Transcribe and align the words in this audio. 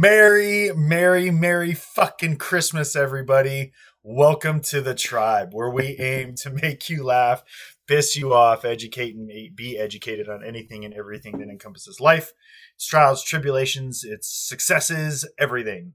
Merry, 0.00 0.70
merry, 0.76 1.28
merry 1.28 1.74
fucking 1.74 2.36
Christmas, 2.36 2.94
everybody. 2.94 3.72
Welcome 4.04 4.60
to 4.60 4.80
the 4.80 4.94
tribe 4.94 5.48
where 5.50 5.70
we 5.70 5.96
aim 5.98 6.36
to 6.36 6.50
make 6.50 6.88
you 6.88 7.02
laugh, 7.02 7.42
piss 7.88 8.14
you 8.14 8.32
off, 8.32 8.64
educate, 8.64 9.16
and 9.16 9.28
be 9.56 9.76
educated 9.76 10.28
on 10.28 10.44
anything 10.44 10.84
and 10.84 10.94
everything 10.94 11.38
that 11.38 11.48
encompasses 11.48 11.98
life. 11.98 12.32
It's 12.76 12.86
trials, 12.86 13.24
tribulations, 13.24 14.04
it's 14.04 14.28
successes, 14.28 15.28
everything. 15.36 15.94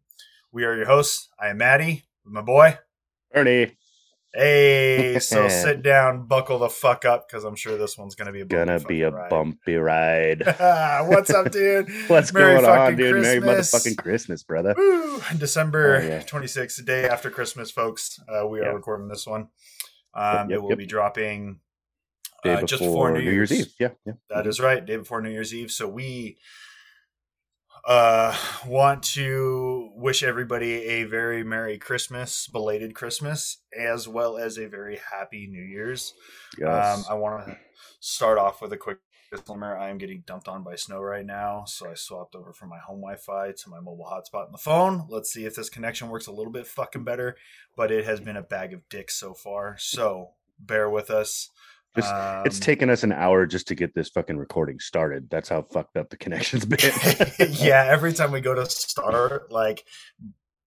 We 0.52 0.66
are 0.66 0.76
your 0.76 0.88
hosts. 0.88 1.30
I 1.40 1.48
am 1.48 1.60
Maddie 1.60 2.04
my 2.26 2.41
boy, 2.41 2.80
Bernie. 3.34 3.77
Hey, 4.36 5.20
so 5.20 5.48
sit 5.50 5.84
down, 5.84 6.26
buckle 6.26 6.58
the 6.58 6.70
fuck 6.70 7.05
up, 7.05 7.28
because 7.28 7.44
I'm 7.44 7.55
sure 7.55 7.78
this 7.78 7.98
one's 8.00 8.16
gonna 8.16 8.32
be 8.32 8.41
a 8.41 8.46
gonna 8.46 8.80
be 8.80 9.04
a 9.04 9.12
ride. 9.12 9.30
bumpy 9.30 9.76
ride. 9.76 10.41
What's 11.08 11.30
up, 11.30 11.52
dude? 11.52 11.88
What's 12.08 12.34
Merry 12.34 12.60
going 12.60 12.66
on, 12.66 12.96
dude? 12.96 13.14
Christmas. 13.14 13.44
Merry 13.44 13.58
motherfucking 13.60 13.98
Christmas, 13.98 14.44
brother. 14.44 14.74
Woo! 14.76 15.22
December 15.38 15.98
oh, 15.98 16.05
yeah. 16.05 16.24
26th, 16.24 16.77
the 16.77 16.84
day 16.84 17.08
after 17.08 17.30
Christmas, 17.30 17.70
folks. 17.70 18.20
Uh, 18.27 18.48
we 18.48 18.62
are 18.62 18.74
recording 18.74 19.08
this 19.08 19.27
one. 19.27 19.50
Um, 20.16 20.50
yep, 20.50 20.58
it 20.58 20.62
will 20.63 20.70
yep. 20.70 20.80
be 20.80 20.88
dropping 20.88 21.60
uh, 22.44 22.63
just 22.63 22.82
before 22.82 23.12
New, 23.12 23.20
New 23.20 23.32
Year's. 23.32 23.52
Year's 23.52 23.68
Eve. 23.68 23.74
Yeah, 23.80 23.90
yeah, 24.04 24.13
that 24.30 24.40
mm-hmm. 24.40 24.50
is 24.50 24.60
right. 24.60 24.84
Day 24.84 24.98
before 24.98 25.22
New 25.22 25.30
Year's 25.30 25.54
Eve. 25.54 25.70
So 25.70 25.88
we 25.88 26.38
uh, 27.86 28.35
want 28.66 29.04
to 29.04 29.90
wish 29.96 30.24
everybody 30.24 30.85
a 30.85 31.04
very 31.04 31.44
Merry 31.44 31.77
Christmas, 31.77 32.48
belated 32.48 32.96
Christmas, 32.96 33.57
as 33.77 34.07
well 34.07 34.38
as 34.38 34.57
a 34.57 34.68
very 34.68 34.99
Happy 35.12 35.48
New 35.48 35.62
Year's. 35.62 36.13
Yes. 36.57 36.98
Um, 36.98 37.05
I 37.10 37.13
want 37.16 37.46
to 37.46 37.57
start 37.99 38.38
off 38.38 38.62
with 38.62 38.72
a 38.72 38.77
quick 38.77 38.99
disclaimer. 39.32 39.76
I 39.77 39.90
am 39.90 39.98
getting 39.98 40.24
dumped 40.26 40.48
on 40.48 40.63
by 40.63 40.76
snow 40.76 41.02
right 41.02 41.26
now, 41.26 41.66
so 41.66 41.90
I 41.90 41.96
swapped 41.96 42.35
over 42.35 42.54
from 42.54 42.70
my 42.70 42.80
home 42.80 43.02
Wi-Fi 43.02 43.52
to 43.52 43.70
my 43.70 43.80
mobile 43.80 44.10
hotspot 44.10 44.46
on 44.46 44.52
the 44.52 44.57
phone. 44.57 45.07
Let's 45.10 45.34
see 45.34 45.46
if 45.46 45.55
this 45.55 45.70
connection 45.70 46.10
works 46.10 46.27
a 46.27 46.32
little 46.32 46.54
bit 46.54 46.68
fucking 46.68 47.04
better, 47.04 47.35
but 47.76 47.91
it 47.91 48.05
has 48.05 48.20
been 48.20 48.38
a 48.38 48.44
bag 48.44 48.74
of 48.74 48.88
dicks 48.90 49.16
so 49.16 49.34
far. 49.34 49.76
So 49.77 50.32
bear 50.60 50.90
with 50.90 51.10
us. 51.10 51.50
Just, 51.96 52.13
um, 52.13 52.44
it's 52.46 52.60
taken 52.60 52.90
us 52.90 53.04
an 53.04 53.12
hour 53.12 53.46
just 53.46 53.68
to 53.68 53.76
get 53.76 53.94
this 53.94 54.10
fucking 54.10 54.38
recording 54.38 54.80
started. 54.80 55.30
That's 55.30 55.49
how 55.49 55.62
fucked 55.62 55.96
up 55.96 56.10
the 56.10 56.18
connection's 56.18 56.66
been. 56.66 56.80
yeah, 57.52 57.85
every 57.88 58.13
time 58.13 58.32
we 58.32 58.41
go 58.41 58.55
to 58.55 58.66
start, 58.68 59.52
like 59.52 59.84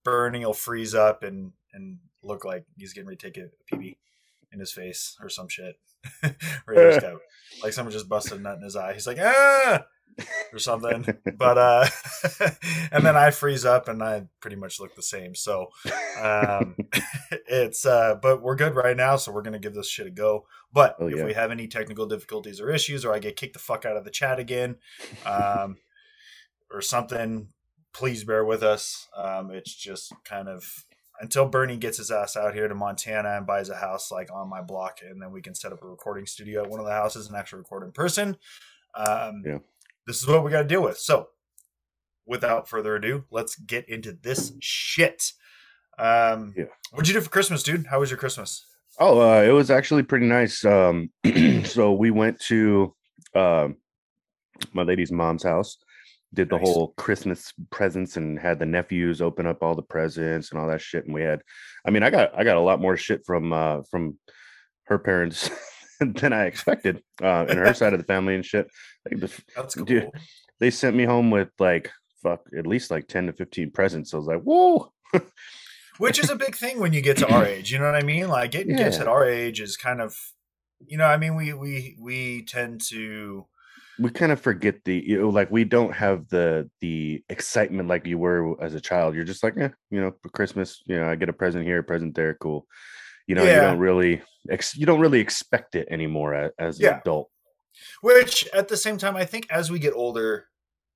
Bernie 0.05 0.45
will 0.45 0.53
freeze 0.53 0.95
up 0.95 1.25
and 1.25 1.53
and 1.73 1.99
look 2.23 2.45
like 2.45 2.65
he's 2.77 2.93
getting 2.93 3.09
ready 3.09 3.19
to 3.19 3.31
take 3.31 3.39
a 3.39 3.75
PB 3.75 3.97
in 4.53 4.61
his 4.61 4.73
face 4.73 5.17
or 5.21 5.29
some 5.29 5.49
shit. 5.49 5.77
like 7.63 7.73
someone 7.73 7.93
just 7.93 8.09
busted 8.09 8.39
a 8.39 8.43
nut 8.43 8.57
in 8.59 8.63
his 8.65 8.77
eye. 8.77 8.95
He's 8.95 9.07
like, 9.07 9.19
ah, 9.21 9.85
or 10.53 10.59
something. 10.59 11.07
but 11.37 11.59
uh 11.59 11.87
and 12.93 13.05
then 13.05 13.17
I 13.17 13.31
freeze 13.31 13.65
up 13.65 13.89
and 13.89 14.03
I 14.03 14.25
pretty 14.41 14.57
much 14.57 14.81
look 14.81 14.95
the 14.95 15.03
same. 15.03 15.35
So 15.35 15.69
um 16.21 16.77
it's 17.49 17.85
uh 17.87 18.17
but 18.21 18.43
we're 18.43 18.57
good 18.57 18.75
right 18.75 18.97
now, 18.97 19.17
so 19.17 19.33
we're 19.33 19.43
gonna 19.43 19.59
give 19.59 19.75
this 19.75 19.89
shit 19.89 20.07
a 20.07 20.11
go. 20.11 20.47
But 20.73 20.97
oh, 20.99 21.09
if 21.09 21.25
we 21.25 21.35
have 21.35 21.51
any 21.51 21.69
technical 21.69 22.07
difficulties 22.07 22.61
or 22.61 22.71
issues 22.71 23.05
or 23.05 23.15
I 23.15 23.19
get 23.19 23.37
kicked 23.37 23.55
the 23.55 23.59
fuck 23.59 23.85
out 23.85 23.97
of 23.97 24.05
the 24.05 24.11
chat 24.11 24.39
again, 24.39 24.77
um 25.25 25.77
or 26.71 26.81
something, 26.81 27.49
please 27.93 28.25
bear 28.25 28.45
with 28.45 28.63
us. 28.63 29.09
Um 29.17 29.51
it's 29.51 29.75
just 29.75 30.13
kind 30.25 30.49
of 30.49 30.85
until 31.21 31.49
Bernie 31.49 31.77
gets 31.77 31.99
his 31.99 32.11
ass 32.11 32.37
out 32.37 32.55
here 32.55 32.69
to 32.69 32.75
Montana 32.75 33.37
and 33.37 33.47
buys 33.47 33.69
a 33.69 33.77
house 33.77 34.11
like 34.11 34.33
on 34.33 34.49
my 34.49 34.63
block, 34.63 34.99
and 35.03 35.21
then 35.21 35.33
we 35.33 35.43
can 35.43 35.55
set 35.55 35.73
up 35.73 35.83
a 35.83 35.87
recording 35.87 36.27
studio 36.27 36.63
at 36.63 36.71
one 36.71 36.81
of 36.81 36.87
the 36.87 36.93
houses 36.93 37.27
and 37.27 37.37
actually 37.37 37.59
record 37.59 37.85
in 37.85 37.93
person. 37.93 38.37
Um, 38.95 39.43
yeah 39.45 39.59
this 40.07 40.23
is 40.23 40.27
what 40.27 40.45
we 40.45 40.51
got 40.51 40.63
to 40.63 40.69
deal 40.69 40.83
with. 40.83 40.99
So, 40.99 41.29
without 42.25 42.69
further 42.69 42.97
ado, 42.97 43.25
let's 43.31 43.57
get 43.57 43.89
into 43.89 44.13
this 44.13 44.53
shit. 44.61 45.33
Um, 45.99 46.55
yeah. 46.57 46.65
What'd 46.93 47.09
you 47.09 47.15
do 47.15 47.21
for 47.21 47.31
Christmas, 47.31 47.63
dude? 47.63 47.87
How 47.87 48.01
was 48.01 48.11
your 48.11 48.19
Christmas? 48.19 48.65
Oh, 48.99 49.21
uh, 49.21 49.43
it 49.43 49.51
was 49.51 49.71
actually 49.71 50.05
pretty 50.05 50.27
nice. 50.27 50.65
Um, 50.65 51.11
so 51.65 51.93
we 51.93 52.11
went 52.11 52.41
to 52.43 52.95
uh, 53.35 53.69
my 54.73 54.83
lady's 54.83 55.13
mom's 55.13 55.43
house, 55.43 55.77
did 56.35 56.51
the 56.51 56.59
nice. 56.59 56.67
whole 56.67 56.89
Christmas 56.97 57.53
presents, 57.71 58.17
and 58.17 58.39
had 58.39 58.59
the 58.59 58.67
nephews 58.67 59.23
open 59.23 59.47
up 59.47 59.63
all 59.63 59.75
the 59.75 59.83
presents 59.83 60.51
and 60.51 60.61
all 60.61 60.69
that 60.69 60.81
shit. 60.81 61.05
And 61.05 61.15
we 61.15 61.23
had, 61.23 61.41
I 61.87 61.91
mean, 61.91 62.03
I 62.03 62.11
got 62.11 62.39
I 62.39 62.45
got 62.45 62.57
a 62.57 62.61
lot 62.61 62.81
more 62.81 62.97
shit 62.97 63.25
from 63.25 63.53
uh, 63.53 63.83
from 63.91 64.19
her 64.85 64.99
parents 64.99 65.51
than 66.01 66.33
I 66.33 66.47
expected 66.47 67.03
uh, 67.23 67.47
in 67.49 67.57
her 67.57 67.75
side 67.75 67.93
of 67.93 68.01
the 68.01 68.07
family 68.07 68.35
and 68.35 68.45
shit. 68.45 68.69
Like 69.11 69.31
That's 69.55 69.75
cool. 69.75 69.85
Dude, 69.85 70.11
they 70.61 70.71
sent 70.71 70.97
me 70.97 71.05
home 71.05 71.31
with 71.31 71.49
like 71.59 71.91
fuck 72.23 72.41
at 72.57 72.67
least 72.67 72.91
like 72.91 73.09
ten 73.09 73.27
to 73.27 73.33
fifteen 73.33 73.71
presents. 73.71 74.11
So 74.11 74.19
I 74.19 74.21
was 74.21 74.29
like, 74.29 74.43
whoa. 74.43 74.93
Which 75.99 76.19
is 76.19 76.29
a 76.29 76.37
big 76.37 76.55
thing 76.55 76.79
when 76.79 76.93
you 76.93 77.01
get 77.01 77.17
to 77.19 77.33
our 77.33 77.47
age. 77.47 77.73
You 77.73 77.79
know 77.79 77.91
what 77.91 77.95
I 77.95 78.05
mean? 78.05 78.29
Like 78.29 78.51
getting 78.51 78.77
yeah. 78.77 78.85
gifts 78.85 78.99
at 78.99 79.09
our 79.09 79.27
age 79.27 79.63
is 79.63 79.79
kind 79.79 80.03
of, 80.03 80.15
you 80.87 80.99
know, 80.99 81.07
I 81.07 81.17
mean, 81.17 81.37
we 81.37 81.55
we 81.55 81.97
we 81.99 82.43
tend 82.43 82.83
to 82.89 83.47
we 83.99 84.11
kind 84.11 84.33
of 84.33 84.41
forget 84.41 84.85
the 84.85 85.03
you 85.07 85.21
know 85.21 85.29
like 85.29 85.51
we 85.51 85.65
don't 85.65 85.95
have 85.95 86.29
the 86.29 86.69
the 86.81 87.23
excitement 87.29 87.89
like 87.89 88.07
you 88.07 88.19
were 88.19 88.63
as 88.63 88.75
a 88.75 88.81
child 88.81 89.15
you're 89.15 89.25
just 89.25 89.43
like 89.43 89.55
yeah 89.57 89.71
you 89.91 90.01
know 90.01 90.13
for 90.23 90.29
christmas 90.31 90.83
you 90.87 90.97
know 90.97 91.09
i 91.09 91.15
get 91.15 91.29
a 91.29 91.33
present 91.33 91.65
here 91.65 91.79
a 91.79 91.83
present 91.83 92.15
there 92.15 92.35
cool 92.35 92.67
you 93.27 93.35
know 93.35 93.43
yeah. 93.43 93.55
you 93.55 93.61
don't 93.61 93.79
really 93.79 94.23
ex- 94.51 94.77
you 94.77 94.87
don't 94.87 95.01
really 95.01 95.21
expect 95.21 95.75
it 95.75 95.89
anymore 95.91 96.53
as, 96.59 96.81
yeah. 96.81 96.95
an 96.95 97.01
adult 97.01 97.31
which 98.03 98.47
at 98.53 98.69
the 98.69 98.77
same 98.77 98.99
time 98.99 99.17
i 99.17 99.25
think 99.25 99.47
as 99.51 99.71
we 99.71 99.79
get 99.79 99.95
older 99.95 100.47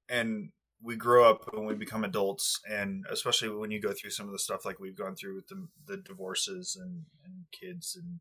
and 0.08 0.50
we 0.82 0.96
grow 0.96 1.28
up 1.28 1.48
and 1.52 1.66
we 1.66 1.74
become 1.74 2.04
adults 2.04 2.60
and 2.68 3.04
especially 3.10 3.50
when 3.50 3.70
you 3.70 3.80
go 3.80 3.92
through 3.92 4.10
some 4.10 4.26
of 4.26 4.32
the 4.32 4.38
stuff 4.38 4.64
like 4.64 4.80
we've 4.80 4.96
gone 4.96 5.14
through 5.14 5.34
with 5.34 5.46
the, 5.48 5.68
the 5.86 5.98
divorces 5.98 6.76
and, 6.80 7.04
and 7.24 7.44
kids 7.52 7.98
and 8.00 8.20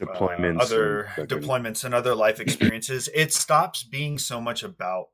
deployments 0.00 0.60
uh, 0.60 0.62
other 0.62 1.08
and 1.16 1.28
deployments 1.28 1.84
and 1.84 1.94
other 1.94 2.14
life 2.14 2.40
experiences 2.40 3.08
it 3.14 3.32
stops 3.32 3.82
being 3.82 4.18
so 4.18 4.40
much 4.40 4.62
about 4.62 5.08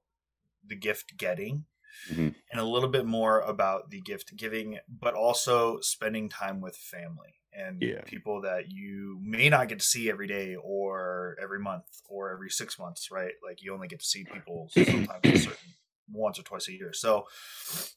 the 0.67 0.75
gift 0.75 1.17
getting 1.17 1.65
mm-hmm. 2.11 2.29
and 2.51 2.61
a 2.61 2.65
little 2.65 2.89
bit 2.89 3.05
more 3.05 3.41
about 3.41 3.91
the 3.91 4.01
gift 4.01 4.37
giving 4.37 4.79
but 4.89 5.15
also 5.15 5.79
spending 5.81 6.29
time 6.29 6.61
with 6.61 6.77
family 6.77 7.35
and 7.55 7.83
yeah. 7.83 8.01
people 8.05 8.41
that 8.43 8.71
you 8.71 9.19
may 9.23 9.49
not 9.49 9.69
get 9.69 9.79
to 9.79 9.85
see 9.85 10.11
every 10.11 10.27
day 10.27 10.57
or 10.57 11.37
every 11.43 11.59
month 11.59 11.85
or 12.09 12.33
every 12.33 12.51
six 12.51 12.79
months, 12.79 13.11
right? 13.11 13.33
Like 13.45 13.63
you 13.63 13.75
only 13.75 13.89
get 13.89 14.01
to 14.01 14.07
see 14.07 14.25
people 14.25 14.71
sometimes 14.73 15.45
certain 15.45 15.75
once 16.11 16.39
or 16.39 16.43
twice 16.43 16.69
a 16.69 16.73
year. 16.73 16.93
So 16.93 17.27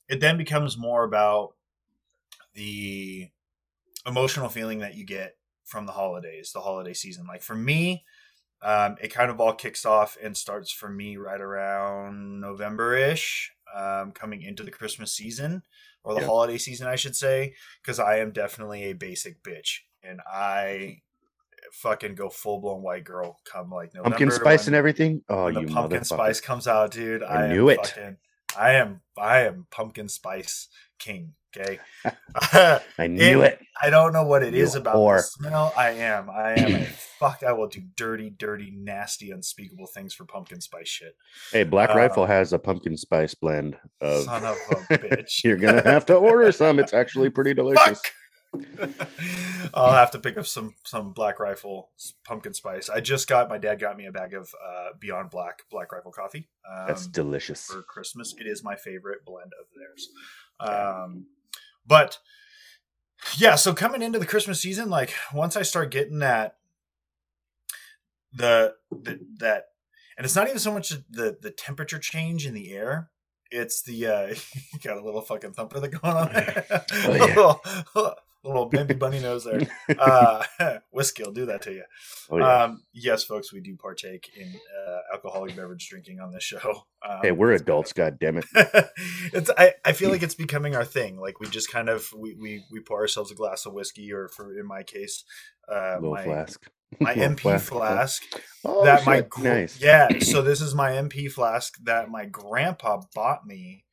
it 0.10 0.20
then 0.20 0.38
becomes 0.38 0.78
more 0.78 1.04
about 1.04 1.54
the 2.54 3.30
emotional 4.06 4.50
feeling 4.50 4.80
that 4.80 4.96
you 4.96 5.06
get 5.06 5.36
from 5.66 5.86
the 5.86 5.92
holidays, 5.92 6.52
the 6.54 6.62
holiday 6.62 6.94
season. 6.94 7.26
Like 7.28 7.42
for 7.42 7.56
me, 7.56 8.06
um, 8.62 8.96
it 9.02 9.14
kind 9.14 9.30
of 9.30 9.40
all 9.40 9.54
kicks 9.54 9.86
off 9.86 10.18
and 10.22 10.38
starts 10.38 10.72
for 10.72 10.90
me 10.90 11.18
right 11.18 11.42
around 11.42 12.40
November 12.40 12.96
ish, 12.96 13.52
um, 13.76 14.12
coming 14.12 14.42
into 14.42 14.64
the 14.64 14.72
Christmas 14.72 15.12
season 15.12 15.64
or 16.04 16.14
the 16.14 16.22
yeah. 16.22 16.28
holiday 16.28 16.58
season, 16.58 16.88
I 16.88 16.96
should 16.96 17.16
say, 17.16 17.56
because 17.82 18.00
I 18.00 18.20
am 18.20 18.32
definitely 18.32 18.84
a 18.84 18.94
basic 18.94 19.44
bitch, 19.44 19.80
and 20.04 20.22
I 20.32 21.02
fucking 21.72 22.16
go 22.16 22.30
full 22.30 22.62
blown 22.62 22.82
white 22.82 23.04
girl 23.04 23.40
come 23.44 23.72
like 23.72 23.94
November. 23.94 24.18
Pumpkin 24.18 24.32
spice 24.32 24.68
and 24.68 24.76
everything. 24.76 25.24
Oh, 25.28 25.48
you 25.48 25.66
the 25.66 25.74
pumpkin 25.74 26.04
spice 26.04 26.40
comes 26.40 26.68
out, 26.68 26.92
dude. 26.92 27.24
I, 27.24 27.46
I 27.46 27.48
knew 27.48 27.70
it. 27.70 27.86
Fucking, 27.88 28.18
I 28.58 28.74
am 28.74 29.02
I 29.18 29.42
am 29.42 29.68
pumpkin 29.72 30.08
spice 30.08 30.70
king. 31.00 31.34
Okay, 31.58 31.80
I 32.98 33.08
knew 33.08 33.42
it, 33.42 33.54
it, 33.54 33.68
I 33.82 33.90
don't 33.90 34.14
know 34.14 34.24
what 34.24 34.44
it 34.44 34.54
you 34.54 34.64
is 34.64 34.76
about 34.76 34.96
whore. 34.96 35.18
the 35.18 35.24
smell. 35.24 35.74
I 35.78 35.92
am. 35.92 36.30
I 36.30 36.54
am. 36.54 36.82
a 36.82 36.86
fuck. 37.20 37.44
I 37.44 37.54
will 37.54 37.68
do 37.68 37.82
dirty, 37.96 38.30
dirty, 38.30 38.72
nasty, 38.76 39.32
unspeakable 39.32 39.88
things 39.88 40.14
for 40.14 40.26
pumpkin 40.26 40.62
spice 40.62 40.88
shit. 40.88 41.16
Hey, 41.52 41.64
Black 41.64 41.92
uh, 41.92 41.96
Rifle 41.96 42.26
has 42.26 42.54
a 42.54 42.60
pumpkin 42.60 42.98
spice 42.98 43.34
blend. 43.34 43.78
Of... 44.02 44.24
Son 44.24 44.44
of 44.44 44.58
a 44.72 44.76
bitch. 44.98 45.44
You're 45.44 45.58
gonna 45.58 45.84
have 45.84 46.06
to 46.08 46.16
order 46.16 46.52
some. 46.52 46.80
It's 46.80 46.94
actually 46.94 47.30
pretty 47.30 47.54
delicious. 47.56 48.02
I'll 49.74 49.94
have 49.94 50.12
to 50.12 50.20
pick 50.20 50.38
up 50.38 50.46
some 50.46 50.76
some 50.84 51.14
Black 51.14 51.40
Rifle 51.40 51.90
pumpkin 52.26 52.54
spice. 52.54 52.90
I 52.90 53.00
just 53.00 53.28
got 53.28 53.50
my 53.50 53.58
dad 53.58 53.80
got 53.80 53.98
me 53.98 54.06
a 54.06 54.12
bag 54.12 54.34
of 54.34 54.50
uh, 54.66 54.90
Beyond 55.00 55.30
Black 55.30 55.64
Black 55.72 55.92
Rifle 55.92 56.12
coffee. 56.12 56.50
Um, 56.70 56.88
That's 56.88 57.08
delicious 57.08 57.66
for 57.66 57.82
Christmas. 57.84 58.34
It 58.40 58.48
is 58.48 58.64
my 58.64 58.76
favorite 58.76 59.26
blend 59.26 59.52
of 59.60 59.68
theirs. 59.76 60.10
Um, 60.60 61.26
but 61.86 62.20
yeah, 63.38 63.56
so 63.56 63.74
coming 63.74 64.02
into 64.02 64.20
the 64.20 64.26
Christmas 64.26 64.62
season, 64.62 64.90
like 64.90 65.14
once 65.34 65.56
I 65.56 65.62
start 65.64 65.92
getting 65.92 66.20
that 66.20 66.58
the, 68.34 68.76
the 68.92 69.20
that 69.40 69.66
and 70.18 70.26
it's 70.26 70.36
not 70.36 70.48
even 70.48 70.60
so 70.60 70.74
much 70.74 70.90
the 71.10 71.38
the 71.42 71.52
temperature 71.52 72.00
change 72.00 72.46
in 72.46 72.54
the 72.54 72.72
air 72.74 73.10
it's 73.52 73.82
the 73.84 74.06
uh 74.06 74.36
got 74.84 74.98
a 74.98 75.04
little 75.04 75.22
fucking 75.22 75.54
thumper 75.54 75.80
that 75.80 75.90
going 75.90 76.16
on 76.16 76.34
there 76.34 76.66
oh, 76.92 77.14
yeah. 77.14 77.72
little, 77.96 78.16
little 78.48 78.66
baby 78.68 78.94
bunny 78.94 79.20
nose 79.20 79.44
there. 79.44 79.62
Uh, 80.00 80.44
whiskey 80.92 81.24
will 81.24 81.32
do 81.32 81.46
that 81.46 81.62
to 81.64 81.72
you. 81.72 81.84
Oh, 82.30 82.38
yeah. 82.38 82.64
Um, 82.64 82.84
yes, 82.94 83.24
folks, 83.24 83.54
we 83.54 83.62
do 83.62 83.76
partake 83.76 84.30
in 84.36 84.48
uh, 84.88 84.98
alcoholic 85.14 85.56
beverage 85.56 85.88
drinking 85.90 86.20
on 86.20 86.32
this 86.32 86.44
show. 86.44 86.84
Um, 87.08 87.20
hey, 87.22 87.32
we're 87.32 87.52
adults. 87.52 87.94
God 87.94 88.18
damn 88.20 88.38
it. 88.38 88.46
it's 89.32 89.52
I, 89.60 89.74
I 89.86 89.92
feel 89.92 90.10
like 90.10 90.24
it's 90.24 90.34
becoming 90.34 90.76
our 90.76 90.84
thing. 90.84 91.20
Like 91.20 91.40
we 91.40 91.46
just 91.48 91.72
kind 91.72 91.88
of 91.88 92.12
we 92.18 92.34
we, 92.34 92.64
we 92.72 92.80
pour 92.80 93.00
ourselves 93.00 93.30
a 93.30 93.36
glass 93.36 93.68
of 93.68 93.74
whiskey, 93.74 94.12
or 94.12 94.28
for 94.28 94.58
in 94.58 94.66
my 94.66 94.82
case, 94.82 95.24
uh, 95.72 95.98
Little 96.02 96.14
my 96.16 96.24
flask. 96.24 96.68
my 97.00 97.14
Little 97.14 97.36
MP 97.36 97.62
flask. 97.62 98.24
Oh, 98.64 98.84
that 98.86 99.06
my 99.06 99.22
gr- 99.22 99.44
nice. 99.44 99.80
yeah. 99.80 100.08
So 100.22 100.42
this 100.42 100.62
is 100.62 100.74
my 100.74 100.94
MP 100.94 101.32
flask 101.32 101.78
that 101.84 102.10
my 102.10 102.26
grandpa 102.26 103.02
bought 103.14 103.46
me 103.46 103.86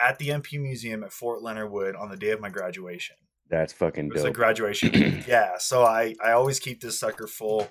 at 0.00 0.18
the 0.18 0.28
MP 0.28 0.58
Museum 0.58 1.04
at 1.04 1.12
Fort 1.12 1.42
Leonard 1.42 1.70
Wood 1.70 1.94
on 1.96 2.08
the 2.08 2.16
day 2.16 2.30
of 2.30 2.40
my 2.40 2.48
graduation. 2.48 3.16
That's 3.50 3.72
fucking 3.72 4.06
It 4.06 4.12
was 4.14 4.24
a 4.24 4.30
graduation. 4.30 5.22
yeah. 5.28 5.58
So 5.58 5.84
I 5.84 6.14
I 6.24 6.32
always 6.32 6.58
keep 6.60 6.80
this 6.80 6.98
sucker 6.98 7.26
full 7.26 7.68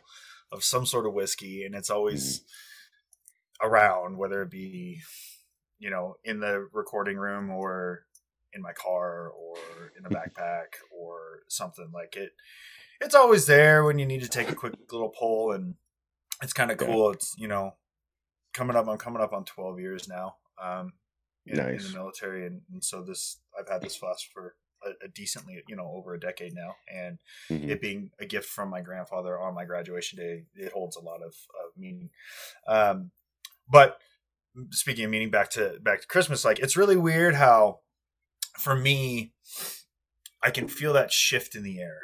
of 0.52 0.64
some 0.64 0.86
sort 0.86 1.06
of 1.08 1.14
whiskey, 1.14 1.64
and 1.66 1.76
it's 1.76 1.90
always 1.90 2.40
Mm-hmm. 2.40 3.68
around, 3.68 4.18
whether 4.18 4.42
it 4.44 4.52
be 4.52 5.02
you 5.80 5.90
know 5.90 6.16
in 6.24 6.40
the 6.40 6.68
recording 6.72 7.18
room 7.18 7.50
or 7.50 8.06
in 8.54 8.62
my 8.62 8.72
car 8.74 9.30
or 9.30 9.56
in 9.98 10.06
a 10.06 10.10
backpack 10.16 10.76
or 10.92 11.42
something 11.50 11.90
like 11.94 12.16
it. 12.16 12.32
It's 13.02 13.16
always 13.16 13.48
there 13.48 13.84
when 13.84 14.00
you 14.00 14.06
need 14.06 14.22
to 14.22 14.30
take 14.30 14.50
a 14.50 14.56
quick 14.56 14.74
little 14.92 15.10
pull, 15.10 15.52
and 15.52 15.76
it's 16.42 16.54
kind 16.54 16.72
of 16.72 16.80
Yeah. 16.80 16.88
cool. 16.88 17.12
It's 17.12 17.34
you 17.38 17.48
know 17.48 17.76
coming 18.54 18.76
up. 18.76 18.88
I'm 18.88 18.98
coming 18.98 19.22
up 19.22 19.34
on 19.34 19.44
12 19.46 19.80
years 19.80 20.08
now. 20.08 20.36
Um, 20.62 20.94
in, 21.46 21.58
in 21.60 21.92
the 21.92 21.98
military, 21.98 22.46
and, 22.46 22.62
and 22.72 22.82
so 22.84 23.02
this 23.04 23.40
I've 23.60 23.68
had 23.68 23.82
this 23.82 23.96
flask 23.98 24.28
for 24.32 24.56
a, 24.86 25.06
a 25.06 25.08
decently 25.08 25.62
you 25.68 25.76
know 25.76 25.92
over 25.96 26.14
a 26.14 26.20
decade 26.20 26.54
now, 26.54 26.76
and 26.92 27.20
Mhm. 27.50 27.70
it 27.70 27.82
being 27.82 28.12
a 28.20 28.26
gift 28.26 28.50
from 28.50 28.70
my 28.70 28.82
grandfather 28.82 29.40
on 29.40 29.54
my 29.54 29.66
graduation 29.66 30.18
day, 30.20 30.44
it 30.56 30.72
holds 30.72 30.96
a 30.96 31.02
lot 31.02 31.22
of, 31.22 31.34
of 31.64 31.78
meaning. 31.78 32.10
Um, 32.68 33.12
but 33.70 34.00
speaking 34.72 35.06
of 35.06 35.12
meaning, 35.12 35.32
back 35.32 35.50
to 35.52 35.80
back 35.82 36.02
to 36.02 36.08
Christmas, 36.08 36.46
like 36.46 36.60
it's 36.60 36.78
really 36.78 36.98
weird 36.98 37.36
how, 37.36 37.80
for 38.60 38.76
me, 38.76 39.34
I 40.42 40.52
can 40.52 40.68
feel 40.68 40.94
that 40.94 41.12
shift 41.12 41.56
in 41.56 41.64
the 41.64 41.80
air. 41.80 42.00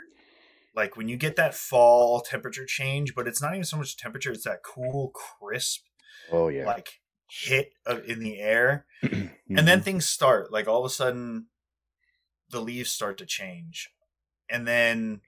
Like 0.75 0.95
when 0.95 1.09
you 1.09 1.17
get 1.17 1.35
that 1.35 1.55
fall 1.55 2.21
temperature 2.21 2.65
change, 2.65 3.15
but 3.15 3.27
it's 3.27 3.41
not 3.41 3.53
even 3.53 3.65
so 3.65 3.77
much 3.77 3.97
temperature; 3.97 4.31
it's 4.31 4.45
that 4.45 4.63
cool, 4.63 5.09
crisp, 5.09 5.81
Oh 6.31 6.47
yeah. 6.47 6.65
like 6.65 6.99
hit 7.29 7.73
of, 7.85 8.03
in 8.05 8.19
the 8.19 8.39
air 8.39 8.85
and 9.03 9.67
then 9.67 9.81
things 9.81 10.07
start 10.09 10.51
like 10.51 10.67
all 10.67 10.79
of 10.79 10.85
a 10.85 10.93
sudden 10.93 11.45
the 12.49 12.61
leaves 12.61 12.89
start 12.89 13.17
to 13.19 13.25
change. 13.25 13.89
And 14.49 14.67
then 14.67 15.21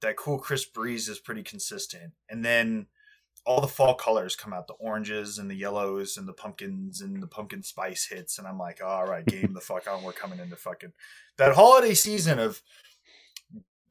that 0.00 0.16
cool 0.16 0.38
crisp 0.38 0.74
breeze 0.74 1.08
is 1.08 1.18
pretty 1.18 1.42
consistent. 1.42 2.12
And 2.28 2.44
then 2.44 2.86
all 3.46 3.60
the 3.60 3.68
fall 3.68 3.94
colors 3.94 4.36
come 4.36 4.52
out 4.52 4.66
the 4.66 4.74
oranges 4.74 5.38
and 5.38 5.50
the 5.50 5.54
yellows 5.54 6.16
and 6.16 6.28
the 6.28 6.32
pumpkins 6.32 7.00
and 7.00 7.22
the 7.22 7.26
pumpkin 7.26 7.62
spice 7.62 8.06
hits. 8.06 8.38
And 8.38 8.46
i'm 8.46 8.58
like 8.58 8.80
all 8.84 9.06
right 9.06 9.24
game 9.24 9.52
the 9.54 9.60
fuck 9.60 9.88
on. 9.88 10.02
We're 10.02 10.12
coming 10.12 10.38
into 10.38 10.56
fucking 10.56 10.92
that 11.38 11.54
holiday 11.54 11.94
season 11.94 12.38
of 12.38 12.62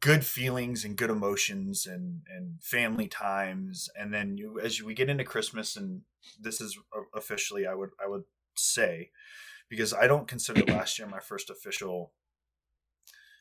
good 0.01 0.23
feelings 0.23 0.85
and 0.85 0.95
good 0.95 1.09
emotions 1.09 1.85
and 1.85 2.21
and 2.33 2.61
family 2.61 3.07
times. 3.07 3.89
And 3.99 4.13
then 4.13 4.37
you 4.37 4.59
as 4.59 4.81
we 4.81 4.93
get 4.93 5.09
into 5.09 5.23
christmas 5.23 5.75
and 5.75 6.01
this 6.39 6.61
is 6.61 6.77
officially 7.15 7.65
i 7.65 7.73
would 7.73 7.91
i 8.03 8.07
would 8.07 8.23
say 8.55 9.09
because 9.67 9.93
i 9.93 10.05
don't 10.05 10.27
consider 10.27 10.63
last 10.65 10.99
year 10.99 11.07
my 11.07 11.19
first 11.19 11.49
official 11.49 12.11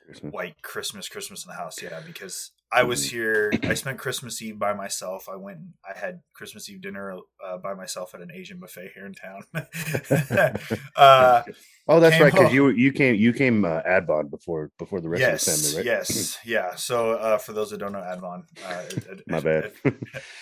Christmas. 0.09 0.33
white 0.33 0.63
christmas 0.63 1.07
christmas 1.09 1.45
in 1.45 1.51
the 1.51 1.55
house 1.57 1.83
yeah 1.83 2.01
because 2.07 2.53
i 2.73 2.83
was 2.83 3.05
Mhm. 3.07 3.11
here 3.11 3.53
i 3.65 3.75
spent 3.75 3.99
christmas 3.99 4.41
eve 4.41 4.59
by 4.59 4.73
myself 4.73 5.29
i 5.29 5.37
went 5.37 5.59
and 5.59 5.75
i 5.87 5.99
had 5.99 6.21
christmas 6.33 6.69
eve 6.71 6.81
dinner 6.81 7.19
uh, 7.45 7.59
by 7.59 7.75
myself 7.75 8.15
at 8.15 8.23
an 8.23 8.31
asian 8.33 8.59
buffet 8.59 8.91
here 8.95 9.05
in 9.05 9.13
town 9.13 9.43
uh 10.97 11.43
oh, 11.89 12.01
that's 12.01 12.21
right. 12.21 12.33
Because 12.33 12.53
you 12.53 12.69
you 12.71 12.93
came 12.93 13.15
you 13.15 13.33
came 13.33 13.65
uh, 13.65 13.81
Advon 13.83 14.31
before 14.31 14.71
before 14.79 15.01
the 15.01 15.09
rest 15.09 15.21
yes, 15.21 15.47
of 15.47 15.55
the 15.55 15.69
family, 15.69 15.77
right? 15.77 15.99
yes, 15.99 16.39
yeah. 16.45 16.75
So 16.75 17.13
uh, 17.13 17.39
for 17.39 17.53
those 17.55 17.71
that 17.71 17.79
don't 17.79 17.93
know, 17.93 18.01
Advon, 18.01 18.45
uh, 18.63 18.69
ad- 18.69 19.05
ad- 19.11 19.23
My 19.27 19.41
bad. 19.41 19.73
ad- 19.87 19.95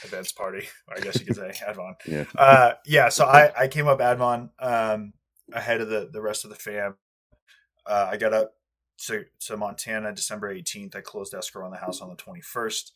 advanced 0.05 0.37
party, 0.37 0.67
I 0.95 1.01
guess 1.01 1.19
you 1.21 1.27
could 1.27 1.37
say 1.37 1.53
Advon. 1.67 1.95
Yeah. 2.07 2.25
Uh, 2.37 2.73
yeah. 2.85 3.09
So 3.11 3.25
I 3.27 3.53
I 3.57 3.69
came 3.69 3.87
up 3.87 4.01
Advon 4.01 4.51
um, 4.59 5.13
ahead 5.53 5.81
of 5.81 5.89
the 5.89 6.09
the 6.13 6.21
rest 6.21 6.45
of 6.45 6.51
the 6.51 6.57
fam. 6.57 6.97
Uh, 7.87 8.09
I 8.11 8.17
got 8.17 8.33
up 8.33 8.53
to 8.98 9.25
to 9.40 9.56
Montana 9.56 10.12
December 10.14 10.50
eighteenth. 10.50 10.96
I 10.96 11.00
closed 11.00 11.34
escrow 11.34 11.64
on 11.64 11.70
the 11.70 11.76
house 11.78 12.00
on 12.00 12.08
the 12.08 12.16
twenty 12.16 12.40
first. 12.40 12.93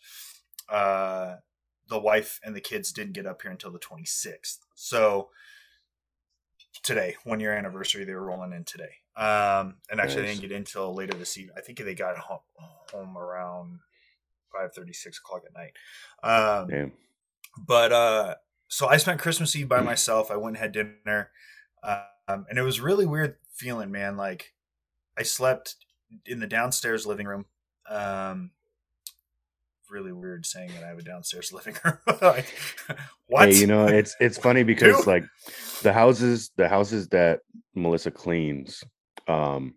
Uh, 0.69 1.37
the 1.89 1.99
wife 1.99 2.41
and 2.45 2.55
the 2.55 2.61
kids 2.61 2.93
didn't 2.93 3.15
get 3.15 3.27
up 3.27 3.43
here 3.43 3.51
until 3.51 3.73
the 3.73 3.79
twenty 3.79 4.05
sixth. 4.05 4.65
So 4.75 5.31
today, 6.83 7.17
one 7.25 7.41
year 7.41 7.53
anniversary, 7.53 8.05
they 8.05 8.15
were 8.15 8.25
rolling 8.25 8.53
in 8.53 8.65
today. 8.65 8.95
Um, 9.17 9.77
and 9.91 10.01
actually, 10.01 10.23
they 10.23 10.29
didn't 10.29 10.41
get 10.43 10.53
in 10.53 10.59
until 10.59 10.95
later 10.95 11.17
this 11.17 11.37
evening. 11.37 11.57
I 11.59 11.61
think 11.61 11.79
they 11.79 11.95
got 11.95 12.17
home, 12.17 12.39
home 12.93 13.19
around 13.19 13.81
five 14.53 14.73
thirty, 14.73 14.93
six 14.93 15.19
o'clock 15.19 15.43
at 15.47 15.55
night. 15.55 15.73
Um, 16.23 16.69
Damn. 16.69 16.93
but 17.59 17.93
uh, 17.93 18.35
so 18.69 18.87
I 18.87 18.97
spent 18.97 19.21
Christmas 19.21 19.55
Eve 19.57 19.69
by 19.69 19.81
myself. 19.81 20.31
I 20.31 20.37
went 20.37 20.57
and 20.57 20.63
had 20.63 20.73
dinner, 20.73 21.31
um, 21.83 22.47
and 22.49 22.59
it 22.59 22.63
was 22.63 22.81
really 22.81 23.07
weird 23.07 23.37
feeling, 23.53 23.91
man. 23.91 24.17
Like 24.17 24.55
I 25.19 25.23
slept 25.23 25.77
in 26.27 26.41
the 26.41 26.47
downstairs 26.47 27.07
living 27.07 27.27
room. 27.27 27.47
Um, 27.89 28.51
really 29.91 30.13
weird 30.13 30.47
saying 30.47 30.71
that 30.75 30.85
I 30.85 30.89
have 30.89 30.99
a 30.99 31.03
downstairs 31.03 31.53
living 31.53 31.75
room. 31.85 31.99
like, 32.23 32.47
what? 33.27 33.49
Hey, 33.49 33.57
you 33.59 33.67
know, 33.67 33.87
it's 33.87 34.15
it's 34.21 34.39
funny 34.47 34.63
because 34.63 34.97
Dude. 34.99 35.07
like 35.07 35.25
the 35.83 35.93
houses 35.93 36.51
the 36.57 36.69
houses 36.69 37.09
that 37.09 37.41
Melissa 37.75 38.11
cleans, 38.11 38.85
um, 39.29 39.75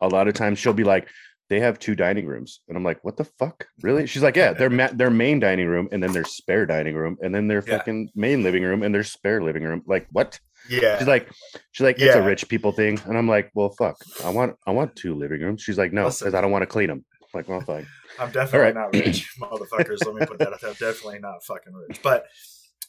a 0.00 0.08
lot 0.08 0.28
of 0.28 0.34
times 0.34 0.58
she'll 0.58 0.72
be 0.72 0.84
like, 0.84 1.08
they 1.48 1.60
have 1.60 1.78
two 1.78 1.94
dining 1.94 2.26
rooms, 2.26 2.60
and 2.68 2.76
I'm 2.76 2.84
like, 2.84 3.02
what 3.04 3.16
the 3.16 3.24
fuck, 3.24 3.66
really? 3.82 4.06
She's 4.06 4.22
like, 4.22 4.36
yeah, 4.36 4.52
their 4.52 4.70
ma- 4.70 4.90
their 4.92 5.10
main 5.10 5.40
dining 5.40 5.66
room, 5.66 5.88
and 5.92 6.02
then 6.02 6.12
their 6.12 6.24
spare 6.24 6.66
dining 6.66 6.94
room, 6.94 7.16
and 7.22 7.34
then 7.34 7.48
their 7.48 7.64
Yeah. 7.66 7.78
fucking 7.78 8.10
main 8.14 8.42
living 8.42 8.62
room, 8.62 8.82
and 8.82 8.94
their 8.94 9.04
spare 9.04 9.42
living 9.42 9.62
room. 9.62 9.82
Like 9.86 10.06
what? 10.12 10.38
Yeah. 10.68 10.98
She's 10.98 11.08
like, 11.08 11.28
she's 11.72 11.84
like, 11.84 11.96
it's 11.96 12.06
Yeah. 12.06 12.22
a 12.22 12.26
rich 12.26 12.48
people 12.48 12.72
thing, 12.72 13.00
and 13.06 13.16
I'm 13.16 13.28
like, 13.28 13.50
well, 13.54 13.70
fuck, 13.70 13.96
I 14.24 14.30
want 14.30 14.56
I 14.66 14.72
want 14.72 14.96
two 14.96 15.14
living 15.14 15.40
rooms. 15.40 15.62
She's 15.62 15.78
like, 15.78 15.92
no, 15.92 16.04
because 16.04 16.34
I 16.34 16.40
don't 16.40 16.50
want 16.50 16.62
to 16.62 16.66
clean 16.66 16.88
them. 16.88 17.04
I'm 17.34 17.40
like, 17.40 17.48
well. 17.48 17.84
I'm 18.20 18.32
definitely 18.32 18.60
right. 18.66 18.74
not 18.74 18.92
rich, 18.92 19.36
motherfuckers. 19.40 20.04
Let 20.04 20.14
me 20.16 20.22
put 20.26 20.38
that 20.38 20.52
out 20.52 20.60
there. 20.60 20.70
I'm 20.70 20.76
definitely 20.80 21.20
not 21.20 21.44
fucking 21.44 21.72
rich. 21.72 22.00
But 22.02 22.26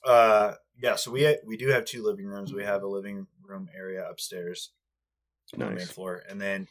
uh 0.05 0.53
yeah, 0.81 0.95
so 0.95 1.11
we 1.11 1.37
we 1.45 1.57
do 1.57 1.67
have 1.69 1.85
two 1.85 2.03
living 2.03 2.25
rooms. 2.25 2.53
We 2.53 2.63
have 2.63 2.83
a 2.83 2.87
living 2.87 3.27
room 3.43 3.69
area 3.77 4.07
upstairs 4.09 4.71
on 5.53 5.59
the 5.59 5.75
main 5.75 5.87
floor. 5.87 6.23
And 6.29 6.41
then 6.41 6.67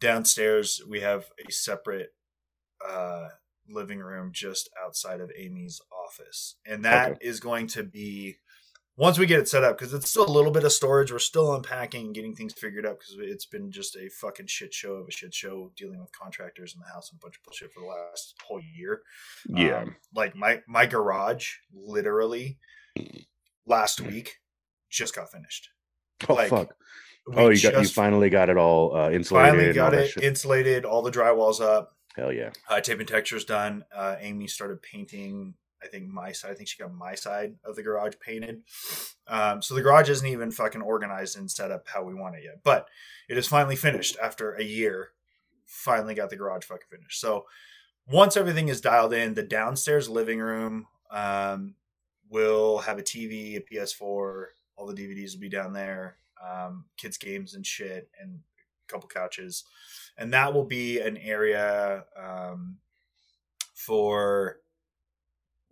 downstairs 0.00 0.80
we 0.88 1.00
have 1.00 1.26
a 1.46 1.50
separate 1.50 2.10
uh 2.86 3.28
living 3.68 3.98
room 3.98 4.30
just 4.32 4.68
outside 4.84 5.20
of 5.20 5.30
Amy's 5.36 5.80
office. 6.06 6.56
And 6.66 6.84
that 6.84 7.18
is 7.20 7.38
Okay. 7.38 7.42
going 7.42 7.66
to 7.68 7.82
be 7.82 8.36
once 9.00 9.18
we 9.18 9.24
get 9.24 9.40
it 9.40 9.48
set 9.48 9.64
up 9.64 9.78
because 9.78 9.94
it's 9.94 10.10
still 10.10 10.28
a 10.28 10.30
little 10.30 10.50
bit 10.50 10.62
of 10.62 10.70
storage 10.72 11.10
we're 11.10 11.18
still 11.18 11.54
unpacking 11.54 12.06
and 12.06 12.14
getting 12.14 12.34
things 12.36 12.52
figured 12.52 12.84
out 12.84 12.98
because 12.98 13.16
it's 13.18 13.46
been 13.46 13.70
just 13.70 13.96
a 13.96 14.08
fucking 14.10 14.46
shit 14.46 14.74
show 14.74 14.92
of 14.94 15.08
a 15.08 15.10
shit 15.10 15.32
show 15.32 15.72
dealing 15.76 15.98
with 16.00 16.12
contractors 16.12 16.74
in 16.74 16.80
the 16.80 16.92
house 16.92 17.10
and 17.10 17.18
a 17.18 17.24
bunch 17.24 17.36
of 17.36 17.42
bullshit 17.42 17.72
for 17.72 17.80
the 17.80 17.86
last 17.86 18.34
whole 18.46 18.60
year 18.76 19.00
Yeah. 19.48 19.78
um, 19.82 19.96
like 20.14 20.36
my 20.36 20.60
my 20.68 20.84
garage 20.86 21.54
literally 21.72 22.58
last 23.66 24.00
week 24.00 24.36
just 24.90 25.14
got 25.14 25.30
finished 25.30 25.70
oh 26.28 26.34
like, 26.34 26.50
fuck. 26.50 26.74
Oh, 27.34 27.48
you 27.50 27.60
got 27.62 27.80
you 27.82 27.88
finally 27.88 28.28
got 28.30 28.48
it 28.50 28.56
all 28.56 28.94
uh, 28.96 29.10
insulated. 29.10 29.50
finally 29.52 29.68
all 29.68 29.74
got 29.74 29.94
it 29.94 30.10
shit. 30.10 30.22
insulated 30.24 30.84
all 30.84 31.02
the 31.02 31.10
drywall's 31.12 31.60
up 31.60 31.96
Hell 32.16 32.32
yeah. 32.32 32.50
uh, 32.68 32.80
tape 32.80 32.98
and 32.98 33.06
textures 33.08 33.44
done 33.44 33.84
uh, 33.94 34.16
amy 34.20 34.46
started 34.48 34.82
painting 34.82 35.54
i 35.82 35.86
think 35.86 36.08
my 36.08 36.32
side 36.32 36.50
i 36.50 36.54
think 36.54 36.68
she 36.68 36.78
got 36.78 36.92
my 36.92 37.14
side 37.14 37.54
of 37.64 37.76
the 37.76 37.82
garage 37.82 38.14
painted. 38.20 38.62
Um, 39.26 39.62
so 39.62 39.74
the 39.74 39.82
garage 39.82 40.10
isn't 40.10 40.26
even 40.26 40.50
fucking 40.50 40.82
organized 40.82 41.38
and 41.38 41.50
set 41.50 41.70
up 41.70 41.86
how 41.88 42.02
we 42.02 42.14
want 42.14 42.36
it 42.36 42.44
yet 42.44 42.60
but 42.62 42.88
it 43.28 43.38
is 43.38 43.46
finally 43.46 43.76
finished 43.76 44.16
after 44.20 44.54
a 44.54 44.64
year. 44.64 45.10
Finally 45.64 46.14
got 46.14 46.30
the 46.30 46.36
garage 46.36 46.64
fucking 46.64 46.88
finished. 46.90 47.20
So 47.20 47.46
once 48.08 48.36
everything 48.36 48.68
is 48.68 48.80
dialed 48.80 49.12
in 49.12 49.34
the 49.34 49.42
downstairs 49.42 50.08
living 50.08 50.40
room 50.40 50.86
um, 51.12 51.74
will 52.28 52.78
have 52.78 52.98
a 52.98 53.02
tv 53.02 53.56
a 53.56 53.60
ps4 53.60 54.46
all 54.76 54.86
the 54.86 54.94
dvds 54.94 55.34
will 55.34 55.40
be 55.40 55.48
down 55.48 55.72
there 55.72 56.16
um, 56.40 56.86
kids 56.96 57.18
games 57.18 57.54
and 57.54 57.66
shit 57.66 58.08
and 58.20 58.40
a 58.88 58.92
couple 58.92 59.08
couches. 59.08 59.64
And 60.16 60.32
that 60.32 60.52
will 60.52 60.64
be 60.64 61.00
an 61.00 61.16
area 61.18 62.04
um, 62.16 62.78
for 63.74 64.60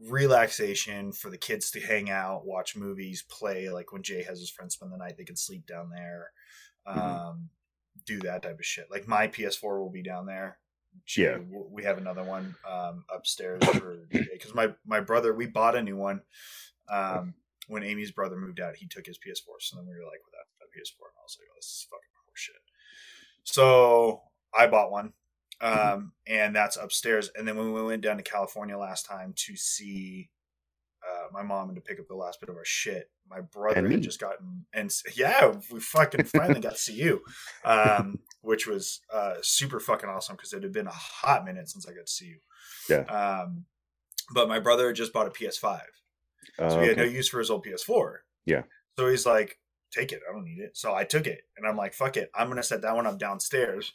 relaxation 0.01 1.13
for 1.13 1.31
the 1.31 1.39
kids 1.39 1.71
to 1.73 1.81
hang 1.81 2.11
out, 2.11 2.47
watch 2.47 2.77
movies, 2.77 3.25
play. 3.29 3.69
Like 3.69 3.93
when 3.93 4.03
Jay 4.03 4.23
has 4.23 4.39
his 4.41 4.51
friends 4.51 4.75
spend 4.75 4.93
the 4.93 4.97
night, 4.97 5.17
they 5.17 5.25
can 5.25 5.37
sleep 5.37 5.67
down 5.67 5.91
there, 5.91 6.31
um, 6.87 6.97
Mhm. 6.97 7.49
do 8.07 8.19
that 8.21 8.43
type 8.43 8.59
of 8.59 8.65
shit. 8.65 8.91
Like 8.91 9.09
my 9.09 9.27
PS4 9.29 9.81
will 9.81 9.91
be 9.91 10.03
down 10.03 10.27
there. 10.27 10.59
Jay, 11.05 11.23
Yeah. 11.25 11.39
we 11.39 11.83
have 11.85 11.99
another 11.99 12.23
one 12.25 12.57
um, 12.67 13.05
upstairs 13.15 13.63
for 13.65 14.07
Jay 14.13 14.27
because 14.33 14.55
my 14.55 14.75
my 14.85 15.01
brother 15.01 15.35
we 15.35 15.47
bought 15.47 15.77
a 15.77 15.83
new 15.83 15.97
one. 15.97 16.23
Um, 16.89 17.35
when 17.67 17.83
Amy's 17.83 18.13
brother 18.13 18.37
moved 18.37 18.61
out, 18.61 18.77
he 18.77 18.87
took 18.89 19.05
his 19.05 19.19
PS4. 19.19 19.61
So 19.61 19.77
then 19.77 19.87
we 19.87 19.95
were 19.95 20.05
like, 20.07 20.25
without 20.25 20.47
a 20.63 20.67
PS4, 20.75 21.05
and 21.09 21.19
I 21.19 21.23
was 21.23 21.37
like, 21.39 21.49
oh, 21.53 21.57
this 21.57 21.67
is 21.67 21.87
fucking 21.91 22.15
horseshit. 22.25 22.65
So 23.45 24.23
I 24.57 24.67
bought 24.69 24.91
one, 24.91 25.13
um, 25.61 26.13
and 26.27 26.55
that's 26.55 26.77
upstairs. 26.77 27.31
And 27.35 27.47
then 27.47 27.57
when 27.57 27.73
we 27.73 27.83
went 27.83 28.03
down 28.03 28.17
to 28.17 28.23
California 28.23 28.77
last 28.79 29.07
time 29.07 29.33
to 29.37 29.57
see 29.57 30.31
uh, 31.07 31.29
my 31.33 31.43
mom 31.43 31.69
and 31.69 31.77
to 31.77 31.83
pick 31.83 31.99
up 31.99 32.07
the 32.09 32.15
last 32.15 32.41
bit 32.41 32.49
of 32.49 32.57
our 32.57 32.65
shit, 32.65 33.11
my 33.29 33.41
brother 33.41 33.89
had 33.89 34.03
just 34.03 34.21
gotten 34.21 34.67
and 34.73 34.93
yeah, 35.15 35.53
we 35.71 35.81
fucking 35.81 36.25
finally 36.25 36.61
got 36.61 36.73
to 36.73 36.79
see 36.79 36.95
you, 36.95 37.23
um, 37.65 38.19
which 38.41 38.67
was 38.67 39.01
uh, 39.13 39.35
super 39.43 39.81
fucking 39.81 40.09
awesome 40.09 40.37
because 40.37 40.53
it 40.53 40.63
had 40.63 40.73
been 40.73 40.87
a 40.87 40.93
hot 40.93 41.45
minute 41.45 41.69
since 41.69 41.87
I 41.87 41.93
got 41.93 42.07
to 42.07 42.13
see 42.13 42.27
you. 42.27 42.39
Yeah. 42.89 43.03
Um, 43.03 43.65
but 44.33 44.49
my 44.49 44.59
brother 44.59 44.93
just 44.93 45.13
bought 45.13 45.27
a 45.27 45.31
PS5, 45.31 45.81
Uh, 46.59 46.71
so 46.71 46.81
he 46.81 46.89
had 46.89 46.97
no 46.97 47.05
use 47.05 47.29
for 47.29 47.39
his 47.39 47.51
old 47.51 47.65
PS4. 47.65 48.17
Yeah. 48.45 48.63
So 48.99 49.09
he's 49.09 49.25
like, 49.25 49.59
"Take 49.93 50.13
it. 50.13 50.21
I 50.29 50.33
don't 50.33 50.45
need 50.45 50.59
it." 50.59 50.77
So 50.77 50.95
I 50.95 51.05
took 51.05 51.27
it, 51.27 51.43
and 51.57 51.67
I'm 51.67 51.77
like, 51.77 51.95
"Fuck 51.95 52.17
it. 52.17 52.31
I'm 52.35 52.49
gonna 52.49 52.63
set 52.63 52.83
that 52.83 52.95
one 52.95 53.07
up 53.07 53.19
downstairs 53.19 53.93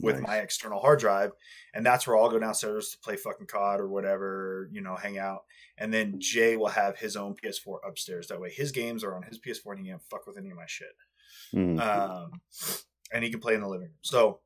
with 0.00 0.16
Nice. 0.16 0.26
my 0.26 0.36
external 0.38 0.80
hard 0.80 0.98
drive, 0.98 1.32
and 1.72 1.84
that's 1.86 2.06
where 2.06 2.16
I'll 2.16 2.30
go 2.30 2.38
downstairs 2.38 2.90
to 2.90 2.98
play 2.98 3.16
fucking 3.16 3.46
COD 3.46 3.80
or 3.80 3.88
whatever, 3.88 4.68
you 4.72 4.80
know, 4.80 4.96
hang 4.96 5.18
out. 5.18 5.44
And 5.78 5.92
then 5.92 6.16
Jay 6.18 6.56
will 6.56 6.68
have 6.68 6.98
his 6.98 7.16
own 7.16 7.34
PS4 7.34 7.78
upstairs. 7.86 8.28
That 8.28 8.40
way, 8.40 8.50
his 8.50 8.72
games 8.72 9.04
are 9.04 9.14
on 9.16 9.22
his 9.22 9.38
PS4, 9.38 9.72
and 9.72 9.84
he 9.84 9.90
can't 9.90 10.02
fuck 10.02 10.26
with 10.26 10.36
any 10.38 10.50
of 10.50 10.56
my 10.56 10.66
shit. 10.66 10.94
Mhm. 11.52 11.80
Um, 11.80 12.40
and 13.12 13.22
he 13.24 13.30
can 13.30 13.40
play 13.40 13.54
in 13.54 13.60
the 13.60 13.68
living 13.68 13.88
room. 13.88 13.98
So, 14.02 14.40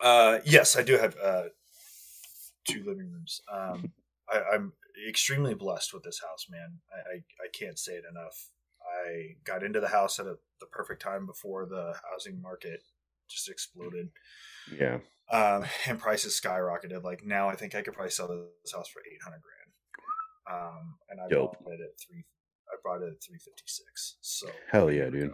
uh, 0.00 0.38
yes, 0.44 0.76
I 0.76 0.82
do 0.82 0.96
have 0.98 1.16
uh, 1.22 1.44
two 2.64 2.82
living 2.84 3.10
rooms. 3.10 3.40
Um, 3.52 3.92
I, 4.28 4.42
I'm 4.54 4.72
extremely 5.08 5.54
blessed 5.54 5.92
with 5.94 6.02
this 6.02 6.20
house, 6.20 6.46
man. 6.50 6.78
I, 6.92 6.98
I, 6.98 7.14
I 7.44 7.48
can't 7.52 7.78
say 7.78 7.92
it 7.92 8.04
enough. 8.10 8.50
I 9.04 9.36
got 9.44 9.62
into 9.62 9.80
the 9.80 9.88
house 9.88 10.18
at 10.18 10.26
a, 10.26 10.36
the 10.60 10.66
perfect 10.66 11.02
time 11.02 11.26
before 11.26 11.66
the 11.66 11.94
housing 12.10 12.40
market 12.40 12.82
just 13.28 13.48
exploded 13.48 14.08
yeah. 14.78 14.98
um, 15.30 15.64
and 15.86 15.98
prices 15.98 16.40
skyrocketed. 16.40 17.02
Like 17.02 17.24
now, 17.24 17.48
I 17.48 17.56
think 17.56 17.74
I 17.74 17.82
could 17.82 17.94
probably 17.94 18.10
sell 18.10 18.28
this 18.28 18.72
house 18.72 18.88
for 18.88 19.00
eight 19.00 19.22
hundred 19.24 19.40
grand. 19.42 19.72
Um, 20.48 20.94
and 21.10 21.20
I 21.20 21.28
Dope. 21.28 21.56
bought 21.62 21.72
it 21.72 21.80
at 21.80 21.98
three. 22.06 22.24
I 22.68 22.76
bought 22.84 23.02
it 23.02 23.12
at 23.12 23.22
three 23.22 23.38
fifty 23.38 23.64
six. 23.66 24.16
So 24.20 24.46
Hell 24.70 24.90
yeah, 24.92 25.10
dude. 25.10 25.32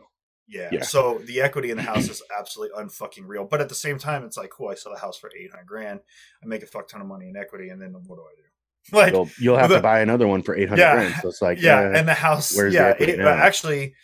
yeah. 0.48 0.68
Yeah. 0.72 0.82
So 0.82 1.18
the 1.24 1.40
equity 1.42 1.70
in 1.70 1.76
the 1.76 1.82
house 1.82 2.08
is 2.08 2.22
absolutely 2.38 2.82
unfucking 2.82 3.26
real. 3.26 3.44
But 3.44 3.60
at 3.60 3.68
the 3.68 3.74
same 3.74 3.98
time, 3.98 4.24
it's 4.24 4.36
like, 4.36 4.50
cool. 4.50 4.68
I 4.68 4.74
sell 4.74 4.92
the 4.92 4.98
house 4.98 5.18
for 5.18 5.30
eight 5.38 5.50
hundred 5.50 5.66
grand. 5.66 6.00
I 6.42 6.46
make 6.46 6.62
a 6.62 6.66
fuck 6.66 6.88
ton 6.88 7.00
of 7.00 7.06
money 7.06 7.28
in 7.28 7.36
equity, 7.36 7.68
and 7.68 7.80
then 7.80 7.92
what 8.06 8.16
do 8.16 8.22
I 8.22 8.34
do? 8.36 8.42
Like, 8.92 9.12
You'll, 9.12 9.30
you'll 9.38 9.56
have 9.58 9.68
the- 9.70 9.76
to 9.76 9.80
buy 9.82 10.00
another 10.00 10.26
one 10.26 10.42
for 10.42 10.56
800 10.56 10.80
Yeah. 10.80 10.94
grand. 10.94 11.14
So 11.22 11.28
it's 11.28 11.40
like, 11.40 11.62
yeah, 11.62 11.82
yeah, 11.92 11.98
and 12.00 12.08
the 12.08 12.14
house. 12.14 12.52
where's 12.56 12.74
yeah, 12.74 12.88
equity 12.88 13.12
it- 13.12 13.20
actually, 13.20 13.94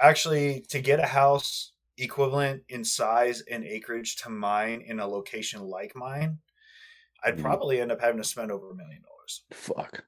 actually, 0.00 0.64
to 0.70 0.80
get 0.80 0.98
a 0.98 1.06
house 1.06 1.72
equivalent 1.96 2.62
in 2.68 2.84
size 2.84 3.40
and 3.42 3.64
acreage 3.64 4.16
to 4.16 4.30
mine 4.30 4.80
in 4.82 5.00
a 5.00 5.06
location 5.06 5.62
like 5.62 5.94
mine, 5.94 6.38
I'd 7.22 7.38
Mhm. 7.38 7.42
probably 7.42 7.80
end 7.80 7.92
up 7.92 8.00
having 8.00 8.18
to 8.20 8.28
spend 8.28 8.50
over 8.52 8.70
a 8.70 8.74
million 8.74 9.02
dollars. 9.02 9.44
fuck. 9.52 10.04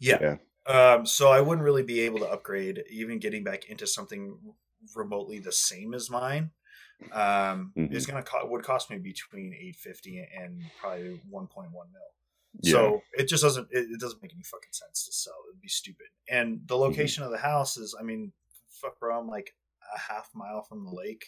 Yeah. 0.00 0.38
Um, 0.66 1.06
so 1.06 1.28
I 1.30 1.40
wouldn't 1.40 1.64
really 1.64 1.84
be 1.84 2.00
able 2.00 2.18
to 2.18 2.26
upgrade, 2.28 2.82
even 2.90 3.20
getting 3.20 3.44
back 3.44 3.66
into 3.66 3.86
something 3.86 4.56
remotely 4.96 5.38
the 5.38 5.52
same 5.52 5.94
as 5.94 6.10
mine. 6.10 6.50
Um, 7.12 7.72
Mhm. 7.76 7.92
is 7.92 8.06
gonna 8.06 8.22
co- 8.22 8.46
would 8.46 8.64
cost 8.64 8.88
me 8.90 8.98
between 8.98 9.52
eight 9.54 9.76
fifty 9.76 10.18
and 10.18 10.62
probably 10.80 11.18
one 11.28 11.46
point 11.46 11.70
one 11.70 11.92
mil. 11.92 12.02
Yeah. 12.62 12.72
So 12.72 13.02
it 13.12 13.24
just 13.26 13.42
doesn't 13.42 13.68
it, 13.70 13.90
it 13.92 14.00
doesn't 14.00 14.20
make 14.22 14.32
any 14.32 14.42
fucking 14.42 14.72
sense 14.72 15.04
to 15.04 15.12
sell. 15.12 15.36
It'd 15.50 15.60
be 15.60 15.68
stupid. 15.68 16.06
And 16.28 16.66
the 16.66 16.76
location 16.76 17.22
of 17.22 17.30
the 17.30 17.38
house 17.38 17.76
is, 17.76 17.94
I 17.98 18.02
mean, 18.02 18.32
fuck, 18.68 18.98
bro, 18.98 19.18
I'm 19.20 19.28
like 19.28 19.54
a 19.94 20.12
half 20.12 20.30
mile 20.34 20.62
from 20.62 20.84
the 20.84 20.90
lake 20.90 21.24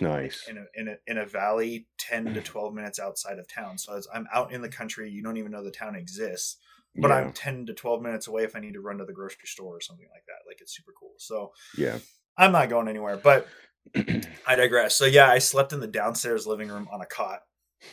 Nice. 0.00 0.46
in 0.48 0.58
a 0.58 0.64
in 0.74 0.88
a 0.88 0.96
in 1.06 1.18
a 1.18 1.26
valley, 1.26 1.86
ten 1.98 2.34
to 2.34 2.42
twelve 2.42 2.74
minutes 2.74 2.98
outside 2.98 3.38
of 3.38 3.48
town. 3.48 3.78
So 3.78 4.00
I'm 4.12 4.26
out 4.34 4.52
in 4.52 4.60
the 4.60 4.68
country. 4.68 5.10
You 5.10 5.22
don't 5.22 5.38
even 5.38 5.52
know 5.52 5.64
the 5.64 5.70
town 5.70 5.94
exists 5.96 6.58
but 6.96 7.08
yeah. 7.08 7.16
I'm 7.16 7.32
10 7.32 7.66
to 7.66 7.74
12 7.74 8.02
minutes 8.02 8.26
away 8.26 8.44
if 8.44 8.56
I 8.56 8.60
need 8.60 8.74
to 8.74 8.80
run 8.80 8.98
to 8.98 9.04
the 9.04 9.12
grocery 9.12 9.46
store 9.46 9.76
or 9.76 9.80
something 9.80 10.08
like 10.12 10.24
that. 10.26 10.46
Like 10.46 10.60
it's 10.60 10.76
super 10.76 10.92
cool. 10.98 11.12
So 11.18 11.52
yeah. 11.76 11.98
I'm 12.36 12.52
not 12.52 12.68
going 12.68 12.88
anywhere, 12.88 13.16
but 13.16 13.46
I 14.46 14.56
digress. 14.56 14.94
So 14.94 15.04
yeah, 15.04 15.28
I 15.28 15.38
slept 15.38 15.72
in 15.72 15.80
the 15.80 15.86
downstairs 15.86 16.46
living 16.46 16.68
room 16.68 16.88
on 16.92 17.00
a 17.00 17.06
cot 17.06 17.40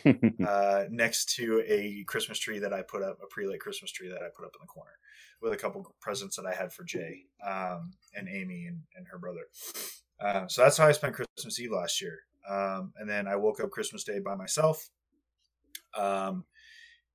uh, 0.47 0.85
next 0.89 1.35
to 1.35 1.63
a 1.67 2.03
Christmas 2.07 2.39
tree 2.39 2.59
that 2.59 2.73
I 2.73 2.81
put 2.81 3.03
up, 3.03 3.19
a 3.23 3.27
pre-lit 3.27 3.59
Christmas 3.59 3.91
tree 3.91 4.09
that 4.09 4.21
I 4.21 4.29
put 4.35 4.45
up 4.45 4.55
in 4.55 4.61
the 4.61 4.67
corner 4.67 4.91
with 5.45 5.53
a 5.53 5.57
couple 5.57 5.85
presents 6.01 6.35
that 6.37 6.45
I 6.47 6.55
had 6.55 6.73
for 6.73 6.83
Jay 6.83 7.25
um, 7.47 7.91
and 8.15 8.27
Amy 8.27 8.65
and, 8.65 8.81
and 8.97 9.05
her 9.11 9.19
brother. 9.19 9.41
Uh, 10.19 10.47
so 10.47 10.63
that's 10.63 10.77
how 10.77 10.87
I 10.87 10.91
spent 10.91 11.13
Christmas 11.13 11.59
Eve 11.59 11.71
last 11.71 12.01
year. 12.01 12.19
Um, 12.49 12.93
and 12.97 13.07
then 13.07 13.27
I 13.27 13.35
woke 13.35 13.59
up 13.59 13.69
Christmas 13.69 14.03
Day 14.03 14.17
by 14.19 14.33
myself. 14.35 14.89
Um, 15.95 16.45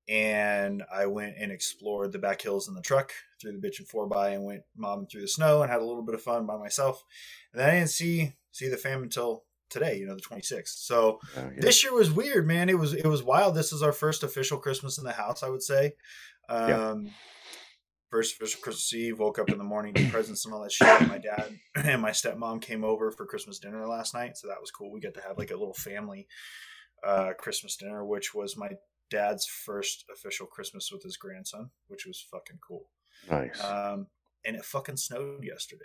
and 0.09 0.85
I 0.93 1.07
went 1.07 1.35
and 1.39 1.51
explored 1.51 2.13
the 2.13 2.19
back 2.21 2.41
hills 2.41 2.69
in 2.69 2.75
the 2.75 2.81
truck 2.81 3.13
through 3.41 3.53
the 3.59 3.59
bitch 3.69 3.79
and 3.81 3.89
four 3.89 4.07
by 4.07 4.31
and 4.31 4.45
went 4.45 4.63
mobbing 4.77 5.07
through 5.07 5.21
the 5.23 5.29
snow 5.29 5.63
and 5.63 5.71
had 5.71 5.81
a 5.81 5.85
little 5.85 6.03
bit 6.03 6.15
of 6.15 6.23
fun 6.23 6.47
by 6.47 6.57
myself. 6.57 7.05
And 7.53 7.61
then 7.61 7.69
I 7.71 7.75
didn't 7.75 7.91
see 7.91 8.35
see 8.53 8.69
the 8.69 8.77
fam 8.77 9.03
until 9.03 9.45
today, 9.71 9.99
you 9.99 10.07
know, 10.07 10.15
the 10.15 10.21
26th. 10.23 10.69
So 10.69 11.21
Oh, 11.37 11.51
yeah. 11.55 11.61
this 11.61 11.83
year 11.85 11.93
was 11.95 12.11
weird, 12.13 12.47
man. 12.47 12.69
It 12.69 12.79
was 12.79 12.93
it 12.95 13.07
was 13.07 13.23
wild. 13.23 13.55
This 13.55 13.73
is 13.73 13.83
our 13.83 13.93
first 13.93 14.23
official 14.23 14.59
Christmas 14.59 14.99
in 14.99 15.05
the 15.05 15.13
house, 15.13 15.43
I 15.43 15.49
would 15.49 15.63
say. 15.63 15.95
Um 16.49 16.69
Yeah. 16.69 17.11
First 18.11 18.35
official 18.35 18.61
Christmas 18.61 18.93
Eve, 18.93 19.21
woke 19.21 19.38
up 19.38 19.50
in 19.50 19.59
the 19.59 19.64
morning, 19.64 19.93
did 19.93 20.11
presents 20.11 20.45
and 20.45 20.52
all 20.52 20.62
that 20.62 20.73
shit. 20.73 21.09
My 21.09 21.19
dad 21.19 21.59
and 21.76 22.02
my 22.02 22.11
stepmom 22.11 22.61
came 22.61 22.85
over 22.85 23.12
for 23.12 23.25
Christmas 23.25 23.61
dinner 23.61 23.87
last 23.87 24.14
night, 24.14 24.37
so 24.37 24.49
that 24.49 24.61
was 24.61 24.73
cool. 24.73 24.90
We 24.90 25.00
got 25.00 25.14
to 25.14 25.21
have 25.21 25.38
like 25.38 25.52
a 25.52 25.57
little 25.57 25.75
family 25.75 26.26
uh, 27.07 27.31
Christmas 27.38 27.76
dinner, 27.76 28.05
which 28.05 28.35
was 28.35 28.57
my 28.57 28.71
dad's 29.11 29.47
first 29.47 30.05
official 30.12 30.47
Christmas 30.47 30.90
with 30.93 31.05
his 31.05 31.17
grandson, 31.17 31.71
which 31.87 32.05
was 32.05 32.26
fucking 32.33 32.59
cool. 32.67 32.90
nice. 33.31 33.62
Um, 33.62 34.09
and 34.45 34.57
it 34.57 34.64
fucking 34.64 34.97
snowed 34.97 35.45
yesterday. 35.45 35.85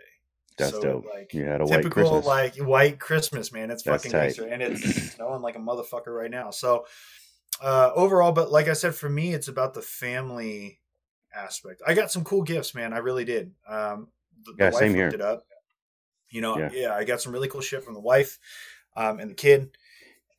That's 0.58 0.72
so, 0.72 0.82
dope. 0.82 1.06
Like 1.14 1.34
you 1.34 1.46
had 1.46 1.62
a 1.62 1.66
white 1.66 1.92
Christmas. 1.92 2.26
like 2.26 2.56
white 2.58 3.00
Christmas, 3.00 3.52
man. 3.52 3.70
It's 3.70 3.84
That's 3.84 4.04
fucking 4.04 4.12
tight. 4.14 4.36
gangster, 4.36 4.48
and 4.48 4.64
it's 4.64 5.12
snowing 5.16 5.42
like 5.42 5.58
a 5.58 5.60
motherfucker 5.60 6.08
right 6.08 6.32
now. 6.32 6.50
So 6.50 6.86
uh, 7.62 7.92
overall, 7.96 8.32
but 8.32 8.52
like 8.52 8.68
I 8.68 8.74
said, 8.74 8.96
for 8.96 9.10
me, 9.10 9.34
it's 9.34 9.48
about 9.48 9.74
the 9.74 9.82
family 9.82 10.80
aspect. 11.36 11.82
I 11.86 11.94
got 11.94 12.12
some 12.12 12.24
cool 12.24 12.42
gifts, 12.44 12.74
man. 12.76 12.94
I 12.94 12.98
really 12.98 13.26
did. 13.26 13.52
Um, 13.68 14.08
the, 14.44 14.54
the 14.58 14.66
wife 14.66 14.76
same 14.76 14.88
hooked 14.90 14.96
here. 14.98 15.08
it 15.10 15.22
up. 15.22 15.46
You 16.30 16.42
know, 16.42 16.58
Yeah. 16.58 16.70
yeah. 16.74 16.94
I 16.94 17.04
got 17.04 17.22
some 17.22 17.32
really 17.34 17.48
cool 17.48 17.62
shit 17.62 17.84
from 17.84 17.94
the 17.94 18.00
wife 18.00 18.40
um, 18.96 19.20
and 19.20 19.30
the 19.32 19.36
kid 19.36 19.76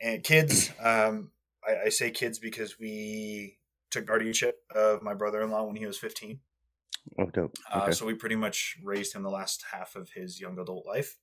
and 0.00 0.23
kids. 0.23 0.71
Um, 0.83 1.31
I, 1.67 1.87
I 1.87 1.88
say 1.88 2.11
kids 2.11 2.38
because 2.38 2.79
we 2.79 3.59
took 3.91 4.07
guardianship 4.07 4.59
of 4.75 5.03
my 5.03 5.15
brother-in-law 5.15 5.65
when 5.65 5.76
he 5.76 5.87
was 5.87 5.99
15. 5.99 6.41
Oh, 7.19 7.27
dope. 7.27 7.55
Uh, 7.73 7.91
So 7.93 8.07
we 8.07 8.15
pretty 8.15 8.37
much 8.37 8.77
raised 8.83 9.15
him 9.15 9.23
the 9.23 9.31
last 9.31 9.65
half 9.73 9.97
of 9.97 10.11
his 10.15 10.41
young 10.41 10.59
adult 10.59 10.87
life. 10.87 11.17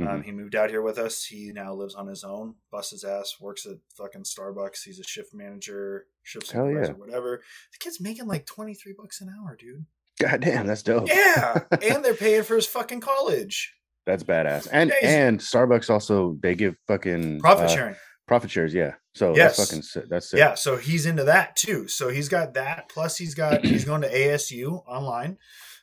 Mm-hmm. 0.00 0.10
Um, 0.10 0.22
he 0.22 0.32
moved 0.32 0.56
out 0.56 0.70
here 0.70 0.82
with 0.82 0.98
us. 0.98 1.24
He 1.24 1.52
now 1.54 1.72
lives 1.72 1.94
on 1.94 2.08
his 2.08 2.24
own, 2.24 2.56
busts 2.72 2.90
his 2.90 3.04
ass, 3.04 3.36
works 3.40 3.64
at 3.66 3.76
fucking 3.96 4.24
Starbucks. 4.24 4.82
He's 4.84 4.98
a 4.98 5.04
shift 5.04 5.32
manager, 5.32 6.06
shift 6.22 6.50
Hell 6.50 6.66
yeah. 6.66 6.86
supervisor, 6.86 6.94
whatever. 6.94 7.42
The 7.72 7.78
kid's 7.78 8.00
making 8.00 8.26
like 8.26 8.46
23 8.46 8.94
bucks 8.98 9.20
an 9.20 9.28
hour, 9.28 9.56
dude. 9.58 9.86
God 10.20 10.40
damn, 10.40 10.66
that's 10.66 10.82
dope. 10.82 11.08
Yeah. 11.08 11.60
and 11.82 12.04
they're 12.04 12.14
paying 12.14 12.42
for 12.42 12.56
his 12.56 12.66
fucking 12.66 13.00
college. 13.00 13.74
That's 14.06 14.22
badass. 14.22 14.68
And 14.70 14.92
Yeah, 15.02 15.26
and 15.26 15.40
Starbucks 15.40 15.90
also 15.90 16.36
they 16.42 16.54
give 16.54 16.76
fucking 16.86 17.40
Profit 17.40 17.66
uh, 17.66 17.68
sharing. 17.68 17.94
profit 18.26 18.50
shares. 18.50 18.74
Yeah. 18.74 18.94
So 19.14 19.34
Yes. 19.36 19.56
that's 19.56 19.68
fucking 19.70 19.82
si- 19.82 20.08
that's 20.08 20.30
sick. 20.30 20.38
Yeah. 20.38 20.54
So 20.54 20.76
he's 20.76 21.06
into 21.06 21.24
that 21.24 21.54
too. 21.56 21.86
So 21.88 22.08
he's 22.08 22.28
got 22.28 22.54
that. 22.54 22.88
Plus 22.88 23.16
he's 23.16 23.34
got, 23.34 23.64
he's 23.64 23.84
going 23.84 24.02
to 24.02 24.08
ASU 24.12 24.82
online. 24.88 25.38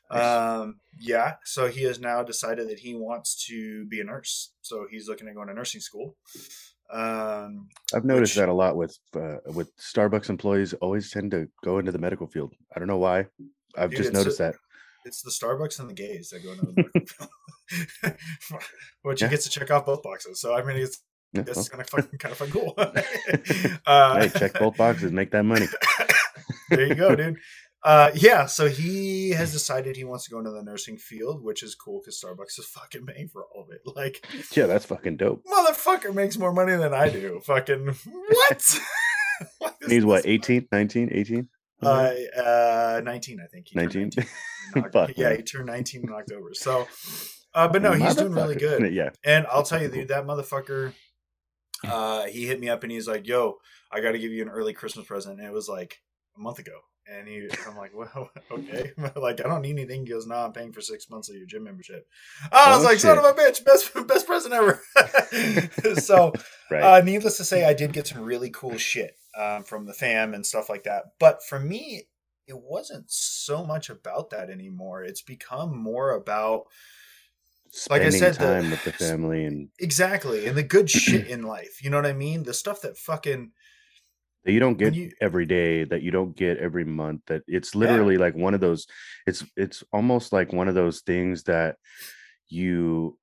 Um, 0.09 0.81
yeah. 0.99 1.35
So 1.45 1.69
he 1.69 1.83
has 1.83 1.99
now 1.99 2.23
decided 2.23 2.67
that 2.69 2.79
he 2.79 2.93
wants 2.95 3.45
to 3.47 3.85
be 3.85 4.01
a 4.01 4.03
nurse. 4.03 4.51
So 4.61 4.85
he's 4.91 5.07
looking 5.07 5.29
at 5.29 5.35
going 5.35 5.47
to 5.47 5.53
nursing 5.53 5.79
school. 5.81 6.17
Um, 6.91 7.69
I've 7.93 8.03
noticed 8.03 8.33
which- 8.35 8.39
that 8.41 8.49
a 8.49 8.53
lot 8.53 8.75
with 8.75 8.97
uh, 9.15 9.37
with 9.53 9.71
Starbucks 9.77 10.29
employees 10.29 10.73
always 10.75 11.09
tend 11.09 11.31
to 11.31 11.47
go 11.63 11.79
into 11.79 11.93
the 11.93 11.99
medical 11.99 12.27
field. 12.27 12.53
I 12.75 12.79
don't 12.79 12.89
know 12.89 12.97
why. 12.97 13.27
I've 13.77 13.91
Dude, 13.91 13.99
just 13.99 14.11
noticed 14.13 14.41
a- 14.41 14.43
that. 14.43 14.55
it's 15.05 15.21
the 15.21 15.31
Starbucks 15.31 15.79
and 15.79 15.89
the 15.89 15.93
gays 15.93 16.31
that 16.31 16.43
go 16.43 16.51
into 16.51 16.65
the 16.65 16.73
medical 16.75 17.01
field. 18.01 18.17
Which 19.03 19.21
Yeah. 19.21 19.27
he 19.27 19.31
gets 19.31 19.45
to 19.45 19.49
check 19.49 19.71
off 19.71 19.85
both 19.85 20.03
boxes. 20.03 20.41
So 20.41 20.53
I 20.53 20.61
mean, 20.63 20.75
it's 20.75 20.99
It's 21.33 21.55
well, 21.55 21.65
kind 21.65 21.81
of 21.81 21.89
fucking 21.89 22.19
kind 22.19 22.31
of 22.31 22.37
fun 22.37 22.51
cool. 22.51 22.73
uh, 23.85 24.19
hey, 24.19 24.29
check 24.29 24.53
both 24.59 24.77
boxes, 24.77 25.11
make 25.11 25.31
that 25.31 25.43
money. 25.43 25.67
there 26.69 26.87
you 26.87 26.95
go, 26.95 27.15
dude. 27.15 27.37
Uh, 27.83 28.11
yeah, 28.13 28.45
so 28.45 28.67
he 28.69 29.31
has 29.31 29.51
decided 29.51 29.95
he 29.95 30.03
wants 30.03 30.25
to 30.25 30.29
go 30.29 30.37
into 30.37 30.51
the 30.51 30.61
nursing 30.61 30.97
field, 30.97 31.43
which 31.43 31.63
is 31.63 31.73
cool 31.73 31.99
because 31.99 32.21
Starbucks 32.23 32.59
is 32.59 32.65
fucking 32.65 33.05
paying 33.07 33.27
for 33.27 33.45
all 33.55 33.63
of 33.63 33.69
it. 33.71 33.81
Like, 33.95 34.23
Yeah, 34.55 34.67
that's 34.67 34.85
fucking 34.85 35.17
dope. 35.17 35.43
motherfucker 35.45 36.13
makes 36.13 36.37
more 36.37 36.53
money 36.53 36.75
than 36.75 36.93
I 36.93 37.09
do. 37.09 37.39
Fucking 37.43 37.87
what? 37.87 38.79
He's 39.87 40.05
what, 40.05 40.25
18, 40.27 40.67
19, 40.71 41.09
18? 41.11 41.49
Uh, 41.81 42.11
uh, 42.37 43.01
19, 43.03 43.39
I 43.43 43.47
think. 43.47 43.67
He 43.69 43.75
turned 43.79 43.93
19? 43.93 44.11
19 44.15 44.29
in 44.75 44.91
Fuck, 44.91 45.17
yeah, 45.17 45.29
man. 45.29 45.37
he 45.37 45.43
turned 45.43 45.65
19 45.65 46.03
in 46.03 46.13
October. 46.13 46.53
So, 46.53 46.87
uh, 47.55 47.67
but 47.67 47.81
no, 47.81 47.93
he's 47.93 48.15
doing 48.15 48.33
really 48.33 48.55
good. 48.55 48.93
Yeah. 48.93 49.09
And 49.25 49.47
I'll 49.51 49.63
tell 49.63 49.81
you, 49.81 49.89
dude, 49.89 50.09
that 50.09 50.25
motherfucker, 50.25 50.93
uh, 51.87 52.25
he 52.25 52.47
hit 52.47 52.59
me 52.59 52.69
up 52.69 52.83
and 52.83 52.91
he's 52.91 53.07
like, 53.07 53.27
"Yo, 53.27 53.57
I 53.91 54.01
got 54.01 54.11
to 54.11 54.19
give 54.19 54.31
you 54.31 54.41
an 54.41 54.49
early 54.49 54.73
Christmas 54.73 55.05
present." 55.07 55.39
And 55.39 55.47
it 55.47 55.53
was 55.53 55.69
like 55.69 56.01
a 56.37 56.39
month 56.39 56.59
ago. 56.59 56.79
And 57.11 57.27
he, 57.27 57.49
I'm 57.67 57.75
like, 57.75 57.91
well, 57.95 58.29
okay. 58.51 58.91
like, 59.15 59.43
I 59.43 59.49
don't 59.49 59.63
need 59.63 59.71
anything. 59.71 60.05
He 60.05 60.11
goes, 60.11 60.27
no, 60.27 60.35
I'm 60.35 60.53
paying 60.53 60.71
for 60.71 60.81
six 60.81 61.09
months 61.09 61.29
of 61.29 61.35
your 61.35 61.47
gym 61.47 61.63
membership. 61.63 62.05
I 62.51 62.69
was 62.69 62.81
Oh, 62.81 62.87
like, 62.87 62.99
son 62.99 63.17
of 63.17 63.25
a 63.25 63.33
bitch, 63.33 63.65
best 63.65 63.91
best 64.07 64.27
present 64.27 64.53
ever. 64.53 64.81
so, 65.99 66.31
Right. 66.69 66.83
uh, 66.83 67.01
needless 67.03 67.37
to 67.37 67.43
say, 67.43 67.65
I 67.65 67.73
did 67.73 67.91
get 67.91 68.07
some 68.07 68.21
really 68.21 68.49
cool 68.49 68.77
shit 68.77 69.17
um, 69.37 69.63
from 69.63 69.85
the 69.87 69.93
fam 69.93 70.33
and 70.33 70.45
stuff 70.45 70.69
like 70.69 70.83
that. 70.83 71.05
But 71.19 71.43
for 71.43 71.59
me, 71.59 72.07
it 72.47 72.57
wasn't 72.59 73.05
so 73.09 73.65
much 73.65 73.89
about 73.89 74.29
that 74.29 74.49
anymore. 74.49 75.03
It's 75.03 75.21
become 75.21 75.75
more 75.77 76.11
about 76.15 76.65
like 77.89 78.01
I 78.01 78.09
said, 78.09 78.33
the- 78.33 78.39
time 78.39 78.69
with 78.71 78.83
the 78.83 78.91
family 78.93 79.45
and 79.45 79.69
exactly 79.79 80.45
and 80.45 80.57
the 80.57 80.63
good 80.63 80.89
shit 81.01 81.27
in 81.27 81.43
life. 81.43 81.83
You 81.83 81.89
know 81.89 81.97
what 81.97 82.05
I 82.05 82.13
mean? 82.13 82.43
The 82.43 82.53
stuff 82.53 82.81
that 82.81 82.97
fucking 82.97 83.51
that 84.43 84.51
you 84.51 84.59
don't 84.59 84.77
get 84.77 84.93
you- 84.95 85.11
every 85.21 85.45
day 85.45 85.83
that 85.85 86.01
you 86.01 86.11
don't 86.11 86.35
get 86.35 86.57
every 86.57 86.85
month 86.85 87.21
that 87.27 87.43
it's 87.47 87.75
literally 87.75 88.17
like 88.17 88.35
one 88.35 88.53
of 88.53 88.59
those 88.61 88.87
it's 89.27 89.45
it's 89.55 89.83
almost 89.93 90.33
like 90.33 90.51
one 90.51 90.67
of 90.67 90.75
those 90.75 91.01
things 91.01 91.43
that 91.43 91.77
you 92.49 93.17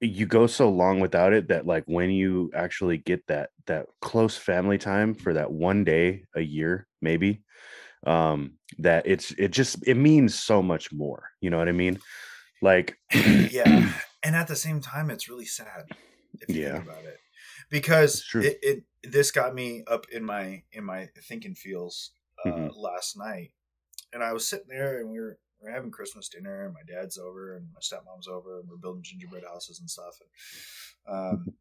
you 0.00 0.26
go 0.26 0.46
so 0.46 0.68
long 0.68 1.00
without 1.00 1.32
it 1.32 1.48
that 1.48 1.64
like 1.64 1.84
when 1.86 2.10
you 2.10 2.50
actually 2.54 2.98
get 2.98 3.24
that 3.28 3.50
that 3.66 3.86
close 4.00 4.36
family 4.36 4.76
time 4.76 5.14
for 5.14 5.32
that 5.32 5.50
one 5.50 5.84
day 5.84 6.24
a 6.34 6.40
year 6.40 6.86
maybe 7.00 7.42
um 8.06 8.58
that 8.78 9.06
it's 9.06 9.30
it 9.38 9.52
just 9.52 9.86
it 9.86 9.94
means 9.96 10.34
so 10.34 10.60
much 10.60 10.92
more 10.92 11.30
you 11.40 11.50
know 11.50 11.58
what 11.58 11.68
i 11.68 11.72
mean 11.72 11.98
like 12.62 12.98
yeah 13.14 13.92
and 14.22 14.36
at 14.36 14.48
the 14.48 14.56
same 14.56 14.80
time 14.80 15.10
it's 15.10 15.28
really 15.28 15.44
sad 15.44 15.84
if 16.40 16.48
you 16.48 16.60
Yeah. 16.62 16.72
think 16.72 16.84
about 16.88 17.04
it 17.04 17.18
because 17.70 18.24
it, 18.40 18.58
it 18.62 18.84
this 19.02 19.30
got 19.30 19.54
me 19.54 19.84
up 19.86 20.06
in 20.10 20.24
my 20.24 20.62
in 20.72 20.84
my 20.84 21.08
thinking 21.28 21.54
feels 21.54 22.12
uh, 22.44 22.48
Mhm. 22.50 22.74
last 22.76 23.16
night 23.18 23.52
and 24.12 24.22
i 24.22 24.32
was 24.32 24.48
sitting 24.48 24.68
there 24.68 25.00
and 25.00 25.10
we 25.10 25.18
were 25.20 25.38
we 25.60 25.68
are 25.68 25.72
having 25.74 25.90
christmas 25.90 26.28
dinner 26.28 26.64
and 26.64 26.74
my 26.74 26.82
dad's 26.88 27.18
over 27.18 27.56
and 27.56 27.68
my 27.72 27.80
stepmom's 27.80 28.28
over 28.28 28.60
and 28.60 28.68
we're 28.68 28.76
building 28.76 29.02
gingerbread 29.02 29.44
houses 29.44 29.80
and 29.80 29.90
stuff 29.90 30.16
and, 31.06 31.14
um 31.16 31.54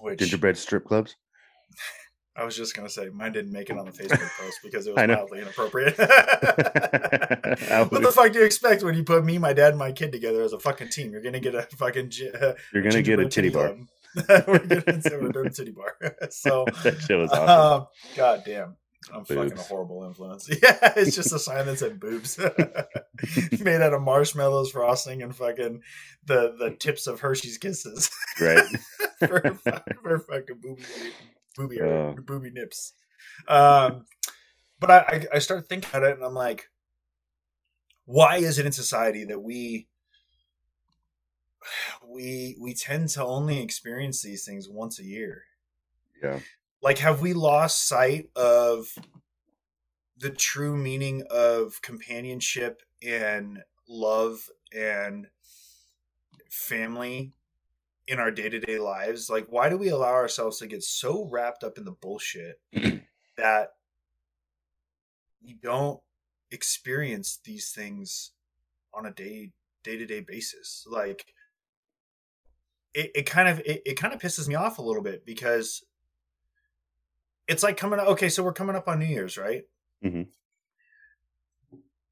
which 0.00 0.20
gingerbread 0.20 0.56
strip 0.56 0.84
clubs 0.84 1.16
i 2.36 2.44
was 2.44 2.56
just 2.56 2.74
gonna 2.74 2.88
say 2.88 3.08
mine 3.08 3.32
didn't 3.32 3.52
make 3.52 3.70
it 3.70 3.78
on 3.78 3.84
the 3.86 3.92
facebook 3.92 4.30
post 4.40 4.60
because 4.62 4.86
it 4.86 4.94
was 4.94 5.06
mildly 5.06 5.40
inappropriate. 5.40 5.96
What 7.66 8.02
the 8.02 8.12
fuck 8.12 8.32
do 8.32 8.40
you 8.40 8.44
expect 8.44 8.82
when 8.82 8.94
you 8.94 9.02
put 9.02 9.24
me 9.24 9.38
my 9.38 9.52
dad 9.52 9.70
and 9.70 9.78
my 9.78 9.92
kid 9.92 10.12
together 10.12 10.42
as 10.42 10.52
a 10.52 10.58
fucking 10.58 10.88
team? 10.88 11.12
You're 11.12 11.22
gonna 11.22 11.40
get 11.40 11.54
a 11.54 11.62
fucking 11.62 12.12
uh, 12.40 12.52
you're 12.72 12.82
gonna 12.82 13.02
get 13.02 13.18
a 13.18 13.28
titty 13.28 13.50
bar. 13.50 13.76
we're 14.28 14.44
we're 14.46 15.32
doing 15.32 15.46
a 15.46 15.50
titty 15.50 15.72
bar. 15.72 15.96
so, 16.30 16.66
that 16.82 17.00
shit 17.00 17.18
was 17.18 17.30
awesome. 17.30 17.48
Um, 17.82 17.86
god 18.16 18.42
damn, 18.44 18.76
I'm 19.12 19.24
fucking 19.24 19.58
a 19.58 19.62
horrible 19.62 20.04
influence. 20.04 20.48
Yeah, 20.50 20.92
it's 20.96 21.14
just 21.14 21.32
a 21.32 21.38
sign 21.38 21.66
that 21.66 21.78
said 21.78 22.00
boobs, 22.00 22.38
made 23.60 23.80
out 23.80 23.94
of 23.94 24.02
marshmallows, 24.02 24.72
frosting, 24.72 25.22
and 25.22 25.34
fucking 25.34 25.82
the 26.26 26.56
the 26.58 26.70
tips 26.78 27.06
of 27.06 27.20
Hershey's 27.20 27.58
Kisses. 27.58 28.10
Right. 28.40 28.66
For, 29.18 29.40
for 30.02 30.18
fucking 30.18 30.58
booby 30.60 30.82
booby 31.56 31.80
Oh. 31.80 32.14
booby 32.16 32.50
nips. 32.50 32.94
Um, 33.48 34.06
but 34.80 34.90
I, 34.90 34.98
I 34.98 35.26
I 35.34 35.38
start 35.38 35.68
thinking 35.68 35.88
about 35.90 36.04
it, 36.04 36.16
and 36.16 36.24
I'm 36.24 36.34
like, 36.34 36.70
why 38.04 38.36
is 38.38 38.58
it 38.58 38.66
in 38.66 38.72
society 38.72 39.24
that 39.24 39.40
we 39.40 39.88
we 42.06 42.56
we 42.60 42.74
tend 42.74 43.08
to 43.10 43.24
only 43.24 43.60
experience 43.62 44.22
these 44.22 44.44
things 44.44 44.68
once 44.68 44.98
a 44.98 45.04
year? 45.04 45.44
yeah 46.22 46.40
Like, 46.82 46.98
have 46.98 47.20
we 47.20 47.32
lost 47.32 47.86
sight 47.88 48.30
of 48.36 48.96
the 50.16 50.30
true 50.30 50.76
meaning 50.76 51.24
of 51.30 51.80
companionship 51.82 52.82
and 53.02 53.62
love 53.88 54.48
and 54.72 55.28
family 56.50 57.32
in 58.08 58.18
our 58.18 58.30
day 58.30 58.48
to 58.48 58.60
day 58.60 58.78
lives? 58.78 59.28
Like, 59.30 59.46
why 59.48 59.68
do 59.68 59.76
we 59.76 59.88
allow 59.88 60.12
ourselves 60.12 60.58
to 60.58 60.66
get 60.66 60.82
so 60.82 61.28
wrapped 61.30 61.64
up 61.64 61.78
in 61.78 61.84
the 61.84 61.92
bullshit 61.92 62.60
that 63.36 63.68
we 65.42 65.54
don't 65.60 66.00
experience 66.50 67.38
these 67.44 67.70
things 67.70 68.32
on 68.94 69.06
a 69.06 69.12
day 69.12 69.52
day 69.82 69.96
to 69.96 70.06
day 70.06 70.20
basis? 70.20 70.86
Like, 70.88 71.26
it, 72.96 73.10
it 73.14 73.26
kind 73.26 73.48
of 73.48 73.60
it, 73.60 73.82
it 73.84 73.94
kind 73.94 74.14
of 74.14 74.20
pisses 74.20 74.48
me 74.48 74.54
off 74.54 74.78
a 74.78 74.82
little 74.82 75.02
bit 75.02 75.24
because 75.24 75.84
it's 77.46 77.62
like 77.62 77.76
coming 77.76 78.00
up 78.00 78.08
okay 78.08 78.28
so 78.28 78.42
we're 78.42 78.52
coming 78.52 78.74
up 78.74 78.88
on 78.88 78.98
new 78.98 79.04
year's 79.04 79.36
right 79.36 79.64
mm-hmm. 80.02 80.22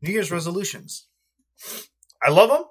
new 0.03 0.13
year's 0.13 0.31
resolutions 0.31 1.07
i 2.23 2.31
love 2.31 2.51
them 2.51 2.65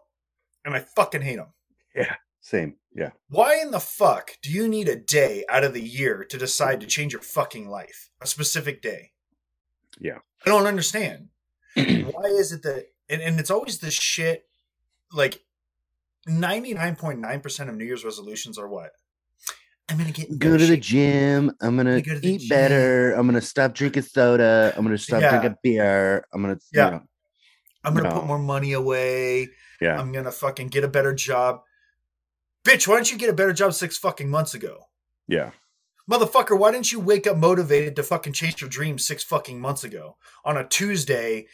and 0.63 0.75
i 0.75 0.79
fucking 0.79 1.21
hate 1.21 1.37
them 1.37 1.47
Yeah, 1.95 2.15
same 2.39 2.75
yeah. 2.95 3.11
Why 3.29 3.59
in 3.61 3.71
the 3.71 3.79
fuck 3.79 4.31
do 4.41 4.51
you 4.51 4.67
need 4.67 4.87
a 4.87 4.95
day 4.95 5.43
out 5.49 5.63
of 5.63 5.73
the 5.73 5.81
year 5.81 6.23
to 6.29 6.37
decide 6.37 6.81
to 6.81 6.87
change 6.87 7.13
your 7.13 7.21
fucking 7.21 7.67
life? 7.69 8.09
A 8.21 8.27
specific 8.27 8.81
day. 8.81 9.11
Yeah. 9.99 10.19
i 10.45 10.49
don't 10.49 10.65
understand. 10.67 11.29
Why 11.75 12.25
is 12.25 12.51
it 12.51 12.63
that 12.63 12.85
and, 13.09 13.21
and 13.21 13.39
it's 13.39 13.51
always 13.51 13.79
this 13.79 13.93
shit 13.93 14.45
like 15.11 15.41
99.9% 16.27 17.69
of 17.69 17.75
new 17.75 17.85
year's 17.85 18.05
resolutions 18.05 18.57
are 18.57 18.67
what? 18.67 18.91
I'm 19.89 19.97
gonna 19.97 20.11
get 20.11 20.39
go 20.39 20.57
to 20.57 20.65
the 20.65 20.77
gym. 20.77 21.51
I'm 21.61 21.75
gonna 21.75 22.01
go 22.01 22.17
eat 22.23 22.49
better. 22.49 23.11
i'm 23.13 23.27
gonna 23.27 23.41
stop 23.41 23.73
drinking 23.73 24.03
soda. 24.03 24.73
I'm 24.77 24.83
gonna 24.83 24.97
stop 24.97 25.21
Yeah. 25.21 25.29
drinking 25.31 25.57
beer. 25.61 26.25
I'm 26.33 26.41
gonna 26.41 26.57
Yeah. 26.71 26.85
you 26.85 26.91
know, 26.91 27.01
i'm 27.83 27.93
gonna 27.93 28.09
No. 28.09 28.15
put 28.15 28.25
more 28.25 28.39
money 28.39 28.71
away. 28.71 29.49
Yeah. 29.81 29.99
I'm 29.99 30.11
gonna 30.13 30.31
fucking 30.31 30.69
get 30.69 30.83
a 30.85 30.87
better 30.87 31.13
job. 31.13 31.61
Bitch, 32.65 32.87
why 32.87 32.95
didn't 32.95 33.11
you 33.11 33.17
get 33.17 33.29
a 33.29 33.33
better 33.33 33.53
job 33.53 33.73
six 33.73 33.97
fucking 33.97 34.29
months 34.29 34.53
ago? 34.53 34.85
yeah 35.27 35.51
Motherfucker, 36.11 36.59
why 36.59 36.69
didn't 36.71 36.91
you 36.91 36.99
wake 36.99 37.25
up 37.27 37.37
motivated 37.37 37.95
to 37.95 38.03
fucking 38.03 38.33
chase 38.33 38.59
your 38.59 38.69
dreams 38.69 39.05
six 39.07 39.23
fucking 39.23 39.59
months 39.61 39.85
ago 39.85 40.17
on 40.43 40.57
a 40.57 40.67
Tuesday, 40.67 41.47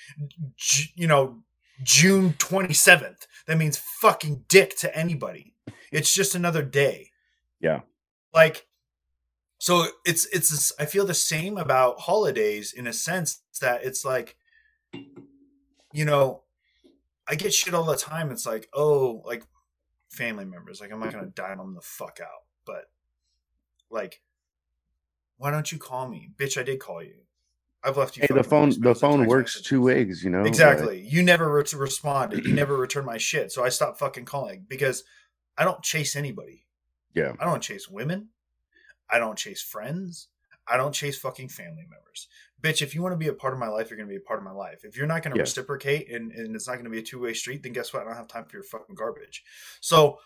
you 0.96 1.06
know, 1.06 1.44
June 1.84 2.34
27th? 2.40 3.28
That 3.46 3.60
means 3.60 3.78
fucking 4.02 4.46
dick 4.48 4.76
to 4.78 4.98
anybody. 4.98 5.54
It's 5.92 6.12
just 6.12 6.34
another 6.34 6.64
day. 6.64 7.12
Yeah. 7.60 7.82
Like, 8.34 8.66
so 9.60 9.86
it's, 10.04 10.26
it's, 10.34 10.50
this- 10.50 10.74
I 10.80 10.86
feel 10.86 11.06
the 11.06 11.14
same 11.14 11.56
about 11.60 12.00
holidays 12.00 12.74
in 12.74 12.88
a 12.88 12.94
sense 12.94 13.42
that 13.62 13.84
it's 13.84 14.04
like, 14.04 14.36
you 15.94 16.06
know, 16.06 16.42
I 17.28 17.36
get 17.36 17.54
shit 17.54 17.76
all 17.76 17.84
the 17.84 17.96
time. 17.96 18.32
It's 18.32 18.48
like, 18.48 18.68
oh, 18.74 19.22
like 19.28 19.44
family 20.10 20.46
members. 20.46 20.82
Like, 20.82 20.92
I'm 20.92 21.00
not 21.00 21.14
gonna 21.14 21.28
dime 21.28 21.58
them 21.58 21.76
the 21.76 21.82
fuck 21.82 22.20
out, 22.22 22.44
but 22.66 22.86
like, 23.90 24.22
why 25.38 25.52
don't 25.52 25.72
you 25.72 25.78
call 25.78 26.10
me, 26.10 26.30
bitch? 26.38 26.60
I 26.60 26.64
did 26.64 26.80
call 26.80 27.02
you. 27.02 27.16
I've 27.82 27.96
left 27.96 28.18
you. 28.18 28.26
hey 28.28 28.36
the 28.36 28.44
phone 28.44 28.74
the 28.82 28.94
phone 28.94 29.26
works 29.26 29.56
messages. 29.56 29.68
two 29.70 29.82
ways 29.82 30.22
you 30.22 30.30
know 30.30 30.44
Exactly. 30.44 31.00
You 31.00 31.24
never 31.24 31.50
re- 31.50 31.64
responded. 31.74 32.46
You 32.46 32.54
never 32.54 32.76
returned 32.76 33.06
my 33.06 33.18
shit. 33.18 33.54
So 33.54 33.64
I 33.64 33.70
stopped 33.70 34.00
fucking 34.00 34.26
calling 34.26 34.66
because 34.68 35.06
I 35.58 35.64
don't 35.64 35.82
chase 35.82 36.18
anybody. 36.18 36.66
yeah 37.14 37.32
I 37.40 37.46
don't 37.46 37.62
chase 37.62 37.88
women. 37.88 38.30
I 39.10 39.18
don't 39.18 39.38
chase 39.38 39.62
friends. 39.62 40.28
I 40.70 40.78
don't 40.78 40.94
chase 40.94 41.18
fucking 41.18 41.50
family 41.50 41.86
members. 41.90 42.28
Bitch, 42.62 42.82
if 42.82 42.94
you 42.94 43.02
want 43.02 43.14
to 43.14 43.18
be 43.18 43.28
a 43.28 43.34
part 43.34 43.54
of 43.54 43.60
my 43.60 43.70
life, 43.70 43.90
you're 43.90 43.98
going 43.98 44.10
to 44.10 44.14
be 44.14 44.18
a 44.18 44.28
part 44.28 44.40
of 44.40 44.46
my 44.46 44.52
life. 44.52 44.84
If 44.84 44.98
you're 44.98 45.08
not 45.08 45.24
going 45.24 45.32
to 45.32 45.38
Yeah. 45.38 45.44
reciprocate 45.44 46.12
and, 46.12 46.32
and 46.34 46.56
it's 46.56 46.68
not 46.68 46.74
going 46.74 46.84
to 46.86 46.90
be 46.92 47.00
a 47.00 47.04
two 47.04 47.20
way 47.20 47.34
street, 47.34 47.64
then 47.64 47.72
guess 47.74 47.94
what? 47.94 48.02
I 48.04 48.06
don't 48.06 48.16
have 48.16 48.28
time 48.28 48.46
for 48.46 48.58
your 48.58 48.64
fucking 48.64 48.96
garbage. 48.96 49.44
So, 49.80 50.20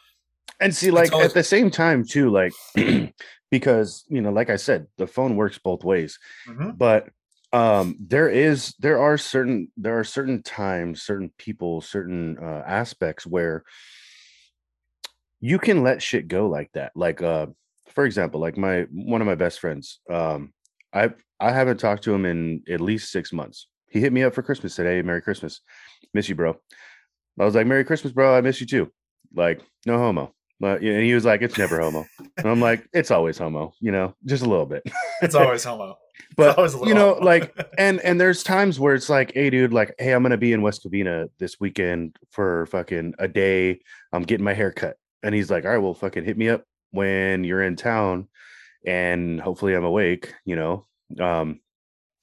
and 0.60 0.76
see 0.76 0.92
like 0.92 1.14
always- 1.14 1.30
at 1.30 1.34
the 1.34 1.44
same 1.44 1.72
time 1.72 2.06
too 2.06 2.30
like 2.30 2.54
because 3.52 4.04
you 4.08 4.22
know 4.22 4.32
like 4.32 4.50
i 4.50 4.56
said 4.56 4.86
the 4.98 5.08
phone 5.08 5.36
works 5.36 5.58
both 5.58 5.84
ways 5.84 6.20
mhm, 6.48 6.78
but 6.78 7.10
um 7.54 7.96
there 8.00 8.30
is 8.30 8.76
there 8.80 9.00
are 9.00 9.18
certain 9.18 9.72
there 9.78 9.98
are 9.98 10.04
certain 10.04 10.44
times 10.44 11.02
certain 11.02 11.32
people 11.38 11.82
certain 11.82 12.38
uh 12.40 12.64
aspects 12.68 13.26
where 13.26 13.64
you 15.40 15.58
can 15.58 15.82
let 15.84 16.02
shit 16.02 16.28
go 16.28 16.48
like 16.48 16.72
that 16.74 16.92
like 16.96 17.22
uh 17.22 17.48
for 17.94 18.06
example 18.06 18.40
like 18.40 18.58
my 18.58 18.82
one 18.92 19.22
of 19.22 19.28
my 19.28 19.36
best 19.36 19.60
friends 19.60 20.00
um 20.12 20.52
i 20.94 21.10
i 21.40 21.52
haven't 21.52 21.78
talked 21.78 22.04
to 22.04 22.14
him 22.14 22.26
in 22.26 22.62
at 22.70 22.82
least 22.82 23.12
six 23.12 23.34
months. 23.34 23.68
He 23.90 24.00
hit 24.00 24.14
me 24.14 24.24
up 24.24 24.34
for 24.34 24.42
christmas 24.42 24.76
today 24.76 25.02
merry 25.02 25.22
christmas. 25.22 25.62
Miss 26.14 26.30
you 26.30 26.36
bro. 26.36 26.58
I 27.40 27.46
was 27.46 27.56
like 27.56 27.68
merry 27.68 27.84
christmas 27.84 28.14
bro. 28.14 28.36
I 28.36 28.42
miss 28.42 28.62
you 28.62 28.68
too. 28.68 28.92
Like 29.36 29.62
no 29.86 29.98
homo. 29.98 30.34
But 30.60 30.82
and 30.82 31.04
he 31.04 31.14
was 31.14 31.26
like 31.26 31.42
it's 31.42 31.58
never 31.58 31.80
homo. 31.80 32.06
And 32.38 32.48
i'm 32.48 32.62
like 32.62 32.88
it's 32.94 33.12
always 33.12 33.38
homo 33.38 33.74
you 33.80 33.92
know 33.92 34.16
just 34.26 34.44
a 34.44 34.50
little 34.50 34.66
bit. 34.66 34.84
It's 35.22 35.36
always 35.36 35.64
homo. 35.64 35.98
but 36.38 36.58
you 36.86 36.94
know 36.94 37.18
like 37.22 37.56
and 37.78 38.00
and 38.02 38.20
there's 38.20 38.44
times 38.44 38.80
where 38.80 38.96
it's 38.96 39.10
like 39.10 39.32
hey 39.34 39.50
dude 39.50 39.74
like 39.74 39.94
hey 40.00 40.14
i'm 40.14 40.24
gonna 40.24 40.38
be 40.38 40.54
in 40.54 40.62
west 40.62 40.86
covina 40.86 41.28
this 41.40 41.60
weekend 41.60 42.16
for 42.32 42.66
fucking 42.68 43.14
a 43.20 43.28
day. 43.28 43.80
I'm 44.12 44.24
getting 44.24 44.46
my 44.46 44.54
hair 44.54 44.72
cut. 44.72 44.98
And 45.22 45.34
he's 45.34 45.52
like 45.52 45.66
all 45.66 45.72
right 45.72 45.78
well 45.78 45.94
fucking 45.94 46.24
hit 46.24 46.38
me 46.38 46.50
up 46.50 46.64
when 46.94 47.44
you're 47.44 47.64
in 47.64 47.76
town 47.76 48.28
and 48.86 49.42
hopefully 49.42 49.74
i'm 49.74 49.84
awake 49.84 50.34
you 50.46 50.56
know 50.56 50.86
um 51.20 51.60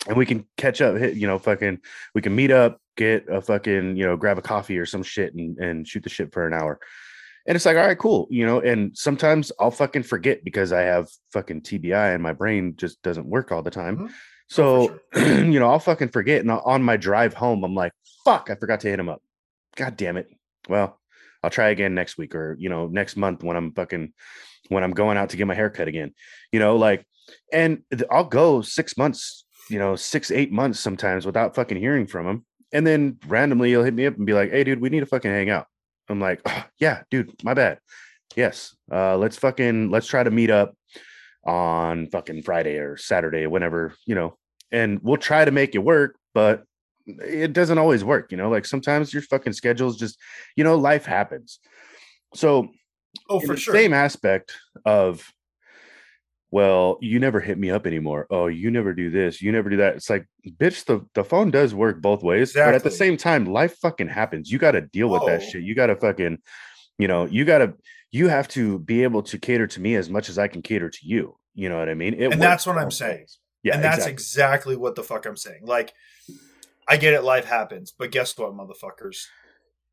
and 0.06 0.16
we 0.16 0.24
can 0.24 0.46
catch 0.56 0.80
up 0.80 0.96
hit 0.96 1.16
you 1.16 1.26
know 1.26 1.38
fucking 1.38 1.78
we 2.14 2.22
can 2.22 2.35
meet 2.35 2.50
up 2.50 2.80
get 2.96 3.26
a 3.28 3.40
fucking 3.40 3.96
you 3.96 4.06
know 4.06 4.16
grab 4.16 4.38
a 4.38 4.42
coffee 4.42 4.78
or 4.78 4.87
some 4.87 5.02
shit 5.02 5.35
and, 5.35 5.59
and 5.59 5.88
shoot 5.88 6.02
the 6.02 6.09
shit 6.09 6.33
for 6.33 6.46
an 6.46 6.54
hour 6.54 6.78
and 7.46 7.56
it's 7.56 7.66
like 7.66 7.76
all 7.76 7.87
right 7.87 7.98
cool 7.98 8.28
you 8.30 8.46
know 8.46 8.61
and 8.61 8.96
sometimes 8.96 9.50
i'll 9.59 9.70
fucking 9.70 10.02
forget 10.02 10.44
because 10.44 10.72
i 10.72 10.83
have 10.83 11.09
fucking 11.33 11.61
tbi 11.61 12.14
and 12.14 12.22
my 12.22 12.33
brain 12.33 12.74
just 12.76 13.02
doesn't 13.02 13.26
work 13.26 13.52
all 13.52 13.62
the 13.62 13.70
time 13.70 13.96
mm-hmm. 13.96 14.06
so 14.48 14.98
oh, 15.14 15.18
sure. 15.18 15.44
you 15.44 15.59
know 15.59 15.68
i'll 15.68 15.78
fucking 15.78 16.09
forget 16.09 16.40
and 16.40 16.50
on 16.50 16.83
my 16.83 16.96
drive 16.96 17.35
home 17.35 17.64
i'm 17.64 17.74
like 17.74 17.92
fuck 18.24 18.50
i 18.50 18.54
forgot 18.54 18.80
to 18.80 18.88
hit 18.88 19.00
him 19.00 19.09
up 19.09 19.22
god 19.76 19.96
damn 19.96 20.16
it 20.16 20.28
well 20.68 21.00
i'll 21.42 21.50
try 21.50 21.70
again 21.70 21.94
next 21.94 22.18
week 22.18 22.35
or 22.35 22.56
you 22.59 22.68
know 22.68 22.87
next 22.87 23.16
month 23.16 23.42
when 23.42 23.56
i'm 23.56 23.72
fucking 23.72 24.12
when 24.70 24.83
i'm 24.83 24.92
going 24.92 25.16
out 25.16 25.28
to 25.28 25.37
get 25.37 25.46
my 25.46 25.54
haircut 25.54 25.87
again 25.87 26.12
you 26.50 26.59
know 26.59 26.76
like 26.76 27.06
and 27.52 27.83
i'll 28.11 28.24
go 28.24 28.62
six 28.62 28.96
months 28.96 29.44
you 29.68 29.78
know 29.78 29.94
six 29.94 30.30
eight 30.30 30.50
months 30.50 30.80
sometimes 30.80 31.26
without 31.26 31.54
fucking 31.54 31.76
hearing 31.76 32.06
from 32.06 32.26
him 32.26 32.44
and 32.72 32.87
then 32.87 33.18
randomly 33.28 33.68
he'll 33.68 33.85
hit 33.85 33.94
me 33.94 34.06
up 34.06 34.16
and 34.16 34.26
be 34.26 34.33
like 34.33 34.50
hey 34.50 34.64
dude 34.64 34.80
we 34.80 34.88
need 34.88 35.00
to 35.00 35.06
fucking 35.06 35.30
hang 35.30 35.50
out 35.50 35.66
I'm 36.11 36.20
like, 36.20 36.40
oh, 36.44 36.64
yeah, 36.78 37.02
dude, 37.11 37.33
my 37.42 37.54
bad. 37.54 37.78
Yes. 38.37 38.76
Uh, 38.92 39.16
let's 39.16 39.37
fucking 39.37 39.90
let's 39.90 40.06
try 40.06 40.22
to 40.22 40.30
meet 40.30 40.50
up 40.50 40.74
on 41.46 42.09
fucking 42.09 42.42
Friday 42.42 42.76
or 42.76 42.96
Saturday, 42.96 43.44
or 43.44 43.50
whenever, 43.50 43.94
you 44.06 44.14
know, 44.14 44.37
and 44.70 45.00
we'll 45.02 45.16
try 45.16 45.44
to 45.44 45.50
make 45.50 45.74
it 45.74 45.78
work, 45.78 46.16
but 46.35 46.64
it 47.06 47.52
doesn't 47.52 47.78
always 47.78 48.04
work, 48.04 48.30
you 48.30 48.37
know, 48.37 48.50
like 48.50 48.66
sometimes 48.66 49.12
your 49.12 49.22
fucking 49.22 49.54
schedules 49.54 49.96
just, 49.96 50.18
you 50.54 50.62
know, 50.62 50.76
life 50.76 51.06
happens. 51.06 51.59
So 52.35 52.68
oh 53.29 53.40
for 53.40 53.57
sure. 53.57 53.75
Same 53.75 53.92
aspect 53.92 54.57
of 54.85 55.33
well, 56.53 56.99
you 57.01 57.20
never 57.20 57.38
hit 57.38 57.59
me 57.59 57.70
up 57.70 57.87
anymore. 57.87 58.27
Oh, 58.29 58.49
you 58.49 58.70
never 58.70 58.92
do 58.92 59.09
this. 59.11 59.40
You 59.40 59.53
never 59.53 59.70
do 59.70 59.77
that. 59.77 59.96
It's 59.96 60.11
like, 60.11 60.27
bitch, 60.44 60.85
the, 60.85 61.07
the 61.14 61.23
phone 61.23 61.53
does 61.53 61.75
work 61.75 62.03
both 62.03 62.25
ways. 62.25 62.51
Exactly. 62.51 62.73
But 62.73 62.75
at 62.75 62.83
the 62.83 62.90
same 62.90 63.16
time, 63.16 63.46
life 63.46 63.77
fucking 63.79 64.09
happens. 64.09 64.51
You 64.51 64.59
got 64.59 64.73
to 64.73 64.81
deal 64.81 65.09
with 65.09 65.25
that 65.27 65.42
shit. 65.42 65.62
You 65.62 65.77
got 65.77 65.87
to 65.87 65.96
fucking, 65.96 66.38
you 66.99 67.07
know, 67.07 67.27
you 67.27 67.44
got 67.44 67.59
to, 67.59 67.75
you 68.11 68.27
have 68.27 68.49
to 68.49 68.81
be 68.81 69.05
able 69.05 69.23
to 69.25 69.38
cater 69.38 69.68
to 69.68 69.81
me 69.81 69.94
as 69.94 70.11
much 70.11 70.29
as 70.29 70.38
I 70.38 70.49
can 70.49 70.61
cater 70.61 70.90
to 70.90 70.99
you. 71.03 71.37
You 71.55 71.68
know 71.68 71.79
what 71.79 71.88
I 71.88 71.94
mean? 71.94 72.14
It 72.14 72.33
and 72.33 72.42
that's 72.42 72.66
what 72.66 72.79
I'm 72.79 72.90
saying. 72.90 73.20
Ways. 73.20 73.38
Yeah. 73.62 73.75
And 73.75 73.85
that's 73.85 74.07
exactly. 74.07 74.12
exactly 74.12 74.77
what 74.77 74.96
the 74.96 75.05
fuck 75.05 75.27
I'm 75.27 75.37
saying. 75.37 75.66
Like, 75.66 75.92
I 76.88 76.96
get 76.96 77.14
it, 77.14 77.23
life 77.23 77.44
happens. 77.44 77.92
But 77.96 78.11
guess 78.11 78.37
what, 78.37 78.55
motherfuckers? 78.55 79.27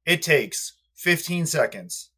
It 0.07 0.23
takes 0.23 0.73
15 0.95 1.45
seconds 1.45 2.09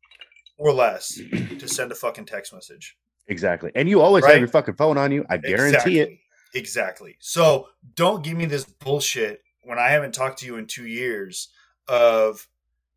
or 0.59 0.73
less 0.73 1.15
to 1.59 1.67
send 1.67 1.91
a 1.91 1.95
fucking 1.95 2.25
text 2.25 2.53
message. 2.53 2.95
Exactly. 3.27 3.71
And 3.73 3.89
you 3.89 4.01
always 4.01 4.23
right? 4.23 4.33
have 4.33 4.39
your 4.39 4.49
fucking 4.49 4.75
phone 4.75 4.97
on 4.97 5.11
you. 5.11 5.25
I 5.29 5.37
guarantee 5.37 5.99
exactly. 5.99 5.99
it. 5.99 6.19
Exactly. 6.53 7.17
So 7.19 7.67
don't 7.95 8.23
give 8.23 8.37
me 8.37 8.45
this 8.45 8.65
bullshit 8.65 9.41
when 9.63 9.79
I 9.79 9.89
haven't 9.89 10.13
talked 10.13 10.39
to 10.39 10.45
you 10.45 10.57
in 10.57 10.67
two 10.67 10.85
years 10.85 11.49
of 11.87 12.47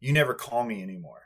you 0.01 0.13
never 0.13 0.35
call 0.35 0.65
me 0.65 0.83
anymore. 0.83 1.21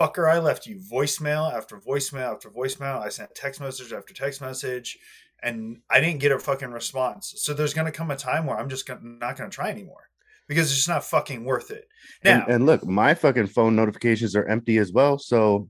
Fucker, 0.00 0.30
I 0.30 0.38
left 0.38 0.66
you 0.66 0.80
voicemail 0.80 1.52
after 1.52 1.78
voicemail 1.78 2.32
after 2.32 2.50
voicemail. 2.50 3.00
I 3.00 3.10
sent 3.10 3.34
text 3.34 3.60
message 3.60 3.92
after 3.92 4.14
text 4.14 4.40
message 4.40 4.98
and 5.42 5.82
I 5.88 6.00
didn't 6.00 6.20
get 6.20 6.32
a 6.32 6.38
fucking 6.38 6.72
response. 6.72 7.34
So 7.36 7.52
there's 7.52 7.74
going 7.74 7.86
to 7.86 7.92
come 7.92 8.10
a 8.10 8.16
time 8.16 8.46
where 8.46 8.58
I'm 8.58 8.68
just 8.68 8.86
gonna, 8.86 9.00
not 9.02 9.36
going 9.36 9.50
to 9.50 9.54
try 9.54 9.70
anymore 9.70 10.08
because 10.48 10.66
it's 10.66 10.76
just 10.76 10.88
not 10.88 11.04
fucking 11.04 11.44
worth 11.44 11.70
it. 11.70 11.88
Now, 12.24 12.42
and, 12.42 12.54
and 12.54 12.66
look, 12.66 12.84
my 12.84 13.14
fucking 13.14 13.48
phone 13.48 13.76
notifications 13.76 14.34
are 14.34 14.46
empty 14.46 14.78
as 14.78 14.92
well. 14.92 15.18
So 15.18 15.68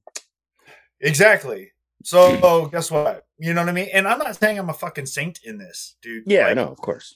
exactly. 1.00 1.72
So 2.04 2.66
guess 2.72 2.90
what? 2.90 3.26
You 3.38 3.52
know 3.54 3.62
what 3.62 3.68
I 3.68 3.72
mean? 3.72 3.88
And 3.92 4.08
I'm 4.08 4.18
not 4.18 4.36
saying 4.36 4.58
I'm 4.58 4.70
a 4.70 4.74
fucking 4.74 5.06
saint 5.06 5.40
in 5.44 5.58
this, 5.58 5.96
dude. 6.00 6.24
Yeah, 6.26 6.42
like, 6.42 6.50
I 6.50 6.54
know, 6.54 6.68
of 6.68 6.78
course. 6.78 7.14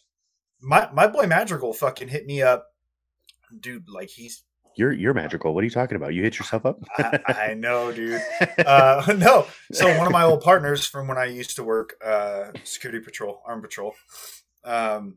My 0.61 0.88
my 0.92 1.07
boy 1.07 1.27
Madrigal 1.27 1.72
fucking 1.72 2.09
hit 2.09 2.27
me 2.27 2.42
up, 2.42 2.66
dude. 3.59 3.88
Like 3.88 4.11
he's 4.11 4.44
you're 4.77 4.92
you're 4.92 5.14
magical. 5.14 5.55
What 5.55 5.62
are 5.62 5.64
you 5.64 5.70
talking 5.70 5.96
about? 5.96 6.14
You 6.14 6.22
hit 6.22 6.38
yourself 6.38 6.64
up? 6.64 6.79
I, 6.98 7.20
I, 7.51 7.55
know, 7.55 7.92
dude. 7.92 8.20
Uh, 8.66 9.03
no. 9.18 9.46
So 9.72 9.87
one 9.98 10.07
of 10.07 10.12
my 10.12 10.22
old 10.22 10.40
partners 10.40 10.87
from 10.87 11.09
when 11.09 11.18
I 11.18 11.27
used 11.27 11.57
to 11.57 11.64
work 11.64 11.94
uh, 12.05 12.53
security 12.64 13.05
patrol, 13.05 13.42
armed 13.46 13.62
patrol, 13.62 13.94
um, 14.64 15.16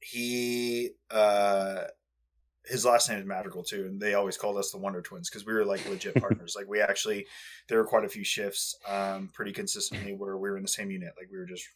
he 0.00 0.90
uh, 1.10 1.84
his 2.64 2.84
last 2.84 3.08
name 3.08 3.18
is 3.18 3.26
Madrigal 3.26 3.64
too, 3.64 3.86
and 3.86 4.00
they 4.00 4.14
always 4.14 4.36
called 4.36 4.56
us 4.56 4.70
the 4.70 4.78
Wonder 4.78 5.02
Twins 5.02 5.28
because 5.28 5.44
we 5.44 5.52
were 5.52 5.64
like 5.64 5.86
legit 5.88 6.14
partners. 6.20 6.54
like 6.56 6.68
we 6.68 6.80
actually, 6.80 7.26
there 7.68 7.78
were 7.78 7.86
quite 7.86 8.04
a 8.04 8.08
few 8.08 8.24
shifts, 8.24 8.76
um, 8.88 9.30
pretty 9.32 9.52
consistently 9.52 10.12
where 10.12 10.36
we 10.36 10.50
were 10.50 10.56
in 10.56 10.62
the 10.62 10.68
same 10.68 10.90
unit. 10.90 11.12
Like 11.18 11.28
we 11.30 11.38
were 11.38 11.46
just 11.46 11.66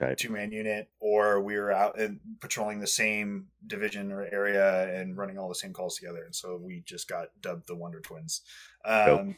right. 0.00 0.16
two 0.16 0.30
man 0.30 0.50
unit, 0.52 0.88
or 1.00 1.40
we 1.40 1.56
were 1.56 1.72
out 1.72 1.98
and 1.98 2.20
patrolling 2.40 2.80
the 2.80 2.86
same 2.86 3.46
division 3.66 4.12
or 4.12 4.22
area 4.32 5.00
and 5.00 5.16
running 5.16 5.38
all 5.38 5.48
the 5.48 5.54
same 5.54 5.72
calls 5.72 5.96
together. 5.96 6.24
And 6.24 6.34
so 6.34 6.56
we 6.60 6.82
just 6.84 7.08
got 7.08 7.28
dubbed 7.40 7.68
the 7.68 7.76
Wonder 7.76 8.00
Twins. 8.00 8.42
Um, 8.84 9.36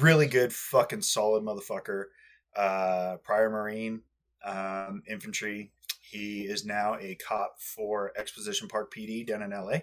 Really 0.00 0.26
good, 0.26 0.52
fucking 0.52 1.02
solid 1.02 1.44
motherfucker. 1.44 2.06
Uh, 2.56 3.16
prior 3.22 3.48
Marine, 3.48 4.02
um, 4.44 5.02
infantry, 5.08 5.72
he 6.14 6.42
is 6.42 6.64
now 6.64 6.96
a 7.00 7.16
cop 7.16 7.60
for 7.60 8.12
Exposition 8.16 8.68
Park 8.68 8.94
PD 8.94 9.26
down 9.26 9.42
in 9.42 9.50
LA. 9.50 9.78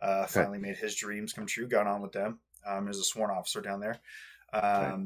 Uh, 0.00 0.22
okay. 0.22 0.26
Finally 0.28 0.58
made 0.58 0.76
his 0.76 0.94
dreams 0.94 1.32
come 1.32 1.46
true. 1.46 1.66
Got 1.66 1.88
on 1.88 2.00
with 2.00 2.12
them. 2.12 2.38
Um, 2.64 2.86
is 2.88 2.98
a 2.98 3.02
sworn 3.02 3.32
officer 3.32 3.60
down 3.60 3.80
there. 3.80 3.98
Um, 4.52 4.62
okay. 4.62 5.02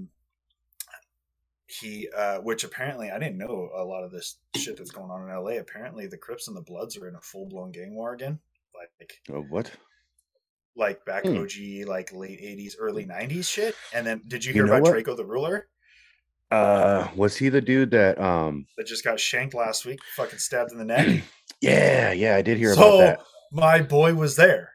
He, 1.80 2.08
uh, 2.14 2.40
which 2.40 2.64
apparently 2.64 3.10
I 3.10 3.18
didn't 3.18 3.38
know 3.38 3.70
a 3.74 3.82
lot 3.82 4.04
of 4.04 4.10
this 4.10 4.36
shit 4.56 4.76
that's 4.76 4.90
going 4.90 5.10
on 5.10 5.28
in 5.28 5.34
LA. 5.34 5.58
Apparently, 5.58 6.06
the 6.06 6.18
Crips 6.18 6.48
and 6.48 6.56
the 6.56 6.62
Bloods 6.62 6.98
are 6.98 7.08
in 7.08 7.14
a 7.14 7.20
full 7.20 7.46
blown 7.46 7.72
gang 7.72 7.94
war 7.94 8.12
again. 8.12 8.38
Like, 8.74 9.20
oh, 9.30 9.42
what? 9.48 9.70
Like 10.76 11.04
back 11.06 11.24
hmm. 11.24 11.38
OG, 11.38 11.88
like 11.88 12.12
late 12.12 12.40
'80s, 12.40 12.74
early 12.78 13.06
'90s 13.06 13.48
shit. 13.48 13.74
And 13.94 14.06
then, 14.06 14.22
did 14.28 14.44
you 14.44 14.52
hear 14.52 14.64
you 14.64 14.70
know 14.70 14.76
about 14.78 14.94
what? 14.94 15.04
Drakeo 15.04 15.16
the 15.16 15.24
Ruler? 15.24 15.66
Uh, 16.50 17.08
was 17.14 17.36
he 17.36 17.48
the 17.50 17.60
dude 17.60 17.90
that 17.90 18.18
um 18.20 18.66
that 18.76 18.86
just 18.86 19.04
got 19.04 19.20
shanked 19.20 19.54
last 19.54 19.84
week? 19.84 19.98
Fucking 20.16 20.38
stabbed 20.38 20.72
in 20.72 20.78
the 20.78 20.84
neck. 20.84 21.22
yeah, 21.60 22.12
yeah, 22.12 22.36
I 22.36 22.42
did 22.42 22.58
hear 22.58 22.74
so, 22.74 22.96
about 22.96 22.98
that. 22.98 23.20
My 23.52 23.82
boy 23.82 24.14
was 24.14 24.36
there. 24.36 24.72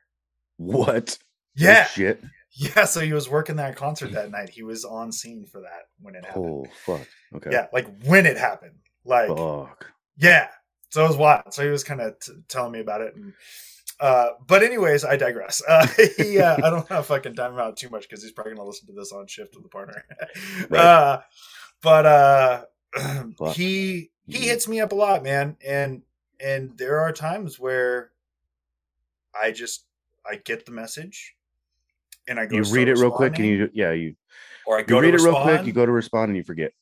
What? 0.57 1.17
Yeah. 1.55 1.85
Oh, 1.87 1.91
shit. 1.93 2.23
Yeah, 2.55 2.85
so 2.85 2.99
he 2.99 3.13
was 3.13 3.27
working 3.27 3.55
that 3.55 3.75
concert 3.75 4.11
that 4.11 4.29
night. 4.29 4.49
He 4.49 4.61
was 4.61 4.85
on 4.85 5.11
scene 5.11 5.45
for 5.45 5.61
that 5.61 5.87
when 5.99 6.13
it 6.13 6.25
happened. 6.25 6.45
Oh 6.45 6.65
fuck. 6.85 7.07
Okay. 7.35 7.49
Yeah, 7.51 7.67
like 7.73 7.87
when 8.03 8.27
it 8.27 8.37
happened. 8.37 8.75
Like 9.03 9.29
fuck. 9.29 9.87
Yeah. 10.17 10.49
So 10.89 11.03
it 11.03 11.07
was 11.07 11.17
wild. 11.17 11.53
So 11.53 11.63
he 11.63 11.69
was 11.69 11.83
kind 11.83 12.01
of 12.01 12.19
t- 12.19 12.33
telling 12.47 12.71
me 12.71 12.79
about 12.79 13.01
it 13.01 13.15
and 13.15 13.33
uh, 13.99 14.29
but 14.45 14.63
anyways, 14.63 15.05
I 15.05 15.15
digress. 15.15 15.61
Uh, 15.73 15.87
he, 16.17 16.39
uh, 16.39 16.57
I 16.57 16.69
don't 16.69 16.87
want 16.89 16.89
to 16.89 17.03
fucking 17.03 17.35
time 17.35 17.53
him 17.53 17.59
out 17.59 17.77
too 17.77 17.89
much 17.89 18.03
because 18.03 18.21
he's 18.21 18.31
probably 18.31 18.53
gonna 18.53 18.67
listen 18.67 18.85
to 18.87 18.93
this 18.93 19.11
on 19.11 19.25
shift 19.27 19.55
with 19.55 19.63
the 19.63 19.69
partner. 19.69 20.03
right. 20.69 21.23
Uh, 21.85 22.63
but 22.93 22.95
uh, 22.95 23.23
he 23.53 24.09
he 24.25 24.33
mm-hmm. 24.33 24.43
hits 24.43 24.67
me 24.67 24.79
up 24.79 24.91
a 24.91 24.95
lot, 24.95 25.23
man, 25.23 25.57
and 25.65 26.01
and 26.39 26.77
there 26.77 26.99
are 26.99 27.11
times 27.11 27.59
where 27.59 28.11
I 29.39 29.51
just 29.51 29.85
I 30.29 30.35
get 30.35 30.65
the 30.65 30.71
message 30.71 31.35
and 32.27 32.39
I 32.39 32.45
go. 32.45 32.57
You 32.57 32.63
read 32.63 32.87
it 32.87 32.97
real 32.97 33.11
quick, 33.11 33.37
and 33.37 33.47
you 33.47 33.69
yeah 33.73 33.91
you. 33.91 34.15
Or 34.65 34.79
I 34.79 34.83
go 34.83 34.95
you 34.95 35.01
read 35.01 35.13
it 35.15 35.21
real 35.21 35.41
quick. 35.41 35.65
You 35.65 35.73
go 35.73 35.85
to 35.85 35.91
respond, 35.91 36.29
and 36.29 36.37
you 36.37 36.43
forget. 36.43 36.73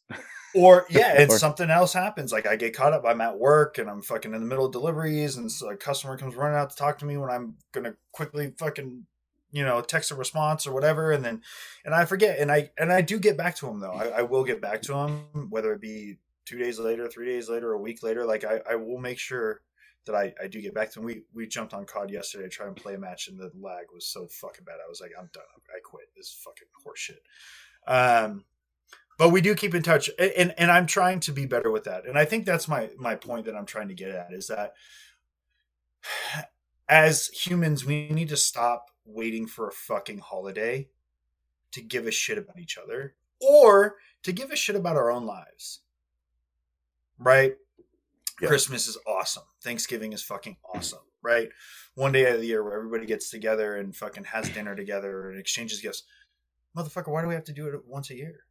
or 0.54 0.86
yeah, 0.90 1.16
and 1.18 1.32
or, 1.32 1.40
something 1.40 1.70
else 1.70 1.94
happens. 1.94 2.32
Like 2.32 2.46
I 2.46 2.56
get 2.56 2.76
caught 2.76 2.94
up. 2.94 3.04
I'm 3.06 3.22
at 3.22 3.38
work 3.38 3.78
and 3.78 3.90
I'm 3.90 4.02
fucking 4.02 4.34
in 4.34 4.40
the 4.40 4.46
middle 4.46 4.66
of 4.66 4.72
deliveries, 4.72 5.38
and 5.38 5.52
so 5.52 5.70
a 5.70 5.76
customer 5.76 6.18
comes 6.18 6.36
running 6.36 6.58
out 6.58 6.70
to 6.70 6.76
talk 6.76 7.00
to 7.00 7.06
me 7.06 7.18
when 7.18 7.30
I'm 7.30 7.56
gonna 7.72 7.96
quickly 8.12 8.54
fucking 8.58 9.06
you 9.52 9.64
know 9.64 9.82
text 9.82 10.12
a 10.12 10.16
response 10.16 10.66
or 10.66 10.74
whatever 10.74 11.12
and 11.12 11.24
then 11.24 11.42
and 11.86 11.94
i 11.94 12.06
forget 12.06 12.40
and 12.40 12.52
i 12.52 12.70
and 12.78 12.92
i 12.92 13.02
do 13.02 13.20
get 13.20 13.38
back 13.38 13.56
to 13.56 13.68
him 13.68 13.80
though. 13.80 13.94
I, 13.94 14.20
I 14.20 14.22
will 14.24 14.44
get 14.44 14.62
back 14.62 14.82
to 14.84 14.94
him 14.96 15.48
whether 15.50 15.74
it 15.74 15.82
be 15.82 16.18
two 16.46 16.58
days 16.58 16.80
later 16.80 17.08
three 17.08 17.28
days 17.28 17.50
later 17.50 17.74
a 17.74 17.80
week 17.80 18.04
later. 18.04 18.26
Like 18.26 18.44
i, 18.44 18.60
I 18.70 18.76
will 18.76 18.98
make 18.98 19.20
sure 19.20 19.62
that 20.06 20.16
I, 20.16 20.34
I 20.42 20.48
do 20.48 20.62
get 20.62 20.74
back 20.74 20.92
to 20.94 21.00
him. 21.00 21.06
We 21.06 21.24
we 21.34 21.48
jumped 21.48 21.74
on 21.74 21.86
cod 21.86 22.10
yesterday 22.10 22.46
to 22.46 22.50
try 22.50 22.68
and 22.68 22.76
play 22.76 22.96
a 22.96 23.00
match 23.00 23.28
and 23.28 23.40
the 23.40 23.52
lag 23.60 23.86
was 23.94 24.08
so 24.08 24.28
fucking 24.28 24.66
bad. 24.66 24.78
I 24.84 24.90
was 24.90 25.02
like 25.02 25.12
i'm 25.18 25.30
done. 25.34 25.44
I 25.70 25.80
quit 25.84 26.08
this 26.16 26.44
fucking 26.44 26.68
horseshit. 26.86 27.22
Um 27.88 28.46
but 29.18 29.30
we 29.30 29.42
do 29.42 29.54
keep 29.54 29.76
in 29.76 29.84
touch 29.84 30.10
and 30.18 30.54
and 30.58 30.72
i'm 30.72 30.88
trying 30.88 31.20
to 31.22 31.32
be 31.32 31.46
better 31.46 31.70
with 31.72 31.84
that. 31.84 32.06
And 32.06 32.18
i 32.18 32.26
think 32.26 32.46
that's 32.46 32.68
my 32.68 32.90
my 32.98 33.16
point 33.16 33.46
that 33.46 33.56
i'm 33.56 33.66
trying 33.66 33.90
to 33.90 33.94
get 33.94 34.10
at 34.10 34.34
is 34.34 34.48
that 34.48 34.74
as 36.90 37.28
humans 37.28 37.86
we 37.86 38.10
need 38.10 38.30
to 38.30 38.38
stop 38.38 38.91
waiting 39.06 39.48
for 39.48 39.68
a 39.68 39.72
fucking 39.72 40.20
holiday 40.20 40.88
to 41.72 41.82
give 41.82 42.06
a 42.08 42.12
shit 42.12 42.38
about 42.38 42.60
each 42.60 42.78
other 42.78 43.16
or 43.40 43.96
to 44.24 44.32
give 44.32 44.52
a 44.52 44.56
shit 44.56 44.76
about 44.76 44.96
our 44.96 45.12
own 45.12 45.26
lives. 45.26 45.80
Right? 47.18 47.56
Yeah. 48.42 48.48
Christmas 48.48 48.88
is 48.88 48.98
awesome. 49.08 49.44
Thanksgiving 49.64 50.14
is 50.14 50.24
fucking 50.24 50.58
awesome, 50.74 51.06
right? 51.22 51.50
One 51.96 52.12
day 52.12 52.32
of 52.32 52.40
the 52.40 52.48
year 52.48 52.64
where 52.64 52.76
everybody 52.76 53.06
gets 53.06 53.30
together 53.30 53.76
and 53.76 53.96
fucking 53.96 54.26
has 54.26 54.50
dinner 54.50 54.76
together 54.76 55.30
and 55.30 55.40
exchanges 55.40 55.82
gifts. 55.82 56.04
Motherfucker, 56.76 57.10
why 57.10 57.22
do 57.22 57.28
we 57.28 57.36
have 57.36 57.44
to 57.46 57.54
do 57.54 57.68
it 57.68 57.86
once 57.86 58.10
a 58.10 58.16
year? 58.16 58.46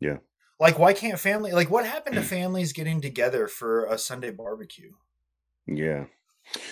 Yeah. 0.00 0.18
Like, 0.60 0.78
why 0.78 0.92
can't 0.92 1.18
family? 1.18 1.52
Like, 1.52 1.70
what 1.70 1.86
happened 1.86 2.16
to 2.16 2.22
families 2.36 2.72
getting 2.72 3.00
together 3.00 3.48
for 3.48 3.86
a 3.86 3.96
Sunday 3.96 4.30
barbecue? 4.30 4.92
Yeah. 5.66 6.04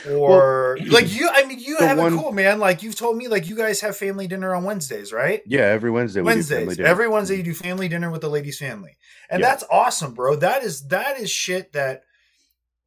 Or 0.09 0.77
like 0.89 1.13
you? 1.13 1.29
I 1.33 1.45
mean, 1.45 1.59
you 1.59 1.77
have 1.79 1.99
one- 1.99 2.15
it 2.15 2.17
cool, 2.19 2.33
man. 2.33 2.59
Like 2.59 2.83
you've 2.83 2.95
told 2.97 3.17
me, 3.17 3.29
like 3.29 3.49
you 3.49 3.57
guys 3.57 3.81
have 3.81 3.97
family 3.97 4.27
dinner 4.27 4.55
on 4.55 4.65
Wednesdays, 4.65 5.13
right? 5.13 5.43
Yeah. 5.47 5.63
Every 5.63 5.91
Wednesday. 5.91 6.21
we 6.21 6.25
do 6.25 6.27
Wednesdays. 6.37 6.79
Every 6.81 7.09
Wednesday 7.09 7.37
you 7.37 7.43
do 7.43 7.55
family 7.55 7.89
dinner 7.89 8.11
with 8.11 8.21
the 8.21 8.29
ladies' 8.31 8.59
family. 8.59 8.97
And 9.31 9.41
Yeah. 9.41 9.49
that's 9.49 9.65
awesome, 9.71 10.15
bro. 10.15 10.37
That 10.37 10.63
is 10.63 10.89
that 10.89 11.19
is 11.19 11.31
shit 11.31 11.73
that 11.73 12.03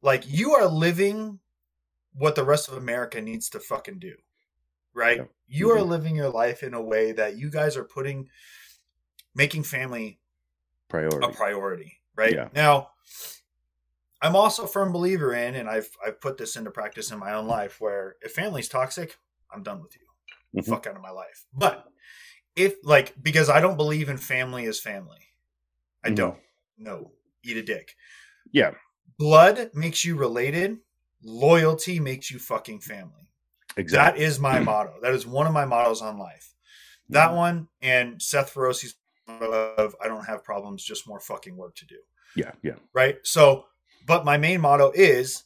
like 0.02 0.24
you 0.26 0.54
are 0.54 0.66
living 0.66 1.40
what 2.14 2.34
the 2.34 2.44
rest 2.44 2.68
of 2.68 2.76
America 2.76 3.20
needs 3.20 3.50
to 3.50 3.60
fucking 3.60 3.98
do. 3.98 4.14
Right? 4.94 5.18
Yeah. 5.18 5.24
You 5.48 5.70
are 5.72 5.78
Mhm. 5.80 5.88
living 5.88 6.16
your 6.16 6.30
life 6.30 6.62
in 6.62 6.72
a 6.72 6.80
way 6.82 7.12
that 7.12 7.36
you 7.36 7.50
guys 7.50 7.76
are 7.76 7.84
putting 7.84 8.28
making 9.34 9.62
family 9.64 10.18
priority. 10.88 11.26
a 11.26 11.28
priority, 11.30 12.00
right? 12.14 12.32
Yeah. 12.32 12.48
Now, 12.54 12.90
I'm 14.22 14.34
also 14.36 14.64
a 14.64 14.68
firm 14.68 14.92
believer 14.92 15.34
in, 15.34 15.54
and 15.56 15.68
I've 15.68 15.90
I've 16.04 16.20
put 16.20 16.36
this 16.38 16.56
into 16.56 16.70
practice 16.70 17.10
in 17.10 17.18
my 17.18 17.34
own 17.34 17.46
life, 17.46 17.80
where 17.80 18.16
if 18.22 18.32
family's 18.32 18.68
toxic, 18.68 19.16
I'm 19.52 19.62
done 19.62 19.82
with 19.82 19.94
you. 19.96 20.60
Mhm. 20.62 20.66
Fuck 20.68 20.86
out 20.86 20.96
of 20.96 21.02
my 21.02 21.10
life. 21.10 21.44
But 21.52 21.86
if 22.54 22.74
like 22.82 23.14
because 23.22 23.48
I 23.50 23.60
don't 23.60 23.76
believe 23.76 24.08
in 24.08 24.16
family 24.16 24.66
as 24.66 24.80
family, 24.80 25.20
I 26.04 26.10
Mhm. 26.10 26.16
don't. 26.16 26.40
No, 26.78 27.12
eat 27.42 27.56
a 27.58 27.62
dick. 27.62 27.94
Yeah. 28.52 28.72
Blood 29.18 29.70
makes 29.74 30.04
you 30.04 30.16
related. 30.16 30.78
Loyalty 31.22 32.00
makes 32.00 32.30
you 32.30 32.38
fucking 32.38 32.80
family. 32.80 33.32
Exactly. 33.76 34.20
That 34.20 34.26
is 34.26 34.38
my 34.38 34.60
motto. 34.60 34.98
That 35.02 35.12
is 35.12 35.26
one 35.26 35.46
of 35.46 35.52
my 35.52 35.64
mottos 35.64 36.00
on 36.00 36.18
life. 36.18 36.54
That 37.10 37.30
Mhm. 37.30 37.36
one 37.36 37.68
and 37.82 38.20
Seth 38.22 38.52
Ferosi's 38.54 38.94
of 39.28 39.96
I 40.00 40.06
don't 40.08 40.24
have 40.24 40.44
problems, 40.44 40.84
just 40.84 41.06
more 41.08 41.18
fucking 41.20 41.56
work 41.56 41.74
to 41.76 41.84
do 41.86 42.00
Yeah. 42.36 42.52
Yeah. 42.62 42.76
right? 42.92 43.18
So, 43.24 43.66
but 44.06 44.24
my 44.24 44.36
main 44.36 44.60
motto 44.60 44.92
is 44.94 45.44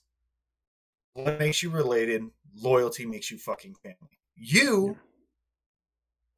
what 1.14 1.38
makes 1.38 1.62
you 1.62 1.70
related, 1.70 2.22
loyalty 2.54 3.06
makes 3.06 3.30
you 3.30 3.38
fucking 3.38 3.74
family. 3.82 4.18
You 4.36 4.98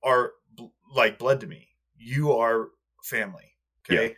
are 0.02 0.32
bl- 0.54 0.66
like 0.94 1.18
blood 1.18 1.40
to 1.40 1.46
me. 1.46 1.68
You 1.96 2.32
are 2.32 2.68
family. 3.02 3.52
Okay. 3.90 4.16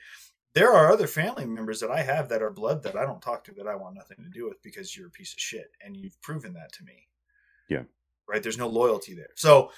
There 0.55 0.73
are 0.73 0.93
other 0.93 1.09
family 1.09 1.47
members 1.47 1.81
that 1.81 1.91
I 1.91 2.03
have 2.03 2.29
that 2.29 2.43
are 2.43 2.51
blood 2.51 2.85
that 2.85 2.97
I 2.97 3.05
don't 3.05 3.21
talk 3.21 3.43
to 3.45 3.55
that 3.55 3.67
I 3.67 3.75
want 3.75 3.97
nothing 3.97 4.19
to 4.23 4.31
do 4.31 4.47
with 4.49 4.63
because 4.63 4.97
you're 4.97 5.09
a 5.09 5.11
piece 5.11 5.33
of 5.33 5.41
shit 5.41 5.73
and 5.85 5.97
you've 5.97 6.21
proven 6.23 6.53
that 6.55 6.73
to 6.75 6.85
me. 6.85 7.09
Yeah. 7.69 7.83
Right. 8.29 8.43
There's 8.43 8.59
no 8.59 8.69
loyalty 8.69 9.15
there. 9.15 9.31
So 9.35 9.73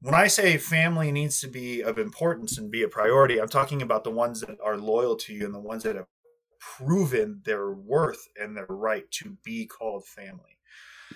when 0.00 0.14
I 0.14 0.26
say 0.26 0.56
family 0.56 1.12
needs 1.12 1.40
to 1.40 1.48
be 1.48 1.82
of 1.82 1.98
importance 1.98 2.58
and 2.58 2.70
be 2.70 2.82
a 2.82 2.88
priority, 2.88 3.40
I'm 3.40 3.48
talking 3.48 3.82
about 3.82 4.02
the 4.02 4.10
ones 4.10 4.40
that 4.40 4.58
are 4.64 4.76
loyal 4.76 5.14
to 5.16 5.32
you 5.32 5.44
and 5.44 5.54
the 5.54 5.60
ones 5.60 5.84
that 5.84 5.96
have 5.96 6.06
proven 6.60 7.40
their 7.44 7.72
worth 7.72 8.28
and 8.40 8.56
their 8.56 8.66
right 8.68 9.10
to 9.10 9.36
be 9.42 9.66
called 9.66 10.06
family. 10.06 10.58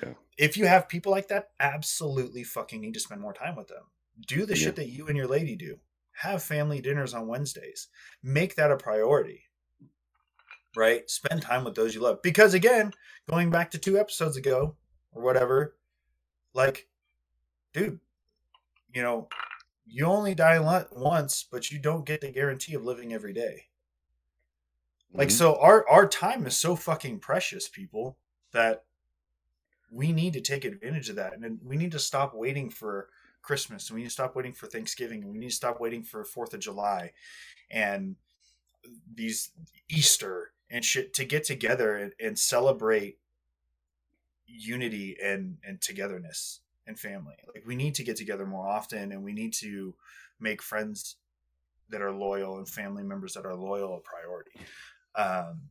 Yeah. 0.02 0.14
If 0.36 0.56
you 0.56 0.66
have 0.66 0.88
people 0.88 1.12
like 1.12 1.28
that, 1.28 1.50
absolutely 1.60 2.42
fucking 2.42 2.80
need 2.80 2.94
to 2.94 3.00
spend 3.00 3.20
more 3.20 3.34
time 3.34 3.54
with 3.54 3.68
them. 3.68 3.84
Do 4.26 4.46
the 4.46 4.56
Yeah. 4.56 4.64
shit 4.64 4.76
that 4.76 4.88
you 4.88 5.06
and 5.06 5.16
your 5.16 5.28
lady 5.28 5.54
do. 5.54 5.80
Have 6.12 6.42
family 6.42 6.80
dinners 6.80 7.14
on 7.14 7.28
Wednesdays. 7.28 7.88
Make 8.22 8.54
that 8.56 8.70
a 8.70 8.76
priority. 8.76 9.44
Right? 10.76 11.08
Spend 11.08 11.42
time 11.42 11.64
with 11.64 11.74
those 11.74 11.94
you 11.94 12.00
love. 12.00 12.22
Because 12.22 12.54
again, 12.54 12.92
going 13.28 13.50
back 13.50 13.70
to 13.72 13.78
two 13.78 13.98
episodes 13.98 14.36
ago 14.36 14.76
or 15.12 15.22
whatever, 15.22 15.76
like, 16.52 16.88
dude, 17.72 18.00
you 18.92 19.02
know, 19.02 19.28
you 19.86 20.06
only 20.06 20.34
die 20.34 20.58
once, 20.92 21.44
but 21.44 21.70
you 21.70 21.78
don't 21.78 22.06
get 22.06 22.20
the 22.20 22.32
guarantee 22.32 22.74
of 22.74 22.84
living 22.84 23.12
every 23.12 23.32
day. 23.32 23.68
Like 25.14 25.28
Mhm. 25.28 25.32
so 25.38 25.56
our 25.60 25.88
our 25.88 26.08
time 26.08 26.46
is 26.46 26.56
so 26.56 26.76
fucking 26.76 27.20
precious, 27.20 27.68
people, 27.68 28.18
that 28.52 28.84
we 29.90 30.12
need 30.12 30.32
to 30.32 30.40
take 30.40 30.64
advantage 30.64 31.08
of 31.08 31.16
that. 31.16 31.34
And 31.34 31.60
we 31.62 31.76
need 31.76 31.92
to 31.92 31.98
stop 32.00 32.34
waiting 32.34 32.68
for 32.68 33.08
Christmas 33.42 33.88
and 33.88 33.94
we 33.94 34.02
need 34.02 34.08
to 34.08 34.12
stop 34.12 34.34
waiting 34.34 34.52
for 34.52 34.66
Thanksgiving 34.66 35.22
and 35.22 35.30
we 35.32 35.38
need 35.38 35.50
to 35.50 35.54
stop 35.54 35.80
waiting 35.80 36.02
for 36.02 36.24
Fourth 36.24 36.52
of 36.52 36.60
July 36.60 37.12
and 37.70 38.16
these 39.12 39.50
Easter 39.88 40.52
and 40.70 40.84
shit 40.84 41.14
to 41.14 41.24
get 41.24 41.44
together 41.44 41.96
and, 41.96 42.12
and 42.18 42.38
celebrate 42.38 43.18
unity 44.46 45.16
and 45.22 45.58
and 45.64 45.80
togetherness 45.80 46.60
and 46.86 46.98
family. 46.98 47.36
Like 47.54 47.64
we 47.66 47.76
need 47.76 47.94
to 47.96 48.04
get 48.04 48.16
together 48.16 48.46
more 48.46 48.66
often 48.66 49.12
and 49.12 49.22
we 49.22 49.32
need 49.32 49.52
to 49.54 49.94
make 50.40 50.60
friends 50.60 51.16
that 51.90 52.02
are 52.02 52.12
loyal 52.12 52.58
and 52.58 52.68
family 52.68 53.02
members 53.04 53.34
that 53.34 53.46
are 53.46 53.54
loyal 53.54 53.96
a 53.96 54.00
priority. 54.00 54.52
Um, 55.16 55.62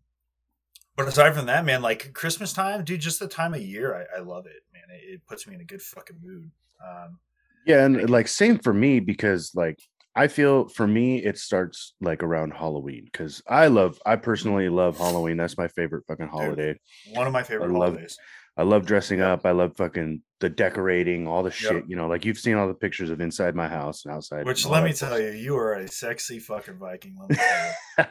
but 0.96 1.08
aside 1.08 1.34
from 1.34 1.48
that, 1.48 1.66
man, 1.66 1.82
like 1.82 2.14
Christmas 2.14 2.54
time, 2.54 2.84
dude, 2.84 3.02
just 3.02 3.20
the 3.20 3.28
time 3.28 3.54
of 3.54 3.62
year, 3.62 3.96
I, 3.96 4.20
I 4.20 4.22
love 4.22 4.46
it, 4.46 4.64
man. 4.74 4.84
It, 4.90 5.14
it 5.14 5.26
puts 5.28 5.48
me 5.48 5.56
in 5.56 5.62
a 5.62 5.66
good 5.66 5.82
fucking 5.82 6.18
mood. 6.24 6.52
Um, 6.84 7.20
Yeah, 7.66 7.86
and 7.86 8.10
like 8.10 8.28
same 8.28 8.60
for 8.60 8.74
me 8.74 9.00
because 9.00 9.52
like 9.56 9.80
I 10.16 10.28
feel 10.28 10.68
for 10.68 10.86
me 10.86 11.24
it 11.24 11.40
starts 11.40 11.94
like 12.00 12.22
around 12.22 12.52
Halloween 12.52 13.06
because 13.06 13.42
I 13.48 13.68
love 13.68 14.00
I 14.06 14.16
personally 14.18 14.70
love 14.70 14.98
Halloween. 14.98 15.38
That's 15.38 15.58
my 15.58 15.68
favorite 15.68 16.06
fucking 16.08 16.28
holiday. 16.28 16.78
one 17.14 17.26
of 17.26 17.34
my 17.34 17.44
favorite 17.44 17.72
I 17.72 17.74
holidays. 17.74 18.18
I 18.56 18.64
love 18.64 18.86
dressing 18.86 19.20
Yeah. 19.20 19.34
up. 19.34 19.46
I 19.46 19.52
love 19.52 19.76
fucking 19.78 20.22
the 20.40 20.50
decorating, 20.50 21.28
all 21.28 21.42
the 21.42 21.48
Yep. 21.50 21.54
shit. 21.54 21.84
You 21.88 21.96
know, 21.96 22.08
like 22.08 22.24
you've 22.26 22.38
seen 22.38 22.56
all 22.56 22.68
the 22.68 22.74
pictures 22.74 23.10
of 23.10 23.20
inside 23.22 23.56
my 23.56 23.68
house 23.68 24.06
and 24.06 24.14
outside. 24.14 24.46
Which 24.46 24.66
let 24.66 24.84
me 24.84 24.94
tell 24.94 25.20
you, 25.20 25.30
you 25.32 25.56
are 25.58 25.74
a 25.74 25.88
sexy 25.88 26.38
fucking 26.40 26.78
Viking. 26.78 27.16
Let 27.20 27.30
me 27.30 27.36
tell 27.36 28.06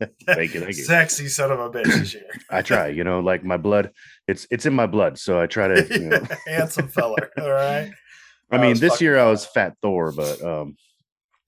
you. 0.00 0.06
thank 0.26 0.54
you, 0.54 0.60
thank 0.60 0.76
you. 0.76 0.84
Sexy 0.84 1.28
son 1.28 1.50
of 1.52 1.60
a 1.60 1.70
bitch 1.70 1.84
this. 2.12 2.16
I 2.50 2.62
try. 2.62 2.88
You 2.88 3.04
know, 3.04 3.20
like 3.20 3.42
my 3.44 3.56
blood, 3.56 3.92
it's 4.28 4.46
it's 4.50 4.66
in 4.66 4.74
my 4.74 4.86
blood, 4.86 5.18
so 5.18 5.40
I 5.40 5.46
try 5.46 5.68
to. 5.68 5.86
You 5.98 6.08
know, 6.10 6.22
Handsome 6.46 6.88
fella. 6.88 7.16
All 7.38 7.50
right. 7.50 7.90
I 8.50 8.56
I 8.56 8.60
mean, 8.62 8.78
this 8.78 9.00
year 9.00 9.18
I 9.18 9.28
was 9.30 9.44
Fat 9.46 9.74
Thor, 9.82 10.12
but 10.12 10.40
um, 10.42 10.76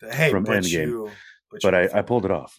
Hey, 0.00 0.30
From 0.30 0.44
but 0.44 0.62
Endgame. 0.62 0.86
you, 0.86 1.10
but, 1.50 1.60
but 1.62 1.74
I, 1.74 1.88
I 1.98 2.02
pulled 2.02 2.24
it 2.24 2.30
off. 2.30 2.58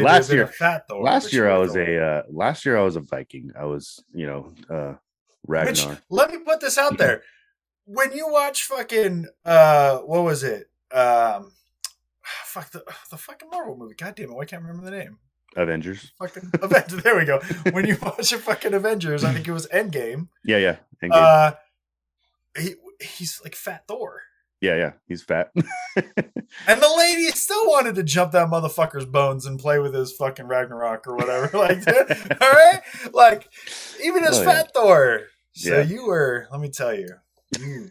last 0.00 0.30
year- 0.32 0.46
fat 0.46 0.84
though. 0.88 1.00
last 1.00 1.32
year 1.32 1.50
I 1.50 1.58
was 1.58 1.76
a 1.76 1.98
uh, 2.02 2.22
last 2.28 2.64
year 2.64 2.76
I 2.78 2.82
was 2.82 2.96
a 2.96 3.00
Viking. 3.00 3.52
I 3.58 3.64
was, 3.64 4.02
you 4.12 4.26
know, 4.26 4.52
uh 4.68 4.94
Which 5.44 5.78
Ragnar. 5.84 5.98
let 6.10 6.30
me 6.30 6.38
put 6.38 6.60
this 6.60 6.78
out 6.78 6.98
there. 6.98 7.22
When 7.84 8.12
you 8.12 8.30
watch 8.30 8.64
fucking 8.64 9.26
uh 9.44 9.98
what 9.98 10.22
was 10.22 10.42
it? 10.42 10.68
Um 10.92 11.52
fuck 12.44 12.70
the 12.70 12.84
the 13.10 13.16
fucking 13.16 13.50
Marvel 13.50 13.76
movie. 13.76 13.94
God 13.94 14.14
damn 14.14 14.30
it, 14.30 14.34
why 14.34 14.44
can't 14.44 14.62
I 14.64 14.66
remember 14.68 14.90
the 14.90 14.96
name? 14.96 15.18
Avengers. 15.56 16.12
Fucking 16.18 16.50
Avengers. 16.62 17.02
There 17.02 17.16
we 17.16 17.24
go. 17.24 17.40
When 17.72 17.84
you 17.86 17.96
watch 18.02 18.32
a 18.32 18.38
fucking 18.38 18.72
Avengers, 18.74 19.24
I 19.24 19.32
think 19.32 19.48
it 19.48 19.52
was 19.52 19.66
Endgame. 19.68 20.28
Yeah, 20.44 20.58
yeah. 20.58 20.76
Endgame. 21.02 21.10
Uh 21.12 21.52
he 22.56 22.74
he's 23.00 23.40
like 23.44 23.54
fat 23.54 23.84
Thor. 23.88 24.22
Yeah, 24.60 24.76
yeah. 24.76 24.92
He's 25.06 25.22
fat. 25.22 25.52
And 26.66 26.82
the 26.82 26.94
lady 26.98 27.28
still 27.28 27.64
wanted 27.68 27.94
to 27.96 28.02
jump 28.02 28.32
that 28.32 28.48
motherfucker's 28.48 29.04
bones 29.06 29.46
and 29.46 29.58
play 29.58 29.78
with 29.78 29.94
his 29.94 30.12
fucking 30.12 30.46
Ragnarok 30.48 31.06
or 31.06 31.14
whatever. 31.16 31.48
Like, 31.56 31.86
all 32.40 32.50
right, 32.52 32.80
like 33.12 33.48
even 34.02 34.24
as 34.24 34.38
Oh, 34.38 34.42
yeah. 34.42 34.52
Fat 34.52 34.74
Thor. 34.74 35.20
So 35.52 35.76
Yeah. 35.76 35.82
you 35.82 36.06
were. 36.06 36.48
Let 36.50 36.60
me 36.60 36.68
tell 36.70 36.92
you, 36.94 37.08
you 37.58 37.90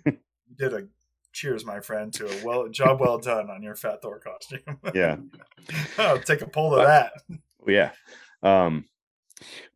did 0.58 0.74
a 0.74 0.88
cheers, 1.32 1.66
my 1.66 1.80
friend, 1.80 2.12
to 2.16 2.26
a 2.28 2.46
well 2.46 2.68
job 2.70 3.00
well 3.00 3.18
done 3.18 3.50
on 3.50 3.64
your 3.64 3.76
Fat 3.76 4.02
Thor 4.02 4.20
costume. 4.20 4.78
yeah. 4.94 5.18
I'll 5.98 6.20
take 6.20 6.42
a 6.42 6.48
pull 6.48 6.76
of 6.76 6.86
that. 6.86 7.14
yeah 7.68 7.92
um 8.44 8.86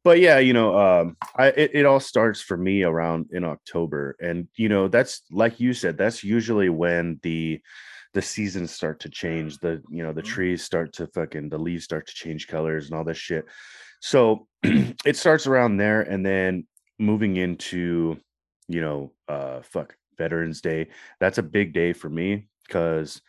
but 0.03 0.19
yeah 0.19 0.39
you 0.39 0.53
know 0.53 0.77
um 0.77 1.17
i 1.37 1.47
it, 1.47 1.71
it 1.73 1.85
all 1.85 1.99
starts 1.99 2.41
for 2.41 2.57
me 2.57 2.83
around 2.83 3.25
in 3.31 3.43
october 3.43 4.15
and 4.21 4.47
you 4.55 4.69
know 4.69 4.87
that's 4.87 5.21
like 5.31 5.59
you 5.59 5.73
said 5.73 5.97
that's 5.97 6.23
usually 6.23 6.69
when 6.69 7.19
the 7.23 7.59
the 8.13 8.21
seasons 8.21 8.71
start 8.71 8.99
to 8.99 9.09
change 9.09 9.57
the 9.59 9.81
you 9.89 10.03
know 10.03 10.13
the 10.13 10.21
Mhm. 10.21 10.25
trees 10.25 10.63
start 10.63 10.93
to 10.93 11.07
fucking 11.07 11.49
the 11.49 11.57
leaves 11.57 11.83
start 11.83 12.07
to 12.07 12.13
change 12.13 12.47
colors 12.47 12.85
and 12.85 12.95
all 12.97 13.03
this 13.03 13.17
shit 13.17 13.45
so 14.01 14.47
it 14.63 15.15
starts 15.17 15.47
around 15.47 15.77
there 15.77 16.01
and 16.01 16.25
then 16.25 16.65
moving 16.99 17.37
into 17.37 18.17
you 18.67 18.81
know 18.81 19.11
uh 19.27 19.61
fuck 19.61 19.95
veterans 20.17 20.61
day 20.61 20.87
that's 21.19 21.39
a 21.39 21.43
big 21.43 21.73
day 21.73 21.91
for 21.91 22.09
me 22.09 22.47
because 22.67 23.21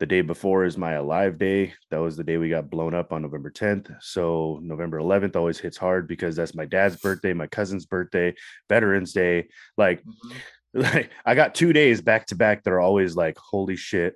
the 0.00 0.06
day 0.06 0.22
before 0.22 0.64
is 0.64 0.78
my 0.78 0.92
alive 0.92 1.38
day. 1.38 1.74
That 1.90 1.98
was 1.98 2.16
the 2.16 2.24
day 2.24 2.38
we 2.38 2.48
got 2.48 2.70
blown 2.70 2.94
up 2.94 3.12
on 3.12 3.20
November 3.20 3.50
10th. 3.50 3.94
So 4.00 4.58
November 4.62 4.98
11th 4.98 5.36
always 5.36 5.58
hits 5.58 5.76
hard 5.76 6.08
because 6.08 6.34
that's 6.34 6.54
my 6.54 6.64
dad's 6.64 6.96
birthday, 6.96 7.34
my 7.34 7.46
cousin's 7.46 7.84
birthday, 7.84 8.34
Veterans 8.68 9.12
Day. 9.12 9.48
Like, 9.76 10.02
like 10.74 11.10
I 11.26 11.34
got 11.34 11.54
two 11.54 11.74
days 11.74 12.00
back 12.00 12.26
to 12.28 12.34
back 12.34 12.64
that 12.64 12.72
are 12.72 12.80
always 12.80 13.14
like, 13.14 13.36
holy 13.36 13.76
shit. 13.76 14.14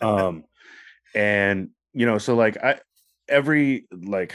Um, 0.00 0.44
and 1.12 1.70
you 1.92 2.06
know, 2.06 2.18
so 2.18 2.36
like 2.36 2.56
I 2.62 2.78
every 3.28 3.86
like 3.90 4.34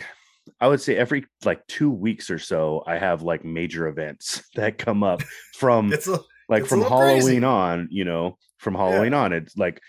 I 0.60 0.68
would 0.68 0.82
say 0.82 0.98
every 0.98 1.26
like 1.46 1.66
two 1.68 1.90
weeks 1.90 2.30
or 2.30 2.38
so, 2.38 2.84
I 2.86 2.98
have 2.98 3.22
like 3.22 3.46
major 3.46 3.88
events 3.88 4.44
that 4.56 4.78
come 4.78 5.04
up 5.04 5.24
from 5.56 5.94
a, 5.94 6.20
like 6.50 6.66
from 6.66 6.82
Halloween 6.82 7.22
crazy. 7.22 7.44
on, 7.44 7.88
you 7.90 8.04
know, 8.04 8.38
from 8.58 8.76
Halloween 8.76 9.14
on. 9.14 9.34
It's 9.34 9.58
like 9.58 9.82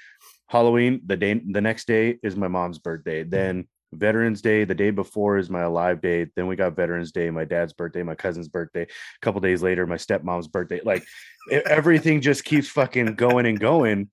Halloween, 0.49 1.01
the 1.07 1.17
day 1.17 1.35
the 1.35 1.61
next 1.61 1.87
day 1.87 2.19
is 2.23 2.37
my 2.37 2.49
mom's 2.49 2.79
birthday. 2.79 3.25
Mm. 3.25 3.31
Then 3.31 3.69
Veterans 3.93 4.43
Day, 4.43 4.65
the 4.65 4.75
day 4.75 4.91
before 4.91 5.39
is 5.39 5.49
my 5.49 5.63
alive 5.63 6.01
day. 6.01 6.27
Then 6.37 6.47
we 6.47 6.57
got 6.57 6.77
Veterans 6.77 7.13
Day, 7.13 7.31
my 7.31 7.45
dad's 7.45 7.73
birthday, 7.73 8.03
my 8.03 8.15
cousin's 8.15 8.49
birthday. 8.49 8.83
A 8.83 9.21
couple 9.23 9.41
days 9.41 9.63
later, 9.63 9.87
my 9.87 9.97
stepmom's 9.97 10.49
birthday. 10.49 10.81
Like 10.85 11.05
everything 11.51 12.21
just 12.21 12.45
keeps 12.45 12.69
fucking 12.69 13.15
going 13.15 13.47
and 13.47 13.59
going 13.59 14.11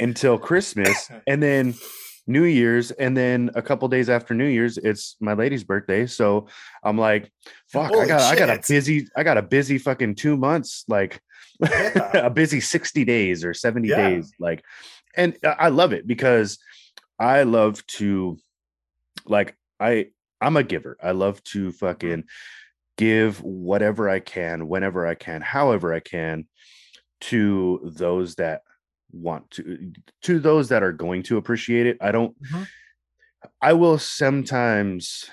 until 0.00 0.38
Christmas. 0.38 1.10
And 1.26 1.42
then 1.42 1.74
New 2.26 2.44
Year's, 2.44 2.90
and 2.92 3.16
then 3.16 3.50
a 3.54 3.62
couple 3.62 3.88
days 3.88 4.08
after 4.08 4.34
New 4.34 4.46
Year's, 4.46 4.78
it's 4.78 5.16
my 5.20 5.32
lady's 5.34 5.64
birthday. 5.64 6.06
So 6.06 6.46
I'm 6.84 6.96
like, 6.98 7.32
fuck, 7.72 7.90
I 7.90 7.94
Holy 7.94 8.06
got 8.06 8.20
I 8.22 8.36
got 8.36 8.50
a 8.50 8.60
busy, 8.68 9.08
I 9.16 9.22
got 9.22 9.38
a 9.38 9.42
busy 9.42 9.78
fucking 9.78 10.14
two 10.16 10.36
months, 10.36 10.84
like 10.88 11.20
Yeah. 11.60 12.10
a 12.14 12.30
busy 12.30 12.60
60 12.60 13.04
days 13.04 13.44
or 13.44 13.54
70 13.54 13.88
Yeah. 13.88 13.96
days. 14.10 14.32
Like, 14.38 14.64
and 15.14 15.36
I 15.44 15.68
love 15.68 15.92
it 15.92 16.06
because 16.06 16.58
I 17.18 17.42
love 17.44 17.86
to 17.98 18.38
like 19.26 19.56
I 19.80 20.08
I'm 20.40 20.56
a 20.56 20.64
giver. 20.64 20.96
I 21.02 21.12
love 21.12 21.42
to 21.44 21.72
Mm-hmm. 22.02 22.12
fucking 22.12 22.24
give 22.98 23.42
whatever 23.42 24.08
I 24.08 24.20
can, 24.20 24.68
whenever 24.68 25.06
I 25.06 25.14
can, 25.14 25.42
however 25.42 25.94
I 25.94 26.00
can 26.00 26.46
to 27.22 27.80
those 27.96 28.36
that 28.36 28.62
want 29.12 29.50
to 29.52 29.92
to 30.22 30.40
those 30.40 30.68
that 30.70 30.82
are 30.82 30.92
going 30.92 31.22
to 31.24 31.36
appreciate 31.38 31.86
it. 31.86 31.98
I 32.00 32.12
don't 32.12 32.36
Mhm. 32.40 32.68
I 33.60 33.72
will 33.72 33.98
sometimes 33.98 35.28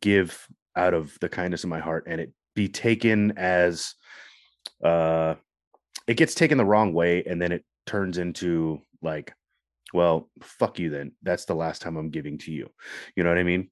give 0.00 0.46
out 0.76 0.94
of 0.94 1.18
the 1.20 1.28
kindness 1.28 1.64
of 1.64 1.70
my 1.70 1.80
heart 1.80 2.04
and 2.06 2.20
it 2.20 2.32
be 2.54 2.68
taken 2.68 3.32
as 3.36 3.94
uh 4.84 5.34
it 6.06 6.16
gets 6.16 6.34
taken 6.34 6.58
the 6.58 6.64
wrong 6.64 6.92
way 6.94 7.24
and 7.24 7.40
then 7.42 7.52
it 7.52 7.64
turns 7.86 8.18
into 8.18 8.80
like 9.02 9.32
well 9.94 10.30
fuck 10.42 10.78
you 10.78 10.88
then 10.90 11.12
that's 11.22 11.44
the 11.44 11.54
last 11.54 11.82
time 11.82 11.96
i'm 11.96 12.10
giving 12.10 12.38
to 12.38 12.52
you 12.52 12.68
you 13.16 13.22
know 13.22 13.30
what 13.30 13.38
i 13.38 13.42
mean 13.42 13.70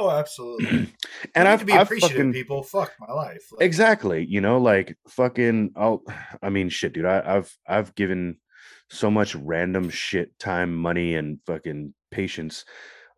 Oh, 0.00 0.10
absolutely. 0.10 0.92
and 1.34 1.48
i've, 1.48 1.60
to 1.60 1.64
be 1.66 1.72
I've 1.72 1.82
appreciative, 1.88 2.16
fucking 2.18 2.32
people. 2.32 2.62
Fuck 2.62 2.92
my 3.00 3.12
life. 3.12 3.42
Like, 3.50 3.64
exactly 3.66 4.24
you 4.24 4.40
know 4.40 4.58
like 4.58 4.96
fucking 5.08 5.72
i'll 5.76 6.04
i 6.42 6.50
mean 6.50 6.68
shit 6.68 6.92
dude 6.92 7.04
I, 7.06 7.22
i've 7.36 7.56
i've 7.66 7.94
given 7.96 8.38
so 8.90 9.10
much 9.10 9.34
random 9.34 9.90
shit 9.90 10.38
time 10.38 10.74
money 10.74 11.16
and 11.16 11.40
fucking 11.46 11.94
patience 12.12 12.64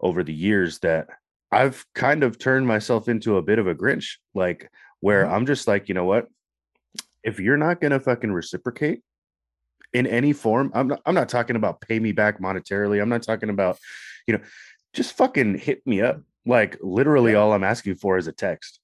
over 0.00 0.24
the 0.24 0.32
years 0.32 0.78
that 0.78 1.08
i've 1.52 1.84
kind 1.94 2.22
of 2.22 2.38
turned 2.38 2.66
myself 2.66 3.08
into 3.08 3.36
a 3.36 3.42
bit 3.42 3.58
of 3.58 3.66
a 3.66 3.74
grinch 3.74 4.14
like 4.34 4.70
where 5.00 5.26
Mhm. 5.26 5.32
i'm 5.32 5.46
just 5.46 5.68
like 5.68 5.88
you 5.88 5.94
know 5.94 6.06
what 6.06 6.28
if 7.22 7.38
you're 7.38 7.58
not 7.58 7.80
gonna 7.82 8.00
fucking 8.00 8.32
reciprocate 8.32 9.02
in 9.92 10.06
any 10.06 10.32
form 10.32 10.70
i'm 10.74 10.88
not 10.88 11.00
i'm 11.06 11.14
not 11.14 11.28
talking 11.28 11.56
about 11.56 11.80
pay 11.80 11.98
me 11.98 12.12
back 12.12 12.40
monetarily 12.40 13.00
i'm 13.02 13.08
not 13.08 13.22
talking 13.22 13.50
about 13.50 13.78
you 14.26 14.34
know 14.36 14.40
just 14.92 15.16
fucking 15.16 15.56
hit 15.58 15.84
me 15.86 16.00
up 16.00 16.20
like 16.46 16.76
literally 16.80 17.32
Yeah. 17.32 17.38
all 17.38 17.52
i'm 17.52 17.64
asking 17.64 17.96
for 17.96 18.16
is 18.18 18.26
a 18.26 18.32
text 18.32 18.80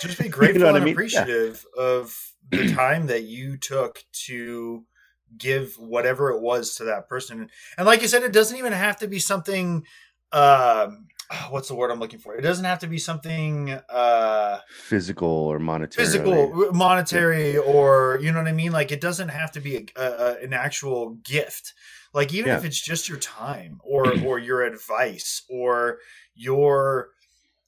just 0.00 0.18
be 0.18 0.24
You 0.24 0.30
know 0.30 0.36
grateful 0.36 0.66
I 0.66 0.76
and 0.76 0.78
mean? 0.84 0.86
Yeah. 0.86 0.92
appreciative 0.92 1.64
of 1.76 2.16
the 2.50 2.72
time 2.74 3.06
that 3.06 3.22
you 3.24 3.56
took 3.56 4.02
to 4.26 4.84
give 5.36 5.74
whatever 5.78 6.30
it 6.30 6.40
was 6.40 6.74
to 6.76 6.84
that 6.84 7.08
person 7.08 7.48
and 7.76 7.86
like 7.86 8.02
you 8.02 8.08
said 8.08 8.22
it 8.22 8.32
doesn't 8.32 8.56
even 8.56 8.72
have 8.72 8.96
to 8.98 9.06
be 9.08 9.18
something 9.18 9.84
um 10.32 11.06
what's 11.50 11.68
the 11.68 11.74
word 11.74 11.90
i'm 11.90 12.00
looking 12.00 12.18
for? 12.18 12.34
It 12.36 12.42
doesn't 12.42 12.64
have 12.64 12.78
to 12.80 12.86
be 12.86 12.98
something 12.98 13.70
uh 13.88 14.58
physical 14.70 15.28
or 15.28 15.58
monetary. 15.58 16.04
physical 16.04 16.72
monetary 16.72 17.56
or 17.58 18.18
you 18.22 18.32
know 18.32 18.38
what 18.38 18.48
i 18.48 18.52
mean? 18.52 18.72
Like 18.72 18.92
it 18.92 19.00
doesn't 19.00 19.28
have 19.28 19.52
to 19.52 19.60
be 19.60 19.76
a, 19.76 19.84
a, 19.96 20.10
a- 20.10 20.42
an 20.44 20.52
actual 20.52 21.10
gift. 21.22 21.74
Like 22.14 22.32
even 22.32 22.48
Yeah. 22.48 22.56
if 22.58 22.64
it's 22.64 22.80
just 22.80 23.08
your 23.08 23.18
time 23.18 23.80
or 23.84 24.04
or 24.24 24.38
your 24.38 24.62
advice 24.62 25.42
or 25.50 25.98
your 26.34 27.10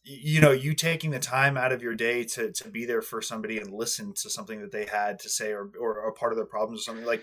you 0.02 0.40
know 0.40 0.50
you 0.52 0.72
taking 0.74 1.10
the 1.10 1.18
time 1.18 1.58
out 1.58 1.72
of 1.72 1.82
your 1.82 1.94
day 1.94 2.24
to 2.24 2.50
to 2.52 2.68
be 2.70 2.86
there 2.86 3.02
for 3.02 3.20
somebody 3.20 3.58
and 3.58 3.70
listen 3.72 4.14
to 4.14 4.30
something 4.30 4.60
that 4.62 4.72
they 4.72 4.86
had 4.86 5.18
to 5.20 5.28
say 5.28 5.52
or 5.52 5.70
or 5.78 6.08
a 6.08 6.12
part 6.12 6.32
of 6.32 6.36
their 6.36 6.46
problems 6.46 6.80
or 6.80 6.84
something 6.84 7.04
like 7.04 7.22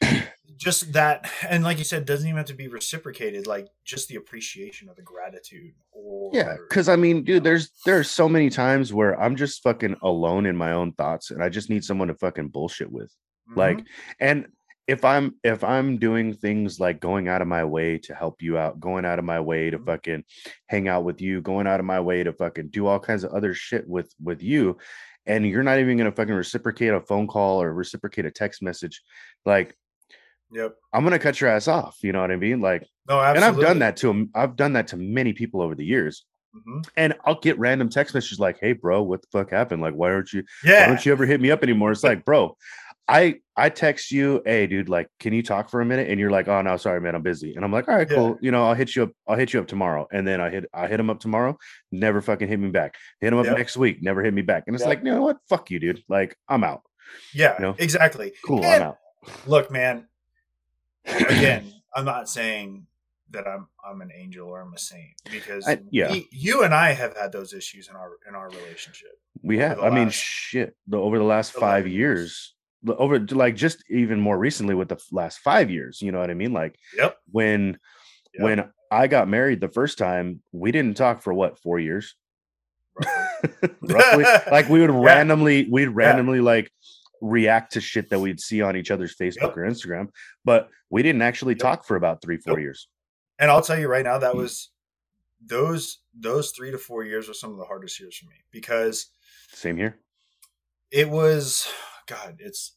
just 0.56 0.92
that 0.92 1.30
and 1.48 1.64
like 1.64 1.78
you 1.78 1.84
said 1.84 2.04
doesn't 2.04 2.26
even 2.26 2.36
have 2.36 2.46
to 2.46 2.54
be 2.54 2.68
reciprocated 2.68 3.46
like 3.46 3.68
just 3.84 4.08
the 4.08 4.16
appreciation 4.16 4.88
of 4.88 4.96
the 4.96 5.02
gratitude 5.02 5.72
or 5.92 6.30
yeah 6.32 6.56
because 6.68 6.88
i 6.88 6.96
mean 6.96 7.22
dude 7.24 7.42
there's 7.44 7.70
there's 7.84 8.10
so 8.10 8.28
many 8.28 8.48
times 8.48 8.92
where 8.92 9.20
i'm 9.20 9.36
just 9.36 9.62
fucking 9.62 9.96
alone 10.02 10.46
in 10.46 10.56
my 10.56 10.72
own 10.72 10.92
thoughts 10.92 11.30
and 11.30 11.42
i 11.42 11.48
just 11.48 11.68
need 11.70 11.84
someone 11.84 12.08
to 12.08 12.14
fucking 12.14 12.48
bullshit 12.48 12.90
with 12.90 13.12
Mhm. 13.50 13.56
like 13.56 13.84
and 14.20 14.46
if 14.86 15.04
i'm 15.04 15.34
if 15.44 15.62
i'm 15.64 15.98
doing 15.98 16.32
things 16.34 16.78
like 16.80 17.00
going 17.00 17.28
out 17.28 17.42
of 17.42 17.48
my 17.48 17.64
way 17.64 17.98
to 17.98 18.14
help 18.14 18.40
you 18.42 18.56
out 18.58 18.80
going 18.80 19.04
out 19.04 19.18
of 19.18 19.24
my 19.24 19.40
way 19.40 19.70
to 19.70 19.78
Mhm. 19.78 19.86
fucking 19.86 20.24
hang 20.66 20.88
out 20.88 21.04
with 21.04 21.20
you 21.20 21.40
going 21.42 21.66
out 21.66 21.80
of 21.80 21.86
my 21.86 22.00
way 22.00 22.22
to 22.24 22.32
fucking 22.32 22.68
do 22.68 22.86
all 22.86 22.98
kinds 23.00 23.24
of 23.24 23.32
other 23.32 23.52
shit 23.54 23.86
with 23.88 24.12
with 24.22 24.42
you 24.42 24.78
and 25.26 25.44
you're 25.46 25.64
not 25.64 25.78
even 25.80 25.96
gonna 25.98 26.12
fucking 26.12 26.34
reciprocate 26.34 26.92
a 26.94 27.00
phone 27.00 27.26
call 27.26 27.60
or 27.62 27.72
reciprocate 27.74 28.26
a 28.26 28.30
text 28.30 28.62
message 28.62 29.02
like 29.44 29.76
yep 30.52 30.74
i'm 30.92 31.02
gonna 31.04 31.18
cut 31.18 31.40
your 31.40 31.50
ass 31.50 31.66
off 31.68 31.98
you 32.02 32.12
know 32.12 32.20
what 32.20 32.30
i 32.30 32.36
mean 32.36 32.60
like 32.60 32.86
no 33.08 33.20
and 33.20 33.44
i've 33.44 33.58
done 33.58 33.78
that 33.80 33.96
to 33.96 34.28
i've 34.34 34.54
done 34.56 34.72
that 34.74 34.86
to 34.88 34.96
many 34.96 35.32
people 35.32 35.60
over 35.60 35.74
the 35.74 35.84
years 35.84 36.24
Mhm. 36.56 36.88
and 36.96 37.14
I'll 37.26 37.38
get 37.38 37.58
random 37.58 37.90
text 37.90 38.14
messages 38.14 38.40
like, 38.40 38.56
"Hey, 38.58 38.72
bro, 38.72 39.02
what 39.02 39.20
the 39.20 39.28
fuck 39.30 39.50
happened? 39.50 39.82
Like, 39.82 39.92
why 39.92 40.10
aren't 40.10 40.32
you? 40.32 40.42
Why 40.64 40.70
yeah 40.72 40.86
don't 40.86 41.04
you 41.04 41.12
ever 41.12 41.26
hit 41.26 41.38
me 41.38 41.50
up 41.50 41.62
anymore?" 41.62 41.90
It's 41.92 42.02
like, 42.02 42.24
bro, 42.24 42.56
I 43.06 43.40
I 43.58 43.68
text 43.68 44.10
you, 44.10 44.40
"Hey, 44.46 44.66
dude, 44.66 44.88
like, 44.88 45.08
can 45.20 45.34
you 45.34 45.42
talk 45.42 45.68
for 45.68 45.82
a 45.82 45.84
minute?" 45.84 46.08
And 46.08 46.18
you're 46.18 46.30
like, 46.30 46.48
"Oh 46.48 46.62
no, 46.62 46.78
sorry, 46.78 46.98
man, 47.02 47.14
I'm 47.14 47.20
busy." 47.20 47.54
And 47.54 47.62
I'm 47.62 47.70
like, 47.72 47.88
"All 47.88 47.94
right, 47.94 48.08
Yeah. 48.10 48.16
cool. 48.16 48.38
You 48.40 48.52
know, 48.52 48.64
I'll 48.66 48.72
hit 48.74 48.96
you 48.96 49.02
up. 49.02 49.10
I'll 49.28 49.36
hit 49.36 49.52
you 49.52 49.60
up 49.60 49.66
tomorrow." 49.66 50.08
And 50.10 50.26
then 50.26 50.40
I 50.40 50.48
hit 50.48 50.64
I 50.72 50.86
hit 50.86 50.98
him 50.98 51.10
up 51.10 51.20
tomorrow. 51.20 51.58
Never 51.92 52.22
fucking 52.22 52.48
hit 52.48 52.58
me 52.58 52.70
back. 52.70 52.94
Hit 53.20 53.34
him 53.34 53.38
up 53.38 53.44
Yep. 53.44 53.58
next 53.58 53.76
week. 53.76 54.02
Never 54.02 54.22
hit 54.24 54.32
me 54.32 54.40
back. 54.40 54.64
And 54.66 54.74
it's 54.74 54.82
Yep. 54.82 54.88
like, 54.88 54.98
you 55.04 55.12
know 55.12 55.20
what? 55.20 55.36
Fuck 55.50 55.70
you, 55.70 55.78
dude. 55.78 56.02
Like, 56.08 56.38
I'm 56.48 56.64
out. 56.64 56.80
yeah 57.34 57.54
you 57.58 57.66
know? 57.66 57.74
exactly 57.78 58.32
Cool, 58.46 58.64
And 58.64 58.82
I'm 58.82 58.88
out. 58.88 58.98
look 59.46 59.70
man 59.70 60.08
again 61.06 61.72
i'm 61.94 62.04
not 62.04 62.28
saying 62.28 62.86
that 63.30 63.46
i'm 63.46 63.66
i'm 63.88 64.00
an 64.02 64.10
angel 64.14 64.48
or 64.48 64.60
i'm 64.60 64.72
a 64.74 64.78
saint 64.78 65.14
because 65.30 65.66
I- 65.66 65.80
yeah. 65.90 66.12
we- 66.12 66.28
you 66.30 66.62
and 66.64 66.74
i 66.74 66.92
have 66.92 67.16
had 67.16 67.32
those 67.32 67.52
issues 67.52 67.88
in 67.88 67.96
our 67.96 68.12
in 68.28 68.34
our 68.34 68.48
relationship 68.50 69.12
We 69.42 69.58
have. 69.58 69.78
the 69.78 69.84
I 69.84 69.90
mean, 69.90 70.10
shit. 70.10 70.74
The, 70.88 70.96
over 70.98 71.18
the 71.18 71.24
last 71.24 71.52
five 71.52 71.84
11 71.86 71.92
years, 71.92 72.54
years. 72.84 72.98
over 72.98 73.18
like 73.30 73.54
just 73.56 73.84
even 73.90 74.20
more 74.20 74.38
recently 74.38 74.74
with 74.74 74.88
the 74.88 74.98
last 75.12 75.38
five 75.40 75.70
years. 75.70 76.00
You 76.02 76.10
know 76.12 76.18
what 76.20 76.30
I 76.30 76.34
mean? 76.34 76.52
Like 76.52 76.74
yep 76.96 77.16
when 77.30 77.78
Yep. 78.34 78.42
when 78.42 78.70
I 78.90 79.06
got 79.08 79.28
married 79.28 79.60
the 79.60 79.68
first 79.68 79.98
time, 79.98 80.40
we 80.52 80.70
didn't 80.72 80.96
talk 80.96 81.22
for 81.22 81.32
what 81.34 81.58
four 81.58 81.78
years, 81.78 82.14
roughly. 82.98 83.68
roughly. 83.94 84.24
like 84.50 84.68
we 84.68 84.80
would 84.80 84.90
Yeah. 84.94 85.04
randomly, 85.04 85.68
we'd 85.70 85.86
randomly 85.88 86.40
like 86.40 86.70
react 87.20 87.72
to 87.72 87.80
shit 87.80 88.10
that 88.10 88.18
we'd 88.20 88.40
see 88.40 88.60
on 88.62 88.76
each 88.76 88.90
other's 88.90 89.16
Facebook 89.16 89.42
Yep. 89.42 89.56
or 89.56 89.62
Instagram, 89.66 90.08
but 90.44 90.68
we 90.90 91.02
didn't 91.02 91.22
actually 91.22 91.54
Yep. 91.54 91.58
talk 91.60 91.84
for 91.86 91.96
about 91.96 92.20
three, 92.22 92.36
four 92.38 92.54
Nope. 92.54 92.60
years. 92.62 92.88
and 93.38 93.50
i'll 93.50 93.60
tell 93.62 93.78
you 93.78 93.86
right 93.88 94.04
now 94.04 94.16
that 94.18 94.32
Mm. 94.34 94.38
was 94.38 94.70
those 95.44 95.98
those 96.18 96.52
three 96.52 96.70
to 96.70 96.78
four 96.78 97.04
years 97.04 97.28
were 97.28 97.34
some 97.34 97.50
of 97.50 97.58
the 97.58 97.64
hardest 97.66 98.00
years 98.00 98.16
for 98.16 98.24
me 98.26 98.36
because 98.50 99.10
Same 99.52 99.76
here. 99.76 99.98
it 100.90 101.08
was 101.10 101.68
god 102.06 102.36
it's 102.40 102.76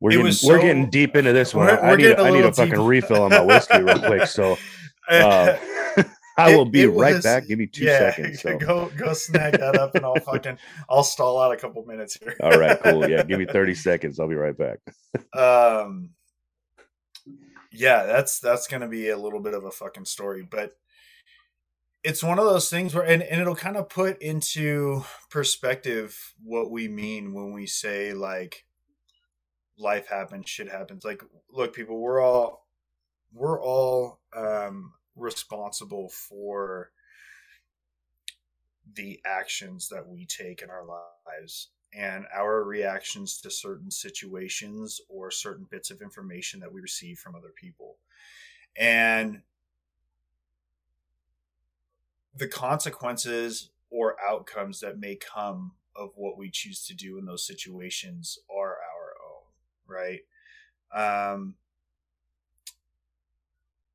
We're 0.00 0.10
It 0.10 0.22
getting 0.22 0.48
we're 0.48 0.60
getting 0.60 0.90
deep 0.90 1.16
into 1.16 1.32
this 1.32 1.54
one. 1.54 1.70
I 1.70 1.94
need 1.94 2.06
a 2.10 2.20
I 2.20 2.30
need 2.30 2.44
a 2.44 2.52
fucking 2.52 2.78
refill 2.80 3.22
on 3.22 3.30
my 3.30 3.40
whiskey 3.40 3.80
real 3.80 4.00
quick. 4.00 4.26
So 4.26 4.56
uh, 5.08 5.56
I 6.36 6.52
It- 6.52 6.56
will 6.56 6.64
be 6.64 6.86
right 6.86 7.14
was- 7.14 7.24
back. 7.24 7.46
Give 7.46 7.58
me 7.58 7.66
two 7.66 7.84
yeah, 7.84 8.10
seconds. 8.10 8.40
So. 8.42 8.58
go 8.58 8.90
go 8.96 9.12
snag 9.12 9.52
that 9.58 9.76
up 9.76 9.94
and 9.94 10.04
i'll 10.04 10.16
fucking 10.20 10.58
i'll 10.90 11.04
stall 11.04 11.40
out 11.40 11.52
a 11.52 11.56
couple 11.56 11.84
minutes 11.84 12.16
here 12.20 12.36
All 12.42 12.58
right, 12.58 12.78
cool. 12.82 13.08
Yeah, 13.08 13.22
give 13.22 13.38
me 13.38 13.46
30 13.46 13.74
seconds. 13.88 14.18
I'll 14.18 14.28
be 14.28 14.34
right 14.34 14.56
back. 14.56 14.78
um 15.32 16.10
yeah 17.76 18.04
that's 18.04 18.38
that's 18.38 18.66
gonna 18.68 18.88
be 18.88 19.08
a 19.10 19.16
little 19.16 19.40
bit 19.40 19.54
of 19.54 19.64
a 19.64 19.70
fucking 19.70 20.04
story 20.04 20.46
but 20.48 20.76
it's 22.04 22.22
one 22.22 22.38
of 22.38 22.44
those 22.44 22.68
things 22.70 22.94
where 22.94 23.04
and, 23.04 23.22
and 23.22 23.40
it'll 23.40 23.56
kind 23.56 23.76
of 23.76 23.88
put 23.88 24.20
into 24.22 25.02
perspective 25.30 26.34
what 26.42 26.70
we 26.70 26.86
mean 26.86 27.32
when 27.34 27.52
we 27.52 27.66
say 27.66 28.12
like 28.12 28.64
life 29.76 30.06
happens 30.08 30.48
shit 30.48 30.70
happens 30.70 31.04
like 31.04 31.22
look 31.50 31.74
people 31.74 31.98
we're 32.00 32.20
all 32.20 32.66
we're 33.32 33.60
all 33.60 34.20
um 34.36 34.92
responsible 35.16 36.08
for 36.08 36.90
the 38.94 39.20
actions 39.24 39.88
that 39.88 40.06
we 40.06 40.26
take 40.26 40.62
in 40.62 40.70
our 40.70 40.84
lives 40.84 41.68
and 41.94 42.26
our 42.34 42.64
reactions 42.64 43.40
to 43.40 43.50
certain 43.50 43.90
situations 43.90 45.00
or 45.08 45.30
certain 45.30 45.66
bits 45.70 45.90
of 45.90 46.02
information 46.02 46.60
that 46.60 46.72
we 46.72 46.80
receive 46.80 47.18
from 47.18 47.34
other 47.34 47.52
people. 47.54 47.96
And 48.76 49.42
the 52.36 52.48
consequences 52.48 53.70
or 53.90 54.16
outcomes 54.20 54.80
that 54.80 54.98
may 54.98 55.14
come 55.14 55.72
of 55.94 56.10
what 56.16 56.36
we 56.36 56.50
choose 56.50 56.84
to 56.86 56.94
do 56.94 57.16
in 57.18 57.24
those 57.24 57.46
situations 57.46 58.38
are 58.50 58.76
our 58.76 59.14
own, 59.24 59.46
right? 59.86 60.20
Um, 60.92 61.54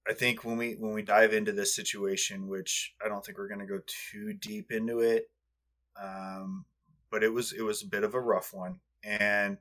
I 0.09 0.13
think 0.13 0.43
when 0.43 0.57
we 0.57 0.73
when 0.73 0.93
we 0.93 1.03
dive 1.03 1.33
into 1.33 1.51
this 1.51 1.75
situation, 1.75 2.47
which 2.47 2.95
I 3.03 3.07
don't 3.07 3.23
think 3.23 3.37
we're 3.37 3.47
going 3.47 3.59
to 3.59 3.67
go 3.67 3.81
too 3.85 4.33
deep 4.33 4.71
into 4.71 5.01
it, 5.01 5.29
um, 6.01 6.65
but 7.11 7.23
it 7.23 7.31
was 7.31 7.53
it 7.53 7.61
was 7.61 7.83
a 7.83 7.87
bit 7.87 8.03
of 8.03 8.15
a 8.15 8.19
rough 8.19 8.51
one, 8.51 8.79
and 9.03 9.59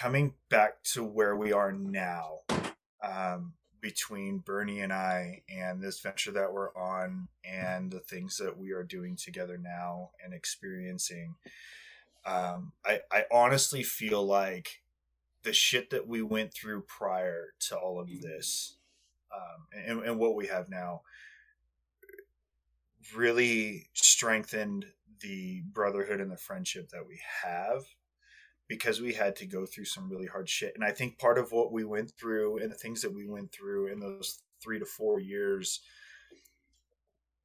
coming 0.00 0.34
back 0.50 0.82
to 0.94 1.04
where 1.04 1.36
we 1.36 1.52
are 1.52 1.70
now, 1.70 2.40
um, 3.04 3.52
between 3.80 4.38
Bernie 4.38 4.80
and 4.80 4.92
I 4.92 5.42
and 5.48 5.80
this 5.80 6.00
venture 6.00 6.32
that 6.32 6.52
we're 6.52 6.74
on 6.74 7.28
and 7.44 7.92
the 7.92 8.00
things 8.00 8.36
that 8.38 8.58
we 8.58 8.72
are 8.72 8.82
doing 8.82 9.14
together 9.14 9.56
now 9.56 10.10
and 10.24 10.34
experiencing. 10.34 11.36
Um, 12.26 12.72
I, 12.84 13.02
I 13.12 13.26
honestly 13.30 13.84
feel 13.84 14.26
like 14.26 14.82
the 15.44 15.52
shit 15.52 15.90
that 15.90 16.08
we 16.08 16.20
went 16.22 16.52
through 16.52 16.80
prior 16.88 17.50
to 17.68 17.76
all 17.76 18.00
of 18.00 18.08
this 18.08 18.78
um, 19.34 19.66
and, 19.86 20.00
and 20.04 20.18
what 20.18 20.34
we 20.34 20.46
have 20.46 20.68
now 20.68 21.02
really 23.14 23.88
strengthened 23.92 24.86
the 25.20 25.62
brotherhood 25.72 26.20
and 26.20 26.30
the 26.30 26.36
friendship 26.36 26.88
that 26.90 27.06
we 27.06 27.20
have 27.42 27.84
because 28.68 29.00
we 29.00 29.12
had 29.12 29.36
to 29.36 29.46
go 29.46 29.66
through 29.66 29.84
some 29.84 30.08
really 30.10 30.26
hard 30.26 30.48
shit. 30.48 30.72
And 30.74 30.84
I 30.84 30.90
think 30.90 31.18
part 31.18 31.38
of 31.38 31.52
what 31.52 31.72
we 31.72 31.84
went 31.84 32.12
through 32.12 32.58
and 32.58 32.70
the 32.70 32.76
things 32.76 33.02
that 33.02 33.14
we 33.14 33.26
went 33.26 33.52
through 33.52 33.88
in 33.88 34.00
those 34.00 34.42
three 34.62 34.78
to 34.78 34.86
four 34.86 35.20
years, 35.20 35.80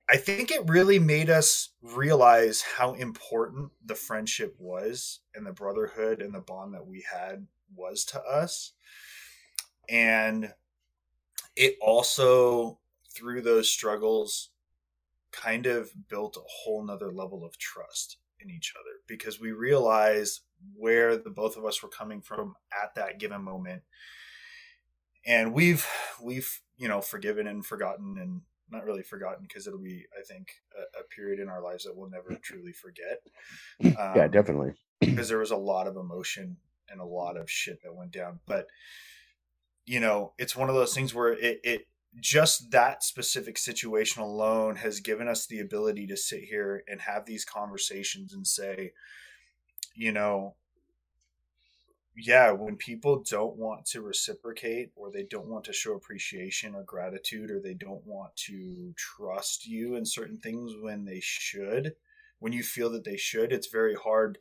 I 0.09 0.17
think 0.17 0.49
it 0.49 0.67
really 0.67 0.99
made 0.99 1.29
us 1.29 1.69
realize 1.81 2.61
how 2.61 2.93
important 2.93 3.71
the 3.85 3.95
friendship 3.95 4.55
was 4.57 5.19
and 5.35 5.45
the 5.45 5.51
brotherhood 5.51 6.21
and 6.21 6.33
the 6.33 6.39
bond 6.39 6.73
that 6.73 6.87
we 6.87 7.05
had 7.11 7.45
was 7.75 8.05
to 8.05 8.21
us. 8.21 8.73
And 9.89 10.53
it 11.55 11.75
also, 11.81 12.79
through 13.15 13.41
those 13.41 13.69
struggles, 13.69 14.49
kind 15.31 15.65
of 15.65 15.91
built 16.07 16.37
a 16.37 16.41
whole 16.45 16.83
nother 16.83 17.11
level 17.11 17.45
of 17.45 17.57
trust 17.57 18.17
in 18.39 18.49
each 18.49 18.73
other. 18.75 18.95
Because 19.07 19.39
we 19.39 19.51
realized 19.51 20.41
where 20.75 21.17
the 21.17 21.29
both 21.29 21.57
of 21.57 21.65
us 21.65 21.81
were 21.81 21.89
coming 21.89 22.21
from 22.21 22.55
at 22.71 22.95
that 22.95 23.19
given 23.19 23.41
moment. 23.43 23.83
And 25.25 25.53
we've 25.53 25.85
we've 26.21 26.61
you 26.77 26.87
know 26.87 27.01
forgiven 27.01 27.47
and 27.47 27.65
forgotten 27.65 28.17
and 28.19 28.41
not 28.71 28.85
really 28.85 29.03
forgotten 29.03 29.45
because 29.47 29.65
it'll 29.65 29.79
be 29.79 30.05
i 30.17 30.21
think 30.23 30.47
a, 30.77 30.99
a, 30.99 31.03
period 31.03 31.39
in 31.39 31.49
our 31.49 31.59
lives 31.59 31.83
that 31.83 31.95
we'll 31.95 32.09
never 32.09 32.35
truly 32.41 32.71
forget. 32.71 33.21
Um, 33.83 34.13
yeah 34.15 34.27
definitely. 34.27 34.73
because 34.99 35.27
there 35.27 35.39
was 35.39 35.51
a 35.51 35.57
lot 35.57 35.87
of 35.87 35.97
emotion 35.97 36.57
and 36.89 37.01
a 37.01 37.05
lot 37.05 37.37
of 37.37 37.49
shit 37.49 37.81
that 37.83 37.93
went 37.93 38.11
down. 38.11 38.39
But 38.45 38.67
you 39.89 39.99
know 39.99 40.33
it's 40.37 40.55
one 40.55 40.69
of 40.69 40.75
those 40.75 40.93
things 40.93 41.13
where 41.13 41.33
it, 41.33 41.59
it 41.63 41.87
just 42.19 42.71
that 42.71 43.03
specific 43.03 43.57
situation 43.57 44.21
alone 44.21 44.75
has 44.75 44.99
given 44.99 45.27
us 45.27 45.45
the 45.45 45.59
ability 45.59 46.07
to 46.07 46.17
sit 46.17 46.43
here 46.43 46.83
and 46.87 47.01
have 47.01 47.25
these 47.25 47.45
conversations 47.45 48.33
and 48.33 48.45
say 48.45 48.91
you 49.99 50.13
know, 50.13 50.55
yeah, 52.15 52.51
when 52.51 52.77
people 52.77 53.21
don't 53.29 53.57
want 53.57 53.85
to 53.87 54.01
reciprocate 54.01 54.91
or 54.95 55.11
they 55.11 55.23
don't 55.23 55.47
want 55.47 55.65
to 55.65 55.73
show 55.73 55.93
appreciation 55.93 56.73
or 56.73 56.83
gratitude 56.83 57.51
or 57.51 57.59
they 57.59 57.73
don't 57.73 58.05
want 58.05 58.35
to 58.35 58.93
trust 58.95 59.67
you 59.67 59.95
in 59.95 60.05
certain 60.05 60.37
things 60.37 60.73
when 60.81 61.03
they 61.03 61.19
should, 61.21 61.95
when 62.39 62.53
you 62.53 62.63
feel 62.63 62.89
that 62.91 63.03
they 63.03 63.17
should, 63.17 63.51
it's 63.51 63.67
very 63.67 63.95
hard 63.95 64.37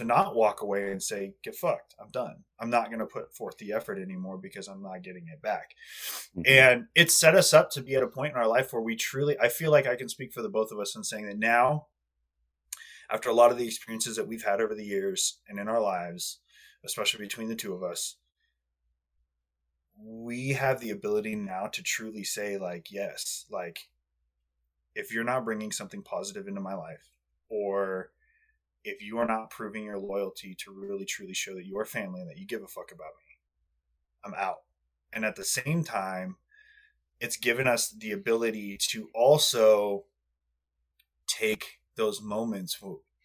to 0.00 0.06
not 0.06 0.34
walk 0.34 0.62
away 0.62 0.90
and 0.90 1.02
say, 1.02 1.34
get 1.44 1.54
fucked. 1.54 1.94
I'm 2.00 2.08
done. 2.08 2.44
I'm 2.58 2.70
not 2.70 2.86
going 2.86 3.00
to 3.00 3.06
put 3.06 3.34
forth 3.36 3.58
the 3.58 3.72
effort 3.72 3.98
anymore 3.98 4.38
because 4.38 4.66
I'm 4.66 4.82
not 4.82 5.02
getting 5.02 5.28
it 5.28 5.42
back. 5.42 5.74
Mm-hmm. 6.36 6.42
And 6.46 6.86
it 6.94 7.10
set 7.10 7.34
us 7.34 7.52
up 7.52 7.70
to 7.72 7.82
be 7.82 7.94
at 7.94 8.02
a 8.02 8.08
point 8.08 8.32
in 8.32 8.38
our 8.38 8.48
life 8.48 8.72
where 8.72 8.80
we 8.80 8.96
truly, 8.96 9.38
I 9.38 9.48
feel 9.48 9.70
like 9.70 9.86
I 9.86 9.96
can 9.96 10.08
speak 10.08 10.32
for 10.32 10.40
the 10.40 10.48
both 10.48 10.72
of 10.72 10.78
us 10.78 10.96
in 10.96 11.04
saying 11.04 11.26
that 11.26 11.38
now 11.38 11.86
after 13.10 13.28
a 13.28 13.34
lot 13.34 13.50
of 13.50 13.58
the 13.58 13.66
experiences 13.66 14.16
that 14.16 14.26
we've 14.26 14.44
had 14.44 14.60
over 14.60 14.74
the 14.74 14.84
years 14.84 15.38
and 15.48 15.58
in 15.58 15.68
our 15.68 15.80
lives, 15.80 16.40
especially 16.84 17.22
between 17.22 17.48
the 17.48 17.54
two 17.54 17.74
of 17.74 17.82
us, 17.82 18.16
we 20.02 20.50
have 20.50 20.80
the 20.80 20.90
ability 20.90 21.34
now 21.34 21.66
to 21.66 21.82
truly 21.82 22.24
say, 22.24 22.56
like, 22.56 22.90
yes, 22.90 23.44
like, 23.50 23.80
if 24.94 25.12
you're 25.12 25.24
not 25.24 25.44
bringing 25.44 25.72
something 25.72 26.02
positive 26.02 26.48
into 26.48 26.60
my 26.60 26.74
life, 26.74 27.10
or 27.50 28.12
if 28.84 29.02
you 29.02 29.18
are 29.18 29.26
not 29.26 29.50
proving 29.50 29.84
your 29.84 29.98
loyalty 29.98 30.54
to 30.54 30.72
really 30.72 31.04
truly 31.04 31.34
show 31.34 31.54
that 31.54 31.66
you 31.66 31.78
are 31.78 31.84
family 31.84 32.20
and 32.20 32.30
that 32.30 32.38
you 32.38 32.46
give 32.46 32.62
a 32.62 32.66
fuck 32.66 32.92
about 32.92 33.12
me, 33.18 33.38
I'm 34.24 34.34
out. 34.34 34.62
And 35.12 35.24
at 35.24 35.36
the 35.36 35.44
same 35.44 35.84
time, 35.84 36.36
it's 37.20 37.36
given 37.36 37.66
us 37.66 37.90
the 37.90 38.12
ability 38.12 38.78
to 38.88 39.08
also 39.14 40.04
take 41.26 41.80
those 41.96 42.22
moments 42.22 42.80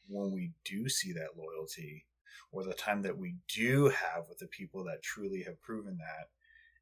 when 0.08 0.32
we 0.32 0.52
do 0.66 0.90
see 0.90 1.14
that 1.14 1.38
loyalty 1.38 2.06
or 2.52 2.64
the 2.64 2.74
time 2.74 3.02
that 3.04 3.18
we 3.18 3.36
do 3.48 3.90
have 3.90 4.28
with 4.28 4.40
the 4.40 4.48
people 4.48 4.84
that 4.84 5.02
truly 5.02 5.44
have 5.44 5.62
proven 5.62 5.98
that 5.98 6.30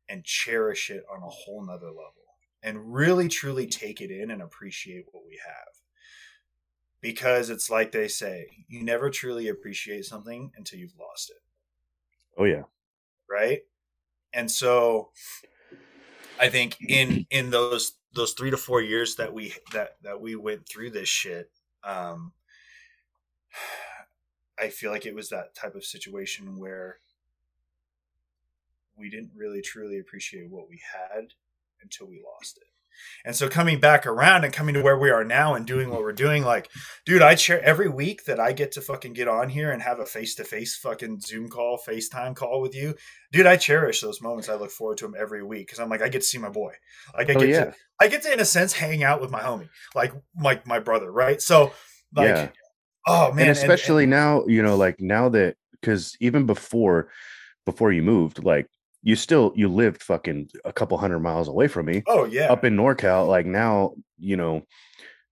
and 0.09 0.23
cherish 0.23 0.89
it 0.89 1.03
on 1.11 1.21
a 1.21 1.29
whole 1.29 1.63
nother 1.65 1.87
level 1.87 2.23
and 2.61 2.93
really 2.93 3.27
truly 3.27 3.67
take 3.67 4.01
it 4.01 4.09
in 4.11 4.31
and 4.31 4.41
appreciate 4.41 5.05
what 5.11 5.23
we 5.25 5.39
have 5.45 5.82
because 7.03 7.51
it's 7.51 7.69
like 7.69 7.91
they 7.91 8.07
say 8.07 8.47
you 8.67 8.81
never 8.83 9.11
truly 9.11 9.49
appreciate 9.49 10.05
something 10.05 10.51
until 10.57 10.79
you've 10.79 10.97
lost 10.99 11.29
it. 11.29 11.37
Oh 12.35 12.45
yeah. 12.45 12.63
Right? 13.29 13.59
And 14.33 14.49
so 14.49 15.09
i 16.39 16.49
think 16.49 16.75
in 16.81 17.27
in 17.29 17.51
those 17.51 17.93
those 18.15 18.33
three 18.33 18.49
to 18.49 18.57
four 18.57 18.81
years 18.81 19.17
that 19.17 19.31
we 19.31 19.53
that 19.71 19.97
that 20.01 20.19
we 20.19 20.35
went 20.35 20.67
through 20.67 20.89
this 20.89 21.07
shit 21.07 21.51
um, 21.83 22.31
I 24.59 24.69
feel 24.69 24.91
like 24.91 25.05
it 25.05 25.15
was 25.15 25.29
that 25.29 25.55
type 25.55 25.75
of 25.75 25.83
situation 25.83 26.57
where 26.57 26.97
we 28.97 29.09
didn't 29.09 29.31
really 29.35 29.61
truly 29.61 29.99
appreciate 29.99 30.49
what 30.49 30.69
we 30.69 30.79
had 30.93 31.33
until 31.81 32.07
we 32.07 32.23
lost 32.23 32.57
it. 32.57 32.72
And 33.25 33.35
so 33.35 33.47
coming 33.47 33.79
back 33.79 34.05
around 34.05 34.43
and 34.43 34.53
coming 34.53 34.73
to 34.75 34.81
where 34.81 34.97
we 34.97 35.09
are 35.09 35.23
now 35.23 35.53
and 35.55 35.65
doing 35.65 35.89
what 35.89 36.01
we're 36.01 36.11
doing, 36.11 36.43
like, 36.43 36.69
dude, 37.05 37.21
I 37.21 37.35
share 37.35 37.63
every 37.63 37.89
week 37.89 38.25
that 38.25 38.39
I 38.39 38.51
get 38.51 38.73
to 38.73 38.81
fucking 38.81 39.13
get 39.13 39.27
on 39.27 39.49
here 39.49 39.71
and 39.71 39.81
have 39.81 39.99
a 39.99 40.05
face 40.05 40.35
to 40.35 40.43
face 40.43 40.75
fucking 40.75 41.21
Zoom 41.21 41.49
call, 41.49 41.79
FaceTime 41.87 42.35
call 42.35 42.61
with 42.61 42.75
you. 42.75 42.95
Dude, 43.31 43.45
I 43.45 43.57
cherish 43.57 44.01
those 44.01 44.21
moments. 44.21 44.49
I 44.49 44.55
look 44.55 44.71
forward 44.71 44.97
to 44.99 45.05
them 45.05 45.15
every 45.17 45.43
week 45.43 45.67
because 45.67 45.79
I'm 45.79 45.89
like, 45.89 46.01
I 46.01 46.09
get 46.09 46.21
to 46.21 46.27
see 46.27 46.37
my 46.37 46.49
boy. 46.49 46.73
Like 47.17 47.29
I 47.29 47.33
oh, 47.33 47.39
get 47.39 47.49
oh, 47.49 47.51
yeah. 47.51 47.65
to 47.65 47.75
I 47.99 48.07
get 48.07 48.23
to 48.23 48.33
in 48.33 48.39
a 48.39 48.45
sense 48.45 48.73
hang 48.73 49.03
out 49.03 49.21
with 49.21 49.31
my 49.31 49.41
homie, 49.41 49.69
like 49.95 50.13
like 50.39 50.67
my 50.67 50.79
brother, 50.79 51.11
right? 51.11 51.41
So 51.41 51.71
like 52.15 52.27
yeah. 52.27 52.49
oh 53.07 53.31
man. 53.31 53.47
And 53.47 53.57
especially 53.57 54.03
and, 54.03 54.13
and, 54.13 54.21
now, 54.21 54.45
you 54.45 54.61
know, 54.61 54.75
like 54.75 54.99
now 54.99 55.29
that 55.29 55.55
because 55.71 56.15
even 56.19 56.45
before 56.45 57.09
before 57.65 57.91
you 57.91 58.01
moved, 58.01 58.43
like 58.43 58.67
you 59.03 59.15
still 59.17 59.51
you 59.55 59.67
lived 59.67 60.01
fucking 60.01 60.49
a 60.63 60.71
couple 60.73 60.97
hundred 60.97 61.19
miles 61.19 61.49
away 61.49 61.67
from 61.67 61.85
me. 61.85 62.01
Oh 62.07 62.23
yeah. 62.23 62.51
Up 62.51 62.63
in 62.63 62.75
NorCal. 62.75 63.27
Like 63.27 63.45
now, 63.45 63.93
you 64.17 64.37
know, 64.37 64.63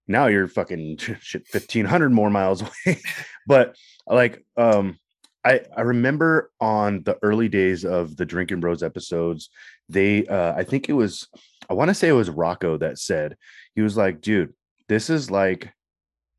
now 0.08 0.28
you're 0.28 0.48
fucking 0.48 0.98
shit 1.22 1.48
1500 1.52 2.12
more 2.12 2.30
miles 2.30 2.62
away. 2.86 3.00
but 3.48 3.76
like 4.06 4.44
um 4.58 5.00
I 5.44 5.62
I 5.76 5.82
remember 5.82 6.52
on 6.60 7.04
the 7.04 7.18
early 7.24 7.48
days 7.48 7.86
of 7.86 8.18
the 8.18 8.26
Drinking 8.26 8.60
Bros 8.60 8.84
episodes, 8.84 9.50
they 9.88 10.28
uh 10.28 10.54
I 10.56 10.64
think 10.64 10.90
it 10.90 10.94
was 10.94 11.30
I 11.70 11.74
want 11.74 11.90
to 11.90 11.96
say 11.96 12.10
it 12.10 12.14
was 12.14 12.30
Rocco 12.30 12.78
that 12.78 13.00
said 13.00 13.38
he 13.74 13.82
was 13.82 13.96
like, 13.96 14.20
dude, 14.20 14.54
this 14.90 15.10
is 15.10 15.32
like 15.32 15.72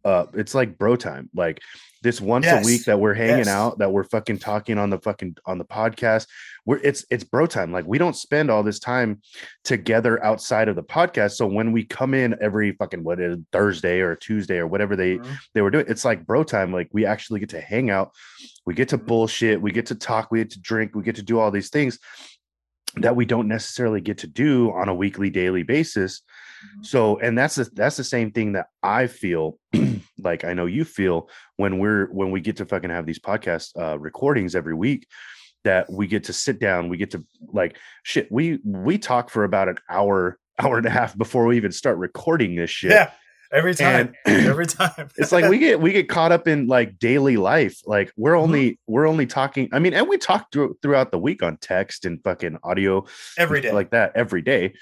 uh 0.05 0.27
it's 0.35 0.55
like 0.55 0.79
bro 0.79 0.97
time 0.97 1.29
like 1.35 1.61
this 2.03 2.21
once 2.21 2.45
yes. 2.45 2.65
a 2.65 2.67
week 2.67 2.85
that 2.85 2.99
we're 2.99 3.15
hanging 3.15 3.39
yes. 3.39 3.49
out 3.49 3.79
that 3.79 3.93
we're 3.93 4.05
fucking 4.05 4.39
talking 4.39 4.77
on 4.77 4.91
the 4.91 4.99
fucking 4.99 5.37
on 5.47 5.59
the 5.59 5.65
podcast 5.65 6.27
we're 6.67 6.79
it's 6.79 7.05
it's 7.11 7.25
bro 7.25 7.47
time 7.47 7.73
like 7.73 7.87
we 7.87 7.99
don't 7.99 8.17
spend 8.17 8.51
all 8.51 8.63
this 8.63 8.79
time 8.79 9.21
together 9.65 10.23
outside 10.25 10.69
of 10.69 10.77
the 10.77 10.83
podcast 10.83 11.33
so 11.33 11.47
when 11.47 11.73
we 11.73 11.85
come 11.85 12.15
in 12.15 12.35
every 12.41 12.73
fucking 12.73 13.05
what 13.05 13.21
is 13.21 13.39
thursday 13.53 14.01
or 14.01 14.17
tuesday 14.17 14.59
or 14.59 14.67
whatever 14.67 14.97
they 14.97 15.17
mm-hmm. 15.17 15.33
they 15.55 15.63
were 15.63 15.71
doing 15.71 15.87
it's 15.89 16.05
like 16.05 16.27
bro 16.27 16.43
time 16.43 16.73
like 16.73 16.89
we 16.93 17.07
actually 17.07 17.41
get 17.41 17.51
to 17.51 17.61
hang 17.61 17.91
out 17.91 18.13
we 18.67 18.75
get 18.75 18.89
to 18.89 18.99
mm-hmm. 18.99 19.07
bullshit 19.07 19.63
we 19.63 19.71
get 19.71 19.87
to 19.87 19.95
talk 19.95 20.31
we 20.31 20.41
get 20.41 20.51
to 20.51 20.61
drink 20.61 20.95
we 20.95 21.03
get 21.03 21.17
to 21.17 21.23
do 21.23 21.39
all 21.39 21.51
these 21.51 21.71
things 21.71 21.99
that 22.97 23.17
we 23.17 23.25
don't 23.25 23.49
necessarily 23.49 24.01
get 24.01 24.19
to 24.19 24.27
do 24.27 24.71
on 24.73 24.89
a 24.89 24.95
weekly 24.95 25.31
daily 25.31 25.63
basis 25.63 26.23
Mm-hmm. 26.63 26.83
So, 26.85 27.19
and 27.19 27.37
that's 27.37 27.57
the, 27.57 27.71
that's 27.73 27.97
the 27.97 28.05
same 28.05 28.31
thing 28.31 28.53
that 28.53 28.67
I 28.83 29.07
feel 29.07 29.59
like 30.19 30.45
I 30.45 30.53
know 30.55 30.67
you 30.67 30.85
feel 30.85 31.29
when 31.57 31.79
we're 31.79 32.07
when 32.13 32.31
we 32.31 32.41
get 32.41 32.57
to 32.59 32.67
fucking 32.67 32.91
have 32.91 33.07
these 33.07 33.19
podcast 33.19 33.71
uh, 33.81 33.99
recordings 33.99 34.55
every 34.55 34.75
week 34.75 35.07
that 35.65 35.91
we 35.91 36.07
get 36.09 36.25
to 36.25 36.33
sit 36.33 36.59
down, 36.59 36.89
we 36.89 36.97
get 36.97 37.11
to 37.13 37.25
like 37.53 37.77
shit. 38.03 38.31
We 38.31 38.59
we 38.65 38.99
talk 38.99 39.31
for 39.31 39.45
about 39.45 39.69
an 39.69 39.77
hour 39.89 40.39
hour 40.59 40.77
and 40.77 40.87
a 40.87 40.91
half 40.91 41.17
before 41.17 41.47
we 41.47 41.57
even 41.57 41.73
start 41.73 41.99
recording 41.99 42.55
this 42.57 42.71
shit. 42.71 42.91
Yeah. 42.93 43.11
Every 43.53 43.75
time. 43.75 44.15
And- 44.25 44.47
every 44.49 44.67
time. 44.67 45.09
it's 45.19 45.31
like 45.31 45.49
we 45.51 45.59
get 45.59 45.79
we 45.81 45.93
get 45.93 46.09
caught 46.09 46.33
up 46.33 46.49
in 46.49 46.69
like 46.69 46.99
daily 46.99 47.37
life 47.37 47.81
like 47.87 48.11
we're 48.17 48.33
Mm-hmm. 48.33 48.43
only 48.43 48.81
we're 48.87 49.07
only 49.07 49.27
talking 49.27 49.69
i 49.73 49.79
mean 49.79 49.93
and 49.93 50.09
we 50.09 50.17
talk 50.17 50.51
through, 50.51 50.79
throughout 50.81 51.11
the 51.11 51.19
week 51.19 51.43
on 51.43 51.59
text 51.59 52.07
and 52.07 52.23
fucking 52.25 52.57
audio 52.65 53.05
every 53.37 53.61
day. 53.61 53.71
like 53.73 53.91
that 53.91 54.13
every 54.15 54.41
day 54.41 54.73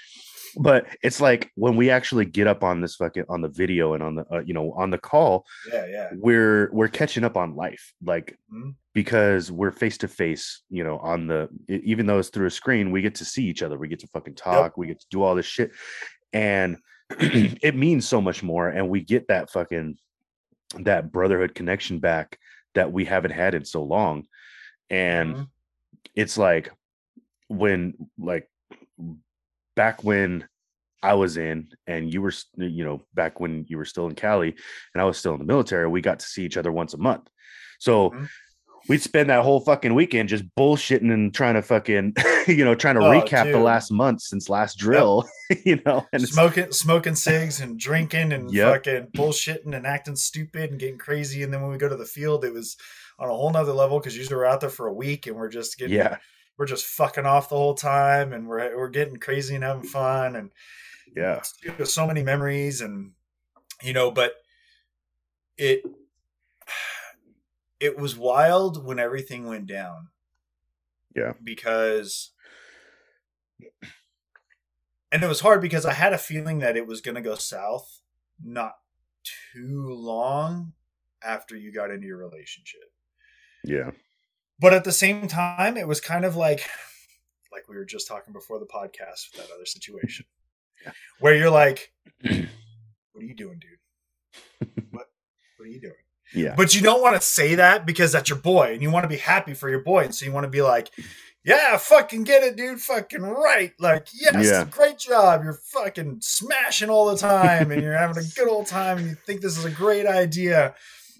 but 0.57 0.85
it's 1.03 1.21
like 1.21 1.51
when 1.55 1.75
we 1.75 1.89
actually 1.89 2.25
get 2.25 2.47
up 2.47 2.63
on 2.63 2.81
this 2.81 2.95
fucking 2.95 3.25
on 3.29 3.41
the 3.41 3.47
video 3.49 3.93
and 3.93 4.03
on 4.03 4.15
the 4.15 4.25
uh, 4.33 4.39
you 4.45 4.53
know 4.53 4.71
on 4.73 4.89
the 4.89 4.97
call 4.97 5.45
yeah, 5.71 5.85
yeah. 5.87 6.09
we're 6.13 6.69
we're 6.73 6.87
catching 6.87 7.23
up 7.23 7.37
on 7.37 7.55
life 7.55 7.93
like 8.03 8.37
Mhm. 8.53 8.75
because 8.93 9.51
we're 9.51 9.71
face 9.71 9.97
to 9.99 10.07
face 10.07 10.61
you 10.69 10.83
know 10.83 10.97
on 10.99 11.27
the 11.27 11.49
even 11.67 12.05
though 12.05 12.19
it's 12.19 12.29
through 12.29 12.47
a 12.47 12.51
screen 12.51 12.91
we 12.91 13.01
get 13.01 13.15
to 13.15 13.25
see 13.25 13.45
each 13.45 13.63
other 13.63 13.77
we 13.77 13.87
get 13.87 13.99
to 13.99 14.07
fucking 14.07 14.35
talk 14.35 14.77
we 14.77 14.87
get 14.87 14.99
to 14.99 15.07
do 15.09 15.21
all 15.23 15.35
this 15.35 15.45
shit 15.45 15.71
and 16.33 16.77
it 17.19 17.75
means 17.75 18.07
so 18.07 18.19
much 18.21 18.41
more 18.43 18.67
and 18.69 18.89
we 18.89 19.01
get 19.01 19.27
that 19.27 19.49
fucking 19.51 19.97
that 20.79 21.11
brotherhood 21.11 21.53
connection 21.55 21.99
back 21.99 22.37
that 22.75 22.91
we 22.91 23.05
haven't 23.05 23.31
had 23.31 23.53
in 23.55 23.65
so 23.65 23.83
long 23.83 24.25
and 24.89 25.35
Mhm. 25.35 25.47
it's 26.15 26.37
like 26.37 26.71
when 27.47 27.93
like 28.17 28.49
back 29.75 30.03
when 30.03 30.47
I 31.03 31.13
was 31.15 31.37
in 31.37 31.69
and 31.87 32.13
you 32.13 32.21
were 32.21 32.33
you 32.57 32.83
know 32.83 33.01
back 33.13 33.39
when 33.39 33.65
you 33.67 33.77
were 33.77 33.85
still 33.85 34.07
in 34.07 34.15
Cali 34.15 34.55
and 34.93 35.01
I 35.01 35.05
was 35.05 35.17
still 35.17 35.33
in 35.33 35.39
the 35.39 35.45
military 35.45 35.87
we 35.87 36.01
got 36.01 36.19
to 36.19 36.25
see 36.25 36.45
each 36.45 36.57
other 36.57 36.71
once 36.71 36.93
a 36.93 36.97
month 36.97 37.27
so 37.79 38.11
Mhm. 38.11 38.29
we'd 38.87 39.01
spend 39.01 39.29
that 39.29 39.41
whole 39.43 39.59
fucking 39.61 39.95
weekend 39.95 40.29
just 40.29 40.43
bullshitting 40.55 41.11
and 41.11 41.33
trying 41.33 41.55
to 41.55 41.61
fucking 41.63 42.13
you 42.47 42.63
know 42.63 42.75
trying 42.75 42.95
to 42.95 43.01
Oh, 43.01 43.09
recap 43.09 43.51
the 43.51 43.57
last 43.59 43.91
month 43.91 44.21
since 44.21 44.47
last 44.49 44.77
drill 44.77 45.27
you 45.65 45.81
know 45.85 46.05
and 46.13 46.27
smoking 46.27 46.71
smoking 46.71 47.15
cigs 47.15 47.61
and 47.61 47.79
drinking 47.79 48.31
and 48.33 48.51
Yep. 48.53 48.73
fucking 48.85 49.07
bullshitting 49.15 49.75
and 49.75 49.87
acting 49.87 50.15
stupid 50.15 50.69
and 50.71 50.79
getting 50.79 50.97
crazy. 50.99 51.41
And 51.43 51.51
then 51.51 51.61
when 51.61 51.71
we 51.71 51.77
go 51.77 51.89
to 51.89 51.95
the 51.95 52.05
field, 52.05 52.43
it 52.45 52.53
was 52.53 52.77
on 53.17 53.29
a 53.29 53.33
whole 53.33 53.51
nother 53.51 53.73
level 53.73 53.99
because 53.99 54.15
usually 54.17 54.35
we're 54.35 54.45
out 54.45 54.61
there 54.61 54.69
for 54.69 54.87
a 54.87 54.93
week 54.93 55.25
and 55.27 55.35
we're 55.35 55.49
just 55.49 55.77
getting 55.77 55.95
yeah 55.97 56.17
we're 56.61 56.67
just 56.67 56.85
fucking 56.85 57.25
off 57.25 57.49
the 57.49 57.55
whole 57.55 57.73
time 57.73 58.33
and 58.33 58.47
we're 58.47 58.77
we're 58.77 58.87
getting 58.87 59.17
crazy 59.17 59.55
and 59.55 59.63
having 59.63 59.81
fun 59.81 60.35
and 60.35 60.51
yeah. 61.15 61.41
So 61.85 62.05
many 62.05 62.21
memories 62.21 62.81
and 62.81 63.13
you 63.81 63.93
know 63.93 64.11
but 64.11 64.33
it 65.57 65.81
it 67.79 67.97
was 67.97 68.15
wild 68.15 68.85
when 68.85 68.99
everything 68.99 69.47
went 69.47 69.65
down. 69.65 70.09
Yeah. 71.15 71.33
because 71.43 72.29
and 75.11 75.23
it 75.23 75.27
was 75.27 75.39
hard 75.39 75.61
because 75.61 75.85
i 75.85 75.93
had 75.93 76.13
a 76.13 76.17
feeling 76.19 76.59
that 76.59 76.77
it 76.77 76.85
was 76.85 77.01
going 77.01 77.15
to 77.15 77.21
go 77.21 77.33
south 77.33 78.01
not 78.41 78.75
too 79.51 79.87
long 79.89 80.73
after 81.23 81.57
you 81.57 81.73
got 81.73 81.89
into 81.89 82.05
your 82.05 82.17
relationship. 82.17 82.93
Yeah 83.65 83.89
but 84.61 84.73
at 84.73 84.83
the 84.83 84.91
same 84.91 85.27
time 85.27 85.75
it 85.77 85.87
was 85.87 85.99
kind 85.99 86.23
of 86.25 86.35
like 86.35 86.61
like 87.51 87.67
we 87.67 87.75
were 87.75 87.85
just 87.85 88.07
talking 88.07 88.31
before 88.33 88.59
the 88.59 88.65
podcast 88.65 89.31
with 89.33 89.37
that 89.37 89.53
other 89.53 89.65
situation 89.65 90.25
Yeah. 90.85 90.91
where 91.19 91.35
you're 91.35 91.49
like 91.49 91.91
what 92.21 93.23
are 93.23 93.23
you 93.25 93.35
doing 93.35 93.59
dude 93.59 94.69
what 94.91 95.07
what 95.57 95.65
are 95.65 95.71
you 95.71 95.81
doing 95.81 95.93
yeah 96.33 96.53
but 96.55 96.73
you 96.75 96.81
don't 96.81 97.01
want 97.01 97.19
to 97.19 97.25
say 97.25 97.55
that 97.55 97.85
because 97.85 98.11
that's 98.11 98.29
your 98.29 98.39
boy 98.39 98.71
and 98.73 98.81
you 98.81 98.89
want 98.91 99.03
to 99.03 99.09
be 99.09 99.17
happy 99.17 99.53
for 99.53 99.69
your 99.69 99.81
boy 99.83 100.03
and 100.05 100.15
so 100.15 100.25
you 100.25 100.31
want 100.31 100.45
to 100.45 100.49
be 100.49 100.61
like 100.61 100.89
yeah 101.43 101.75
fucking 101.77 102.23
get 102.23 102.43
it 102.43 102.55
dude 102.55 102.79
fucking 102.79 103.21
right 103.21 103.73
like 103.79 104.07
yes 104.13 104.45
Yeah. 104.47 104.63
great 104.69 104.97
job 104.99 105.43
you're 105.43 105.53
fucking 105.73 106.19
smashing 106.21 106.89
all 106.89 107.07
the 107.11 107.17
time 107.17 107.71
and 107.71 107.81
you're 107.81 107.97
having 107.97 108.23
a 108.23 108.27
good 108.35 108.47
old 108.47 108.67
time 108.67 108.99
and 108.99 109.07
you 109.09 109.15
think 109.15 109.41
this 109.41 109.57
is 109.57 109.65
a 109.65 109.71
great 109.71 110.05
idea 110.05 110.75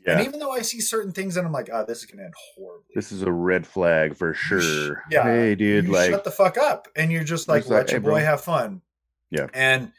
yeah. 0.05 0.17
and 0.17 0.27
even 0.27 0.39
though 0.39 0.51
i 0.51 0.61
see 0.61 0.79
certain 0.81 1.11
things 1.11 1.37
and 1.37 1.45
i'm 1.45 1.53
like 1.53 1.69
oh 1.71 1.85
this 1.87 1.99
is 1.99 2.05
gonna 2.05 2.23
end 2.23 2.33
horribly. 2.55 2.85
This 2.95 3.11
is 3.11 3.21
a 3.21 3.31
red 3.31 3.65
flag 3.65 4.15
for 4.15 4.33
sure. 4.33 5.03
yeah, 5.11 5.23
hey 5.23 5.55
dude 5.55 5.85
you 5.85 5.91
like 5.91 6.11
shut 6.11 6.23
the 6.23 6.31
fuck 6.31 6.57
up 6.57 6.87
and 6.95 7.11
you're 7.11 7.23
just 7.23 7.47
like 7.47 7.67
let 7.69 7.91
your 7.91 7.99
"Hey, 7.99 8.05
boy 8.05 8.11
bro." 8.11 8.19
have 8.19 8.41
fun. 8.41 8.81
Yeah. 9.29 9.47
and 9.53 9.91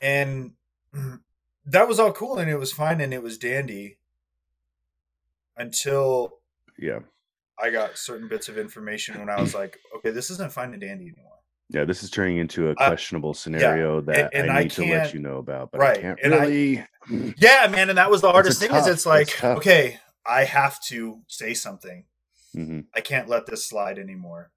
and 0.00 0.52
that 1.66 1.88
was 1.88 1.98
all 1.98 2.12
cool 2.12 2.38
and 2.38 2.50
it 2.50 2.58
was 2.58 2.72
fine 2.72 3.00
and 3.00 3.14
it 3.14 3.22
was 3.22 3.38
dandy 3.38 3.98
until 5.56 6.38
yeah. 6.78 7.00
I 7.62 7.70
got 7.70 7.96
certain 7.96 8.28
bits 8.28 8.48
of 8.48 8.58
information 8.58 9.18
when 9.18 9.30
i 9.30 9.40
was 9.40 9.54
like 9.54 9.78
okay 9.96 10.10
this 10.10 10.30
isn't 10.30 10.52
fine 10.52 10.72
and 10.72 10.80
dandy 10.80 11.04
anymore 11.04 11.38
Yeah, 11.72 11.84
this 11.84 12.02
is 12.02 12.10
turning 12.10 12.36
into 12.36 12.68
a 12.68 12.72
Uh, 12.72 12.74
questionable 12.88 13.32
scenario 13.34 14.00
that 14.02 14.30
and 14.34 14.50
I 14.50 14.58
I 14.58 14.62
need 14.64 14.70
to 14.72 14.84
let 14.84 15.14
you 15.14 15.20
know 15.20 15.38
about, 15.38 15.70
but 15.72 15.80
right, 15.80 15.98
I 15.98 16.00
can't 16.00 16.20
and 16.22 16.34
I- 16.34 16.86
yeah 17.36 17.66
man 17.68 17.88
and 17.88 17.98
that 17.98 18.10
was 18.10 18.20
the 18.20 18.30
hardest 18.30 18.60
thing 18.60 18.72
is 18.72 18.86
it's 18.86 19.04
like 19.06 19.28
it's 19.28 19.42
okay 19.42 19.98
i 20.24 20.44
have 20.44 20.80
to 20.84 21.20
say 21.26 21.52
something 21.54 22.04
Mhm. 22.54 22.86
I 22.94 23.00
can't 23.00 23.28
let 23.28 23.46
this 23.46 23.64
slide 23.66 23.98
anymore 23.98 24.52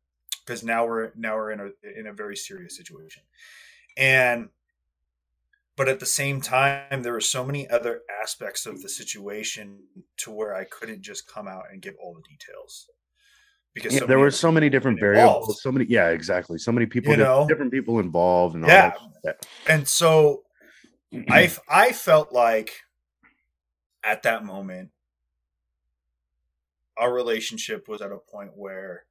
because 0.45 0.63
now 0.63 0.85
we're 0.85 1.11
now 1.15 1.35
we're 1.37 1.51
in 1.51 1.59
a 1.61 1.69
in 1.99 2.05
a 2.07 2.13
very 2.13 2.35
serious 2.35 2.75
situation. 2.75 3.23
And 3.95 4.49
but 5.77 5.87
at 5.87 6.01
the 6.01 6.05
same 6.05 6.41
time 6.41 7.01
there 7.03 7.13
were 7.13 7.21
so 7.21 7.45
many 7.45 7.69
other 7.69 8.01
aspects 8.21 8.65
of 8.65 8.81
the 8.81 8.89
situation 8.89 9.87
to 10.17 10.29
where 10.31 10.53
I 10.53 10.65
couldn't 10.65 11.01
just 11.03 11.25
come 11.25 11.47
out 11.47 11.65
and 11.71 11.81
give 11.81 11.95
all 12.01 12.13
the 12.13 12.21
details. 12.29 12.89
Because 13.75 13.93
Yeah, 13.93 13.99
so 13.99 14.05
there 14.07 14.17
were 14.17 14.31
so 14.31 14.51
many 14.51 14.69
different 14.69 14.99
were 15.01 15.09
involved. 15.13 15.33
variables. 15.47 15.61
So 15.61 15.71
many, 15.71 15.85
yeah, 15.85 16.09
exactly. 16.09 16.57
So 16.57 16.71
many 16.71 16.85
people, 16.87 17.11
You 17.11 17.17
know? 17.17 17.45
different 17.47 17.71
people 17.71 17.99
involved, 17.99 18.55
and 18.55 18.63
all 18.63 18.69
Yeah. 18.71 18.93
that. 19.23 19.45
And 19.67 19.87
so 19.87 20.43
I 21.29 21.51
I 21.69 21.91
felt 21.91 22.31
like 22.31 22.71
at 24.03 24.23
that 24.23 24.43
moment 24.45 24.91
our 26.97 27.13
relationship 27.13 27.87
was 27.89 28.01
at 28.01 28.11
a 28.11 28.17
point 28.17 28.51
where 28.55 29.05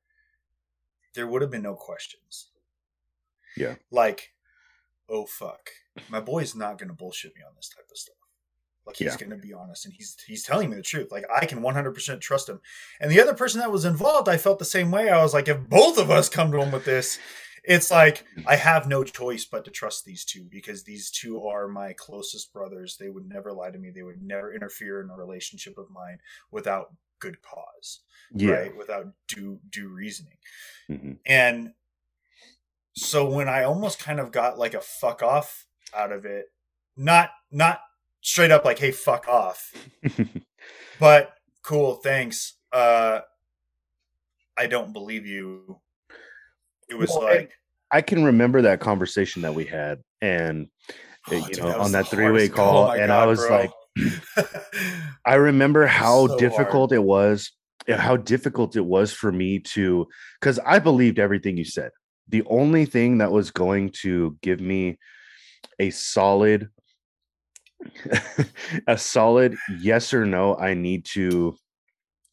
there 1.14 1.26
would 1.26 1.42
have 1.42 1.50
been 1.50 1.62
no 1.62 1.74
questions. 1.74 2.48
Yeah. 3.56 3.74
Like, 3.90 4.32
oh 5.10 5.26
fuck, 5.26 5.68
my 6.08 6.20
boy's 6.20 6.54
not 6.54 6.78
gonna 6.78 6.94
bullshit 6.94 7.36
me 7.36 7.42
on 7.46 7.52
this 7.54 7.68
type 7.68 7.84
of 7.90 7.98
stuff. 7.98 8.16
Like 8.87 8.97
he's 8.97 9.07
Yeah. 9.12 9.16
gonna 9.16 9.37
be 9.41 9.53
honest 9.53 9.87
and 9.87 9.95
he's 9.95 10.16
he's 10.26 10.43
telling 10.43 10.70
me 10.70 10.76
the 10.76 10.82
truth. 10.82 11.11
Like 11.11 11.24
I 11.35 11.47
can 11.47 11.61
100% 11.62 12.20
trust 12.20 12.49
him. 12.49 12.61
And 13.01 13.11
the 13.11 13.20
other 13.20 13.35
person 13.35 13.61
that 13.61 13.72
was 13.72 13.85
involved, 13.85 14.28
I 14.28 14.37
felt 14.37 14.59
the 14.59 14.64
same 14.64 14.91
way. 14.91 15.09
I 15.09 15.22
was 15.22 15.32
like, 15.35 15.49
if 15.49 15.68
both 15.68 15.99
of 15.99 16.11
us 16.11 16.28
come 16.28 16.53
to 16.53 16.61
him 16.61 16.70
with 16.70 16.85
this, 16.85 17.18
it's 17.66 17.91
like 17.91 18.26
I 18.47 18.57
have 18.57 18.87
no 18.87 19.03
choice 19.05 19.47
but 19.47 19.64
to 19.64 19.70
trust 19.70 20.05
these 20.05 20.22
two 20.24 20.45
because 20.51 20.85
these 20.85 21.11
two 21.11 21.47
are 21.47 21.66
my 21.66 21.95
closest 21.95 22.53
brothers. 22.53 22.99
They 22.99 23.09
would 23.09 23.26
never 23.26 23.53
lie 23.55 23.70
to 23.70 23.78
me. 23.78 23.91
They 23.91 24.03
would 24.03 24.22
never 24.22 24.53
interfere 24.53 25.01
in 25.01 25.09
a 25.09 25.16
relationship 25.16 25.78
of 25.78 25.89
mine 25.91 26.18
without 26.51 26.93
good 27.20 27.41
cause, 27.41 28.01
yeah, 28.35 28.51
right? 28.51 28.76
Without 28.76 29.07
due 29.28 29.61
due 29.70 29.89
reasoning. 29.89 30.37
Mhm. 30.91 31.18
And 31.24 31.72
so 32.95 33.28
when 33.28 33.49
I 33.49 33.62
almost 33.64 33.99
kind 33.99 34.20
of 34.20 34.30
got 34.30 34.59
like 34.59 34.74
a 34.74 34.80
fuck 34.82 35.22
off 35.22 35.66
out 35.95 36.12
of 36.12 36.26
it, 36.26 36.53
not 36.97 37.30
not 37.51 37.80
straight 38.24 38.50
up 38.50 38.64
like 38.64 38.78
hey 38.78 38.90
fuck 38.90 39.28
off, 39.28 39.72
but 40.98 41.34
cool, 41.62 41.94
thanks. 41.96 42.54
Uh 42.72 43.20
I 44.56 44.66
don't 44.66 44.92
believe 44.92 45.26
you. 45.26 45.80
It 46.88 46.94
was 46.96 47.10
Well, 47.10 47.22
like 47.22 47.52
I 47.90 48.00
can 48.00 48.24
remember 48.24 48.62
that 48.62 48.80
conversation 48.80 49.42
that 49.42 49.54
we 49.54 49.64
had, 49.64 50.02
and 50.20 50.68
Oh, 51.28 51.32
you 51.32 51.42
dude, 51.46 51.58
know, 51.58 51.68
was 51.68 51.76
on 51.86 51.92
that 51.92 52.08
three-way 52.08 52.48
call, 52.48 52.88
oh 52.88 52.90
and 52.90 53.10
I 53.10 53.24
was 53.24 53.38
bro. 53.38 53.56
like, 53.56 53.70
I 55.26 55.34
remember 55.36 55.86
how 55.86 56.26
So 56.26 56.36
difficult 56.38 56.92
it 56.92 57.02
was, 57.02 57.50
how 57.88 58.16
difficult 58.16 58.76
it 58.76 58.84
was 58.84 59.12
for 59.12 59.32
me 59.32 59.58
to, 59.60 60.06
because 60.40 60.58
I 60.58 60.80
believed 60.80 61.18
everything 61.18 61.56
you 61.56 61.64
said. 61.64 61.92
The 62.28 62.42
only 62.46 62.84
thing 62.84 63.18
that 63.18 63.32
was 63.32 63.50
going 63.50 63.90
to 64.02 64.36
give 64.42 64.60
me 64.60 64.98
a 65.78 65.88
solid, 65.90 66.68
a 68.87 68.99
solid 68.99 69.57
yes 69.80 70.12
or 70.14 70.24
no, 70.26 70.57
I 70.57 70.74
need 70.74 71.05
to 71.07 71.57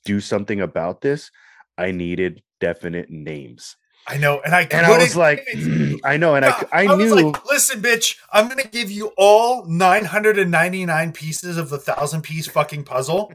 do 0.05 0.19
something 0.19 0.61
about 0.61 1.01
this. 1.01 1.31
I 1.77 1.91
needed 1.91 2.41
definite 2.59 3.09
names, 3.09 3.75
I 4.07 4.17
know, 4.17 4.41
and 4.43 4.53
I 4.53 4.67
and 4.71 4.85
I 4.85 4.97
was 4.97 5.15
like, 5.15 5.47
I 6.03 6.17
know, 6.17 6.35
and 6.35 6.43
I, 6.43 6.49
God, 6.49 6.67
I 6.71 6.95
was 6.95 7.13
knew. 7.13 7.29
like, 7.31 7.45
listen, 7.45 7.81
bitch, 7.81 8.17
I'm 8.31 8.47
gonna 8.47 8.63
give 8.63 8.89
you 8.89 9.11
all 9.15 9.65
999 9.65 11.11
pieces 11.13 11.57
of 11.57 11.69
the 11.69 11.77
thousand 11.77 12.23
piece 12.23 12.47
fucking 12.47 12.83
puzzle. 12.83 13.31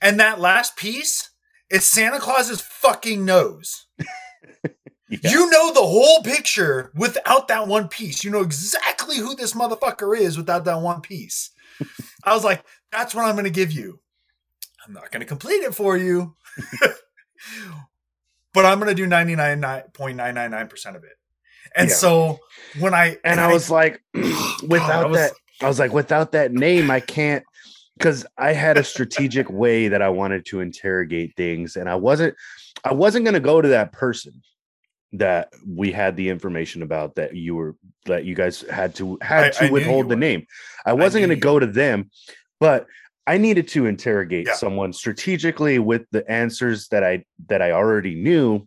and 0.00 0.18
that 0.18 0.40
last 0.40 0.76
piece 0.76 1.30
is 1.70 1.84
Santa 1.84 2.18
Claus's 2.18 2.60
fucking 2.60 3.24
nose. 3.24 3.86
Yeah. 5.10 5.30
You 5.32 5.50
know 5.50 5.72
the 5.72 5.80
whole 5.80 6.22
picture 6.22 6.92
without 6.94 7.48
that 7.48 7.66
one 7.66 7.88
piece. 7.88 8.22
You 8.22 8.30
know 8.30 8.42
exactly 8.42 9.16
who 9.16 9.34
this 9.34 9.54
motherfucker 9.54 10.16
is 10.16 10.36
without 10.36 10.64
that 10.66 10.80
one 10.80 11.00
piece. 11.00 11.50
I 12.24 12.32
was 12.34 12.44
like, 12.44 12.64
that's 12.92 13.14
what 13.14 13.24
I'm 13.24 13.34
gonna 13.36 13.50
give 13.50 13.72
you. 13.72 13.98
I'm 14.86 14.92
not 14.92 15.10
gonna 15.10 15.24
complete 15.24 15.62
it 15.64 15.74
for 15.74 15.96
you. 15.96 16.36
but 18.54 18.64
I'm 18.64 18.78
gonna 18.78 18.94
do 18.94 19.06
99.999% 19.06 20.96
of 20.96 21.04
it. 21.04 21.10
And 21.76 21.88
Yeah. 21.88 21.94
so 21.94 22.38
when 22.78 22.94
I 22.94 23.18
and 23.24 23.40
I 23.40 23.52
was 23.52 23.70
like, 23.70 24.00
without 24.14 25.04
I 25.04 25.06
was- 25.06 25.18
that, 25.18 25.32
I 25.60 25.68
was 25.68 25.78
like, 25.78 25.92
without 25.92 26.32
that 26.32 26.52
name, 26.52 26.90
I 26.90 27.00
can't. 27.00 27.44
Because 27.98 28.24
I 28.38 28.54
had 28.54 28.78
a 28.78 28.84
strategic 28.84 29.50
way 29.50 29.88
that 29.88 30.00
I 30.00 30.08
wanted 30.08 30.46
to 30.46 30.60
interrogate 30.60 31.36
things, 31.36 31.76
and 31.76 31.86
I 31.86 31.96
wasn't, 31.96 32.34
I 32.82 32.94
wasn't 32.94 33.26
going 33.26 33.34
to 33.34 33.40
go 33.40 33.60
to 33.60 33.68
that 33.68 33.92
person 33.92 34.40
that 35.12 35.52
we 35.66 35.90
had 35.92 36.16
the 36.16 36.28
information 36.28 36.82
about 36.82 37.16
that 37.16 37.34
you 37.34 37.54
were 37.56 37.74
that 38.06 38.24
you 38.24 38.34
guys 38.34 38.62
had 38.70 38.94
to 38.96 39.18
had 39.22 39.44
I- 39.46 39.50
to 39.50 39.64
I 39.66 39.70
withhold 39.70 40.04
the 40.06 40.10
would. 40.10 40.18
name. 40.18 40.46
I 40.86 40.92
wasn't 40.92 41.22
going 41.22 41.36
to 41.36 41.36
go 41.36 41.58
to 41.58 41.66
them, 41.66 42.10
but 42.60 42.86
I 43.26 43.36
needed 43.38 43.68
to 43.68 43.86
interrogate 43.86 44.46
Yeah. 44.46 44.54
someone 44.54 44.92
strategically 44.92 45.78
with 45.78 46.02
the 46.10 46.28
answers 46.30 46.88
that 46.88 47.02
I 47.04 47.24
that 47.48 47.60
I 47.62 47.72
already 47.72 48.14
knew 48.14 48.66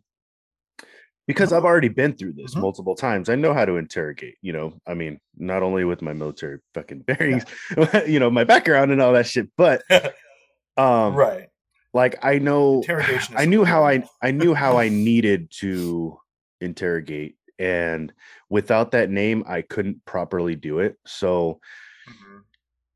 because 1.27 1.53
I've 1.53 1.63
already 1.63 1.87
been 1.87 2.13
through 2.13 2.33
this 2.33 2.53
Mhm. 2.53 2.61
multiple 2.61 2.95
times. 2.95 3.29
I 3.29 3.35
know 3.35 3.53
how 3.53 3.63
to 3.65 3.77
interrogate, 3.77 4.35
you 4.41 4.51
know. 4.51 4.73
I 4.85 4.93
mean, 4.93 5.19
not 5.37 5.63
only 5.63 5.85
with 5.85 6.01
my 6.01 6.11
military 6.13 6.59
fucking 6.73 6.99
bearings, 7.07 7.45
you 8.07 8.19
know, 8.19 8.29
my 8.29 8.43
background 8.43 8.91
and 8.91 9.01
all 9.01 9.13
that 9.13 9.27
shit, 9.27 9.49
but 9.57 9.81
um 10.77 11.15
right. 11.15 11.47
like 11.93 12.17
I 12.23 12.39
know 12.39 12.77
Interrogation. 12.81 13.35
I 13.37 13.45
knew 13.45 13.63
how 13.63 13.85
I. 13.85 14.03
I 14.21 14.31
knew 14.31 14.53
how 14.53 14.77
I 14.77 14.89
needed 14.89 15.49
to 15.59 16.17
interrogate 16.63 17.35
and 17.59 18.11
without 18.49 18.91
that 18.91 19.09
name 19.09 19.43
I 19.47 19.61
couldn't 19.61 20.03
properly 20.05 20.55
do 20.55 20.79
it. 20.79 20.97
So 21.05 21.59
Mhm. 22.07 22.43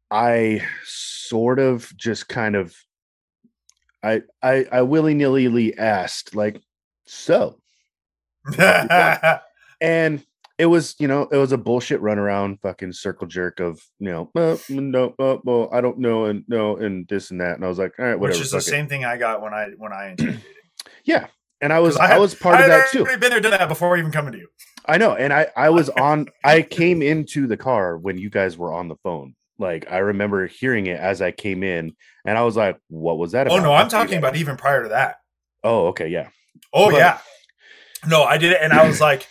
I 0.09 0.65
sort 0.83 1.59
of 1.59 1.91
just 1.97 2.27
kind 2.27 2.55
of 2.55 2.75
I 4.03 4.21
I 4.41 4.65
I 4.71 4.81
willy-nilly 4.83 5.77
asked 5.77 6.35
like 6.35 6.61
so 7.05 7.59
and 9.81 10.25
it 10.57 10.65
was 10.65 10.95
you 10.99 11.07
know 11.07 11.23
it 11.31 11.37
was 11.37 11.51
a 11.51 11.57
bullshit 11.57 12.01
runaround 12.01 12.59
fucking 12.61 12.93
circle 12.93 13.27
jerk 13.27 13.59
of 13.59 13.81
you 13.99 14.09
know 14.09 14.31
uh, 14.35 14.57
no 14.69 15.13
uh, 15.19 15.37
well 15.43 15.69
I 15.71 15.81
don't 15.81 15.99
know 15.99 16.25
and 16.25 16.43
no 16.47 16.77
and 16.77 17.07
this 17.07 17.31
and 17.31 17.41
that 17.41 17.55
and 17.55 17.65
I 17.65 17.67
was 17.67 17.77
like 17.79 17.93
all 17.99 18.05
right 18.05 18.19
whatever 18.19 18.39
Which 18.39 18.45
is 18.45 18.51
the 18.51 18.57
it." 18.59 18.61
same 18.61 18.87
thing 18.87 19.03
I 19.05 19.17
got 19.17 19.41
when 19.41 19.53
I 19.53 19.69
when 19.77 19.91
I 19.93 20.09
interrogated. 20.11 20.43
yeah 21.03 21.27
and 21.61 21.71
I 21.73 21.79
was 21.79 21.97
I, 21.97 22.07
had- 22.07 22.19
was 22.19 22.35
part 22.35 22.55
I 22.55 22.61
of 22.63 22.67
that 22.67 22.89
too 22.91 23.03
Been 23.05 23.19
there, 23.31 23.39
done 23.39 23.51
that 23.51 23.67
before 23.67 23.97
even 23.97 24.11
coming 24.11 24.33
to 24.33 24.37
you. 24.39 24.47
I 24.85 24.97
know 24.97 25.15
and 25.15 25.31
I 25.33 25.47
I 25.55 25.69
was 25.69 25.89
on 26.07 26.27
I 26.43 26.61
came 26.61 27.01
into 27.01 27.47
the 27.47 27.57
car 27.57 27.97
when 27.97 28.17
you 28.17 28.29
guys 28.29 28.57
were 28.57 28.73
on 28.73 28.87
the 28.87 28.95
phone 29.03 29.35
like 29.59 29.91
I 29.91 29.97
remember 29.97 30.45
hearing 30.47 30.85
it 30.87 30.99
as 30.99 31.21
I 31.21 31.31
came 31.31 31.63
in 31.63 31.95
and 32.25 32.37
I 32.37 32.41
was 32.43 32.55
like 32.55 32.77
what 32.89 33.17
was 33.17 33.31
that 33.33 33.47
Oh 33.49 33.59
no, 33.59 33.73
I'm 33.73 33.89
talking 33.89 34.17
about 34.17 34.35
even 34.35 34.55
prior 34.57 34.83
to 34.83 34.89
that. 34.89 35.17
oh 35.63 35.87
okay 35.87 36.07
yeah 36.07 36.29
Oh 36.73 36.91
But- 36.91 36.97
yeah. 36.97 37.17
No, 38.07 38.23
I 38.23 38.37
did 38.37 38.51
it, 38.51 38.59
and 38.61 38.71
I 38.73 38.87
was 38.87 39.01
like, 39.09 39.27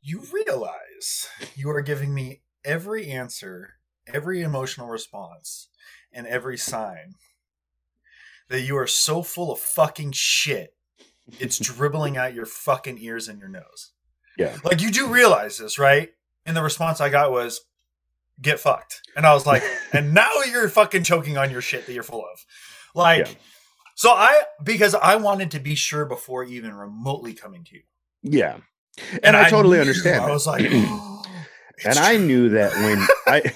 "You 0.00 0.22
realize 0.32 1.28
you 1.56 1.68
are 1.70 1.82
giving 1.82 2.14
me 2.14 2.42
every 2.64 3.10
answer, 3.10 3.74
every 4.06 4.42
emotional 4.42 4.86
response, 4.88 5.68
and 6.12 6.26
every 6.26 6.56
sign 6.56 7.14
that 8.48 8.60
you 8.62 8.76
are 8.76 8.86
so 8.86 9.22
full 9.24 9.50
of 9.52 9.58
fucking 9.58 10.12
shit. 10.12 10.70
It's 11.38 11.58
dribbling 11.58 12.16
out 12.16 12.34
your 12.34 12.46
fucking 12.46 12.98
ears 12.98 13.28
and 13.28 13.38
your 13.38 13.48
nose. 13.48 13.92
Yeah. 14.36 14.56
Like 14.64 14.80
you 14.80 14.90
do 14.90 15.08
realize 15.08 15.58
this, 15.58 15.78
right?" 15.78 16.10
And 16.46 16.56
the 16.56 16.62
response 16.62 17.00
I 17.00 17.08
got 17.08 17.30
was, 17.32 17.60
"Get 18.40 18.60
fucked," 18.60 19.02
and 19.16 19.26
I 19.26 19.34
was 19.34 19.46
like, 19.46 19.62
"And 19.92 20.14
now 20.14 20.30
you're 20.50 20.68
fucking 20.68 21.02
choking 21.02 21.36
on 21.36 21.50
your 21.50 21.60
shit 21.60 21.86
that 21.86 21.92
you're 21.92 22.02
full 22.02 22.24
of." 22.24 22.44
Like. 22.94 23.26
Yeah. 23.26 23.34
So 23.94 24.12
I 24.12 24.42
because 24.62 24.94
I 24.94 25.16
wanted 25.16 25.50
to 25.50 25.58
be 25.58 25.74
sure 25.74 26.04
before 26.04 26.44
even 26.44 26.72
remotely 26.72 27.34
coming 27.34 27.64
to 27.64 27.74
you. 27.74 27.82
yeah 28.22 28.58
and, 29.22 29.36
I, 29.36 29.48
totally 29.50 29.76
knew- 29.76 29.80
understand 29.82 30.24
I 30.24 30.30
was 30.30 30.46
like, 30.46 30.66
"Oh, 30.70 31.24
and 31.84 31.98
I 31.98 32.16
knew 32.16 32.50
that 32.50 32.72
when 32.74 33.06
I 33.26 33.52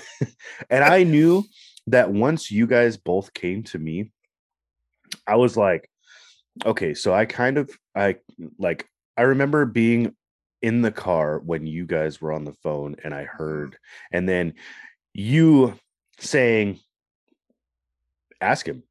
and 0.71 0.85
I 0.85 1.03
knew 1.05 1.45
that 1.89 2.11
once 2.11 2.51
you 2.51 2.67
guys 2.67 2.97
both 2.97 3.35
came 3.35 3.63
to 3.65 3.79
me, 3.79 4.11
I 5.27 5.37
was 5.37 5.57
like, 5.57 5.89
okay, 6.65 6.95
so 6.95 7.13
I 7.15 7.25
kind 7.25 7.59
of 7.59 7.71
I 7.95 8.17
like 8.59 8.89
I 9.17 9.23
remember 9.23 9.65
being 9.67 10.15
in 10.63 10.83
the 10.83 10.93
car 10.93 11.41
when 11.41 11.67
you 11.67 11.87
guys 11.87 12.21
were 12.21 12.33
on 12.33 12.45
the 12.45 12.55
phone 12.63 12.97
and 13.03 13.15
I 13.15 13.25
heard 13.25 13.77
and 14.13 14.29
then 14.29 14.55
you 15.13 15.75
saying 16.19 16.79
ask 18.41 18.67
him 18.67 18.83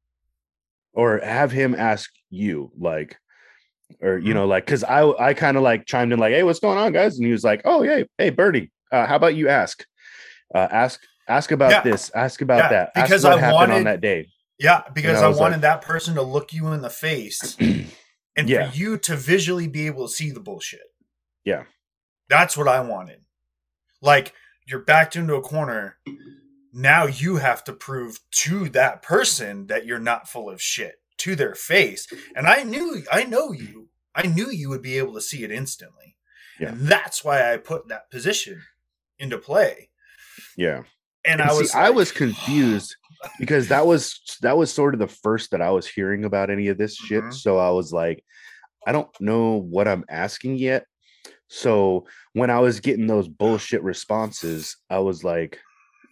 or 0.92 1.18
have 1.20 1.50
him 1.50 1.74
ask 1.74 2.10
you 2.30 2.70
like 2.78 3.18
or 4.00 4.18
you 4.18 4.32
Mhm. 4.32 4.34
know 4.34 4.46
like 4.46 4.64
because 4.64 4.84
i 4.84 5.06
i 5.18 5.34
kind 5.34 5.56
of 5.56 5.62
like 5.62 5.86
chimed 5.86 6.12
in 6.12 6.18
like 6.18 6.32
hey 6.32 6.42
what's 6.42 6.60
going 6.60 6.78
on 6.78 6.92
guys 6.92 7.16
and 7.16 7.26
he 7.26 7.32
was 7.32 7.44
like 7.44 7.62
oh 7.64 7.82
yeah 7.82 8.02
hey 8.18 8.30
Bernie 8.30 8.70
uh, 8.90 9.06
how 9.06 9.16
about 9.16 9.34
you 9.34 9.48
ask 9.48 9.84
uh 10.54 10.68
ask 10.70 11.00
ask 11.28 11.50
about 11.50 11.70
Yeah. 11.70 11.80
this 11.82 12.10
ask 12.14 12.40
about 12.40 12.64
Yeah, 12.64 12.68
that 12.70 12.92
ask 12.96 13.10
because 13.10 13.24
what 13.24 13.34
I 13.34 13.40
happened 13.40 13.72
on 13.72 13.84
that 13.84 14.00
day 14.00 14.28
yeah, 14.62 14.82
because 14.94 15.20
I 15.20 15.26
I, 15.26 15.28
wanted 15.28 15.56
like- 15.56 15.60
that 15.62 15.82
person 15.82 16.14
to 16.14 16.22
look 16.22 16.52
you 16.52 16.68
in 16.68 16.80
the 16.82 16.90
face 16.90 17.56
and 17.60 18.48
Yeah. 18.48 18.70
for 18.70 18.76
you 18.76 18.96
to 18.98 19.16
visually 19.16 19.68
be 19.68 19.86
able 19.86 20.06
to 20.08 20.14
see 20.14 20.30
the 20.30 20.40
bullshit. 20.40 20.80
Yeah. 21.44 21.64
That's 22.28 22.56
what 22.56 22.68
I 22.68 22.80
wanted. 22.80 23.20
Like 24.00 24.32
you're 24.66 24.84
backed 24.84 25.16
into 25.16 25.34
a 25.34 25.42
corner. 25.42 25.98
Now 26.72 27.06
you 27.06 27.36
have 27.36 27.64
to 27.64 27.72
prove 27.72 28.20
to 28.44 28.68
that 28.70 29.02
person 29.02 29.66
that 29.66 29.84
you're 29.84 29.98
not 29.98 30.28
full 30.28 30.48
of 30.48 30.62
shit 30.62 30.94
to 31.18 31.34
their 31.36 31.54
face. 31.54 32.06
And 32.34 32.46
I 32.46 32.62
knew 32.62 33.02
I 33.12 33.24
know 33.24 33.52
you. 33.52 33.88
I 34.14 34.26
knew 34.26 34.50
you 34.50 34.68
would 34.70 34.82
be 34.82 34.98
able 34.98 35.14
to 35.14 35.20
see 35.20 35.42
it 35.44 35.50
instantly. 35.50 36.16
Yeah. 36.60 36.68
And 36.68 36.80
that's 36.88 37.24
why 37.24 37.52
I 37.52 37.56
put 37.56 37.88
that 37.88 38.10
position 38.10 38.62
into 39.18 39.38
play. 39.38 39.90
yeah 40.56 40.84
And, 41.24 41.40
And 41.40 41.42
I 41.42 41.48
see, 41.52 41.58
was 41.58 41.74
I 41.74 41.90
was 41.90 42.12
confused 42.12 42.96
because 43.38 43.68
that 43.68 43.86
was 43.86 44.20
that 44.42 44.56
was 44.56 44.72
sort 44.72 44.94
of 44.94 45.00
the 45.00 45.08
first 45.08 45.50
that 45.50 45.62
I 45.62 45.70
was 45.70 45.86
hearing 45.86 46.24
about 46.24 46.50
any 46.50 46.68
of 46.68 46.78
this 46.78 46.96
shit. 46.96 47.24
Mhm. 47.24 47.34
So 47.34 47.58
I 47.58 47.70
was 47.70 47.92
like, 47.92 48.24
I 48.86 48.92
don't 48.92 49.08
know 49.20 49.56
what 49.56 49.88
I'm 49.88 50.04
asking 50.08 50.56
yet. 50.56 50.86
So 51.48 52.06
when 52.32 52.50
I 52.50 52.60
was 52.60 52.80
getting 52.80 53.06
those 53.06 53.28
bullshit 53.28 53.82
responses, 53.82 54.76
I 54.88 55.00
was 55.00 55.22
like, 55.22 55.60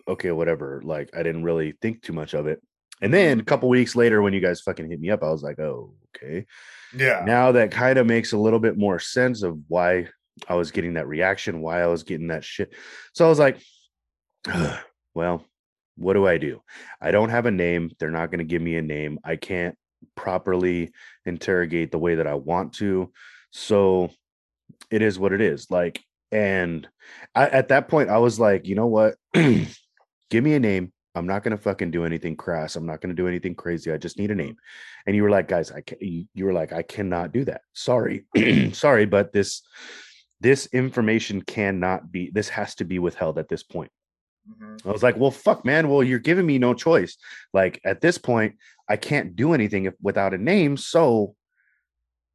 okay, 0.07 0.31
whatever. 0.33 0.83
Like 0.85 1.11
I 1.17 1.23
didn't 1.23 1.45
really 1.45 1.75
think 1.81 2.03
too 2.03 2.13
much 2.13 2.35
of 2.35 2.47
it. 2.47 2.61
And 3.03 3.13
then 3.15 3.41
a 3.41 3.45
couple 3.45 3.69
weeks 3.69 3.97
later, 3.97 4.21
when 4.21 4.35
you 4.35 4.41
guys 4.41 4.61
fucking 4.61 4.91
hit 4.91 5.01
me 5.01 5.11
up, 5.11 5.23
I 5.23 5.31
was 5.31 5.43
like, 5.43 5.59
oh, 5.59 5.95
okay. 6.15 6.47
Yeah. 6.95 7.23
Now 7.25 7.53
that 7.53 7.71
kind 7.71 7.99
of 7.99 8.07
makes 8.07 8.33
a 8.33 8.39
little 8.39 8.59
bit 8.59 8.77
more 8.77 8.99
sense 8.99 9.43
of 9.43 9.59
why 9.69 10.09
I 10.49 10.55
was 10.55 10.71
getting 10.71 10.95
that 10.95 11.09
reaction, 11.09 11.63
why 11.63 11.83
I 11.83 11.87
was 11.87 12.03
getting 12.03 12.29
that 12.29 12.45
shit. 12.45 12.75
So 13.15 13.25
I 13.25 13.29
was 13.29 13.39
like, 13.39 13.59
well, 15.15 15.45
what 16.01 16.15
do 16.15 16.27
I 16.27 16.39
do? 16.39 16.63
I 17.01 17.11
don't 17.11 17.29
have 17.29 17.47
a 17.47 17.51
name. 17.51 17.91
They're 17.99 18.11
not 18.11 18.31
going 18.31 18.39
to 18.39 18.45
give 18.45 18.63
me 18.63 18.77
a 18.77 18.83
name. 18.83 19.19
I 19.23 19.37
can't 19.37 19.77
properly 20.17 20.93
interrogate 21.27 21.93
the 21.93 21.99
way 21.99 22.17
that 22.17 22.27
I 22.27 22.35
want 22.35 22.73
to. 22.75 23.13
So 23.51 24.11
it 24.91 25.03
is 25.03 25.19
what 25.19 25.33
it 25.33 25.41
is. 25.41 25.71
Like, 25.71 26.03
and 26.33 26.89
I, 27.35 27.49
at 27.49 27.69
that 27.69 27.89
point, 27.89 28.09
I 28.09 28.19
was 28.19 28.41
like, 28.41 28.67
you 28.67 28.75
know 28.75 28.87
what? 28.87 29.17
give 29.35 30.45
me 30.45 30.55
a 30.55 30.61
name. 30.61 30.93
I'm 31.15 31.27
not 31.27 31.43
gonna 31.43 31.59
fucking 31.59 31.91
do 31.91 32.05
anything 32.05 32.37
crass. 32.37 32.77
I'm 32.77 32.87
not 32.87 33.01
gonna 33.01 33.15
do 33.15 33.27
anything 33.27 33.57
crazy. 33.57 33.93
I 33.93 33.97
just 33.97 34.17
need 34.17 34.31
a 34.31 34.35
name. 34.35 34.55
And 35.07 35.17
you 35.17 35.25
were 35.25 35.31
like, 35.31 35.49
guys, 35.49 35.73
I 35.73 35.81
can 35.81 35.99
you 36.01 36.45
were 36.45 36.53
like, 36.53 36.73
I 36.73 36.83
cannot 36.83 37.33
do 37.33 37.45
that. 37.47 37.63
Sorry, 37.73 38.27
sorry, 38.73 39.07
but 39.07 39.33
this 39.33 39.63
this 40.41 40.67
information 40.67 41.43
cannot 41.43 42.13
be. 42.13 42.31
This 42.33 42.49
has 42.51 42.77
to 42.77 42.85
be 42.85 43.01
withheld 43.01 43.39
at 43.39 43.49
this 43.49 43.65
point. 43.65 43.91
Mhm. 44.51 44.87
I 44.87 44.91
was 44.93 45.03
like, 45.03 45.17
well, 45.17 45.31
fuck, 45.31 45.65
man. 45.65 45.89
Well, 45.89 46.03
you're 46.03 46.19
giving 46.19 46.47
me 46.47 46.59
no 46.59 46.75
choice. 46.75 47.17
Like 47.53 47.81
at 47.85 48.01
this 48.01 48.19
point, 48.19 48.57
I 48.89 48.97
can't 48.97 49.37
do 49.37 49.53
anything 49.53 49.85
if, 49.85 49.95
without 50.03 50.35
a 50.35 50.39
name. 50.39 50.77
So 50.77 51.35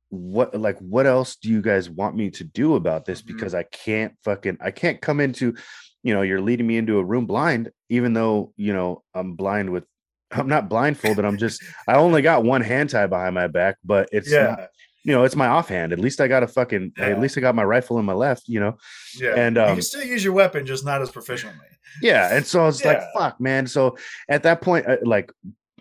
what 0.10 0.54
like 0.56 0.78
what 0.80 1.06
else 1.06 1.36
do 1.36 1.50
you 1.50 1.62
guys 1.62 1.90
want 1.90 2.16
me 2.16 2.30
to 2.30 2.44
do 2.44 2.76
about 2.76 3.06
this 3.06 3.22
Mhm. 3.22 3.28
because 3.28 3.56
i 3.56 3.64
can't 3.64 4.14
fucking 4.24 4.58
i 4.62 4.70
can't 4.72 5.02
come 5.02 5.20
into 5.20 5.56
you 6.04 6.14
know 6.14 6.22
you're 6.22 6.40
leading 6.40 6.68
me 6.68 6.78
into 6.78 7.00
a 7.00 7.04
room 7.04 7.26
blind 7.26 7.72
even 7.90 8.14
though 8.14 8.54
you 8.56 8.72
know 8.72 9.04
i'm 9.16 9.34
blind 9.34 9.72
with 9.72 9.84
i'm 10.32 10.48
not 10.48 10.70
blindfolded 10.70 11.26
i'm 11.26 11.38
just 11.38 11.62
i 11.88 11.96
only 11.96 12.22
got 12.22 12.44
one 12.44 12.62
hand 12.62 12.92
tied 12.92 13.10
behind 13.10 13.34
my 13.36 13.48
back 13.48 13.78
but 13.84 14.08
it's 14.12 14.32
Yeah. 14.32 14.46
not, 14.58 14.68
you 15.04 15.12
know 15.12 15.24
it's 15.24 15.36
my 15.36 15.48
offhand 15.48 15.92
at 15.92 16.00
least 16.00 16.22
i 16.22 16.28
got 16.28 16.44
a 16.44 16.48
fucking 16.48 16.94
Yeah. 16.98 17.06
at 17.08 17.20
least 17.20 17.38
i 17.38 17.42
got 17.42 17.56
my 17.56 17.64
rifle 17.66 17.98
in 17.98 18.06
my 18.06 18.14
left 18.14 18.44
you 18.48 18.60
know 18.60 18.78
Yeah. 19.20 19.34
And, 19.36 19.56
you 19.58 19.62
um, 19.64 19.74
can 19.74 19.82
still 19.82 20.04
use 20.04 20.24
your 20.24 20.34
weapon, 20.34 20.66
just 20.68 20.86
not 20.86 21.02
as 21.02 21.10
proficiently. 21.12 21.72
Yeah 22.02 22.36
and 22.36 22.46
so 22.46 22.62
i 22.62 22.66
was 22.66 22.84
like 22.84 23.02
fuck 23.14 23.40
man 23.40 23.68
so 23.68 23.98
at 24.30 24.44
that 24.44 24.62
point 24.62 24.86
like 25.06 25.32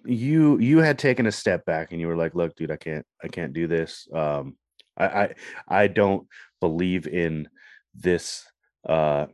you 0.05 0.59
you 0.59 0.79
had 0.79 0.99
taken 0.99 1.27
a 1.27 1.33
step 1.33 1.65
back 1.65 1.93
and 1.93 2.01
you 2.01 2.07
were 2.07 2.17
like 2.17 2.35
look 2.35 2.55
dude 2.57 2.71
i 2.71 2.77
can't 2.77 3.07
i 3.23 3.29
can't 3.29 3.53
do 3.53 3.67
this 3.67 4.07
um 4.13 4.57
i 4.97 5.07
i, 5.07 5.35
I 5.69 5.87
don't 5.87 6.27
believe 6.61 7.07
in 7.07 7.49
this 7.95 8.45
uh 8.89 9.27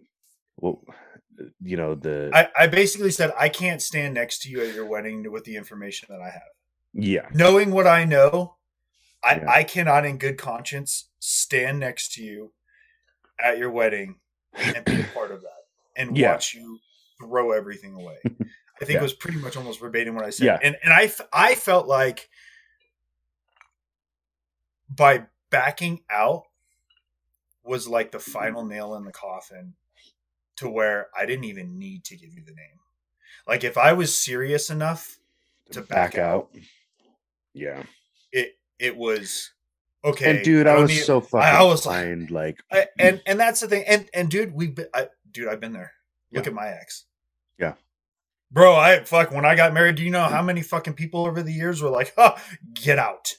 well 0.59 0.83
you 1.63 1.77
know 1.77 1.95
the 1.95 2.31
I, 2.35 2.49
I 2.65 2.67
basically 2.67 3.11
said 3.11 3.33
I 3.39 3.49
can't 3.49 3.81
stand 3.81 4.15
next 4.15 4.43
to 4.43 4.51
you 4.51 4.63
at 4.63 4.75
your 4.75 4.87
wedding 4.87 5.31
with 5.31 5.45
the 5.45 5.57
information 5.57 6.09
that 6.11 6.21
I 6.21 6.31
have. 6.31 6.43
yeah 6.93 7.27
Knowing 7.33 7.71
what 7.71 7.87
I 7.87 8.05
know, 8.05 8.57
I, 9.25 9.37
Yeah. 9.37 9.51
I 9.51 9.65
cannot 9.65 10.05
in 10.05 10.19
good 10.19 10.39
conscience 10.39 11.09
stand 11.19 11.81
next 11.81 12.13
to 12.15 12.23
you 12.23 12.53
at 13.43 13.59
your 13.59 13.71
wedding 13.71 14.17
and 14.55 14.85
be 14.85 15.01
a 15.01 15.05
part 15.15 15.31
of 15.31 15.41
that 15.43 15.60
and 16.01 16.17
Yeah. 16.17 16.33
watch 16.33 16.55
you 16.55 16.79
throw 17.21 17.53
everything 17.53 17.95
away. 17.95 18.19
I 18.25 18.85
think 18.87 18.95
Yeah. 18.95 19.01
it 19.01 19.03
was 19.03 19.15
pretty 19.15 19.39
much 19.39 19.57
almost 19.57 19.79
verbatim 19.81 20.15
what 20.15 20.25
I 20.25 20.31
said. 20.31 20.47
Yeah. 20.47 20.59
And 20.63 20.77
and 20.83 20.93
I 20.93 21.13
I 21.33 21.55
felt 21.55 21.87
like 21.87 22.29
by 24.89 25.27
backing 25.51 26.01
out 26.11 26.45
was 27.63 27.87
like 27.89 28.11
the 28.11 28.19
final 28.19 28.65
nail 28.65 28.95
in 28.95 29.05
the 29.05 29.13
coffin 29.13 29.75
to 30.57 30.69
where 30.69 31.09
I 31.17 31.27
didn't 31.27 31.45
even 31.45 31.79
need 31.79 32.05
to 32.05 32.17
give 32.17 32.33
you 32.35 32.43
the 32.45 32.53
name. 32.53 32.79
Like 33.47 33.65
if 33.65 33.79
I 33.79 33.93
was 33.93 34.17
serious 34.17 34.71
enough 34.71 35.19
to 35.73 35.83
back, 35.83 36.19
out, 36.19 36.51
Yeah. 37.53 37.85
it 38.33 38.59
it 38.79 38.97
was 38.97 39.53
okay. 40.05 40.31
and 40.37 40.45
dude, 40.45 40.67
I, 40.67 40.73
don't 40.75 40.83
was 40.83 41.05
so 41.05 41.21
fucking 41.21 41.47
I 41.47 41.63
was 41.63 41.87
like- 41.87 42.05
blind. 42.05 42.31
Like, 42.31 42.63
I, 42.73 42.87
and 42.99 43.23
and 43.27 43.39
that's 43.41 43.61
the 43.61 43.69
thing. 43.69 43.85
And 43.87 44.09
and 44.15 44.31
dude, 44.31 44.53
we've 44.55 44.75
been, 44.75 44.89
I, 44.95 45.09
dude, 45.31 45.49
I've 45.49 45.61
been 45.61 45.73
there. 45.73 45.93
Look 46.33 46.45
Yeah. 46.45 46.51
at 46.51 46.55
my 46.55 46.69
ex. 46.69 47.05
Yeah. 47.59 47.75
Bro, 48.53 48.77
I 48.77 49.05
fuck 49.05 49.31
when 49.31 49.45
I 49.45 49.55
got 49.55 49.73
married. 49.75 49.97
Do 49.97 50.03
you 50.05 50.11
know 50.11 50.25
how 50.25 50.43
many 50.43 50.63
fucking 50.63 50.95
people 50.95 51.27
over 51.27 51.43
the 51.43 51.53
years 51.53 51.81
were 51.83 51.91
like, 51.91 52.13
"Huh, 52.17 52.37
get 52.75 52.99
out. 52.99 53.35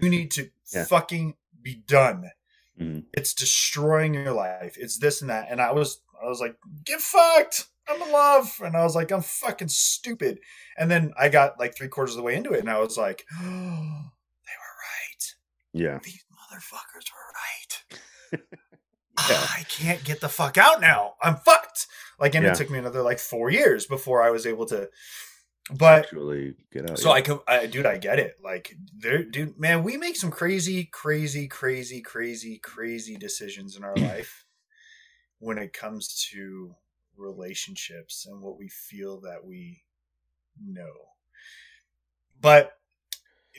You 0.00 0.08
need 0.16 0.30
to 0.32 0.50
Yeah. 0.72 0.84
fucking 0.84 1.34
be 1.60 1.74
done. 1.74 2.30
Mhm. 2.80 3.04
It's 3.12 3.34
destroying 3.34 4.14
your 4.14 4.32
life. 4.32 4.76
It's 4.78 4.98
this 4.98 5.20
and 5.22 5.30
that." 5.30 5.48
And 5.50 5.60
I 5.60 5.72
was, 5.72 6.00
I 6.22 6.26
was 6.26 6.40
like, 6.40 6.56
"Get 6.84 7.00
fucked. 7.00 7.66
I'm 7.88 8.00
in 8.02 8.12
love." 8.12 8.60
And 8.64 8.76
I 8.76 8.84
was 8.84 8.94
like, 8.94 9.10
"I'm 9.10 9.22
fucking 9.22 9.68
stupid." 9.68 10.38
And 10.76 10.88
then 10.90 11.12
I 11.18 11.28
got 11.30 11.58
like 11.58 11.74
three 11.76 11.88
quarters 11.88 12.14
of 12.14 12.18
the 12.18 12.22
way 12.22 12.36
into 12.36 12.52
it, 12.52 12.60
and 12.60 12.70
I 12.70 12.78
was 12.78 12.96
like, 12.96 13.24
"They 13.40 13.46
were 13.46 13.52
right. 13.52 14.10
Yeah, 15.72 15.98
These 16.02 16.24
motherfuckers 16.32 17.10
were 17.12 18.38
right." 18.42 18.42
Yeah. 19.28 19.44
I 19.56 19.64
can't 19.68 20.04
get 20.04 20.20
the 20.20 20.28
fuck 20.28 20.56
out 20.56 20.80
now. 20.80 21.14
I'm 21.20 21.34
fucked. 21.38 21.88
Like, 22.20 22.36
and 22.36 22.44
Yeah. 22.44 22.52
it 22.52 22.54
took 22.56 22.70
me 22.70 22.78
another 22.78 23.02
like 23.02 23.18
four 23.18 23.50
years 23.50 23.84
before 23.84 24.22
I 24.22 24.30
was 24.30 24.46
able 24.46 24.64
to. 24.66 24.88
But 25.76 26.04
actually 26.04 26.54
get 26.72 26.88
out. 26.88 27.00
so 27.00 27.08
yeah. 27.08 27.14
I 27.16 27.20
could, 27.22 27.40
I, 27.48 27.66
dude, 27.66 27.84
I 27.84 27.98
get 27.98 28.20
it. 28.20 28.36
Like, 28.42 28.76
there, 28.96 29.24
dude, 29.24 29.58
man, 29.58 29.82
we 29.82 29.96
make 29.96 30.14
some 30.14 30.30
crazy, 30.30 30.84
crazy, 30.84 31.48
crazy, 31.48 32.00
crazy, 32.00 32.58
crazy 32.58 33.16
decisions 33.16 33.76
in 33.76 33.82
our 33.82 33.96
life 33.96 34.44
when 35.40 35.58
it 35.58 35.72
comes 35.72 36.28
to 36.30 36.76
relationships 37.16 38.24
and 38.24 38.40
what 38.40 38.56
we 38.56 38.68
feel 38.68 39.20
that 39.22 39.44
we 39.44 39.82
know. 40.64 40.92
But 42.40 42.77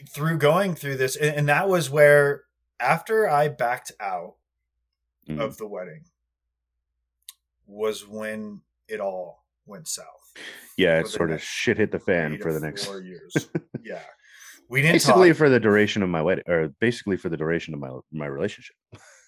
through 0.08 0.38
going 0.38 0.74
through 0.74 0.96
this, 0.96 1.16
and, 1.16 1.34
and 1.36 1.48
that 1.48 1.68
was 1.68 1.90
where 1.90 2.44
after 2.78 3.28
I 3.28 3.48
backed 3.48 3.92
out 4.00 4.34
Mhm. 5.28 5.38
of 5.40 5.58
the 5.58 5.66
wedding 5.66 6.04
was 7.66 8.06
when 8.06 8.62
it 8.88 9.00
all 9.00 9.44
went 9.66 9.86
south. 9.86 10.06
yeah, 10.76 10.98
it 11.00 11.06
sort 11.08 11.30
of 11.30 11.42
shit 11.42 11.76
hit 11.78 11.92
the 11.92 11.98
fan 11.98 12.38
for 12.38 12.52
the 12.52 12.60
next. 12.60 12.86
four 12.86 13.00
years. 13.02 13.34
yeah, 13.82 14.02
we 14.68 14.80
didn't 14.80 14.94
Basically, 14.96 15.28
talk. 15.30 15.36
for 15.36 15.48
the 15.48 15.60
duration 15.60 16.02
of 16.02 16.08
my 16.08 16.22
wedding, 16.22 16.44
or 16.48 16.68
basically 16.80 17.16
for 17.16 17.28
the 17.28 17.36
duration 17.36 17.74
of 17.74 17.80
my 17.80 17.90
my 18.12 18.26
relationship. 18.26 18.74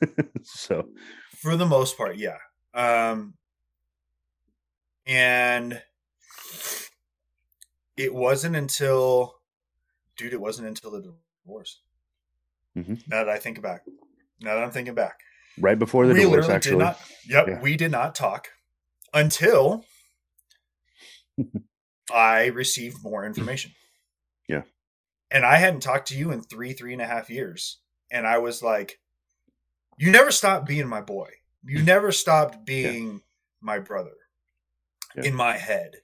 so 0.43 0.89
for 1.37 1.55
the 1.57 1.67
most 1.67 1.97
part 1.97 2.17
yeah 2.17 2.39
um 2.75 3.35
and 5.07 5.81
it 7.97 8.13
wasn't 8.15 8.57
until 8.57 9.37
dude 10.23 10.33
it 10.33 10.41
wasn't 10.41 10.67
until 10.69 10.91
the 10.91 11.15
divorce 11.45 11.81
Mhm. 12.77 13.07
now 13.09 13.19
that 13.25 13.29
i 13.29 13.39
think 13.39 13.61
back 13.61 13.83
now 14.41 14.55
that 14.55 14.63
i'm 14.65 14.71
thinking 14.71 14.95
back 14.95 15.21
right 15.59 15.79
before 15.79 16.07
the 16.07 16.15
we 16.15 16.21
divorce, 16.21 16.49
actually, 16.49 16.73
did 16.73 16.79
not 16.79 17.01
yep 17.27 17.47
Yeah. 17.49 17.61
we 17.61 17.77
did 17.77 17.91
not 17.91 18.15
talk 18.15 18.49
until 19.13 19.85
i 22.15 22.47
received 22.47 23.03
more 23.03 23.25
information 23.25 23.73
Yeah. 24.49 24.63
and 25.31 25.45
i 25.45 25.57
hadn't 25.57 25.81
talked 25.81 26.09
to 26.09 26.17
you 26.17 26.31
in 26.31 26.43
three 26.43 26.73
three 26.73 26.93
and 26.93 27.03
a 27.03 27.07
half 27.07 27.29
years 27.31 27.79
and 28.11 28.27
i 28.27 28.39
was 28.39 28.63
like 28.63 28.99
you 29.99 30.11
never 30.11 30.31
stopped 30.31 30.67
being 30.67 30.89
my 30.89 31.01
boy 31.01 31.29
you 31.65 31.83
never 31.93 32.13
stopped 32.13 32.65
being 32.65 33.21
my 33.61 33.79
brother 33.79 34.17
Yeah. 35.15 35.25
in 35.25 35.35
my 35.35 35.59
head 35.59 35.97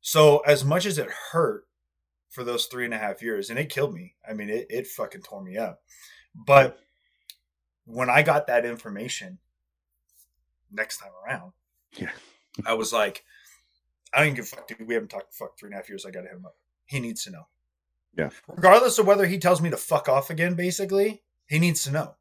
so 0.00 0.38
as 0.40 0.64
much 0.64 0.86
as 0.86 0.96
it 0.98 1.08
hurt 1.32 1.65
for 2.30 2.44
those 2.44 2.66
three 2.66 2.84
and 2.84 2.94
a 2.94 2.98
half 2.98 3.22
years 3.22 3.50
and 3.50 3.58
it 3.58 3.68
killed 3.68 3.94
me 3.94 4.14
i 4.28 4.32
mean 4.32 4.48
it, 4.50 4.66
it 4.70 4.86
fucking 4.86 5.22
tore 5.22 5.42
me 5.42 5.56
up 5.56 5.80
but 6.34 6.78
when 7.86 8.10
I 8.10 8.22
got 8.22 8.48
that 8.48 8.66
information 8.66 9.38
next 10.70 10.98
time 10.98 11.12
around, 11.24 11.52
Yeah. 11.96 12.10
I 12.66 12.74
was 12.74 12.92
like, 12.92 13.24
I 14.12 14.24
don't 14.24 14.34
give 14.34 14.44
a 14.44 14.48
fuck, 14.48 14.66
dude. 14.66 14.86
We 14.86 14.94
haven't 14.94 15.10
talked 15.10 15.34
fuck 15.34 15.58
three 15.58 15.68
and 15.68 15.74
a 15.74 15.76
half 15.76 15.88
years. 15.88 16.04
I 16.04 16.10
got 16.10 16.22
to 16.22 16.28
hit 16.28 16.36
him 16.36 16.46
up. 16.46 16.56
He 16.86 17.00
needs 17.00 17.24
to 17.24 17.30
know. 17.30 17.46
Yeah. 18.16 18.30
Regardless 18.48 18.98
of 18.98 19.06
whether 19.06 19.26
he 19.26 19.38
tells 19.38 19.62
me 19.62 19.70
to 19.70 19.76
fuck 19.76 20.08
off 20.08 20.30
again, 20.30 20.54
basically, 20.54 21.22
he 21.46 21.58
needs 21.58 21.84
to 21.84 21.90
know. 21.90 22.16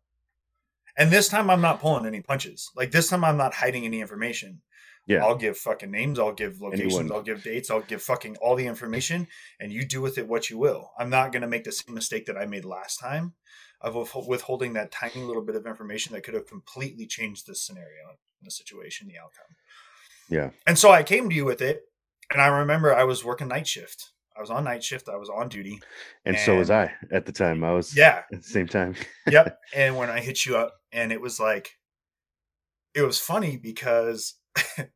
And 0.97 1.10
this 1.12 1.28
time 1.28 1.49
I'm 1.49 1.62
not 1.62 1.82
pulling 1.82 2.06
any 2.06 2.22
punches. 2.22 2.72
Like 2.76 2.91
this 2.91 3.10
time 3.10 3.24
I'm 3.24 3.38
not 3.38 3.53
hiding 3.53 3.86
any 3.86 4.01
information. 4.01 4.62
Yeah. 5.08 5.24
I'll 5.24 5.36
give 5.36 5.58
fucking 5.58 5.91
names, 5.91 6.18
I'll 6.18 6.34
give 6.34 6.62
locations, 6.62 6.95
Anyone- 6.95 7.12
I'll 7.12 7.22
give 7.22 7.43
dates, 7.43 7.70
I'll 7.70 7.82
give 7.82 8.01
fucking 8.01 8.38
all 8.38 8.56
the 8.56 8.66
information, 8.66 9.28
and 9.60 9.72
you 9.72 9.86
do 9.86 10.01
with 10.01 10.18
it 10.18 10.28
what 10.28 10.49
you 10.49 10.58
will. 10.58 10.91
I'm 10.97 11.10
not 11.12 11.32
gonna 11.32 11.47
make 11.47 11.64
the 11.64 11.72
same 11.72 11.93
mistake 11.93 12.26
that 12.26 12.38
I 12.38 12.45
made 12.45 12.66
last 12.66 12.99
time 12.99 13.34
of 13.82 13.95
withholding 14.28 14.74
that 14.74 14.91
tiny 14.91 15.24
little 15.24 15.43
bit 15.43 15.56
of 15.56 15.68
information 15.68 16.14
that 16.14 16.24
could 16.24 16.34
have 16.34 16.47
completely 16.47 17.06
changed 17.06 17.45
the 17.45 17.53
scenario 17.56 18.10
and 18.10 18.18
the 18.47 18.49
situation, 18.51 19.08
the 19.08 19.18
outcome. 19.20 19.56
Yeah. 20.28 20.49
And 20.66 20.80
so 20.80 20.89
I 20.91 21.03
came 21.03 21.30
to 21.30 21.36
you 21.36 21.45
with 21.45 21.62
it, 21.62 21.84
and 22.32 22.41
I 22.41 22.47
remember 22.47 22.95
I 22.95 23.03
was 23.03 23.24
working 23.24 23.47
night 23.49 23.68
shift. 23.68 24.12
I 24.36 24.41
was 24.41 24.49
on 24.49 24.64
night 24.64 24.84
shift. 24.84 25.08
I 25.08 25.16
was 25.18 25.30
on 25.30 25.49
duty. 25.49 25.80
and 26.26 26.38
so 26.38 26.58
was 26.58 26.70
I 26.72 26.91
at 27.12 27.26
the 27.26 27.32
time. 27.32 27.64
I 27.64 27.72
was 27.74 27.95
Yeah, 27.95 28.24
at 28.34 28.41
the 28.41 28.47
same 28.49 28.68
time. 28.68 28.95
yep. 29.28 29.60
And 29.74 29.95
when 29.97 30.10
I 30.10 30.20
hit 30.20 30.45
you 30.45 30.58
up, 30.58 30.74
and 30.91 31.12
it 31.12 31.22
was 31.22 31.39
like, 31.39 31.78
it 32.95 33.01
was 33.03 33.20
funny 33.20 33.56
because 33.56 34.34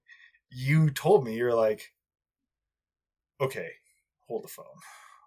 you 0.51 0.89
told 0.89 1.26
me 1.26 1.36
you're 1.36 1.53
like, 1.55 1.82
okay, 3.41 3.70
hold 4.28 4.43
the 4.43 4.47
phone. 4.47 4.66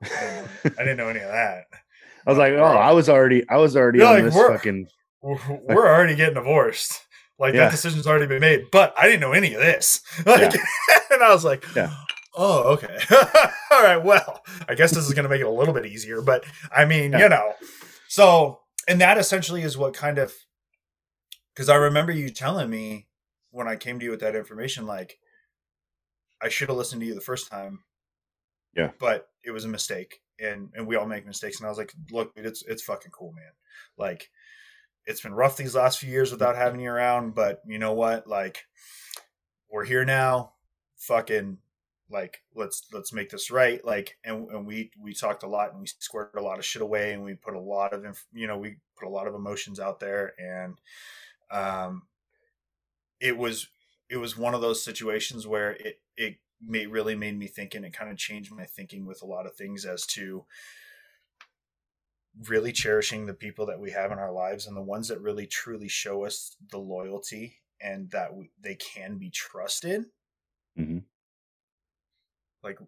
I 0.04 0.08
didn't, 0.08 0.44
know, 0.64 0.70
I 0.78 0.84
didn't 0.84 0.96
know 0.98 1.08
any 1.08 1.20
of 1.20 1.28
that. 1.28 1.64
I 2.26 2.30
was 2.30 2.38
like, 2.38 2.52
oh, 2.54 2.62
I 2.64 2.92
was 2.92 3.08
already, 3.08 3.48
I 3.48 3.56
was 3.56 3.76
already 3.76 4.00
on 4.02 4.14
like, 4.14 4.24
this 4.24 4.34
we're- 4.34 4.54
fucking. 4.54 4.86
We're, 5.22 5.86
already 5.88 6.16
getting 6.16 6.34
divorced. 6.34 7.00
Like 7.38 7.54
Yeah. 7.54 7.66
that 7.66 7.70
decision's 7.70 8.08
already 8.08 8.26
been 8.26 8.40
made, 8.40 8.64
but 8.72 8.92
I 8.98 9.04
didn't 9.06 9.20
know 9.20 9.32
any 9.32 9.54
of 9.54 9.60
this. 9.60 10.02
Like, 10.26 10.52
and 11.12 11.22
I 11.22 11.32
was 11.32 11.44
like, 11.44 11.64
Yeah. 11.76 11.94
oh, 12.36 12.72
okay. 12.74 12.98
All 13.70 13.82
right. 13.84 13.98
Well, 14.02 14.42
I 14.68 14.74
guess 14.74 14.90
this 14.92 15.06
is 15.06 15.14
going 15.14 15.22
to 15.24 15.28
make 15.28 15.40
it 15.40 15.46
a 15.46 15.50
little 15.50 15.72
bit 15.74 15.86
easier, 15.86 16.22
but 16.22 16.44
I 16.74 16.84
mean, 16.86 17.12
Yeah. 17.12 17.18
you 17.20 17.28
know, 17.28 17.52
so, 18.08 18.60
and 18.88 19.00
that 19.00 19.16
essentially 19.16 19.62
is 19.62 19.78
what 19.78 19.94
kind 19.94 20.18
of, 20.18 20.32
because 21.54 21.68
I 21.68 21.76
remember 21.76 22.10
you 22.10 22.28
telling 22.30 22.68
me 22.68 23.06
when 23.52 23.68
I 23.68 23.76
came 23.76 24.00
to 24.00 24.04
you 24.04 24.10
with 24.10 24.20
that 24.20 24.34
information, 24.34 24.86
like, 24.86 25.18
I 26.42 26.48
should 26.48 26.68
have 26.68 26.76
listened 26.76 27.00
to 27.02 27.06
you 27.06 27.14
the 27.14 27.20
first 27.20 27.48
time. 27.48 27.84
Yeah. 28.74 28.90
But 28.98 29.28
it 29.44 29.52
was 29.52 29.64
a 29.64 29.68
mistake. 29.68 30.20
And, 30.40 30.70
and 30.74 30.88
we 30.88 30.96
all 30.96 31.06
make 31.06 31.24
mistakes. 31.24 31.58
And 31.58 31.66
I 31.66 31.68
was 31.68 31.78
like, 31.78 31.92
look, 32.10 32.32
it's, 32.34 32.64
it's 32.66 32.82
fucking 32.82 33.12
cool, 33.12 33.32
man. 33.32 33.52
Like, 33.96 34.30
it's 35.06 35.20
been 35.20 35.34
rough 35.34 35.56
these 35.56 35.76
last 35.76 36.00
few 36.00 36.10
years 36.10 36.32
without 36.32 36.56
having 36.56 36.80
you 36.80 36.90
around, 36.90 37.34
but 37.34 37.60
you 37.66 37.78
know 37.78 37.92
what? 37.92 38.26
Like, 38.26 38.64
we're 39.70 39.84
here 39.84 40.04
now. 40.04 40.54
Fucking 40.96 41.58
like 42.12 42.42
let's 42.54 42.84
let's 42.92 43.12
make 43.12 43.30
this 43.30 43.50
right. 43.50 43.84
Like, 43.84 44.16
and 44.22 44.48
and 44.50 44.66
we 44.66 44.92
we 45.00 45.14
talked 45.14 45.42
a 45.42 45.48
lot 45.48 45.72
and 45.72 45.80
we 45.80 45.86
squared 45.86 46.28
a 46.36 46.42
lot 46.42 46.58
of 46.58 46.64
shit 46.64 46.82
away 46.82 47.12
and 47.12 47.24
we 47.24 47.34
put 47.34 47.54
a 47.54 47.60
lot 47.60 47.92
of 47.92 48.04
inf- 48.04 48.26
you 48.32 48.46
know 48.46 48.58
we 48.58 48.76
put 48.96 49.08
a 49.08 49.10
lot 49.10 49.26
of 49.26 49.34
emotions 49.34 49.80
out 49.80 49.98
there 49.98 50.34
and 50.38 50.78
um, 51.50 52.02
it 53.22 53.38
was 53.38 53.68
it 54.10 54.16
was 54.16 54.36
one 54.36 54.52
of 54.52 54.60
those 54.60 54.84
situations 54.84 55.46
where 55.46 55.70
it 55.72 56.00
it 56.16 56.38
really 56.90 57.14
made 57.16 57.38
me 57.38 57.46
think 57.46 57.74
and 57.74 57.84
it 57.84 57.92
kind 57.92 58.10
of 58.10 58.16
changed 58.18 58.52
my 58.52 58.64
thinking 58.64 59.06
with 59.06 59.22
a 59.22 59.26
lot 59.26 59.46
of 59.46 59.54
things 59.54 59.84
as 59.84 60.06
to 60.06 60.44
really 62.48 62.72
cherishing 62.72 63.26
the 63.26 63.34
people 63.34 63.66
that 63.66 63.80
we 63.80 63.90
have 63.90 64.10
in 64.12 64.18
our 64.18 64.32
lives 64.32 64.66
and 64.66 64.76
the 64.76 64.82
ones 64.82 65.08
that 65.08 65.20
really 65.20 65.46
truly 65.46 65.88
show 65.88 66.24
us 66.24 66.56
the 66.70 66.78
loyalty 66.78 67.58
and 67.80 68.10
that 68.10 68.34
we, 68.34 68.50
they 68.60 68.74
can 68.74 69.18
be 69.18 69.30
trusted 69.30 70.06
Mhm. 70.78 71.04
like 72.62 72.78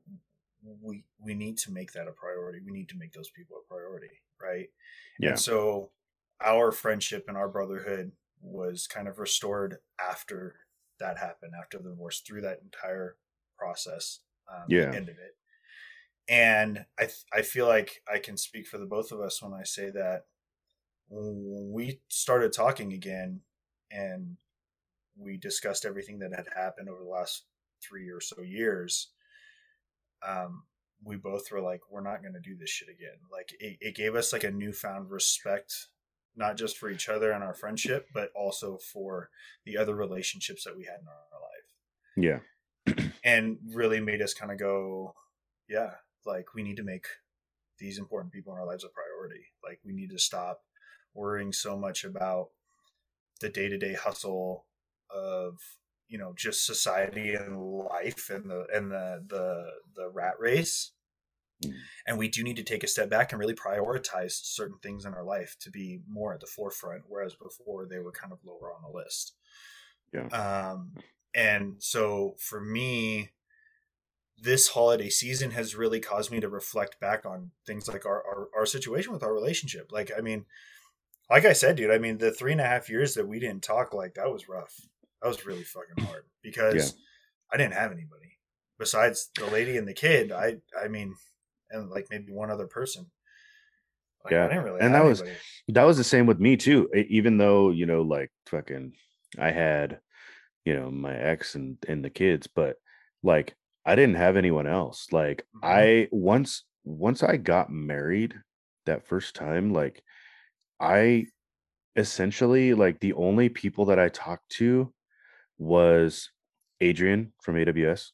we 0.62 1.04
we 1.18 1.34
need 1.34 1.58
to 1.58 1.70
make 1.72 1.92
that 1.92 2.08
a 2.08 2.12
priority 2.12 2.60
we 2.64 2.72
need 2.72 2.88
to 2.88 2.96
make 2.96 3.12
those 3.12 3.30
people 3.30 3.56
a 3.62 3.68
priority 3.68 4.22
right 4.40 4.68
Yeah. 5.18 5.30
and 5.30 5.40
so 5.40 5.90
our 6.40 6.72
friendship 6.72 7.26
and 7.28 7.36
our 7.36 7.48
brotherhood 7.48 8.12
was 8.44 8.86
kind 8.86 9.08
of 9.08 9.18
restored 9.18 9.78
after 9.98 10.54
that 11.00 11.18
happened 11.18 11.52
after 11.60 11.78
the 11.78 11.90
divorce 11.90 12.20
through 12.20 12.42
that 12.42 12.60
entire 12.62 13.16
process 13.58 14.20
um, 14.52 14.66
Yeah. 14.68 14.92
ended 14.92 15.16
it 15.18 15.36
and 16.28 16.86
I 16.98 17.04
th- 17.04 17.24
I 17.32 17.42
feel 17.42 17.66
like 17.66 18.02
I 18.12 18.18
can 18.18 18.36
speak 18.36 18.66
for 18.66 18.78
the 18.78 18.86
both 18.86 19.12
of 19.12 19.20
us 19.20 19.42
when 19.42 19.52
I 19.52 19.64
say 19.64 19.90
that 19.90 20.22
when 21.08 21.70
we 21.72 22.00
started 22.08 22.52
talking 22.52 22.92
again 22.92 23.40
and 23.90 24.36
we 25.16 25.36
discussed 25.36 25.84
everything 25.84 26.18
that 26.20 26.34
had 26.34 26.46
happened 26.54 26.88
over 26.88 27.02
the 27.02 27.10
last 27.10 27.44
three 27.82 28.08
or 28.08 28.20
so 28.20 28.40
years, 28.42 29.10
um, 30.26 30.64
we 31.02 31.16
both 31.16 31.50
were 31.52 31.60
like, 31.60 31.80
we're 31.90 32.00
not 32.00 32.22
going 32.22 32.32
to 32.32 32.40
do 32.40 32.56
this 32.56 32.70
shit 32.70 32.88
again. 32.88 33.18
Like 33.30 33.50
it, 33.60 33.76
it 33.80 33.94
gave 33.94 34.14
us 34.14 34.32
like 34.32 34.44
a 34.44 34.50
newfound 34.50 35.10
respect, 35.10 35.88
not 36.36 36.56
just 36.56 36.78
for 36.78 36.90
each 36.90 37.08
other 37.08 37.32
and 37.32 37.44
our 37.44 37.54
friendship, 37.54 38.08
but 38.12 38.30
also 38.34 38.78
for 38.78 39.30
the 39.64 39.76
other 39.76 39.94
relationships 39.94 40.64
that 40.64 40.76
we 40.76 40.84
had 40.84 41.00
in 41.00 41.08
our 41.08 41.40
life. 41.40 42.44
Yeah. 42.96 43.10
and 43.24 43.58
really 43.72 44.00
made 44.00 44.20
us 44.20 44.34
kind 44.34 44.52
of 44.52 44.58
go, 44.58 45.14
yeah, 45.68 45.92
like 46.26 46.54
we 46.54 46.62
need 46.62 46.76
to 46.76 46.82
make 46.82 47.06
these 47.78 47.98
important 47.98 48.32
people 48.32 48.52
in 48.52 48.58
our 48.58 48.66
lives 48.66 48.84
a 48.84 48.88
priority. 48.88 49.46
Like 49.62 49.80
we 49.84 49.92
need 49.92 50.10
to 50.10 50.18
stop 50.18 50.60
worrying 51.14 51.52
so 51.52 51.78
much 51.78 52.04
about 52.04 52.48
the 53.40 53.48
day 53.48 53.68
to 53.68 53.78
day 53.78 53.94
hustle 53.94 54.66
of 55.10 55.58
you 56.08 56.18
know 56.18 56.32
just 56.36 56.66
society 56.66 57.34
and 57.34 57.60
life 57.60 58.30
and 58.30 58.50
the 58.50 58.66
and 58.72 58.90
the 58.90 59.24
the 59.28 59.70
the 59.96 60.10
rat 60.10 60.34
race 60.38 60.92
Mm. 61.64 61.72
and 62.06 62.18
we 62.18 62.28
do 62.28 62.42
need 62.42 62.56
to 62.56 62.64
take 62.64 62.82
a 62.82 62.88
step 62.88 63.08
back 63.08 63.30
and 63.32 63.38
really 63.38 63.54
prioritize 63.54 64.32
certain 64.32 64.78
things 64.82 65.04
in 65.04 65.14
our 65.14 65.22
life 65.22 65.56
to 65.60 65.70
be 65.70 66.00
more 66.10 66.34
at 66.34 66.40
the 66.40 66.46
forefront 66.46 67.02
whereas 67.08 67.34
before 67.34 67.86
they 67.86 67.98
were 68.00 68.12
kind 68.12 68.32
of 68.32 68.38
lower 68.44 68.72
on 68.72 68.82
the 68.82 68.96
list 68.96 69.34
Yeah. 70.12 70.26
um 70.28 70.94
and 71.34 71.76
so 71.78 72.34
for 72.38 72.60
me 72.60 73.30
this 74.36 74.68
holiday 74.68 75.08
season 75.08 75.52
has 75.52 75.76
really 75.76 76.00
caused 76.00 76.30
me 76.32 76.40
to 76.40 76.48
reflect 76.48 76.98
back 77.00 77.24
on 77.24 77.52
things 77.66 77.86
like 77.88 78.04
our, 78.04 78.22
our, 78.26 78.48
our 78.58 78.66
situation 78.66 79.12
with 79.12 79.22
our 79.22 79.32
relationship 79.32 79.92
like 79.92 80.10
i 80.18 80.20
mean 80.20 80.44
like 81.30 81.44
i 81.44 81.52
said 81.52 81.76
dude 81.76 81.90
i 81.92 81.98
mean 81.98 82.18
the 82.18 82.32
three 82.32 82.52
and 82.52 82.60
a 82.60 82.66
half 82.66 82.90
years 82.90 83.14
that 83.14 83.28
we 83.28 83.38
didn't 83.38 83.62
talk 83.62 83.94
like 83.94 84.14
that 84.14 84.30
was 84.32 84.48
rough 84.48 84.80
that 85.22 85.28
was 85.28 85.46
really 85.46 85.62
fucking 85.62 86.04
hard 86.04 86.24
because 86.42 86.74
Yeah. 86.74 87.00
I 87.52 87.56
didn't 87.56 87.74
have 87.74 87.92
anybody 87.92 88.38
besides 88.78 89.30
the 89.38 89.46
lady 89.46 89.76
and 89.76 89.86
the 89.86 89.94
kid. 89.94 90.32
I 90.32 90.56
I 90.78 90.88
mean, 90.88 91.14
and 91.74 91.90
like 91.90 92.06
maybe 92.10 92.32
one 92.32 92.50
other 92.50 92.66
person. 92.66 93.10
Like, 94.24 94.32
Yeah. 94.32 94.44
I 94.46 94.48
didn't 94.48 94.64
really. 94.64 94.80
And 94.80 94.94
that 94.94 95.04
was- 95.04 95.22
that 95.68 95.84
was 95.84 95.96
the 95.98 96.04
same 96.04 96.26
with 96.26 96.40
me 96.40 96.56
too 96.56 96.88
even 96.94 97.36
though 97.38 97.70
you 97.70 97.86
know 97.86 98.02
like 98.02 98.30
fucking 98.46 98.92
i 99.38 99.50
had 99.50 100.00
you 100.64 100.74
know 100.74 100.90
my 100.90 101.14
ex 101.16 101.54
and 101.54 101.76
and 101.88 102.04
the 102.04 102.10
kids 102.10 102.46
but 102.46 102.76
like 103.22 103.54
i 103.86 103.94
didn't 103.94 104.16
have 104.16 104.36
anyone 104.36 104.66
else 104.66 105.08
like 105.12 105.46
Mhm. 105.56 105.60
i 105.64 106.08
once 106.12 106.64
once 106.84 107.22
i 107.22 107.36
got 107.38 107.70
married 107.70 108.34
that 108.86 109.06
first 109.06 109.34
time 109.34 109.72
like 109.72 110.02
i 110.80 111.26
essentially 111.96 112.74
like 112.74 113.00
the 113.00 113.12
only 113.14 113.48
people 113.48 113.86
that 113.86 113.98
i 113.98 114.08
talked 114.10 114.48
to 114.50 114.92
was 115.58 116.30
adrian 116.80 117.32
from 117.40 117.54
aws 117.56 118.10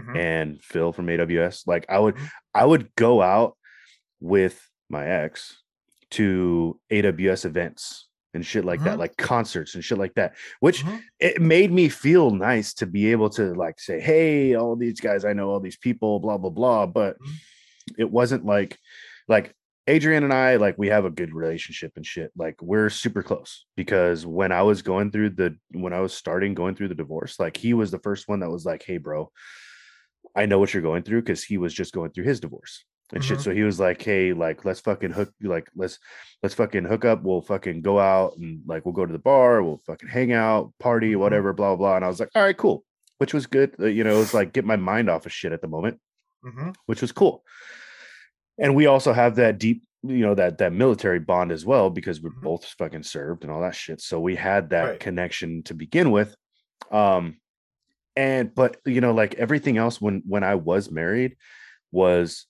Mhm. 0.00 0.16
and 0.16 0.62
phil 0.62 0.92
from 0.92 1.06
aws 1.06 1.66
like 1.66 1.84
i 1.88 1.98
would 1.98 2.14
Mhm. 2.16 2.28
i 2.54 2.64
would 2.64 2.94
go 2.96 3.20
out 3.22 3.56
with 4.20 4.66
my 4.88 5.06
ex 5.06 5.56
to 6.10 6.78
AWS 6.90 7.44
events 7.44 8.08
and 8.34 8.44
shit 8.44 8.64
like 8.64 8.82
that, 8.82 8.96
Mhm. 8.96 8.98
like 8.98 9.16
concerts 9.16 9.74
and 9.76 9.84
shit 9.84 9.96
like 9.98 10.14
that, 10.14 10.34
which 10.60 10.84
Mhm. 10.84 11.00
it 11.20 11.40
made 11.40 11.70
me 11.72 11.88
feel 11.88 12.30
nice 12.32 12.74
to 12.74 12.86
be 12.86 13.12
able 13.12 13.30
to 13.30 13.54
like 13.54 13.78
say, 13.80 14.00
Hey, 14.00 14.54
all 14.54 14.74
these 14.76 15.00
guys, 15.00 15.24
I 15.24 15.32
know 15.32 15.48
all 15.50 15.60
these 15.60 15.76
people, 15.76 16.18
blah, 16.20 16.36
blah, 16.38 16.50
blah. 16.50 16.86
But 16.86 17.16
it 17.98 18.10
wasn't 18.10 18.44
like, 18.44 18.76
like 19.28 19.54
Adrian 19.86 20.24
and 20.24 20.32
I, 20.32 20.56
like 20.56 20.76
we 20.78 20.88
have 20.88 21.04
a 21.04 21.10
good 21.10 21.32
relationship 21.32 21.92
and 21.96 22.04
shit. 22.06 22.30
Like 22.36 22.60
we're 22.60 22.90
super 22.90 23.22
close 23.22 23.66
because 23.76 24.26
when 24.26 24.50
I 24.52 24.62
was 24.62 24.82
going 24.82 25.10
through 25.12 25.30
the, 25.30 25.56
when 25.72 25.92
I 25.92 26.00
was 26.00 26.12
starting 26.12 26.54
going 26.54 26.74
through 26.74 26.88
the 26.88 26.94
divorce, 26.96 27.38
like 27.40 27.56
he 27.56 27.72
was 27.74 27.90
the 27.92 27.98
first 28.00 28.28
one 28.28 28.40
that 28.40 28.50
was 28.50 28.64
like, 28.64 28.82
Hey, 28.84 28.98
bro, 28.98 29.30
I 30.36 30.46
know 30.46 30.58
what 30.58 30.72
you're 30.72 30.82
going 30.82 31.02
through 31.02 31.22
because 31.22 31.42
he 31.44 31.58
was 31.58 31.74
just 31.74 31.92
going 31.92 32.10
through 32.12 32.24
his 32.24 32.40
divorce 32.40 32.84
and 33.12 33.24
shit. 33.24 33.38
Mhm. 33.38 33.42
So 33.42 33.50
he 33.52 33.62
was 33.62 33.80
like, 33.80 34.00
"Hey, 34.00 34.32
like, 34.32 34.64
let's 34.64 34.80
fucking 34.80 35.10
hook, 35.10 35.32
like, 35.42 35.68
let's 35.74 35.98
let's 36.42 36.54
fucking 36.54 36.84
hook 36.84 37.04
up. 37.04 37.22
We'll 37.22 37.42
fucking 37.42 37.82
go 37.82 37.98
out 37.98 38.36
and 38.36 38.62
like 38.66 38.84
we'll 38.84 38.94
go 38.94 39.04
to 39.06 39.12
the 39.12 39.18
bar. 39.18 39.62
We'll 39.62 39.78
fucking 39.86 40.08
hang 40.08 40.32
out, 40.32 40.72
party, 40.78 41.12
Mhm. 41.14 41.18
whatever, 41.18 41.52
blah 41.52 41.74
blah." 41.76 41.96
And 41.96 42.04
I 42.04 42.08
was 42.08 42.20
like, 42.20 42.30
"All 42.34 42.42
right, 42.42 42.56
cool," 42.56 42.84
which 43.18 43.34
was 43.34 43.46
good. 43.46 43.74
Uh, 43.80 43.86
You 43.86 44.04
know, 44.04 44.14
it 44.14 44.18
was 44.18 44.34
like 44.34 44.52
get 44.52 44.64
my 44.64 44.76
mind 44.76 45.10
off 45.10 45.26
of 45.26 45.32
shit 45.32 45.52
at 45.52 45.60
the 45.62 45.68
moment, 45.68 46.00
Mhm. 46.44 46.74
which 46.86 47.00
was 47.02 47.12
cool. 47.12 47.44
And 48.58 48.74
we 48.74 48.86
also 48.86 49.12
have 49.12 49.36
that 49.36 49.58
deep, 49.58 49.82
you 50.02 50.18
know, 50.20 50.34
that 50.34 50.58
that 50.58 50.72
military 50.72 51.18
bond 51.18 51.50
as 51.50 51.64
well 51.64 51.90
because 51.90 52.20
we're 52.20 52.30
Mhm. 52.30 52.42
both 52.42 52.64
fucking 52.78 53.02
served 53.02 53.42
and 53.42 53.50
all 53.52 53.62
that 53.62 53.74
shit. 53.74 54.00
So 54.00 54.20
we 54.20 54.36
had 54.36 54.70
that 54.70 54.84
Right. 54.84 55.00
connection 55.00 55.62
to 55.64 55.74
begin 55.74 56.10
with. 56.10 56.34
Um, 56.90 57.38
and 58.16 58.54
but 58.54 58.78
you 58.84 59.00
know, 59.00 59.12
like 59.12 59.34
everything 59.34 59.76
else 59.78 60.00
when 60.00 60.22
when 60.26 60.42
I 60.44 60.54
was 60.56 60.90
married 60.90 61.36
was 61.92 62.46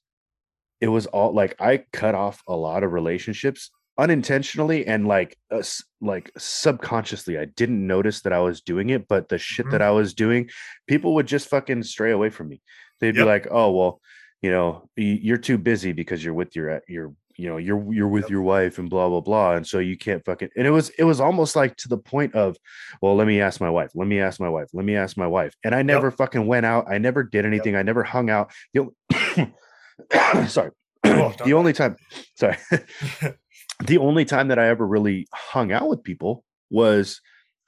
it 0.80 0.88
was 0.88 1.06
all 1.06 1.32
like 1.32 1.61
I 1.61 1.84
cut 1.92 2.14
off 2.14 2.42
a 2.48 2.56
lot 2.56 2.82
of 2.84 2.92
relationships 2.92 3.70
unintentionally 3.98 4.86
and 4.86 5.06
like 5.06 5.36
uh, 5.50 5.62
like 6.00 6.30
subconsciously. 6.38 7.38
I 7.38 7.44
didn't 7.44 7.86
notice 7.86 8.22
that 8.22 8.32
I 8.32 8.40
was 8.40 8.61
doing 8.62 8.90
it 8.90 9.06
but 9.08 9.28
the 9.28 9.38
shit 9.38 9.66
Mhm. 9.66 9.70
that 9.72 9.82
I 9.82 9.90
was 9.90 10.14
doing 10.14 10.48
people 10.86 11.14
would 11.14 11.26
just 11.26 11.48
fucking 11.48 11.82
stray 11.82 12.11
away 12.12 12.30
from 12.30 12.48
me. 12.48 12.62
They'd 13.00 13.14
be 13.14 13.24
like 13.24 13.46
oh 13.50 13.70
well 13.72 14.00
you 14.42 14.50
know 14.50 14.88
you're 14.96 15.36
too 15.36 15.58
busy 15.58 15.92
because 15.92 16.24
you're 16.24 16.32
with 16.34 16.56
your 16.56 16.80
your 16.88 17.14
you 17.41 17.49
know 17.49 17.57
you're 17.57 17.82
you're 17.93 18.09
with 18.09 18.24
Yep. 18.24 18.30
your 18.30 18.43
wife 18.43 18.78
and 18.78 18.91
blah 18.91 19.09
blah 19.09 19.20
blah 19.20 19.53
and 19.55 19.66
so 19.66 19.78
you 19.78 19.97
can't 19.97 20.24
fucking 20.24 20.51
and 20.57 20.66
it 20.66 20.70
was 20.70 20.91
it 20.99 21.05
was 21.05 21.20
almost 21.20 21.57
like 21.57 21.74
to 21.76 21.88
the 21.88 21.97
point 21.97 22.34
of 22.34 22.57
well 23.03 23.16
let 23.16 23.26
me 23.26 23.41
ask 23.41 23.61
my 23.61 23.70
wife 23.70 23.91
let 23.95 24.07
me 24.09 24.20
ask 24.20 24.38
my 24.41 24.49
wife 24.49 24.68
let 24.74 24.84
me 24.84 24.95
ask 24.97 25.16
my 25.16 25.26
wife 25.26 25.55
and 25.64 25.74
I 25.74 25.82
never 25.82 26.11
fucking 26.11 26.47
went 26.47 26.66
out 26.66 26.84
I 26.91 26.99
never 26.99 27.22
did 27.22 27.45
anything 27.47 27.76
I 27.76 27.82
never 27.82 28.03
hung 28.05 28.28
out 28.30 28.51
the 28.74 28.80
only- 28.80 30.47
sorry 30.49 30.70
Oh, 31.05 31.34
the 31.45 31.55
only 31.55 31.72
time 31.72 31.97
sorry 32.36 32.57
the 33.86 33.99
only 33.99 34.24
time 34.24 34.49
that 34.49 34.59
I 34.59 34.68
ever 34.68 34.86
really 34.86 35.26
hung 35.32 35.72
out 35.72 35.88
with 35.88 36.03
people 36.03 36.45
was 36.70 37.20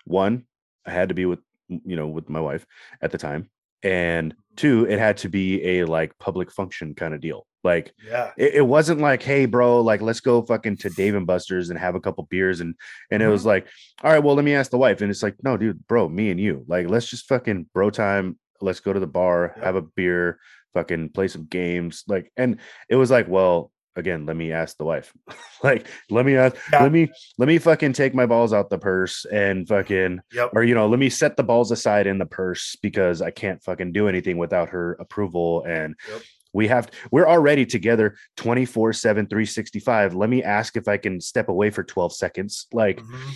one, 0.05 0.45
I 0.87 0.91
had 0.91 1.09
to 1.09 1.14
be 1.14 1.27
with 1.27 1.41
you 1.68 1.97
know 1.97 2.09
with 2.09 2.29
my 2.29 2.41
wife 2.41 2.66
at 3.01 3.11
the 3.12 3.18
time, 3.18 3.49
and 3.83 4.35
two, 4.57 4.85
it 4.89 4.99
had 4.99 5.16
to 5.18 5.29
be 5.29 5.62
a 5.64 5.85
like 5.85 6.18
public 6.18 6.51
function 6.53 6.95
kind 6.95 7.14
of 7.14 7.20
deal. 7.20 7.47
Like 7.65 7.93
yeah. 8.05 8.33
it, 8.37 8.55
it 8.57 8.67
wasn't 8.67 9.01
like, 9.01 9.23
hey, 9.23 9.47
bro, 9.47 9.81
like 9.81 10.01
let's 10.01 10.21
go 10.21 10.43
fucking 10.43 10.79
to 10.79 10.91
Dave 10.91 11.15
and 11.15 11.27
Buster's 11.27 11.71
and 11.71 11.79
have 11.79 11.95
a 11.95 12.01
couple 12.01 12.25
beers 12.25 12.61
and 12.61 12.75
and 13.11 13.23
it 13.23 13.29
was 13.29 13.43
mm-hmm. 13.43 13.49
like, 13.49 13.67
all 14.03 14.11
right, 14.11 14.23
well, 14.23 14.35
let 14.35 14.45
me 14.45 14.55
ask 14.55 14.71
the 14.71 14.79
wife, 14.79 15.01
and 15.01 15.11
it's 15.11 15.23
like, 15.23 15.37
no, 15.43 15.57
dude, 15.57 15.87
bro, 15.87 16.09
me 16.09 16.31
and 16.31 16.41
you, 16.41 16.65
like, 16.67 16.89
let's 16.89 17.09
just 17.09 17.27
fucking 17.29 17.67
bro 17.73 17.91
time. 17.91 18.39
Let's 18.61 18.81
go 18.81 18.93
to 18.93 19.01
the 19.01 19.07
bar, 19.07 19.55
Yep. 19.57 19.65
have 19.65 19.77
a 19.77 19.83
beer, 19.83 20.39
fucking 20.75 21.11
play 21.11 21.29
some 21.29 21.47
games, 21.47 22.05
like, 22.07 22.33
and 22.37 22.59
it 22.89 22.97
was 22.97 23.11
like, 23.11 23.29
well, 23.29 23.73
again, 23.97 24.25
let 24.25 24.37
me 24.37 24.53
ask 24.53 24.77
the 24.77 24.85
wife, 24.85 25.13
like, 25.63 25.87
let 26.11 26.25
me 26.25 26.37
ask, 26.37 26.57
Yeah. 26.73 26.83
let 26.83 26.93
me 26.93 27.11
let 27.39 27.47
me 27.47 27.59
fucking 27.59 27.93
take 27.93 28.15
my 28.15 28.27
balls 28.27 28.53
out 28.53 28.71
the 28.71 28.79
purse 28.79 29.25
and 29.27 29.69
fucking 29.69 30.21
Yep. 30.33 30.51
or 30.55 30.65
you 30.65 30.75
know 30.75 30.89
let 30.89 30.99
me 30.99 31.11
set 31.11 31.37
the 31.37 31.43
balls 31.43 31.71
aside 31.71 32.07
in 32.07 32.19
the 32.19 32.27
purse 32.27 32.77
because 32.83 33.21
i 33.21 33.31
can't 33.31 33.63
fucking 33.63 33.93
do 33.93 34.09
anything 34.09 34.39
without 34.39 34.71
her 34.71 34.95
approval 34.95 35.65
and 35.65 35.95
Yep. 36.11 36.23
We 36.53 36.69
have 36.69 36.91
we're 37.11 37.27
already 37.29 37.65
together 37.67 38.17
24 38.37 38.93
7 38.93 39.27
365 39.27 40.15
let 40.15 40.29
me 40.31 40.43
ask 40.43 40.77
if 40.77 40.89
i 40.89 40.97
can 40.97 41.21
step 41.21 41.49
away 41.49 41.71
for 41.71 41.83
12 41.83 42.15
seconds 42.15 42.67
like 42.73 43.01
Mhm. 43.01 43.31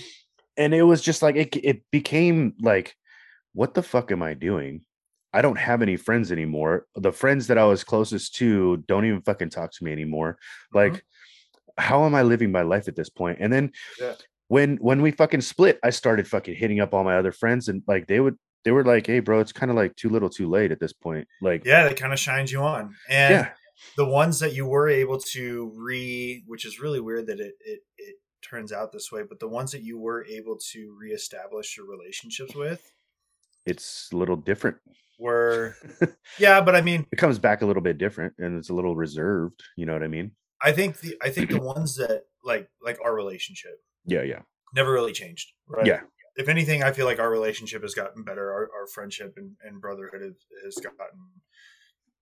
and 0.56 0.74
it 0.74 0.82
was 0.82 1.00
just 1.02 1.22
like 1.22 1.36
it, 1.36 1.56
it 1.56 1.82
became 1.90 2.54
like 2.60 2.94
what 3.52 3.74
the 3.74 3.82
fuck 3.82 4.10
am 4.12 4.22
i 4.22 4.34
doing 4.34 4.82
i 5.32 5.42
don't 5.42 5.58
have 5.58 5.82
any 5.82 5.96
friends 5.96 6.30
anymore 6.32 6.86
the 6.94 7.12
friends 7.12 7.46
that 7.46 7.58
i 7.58 7.64
was 7.64 7.84
closest 7.84 8.34
to 8.36 8.78
don't 8.88 9.04
even 9.06 9.22
fucking 9.22 9.50
talk 9.50 9.72
to 9.72 9.84
me 9.84 9.92
anymore 9.92 10.38
like 10.72 10.92
Mhm. 10.94 11.00
how 11.78 12.04
am 12.04 12.14
i 12.14 12.22
living 12.22 12.52
my 12.52 12.62
life 12.62 12.88
at 12.88 12.96
this 12.96 13.08
point 13.10 13.38
and 13.40 13.52
then 13.52 13.72
Yeah. 14.00 14.14
when 14.48 14.76
when 14.76 15.02
we 15.02 15.10
fucking 15.10 15.40
split 15.40 15.78
i 15.82 15.90
started 15.90 16.28
fucking 16.28 16.54
hitting 16.54 16.80
up 16.80 16.94
all 16.94 17.04
my 17.04 17.16
other 17.16 17.32
friends 17.32 17.68
and 17.68 17.82
like 17.86 18.06
they 18.06 18.20
would 18.20 18.36
they 18.66 18.72
were 18.72 18.84
like 18.84 19.06
hey 19.06 19.20
bro 19.20 19.38
it's 19.38 19.52
kind 19.52 19.70
of 19.70 19.76
like 19.76 19.94
too 19.94 20.08
little 20.08 20.28
too 20.28 20.50
late 20.50 20.72
at 20.72 20.80
this 20.80 20.92
point 20.92 21.26
like 21.40 21.64
yeah, 21.64 21.84
that 21.84 21.96
kind 21.96 22.12
of 22.12 22.18
shines 22.18 22.50
you 22.52 22.60
on. 22.60 22.94
And 23.08 23.32
yeah 23.32 23.48
the 23.96 24.06
ones 24.06 24.40
that 24.40 24.54
you 24.54 24.66
were 24.66 24.88
able 24.88 25.18
to 25.18 25.70
re, 25.76 26.42
which 26.46 26.64
is 26.64 26.80
really 26.80 27.00
weird 27.00 27.26
that 27.26 27.40
it 27.40 27.54
it 27.60 27.80
it 27.98 28.16
turns 28.42 28.72
out 28.72 28.92
this 28.92 29.10
way, 29.12 29.22
but 29.28 29.40
the 29.40 29.48
ones 29.48 29.72
that 29.72 29.82
you 29.82 29.98
were 29.98 30.24
able 30.26 30.58
to 30.72 30.96
reestablish 31.00 31.76
your 31.76 31.86
relationships 31.86 32.54
with 32.54 32.82
it's 33.64 34.08
a 34.12 34.16
little 34.16 34.36
different 34.36 34.76
were, 35.18 35.74
yeah, 36.38 36.60
but 36.60 36.76
I 36.76 36.80
mean, 36.80 37.04
it 37.10 37.16
comes 37.16 37.38
back 37.38 37.62
a 37.62 37.66
little 37.66 37.82
bit 37.82 37.98
different 37.98 38.34
and 38.38 38.56
it's 38.56 38.70
a 38.70 38.74
little 38.74 38.94
reserved 38.94 39.62
you 39.76 39.86
know 39.86 39.92
what 39.92 40.02
i 40.02 40.08
mean 40.08 40.32
I 40.62 40.72
think 40.72 41.00
the 41.00 41.16
I 41.22 41.28
think 41.28 41.50
the 41.50 41.60
ones 41.60 41.96
that 41.96 42.22
like 42.42 42.70
like 42.82 42.98
our 43.04 43.14
relationship 43.14 43.78
yeah 44.06 44.22
yeah 44.22 44.40
never 44.74 44.92
really 44.92 45.12
changed. 45.12 45.52
Right? 45.66 45.86
Yeah. 45.86 46.00
If 46.36 46.48
anything, 46.48 46.82
I 46.82 46.92
feel 46.92 47.06
like 47.06 47.18
our 47.18 47.30
relationship 47.30 47.82
has 47.82 47.94
gotten 47.94 48.22
better. 48.22 48.50
Our, 48.52 48.68
our 48.78 48.86
friendship 48.92 49.34
and, 49.36 49.52
and 49.62 49.80
brotherhood 49.80 50.20
has, 50.22 50.34
has 50.64 50.74
gotten 50.76 51.18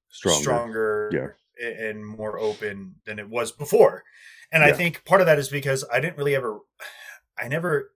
stronger, 0.08 0.40
stronger, 0.42 1.36
Yeah. 1.60 1.68
and 1.88 2.06
more 2.06 2.38
open 2.38 2.96
than 3.06 3.18
it 3.18 3.28
was 3.28 3.52
before. 3.52 4.04
And 4.52 4.62
I 4.62 4.72
think 4.72 5.04
part 5.04 5.20
of 5.20 5.26
that 5.26 5.38
is 5.38 5.48
because 5.48 5.84
I 5.92 5.98
didn't 5.98 6.16
really 6.16 6.36
ever, 6.36 6.60
I 7.36 7.48
never 7.48 7.90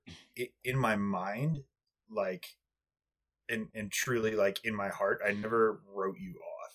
in 0.65 0.77
my 0.79 0.97
mind 0.97 1.63
like 2.11 2.47
and 3.49 3.69
and 3.75 3.91
truly 3.91 4.35
like 4.35 4.59
in 4.65 4.75
my 4.75 4.89
heart 4.89 5.21
I 5.27 5.33
never 5.33 5.81
wrote 5.95 6.17
you 6.19 6.35
off. 6.35 6.73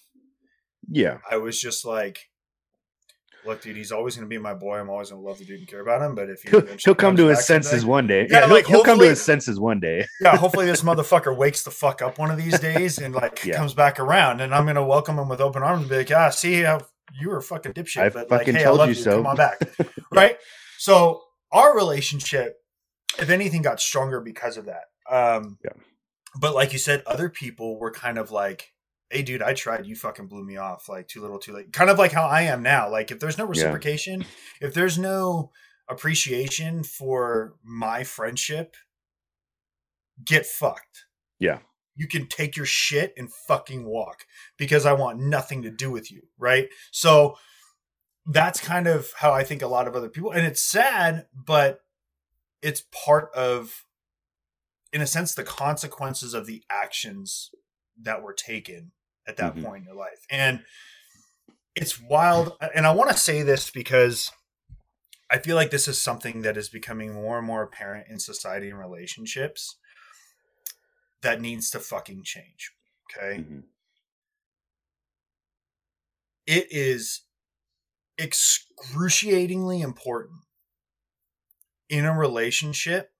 Yeah. 0.88 1.18
I 1.30 1.38
was 1.38 1.60
just 1.60 1.86
like 1.86 2.30
look, 3.46 3.62
dude, 3.62 3.76
he's 3.76 3.91
always 3.91 4.16
going 4.16 4.28
to 4.28 4.30
be 4.30 4.38
my 4.38 4.54
boy. 4.54 4.80
I'm 4.80 4.89
always 4.89 5.10
going 5.10 5.22
to 5.22 5.28
love 5.28 5.38
the 5.38 5.46
dude 5.46 5.60
and 5.60 5.68
care 5.68 5.82
about 5.82 6.02
him. 6.02 6.16
But 6.16 6.30
if 6.30 6.41
he 6.41 6.50
he'll, 6.50 6.66
he'll 6.84 6.96
come 6.96 7.16
to 7.18 7.28
his 7.28 7.46
senses 7.46 7.86
one 7.86 8.08
day, 8.08 8.28
yeah, 8.30 8.41
yeah 8.41 8.54
like 8.54 8.66
he'll 8.66 8.84
come 8.84 9.00
to 9.00 9.06
his 9.06 9.22
senses 9.22 9.60
one 9.60 9.80
day. 9.80 10.06
yeah, 10.22 10.36
hopefully 10.38 10.66
this 10.66 10.82
motherfucker 10.84 11.36
wakes 11.36 11.64
the 11.64 11.72
fuck 11.72 12.02
up 12.02 12.18
one 12.18 12.32
of 12.32 12.38
these 12.38 12.60
days 12.60 12.98
and 12.98 13.14
like 13.14 13.44
yeah. 13.44 13.56
comes 13.56 13.74
back 13.74 14.00
around, 14.00 14.41
and 14.41 14.54
I'm 14.54 14.66
going 14.66 14.76
to 14.76 14.84
welcome 14.84 15.18
him 15.18 15.30
with 15.30 15.41
open 15.41 15.64
arms 15.64 15.82
and 15.82 15.89
be 15.89 15.98
like, 15.98 16.12
ah, 16.12 16.30
see 16.30 16.62
how 16.62 16.82
you 17.20 17.30
were 17.30 17.41
fucking 17.41 17.74
dipshit, 17.74 18.02
I 18.02 18.10
but 18.10 18.30
fucking 18.30 18.54
like, 18.54 18.62
hey, 18.62 18.64
told 18.64 18.82
I 18.82 18.86
you, 18.86 18.89
you 18.89 18.96
so. 18.96 19.18
Come 19.18 19.28
on 19.28 19.36
back, 19.36 19.60
right? 20.12 20.38
So 20.78 21.22
our 21.52 21.76
relationship, 21.76 22.58
if 23.20 23.30
anything, 23.30 23.62
got 23.62 23.80
stronger 23.80 24.20
because 24.20 24.58
of 24.58 24.66
that. 24.66 24.86
Um, 25.10 25.58
yeah. 25.64 25.72
But 26.39 26.56
like 26.56 26.74
you 26.74 26.80
said, 26.80 27.04
other 27.06 27.30
people 27.30 27.78
were 27.78 27.91
kind 27.91 28.18
of 28.18 28.32
like 28.32 28.74
hey 29.14 29.22
dude 29.22 29.41
i 29.41 29.53
tried. 29.53 29.86
You 29.86 29.95
fucking 29.95 30.28
blew 30.28 30.43
me 30.43 30.57
off 30.57 30.89
like 30.89 31.07
too 31.07 31.22
little 31.22 31.39
too 31.39 31.53
late. 31.53 31.72
Kind 31.72 31.89
of 31.89 31.97
like 31.97 32.11
how 32.11 32.26
i 32.28 32.41
am 32.41 32.64
now. 32.64 32.89
Like 32.89 33.11
if 33.11 33.20
there's 33.20 33.38
no 33.38 33.45
reciprocation 33.45 34.22
yeah. 34.22 34.68
if 34.68 34.74
there's 34.74 34.97
no 34.97 35.51
appreciation 35.89 36.84
for 36.84 37.55
my 37.64 38.03
friendship 38.03 38.76
get 40.24 40.45
fucked. 40.45 41.05
Yeah. 41.39 41.59
You 41.95 42.07
can 42.07 42.28
take 42.28 42.55
your 42.55 42.66
shit 42.66 43.14
and 43.18 43.32
fucking 43.47 43.86
walk 43.86 44.26
because 44.57 44.86
i 44.86 44.93
want 44.93 45.20
nothing 45.20 45.61
to 45.64 45.72
do 45.72 45.91
with 45.91 46.11
you 46.11 46.24
right? 46.38 46.68
So 46.91 47.38
that's 48.26 48.59
kind 48.59 48.88
of 48.88 49.09
how 49.18 49.34
i 49.34 49.43
think 49.43 49.61
a 49.61 49.68
lot 49.68 49.88
of 49.88 49.95
other 49.95 50.07
people 50.07 50.32
and 50.32 50.45
it's 50.45 50.61
sad 50.61 51.26
but 51.34 51.82
it's 52.61 52.84
part 53.05 53.30
of 53.36 53.86
in 54.93 55.01
a 55.01 55.07
sense 55.07 55.36
the 55.36 55.43
consequences 55.43 56.34
of 56.34 56.45
the 56.45 56.64
actions 56.70 57.51
that 58.01 58.22
were 58.22 58.34
taken 58.34 58.91
at 59.28 59.38
that 59.38 59.56
mm-hmm. 59.56 59.66
point 59.66 59.82
in 59.82 59.86
your 59.86 59.96
life. 59.96 60.26
And 60.30 60.62
it's 61.76 62.00
wild. 62.00 62.54
And 62.76 62.86
I 62.86 62.92
want 62.92 63.12
to 63.12 63.18
say 63.18 63.42
this 63.42 63.70
because 63.70 64.32
I 65.32 65.40
feel 65.40 65.56
like 65.56 65.72
this 65.72 65.88
is 65.88 66.00
something 66.00 66.44
that 66.44 66.58
is 66.58 66.70
becoming 66.70 67.14
more 67.14 67.38
and 67.38 67.48
more 67.48 67.64
apparent 67.64 68.08
in 68.10 68.20
society 68.20 68.70
and 68.70 68.78
relationships 68.78 69.78
that 71.22 71.42
needs 71.42 71.72
to 71.72 71.80
fucking 71.80 72.24
change. 72.24 72.72
Okay. 73.12 73.40
Mm-hmm. 73.40 73.60
It 76.46 76.68
is 76.70 77.22
excruciatingly 78.18 79.82
important 79.82 80.42
in 81.90 82.06
a 82.06 82.18
relationship 82.18 83.12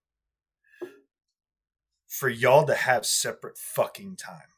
for 2.08 2.30
y'all 2.30 2.66
to 2.66 2.76
have 2.76 3.06
separate 3.06 3.58
fucking 3.58 4.18
time. 4.18 4.53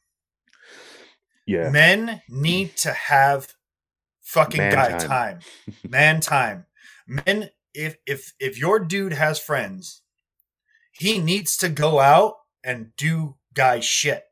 Yeah. 1.46 1.70
Men 1.70 2.22
need 2.28 2.76
to 2.78 2.92
have 2.92 3.54
fucking 4.20 4.58
Man 4.58 4.72
guy 4.72 4.88
time. 4.90 5.08
time. 5.08 5.38
Man 5.88 6.20
time. 6.20 6.66
Men 7.06 7.50
if 7.74 7.96
if 8.06 8.32
if 8.40 8.58
your 8.58 8.80
dude 8.80 9.12
has 9.12 9.38
friends, 9.38 10.02
he 10.92 11.18
needs 11.18 11.56
to 11.58 11.68
go 11.68 12.00
out 12.00 12.34
and 12.64 12.94
do 12.96 13.36
guy 13.54 13.80
shit. 13.80 14.24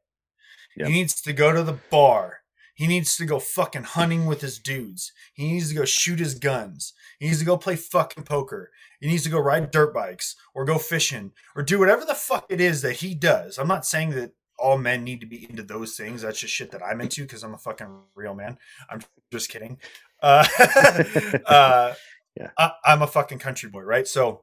Yep. 0.76 0.88
He 0.88 0.92
needs 0.92 1.20
to 1.22 1.32
go 1.32 1.52
to 1.52 1.62
the 1.62 1.78
bar. 1.90 2.40
He 2.74 2.88
needs 2.88 3.16
to 3.18 3.24
go 3.24 3.38
fucking 3.38 3.84
hunting 3.84 4.26
with 4.26 4.40
his 4.40 4.58
dudes. 4.58 5.12
He 5.32 5.52
needs 5.52 5.68
to 5.68 5.76
go 5.76 5.84
shoot 5.84 6.18
his 6.18 6.34
guns. 6.34 6.92
He 7.20 7.26
needs 7.26 7.38
to 7.38 7.44
go 7.44 7.56
play 7.56 7.76
fucking 7.76 8.24
poker. 8.24 8.72
He 9.00 9.06
needs 9.06 9.22
to 9.24 9.30
go 9.30 9.38
ride 9.38 9.70
dirt 9.70 9.94
bikes 9.94 10.34
or 10.54 10.64
go 10.64 10.78
fishing 10.78 11.30
or 11.54 11.62
do 11.62 11.78
whatever 11.78 12.04
the 12.04 12.14
fuck 12.14 12.46
it 12.48 12.60
is 12.60 12.82
that 12.82 12.96
he 12.96 13.14
does. 13.14 13.58
I'm 13.58 13.68
not 13.68 13.86
saying 13.86 14.10
that 14.10 14.32
all 14.58 14.78
men 14.78 15.04
need 15.04 15.20
to 15.20 15.26
be 15.26 15.48
into 15.48 15.62
those 15.62 15.96
things. 15.96 16.22
That's 16.22 16.40
just 16.40 16.54
shit 16.54 16.70
that 16.70 16.82
I'm 16.82 17.00
into 17.00 17.22
because 17.22 17.42
I'm 17.42 17.54
a 17.54 17.58
fucking 17.58 17.88
real 18.14 18.34
man. 18.34 18.58
I'm 18.88 19.00
just 19.32 19.50
kidding. 19.50 19.78
Uh, 20.22 20.46
uh, 21.46 21.94
yeah. 22.36 22.50
I, 22.58 22.72
I'm 22.84 23.02
a 23.02 23.06
fucking 23.06 23.38
country 23.38 23.68
boy, 23.68 23.82
right? 23.82 24.06
So 24.06 24.42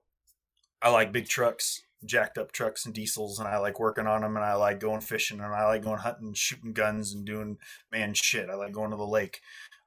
I 0.81 0.89
like 0.89 1.11
big 1.11 1.27
trucks, 1.27 1.81
jacked 2.05 2.37
up 2.37 2.51
trucks 2.51 2.85
and 2.85 2.93
diesels, 2.93 3.39
and 3.39 3.47
I 3.47 3.57
like 3.57 3.79
working 3.79 4.07
on 4.07 4.21
them, 4.21 4.35
and 4.35 4.45
I 4.45 4.55
like 4.55 4.79
going 4.79 5.01
fishing, 5.01 5.39
and 5.39 5.53
I 5.53 5.65
like 5.65 5.83
going 5.83 5.99
hunting, 5.99 6.33
shooting 6.33 6.73
guns, 6.73 7.13
and 7.13 7.25
doing 7.25 7.57
man 7.91 8.13
shit. 8.13 8.49
I 8.49 8.55
like 8.55 8.73
going 8.73 8.91
to 8.91 8.97
the 8.97 9.07
lake. 9.07 9.41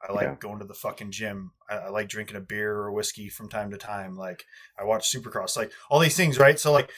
I 0.06 0.12
like 0.12 0.24
yeah. 0.24 0.36
going 0.38 0.58
to 0.58 0.66
the 0.66 0.74
fucking 0.74 1.12
gym. 1.12 1.52
I, 1.68 1.76
I, 1.76 1.88
like 1.88 2.08
drinking 2.08 2.36
a 2.36 2.40
beer 2.40 2.72
or 2.72 2.92
whiskey 2.92 3.28
from 3.28 3.48
time 3.48 3.70
to 3.70 3.78
time. 3.78 4.16
Like 4.16 4.44
I 4.78 4.84
watch 4.84 5.10
Supercross, 5.10 5.56
like 5.56 5.72
all 5.88 5.98
these 5.98 6.16
things, 6.16 6.38
right? 6.38 6.58
So 6.58 6.72
like, 6.72 6.90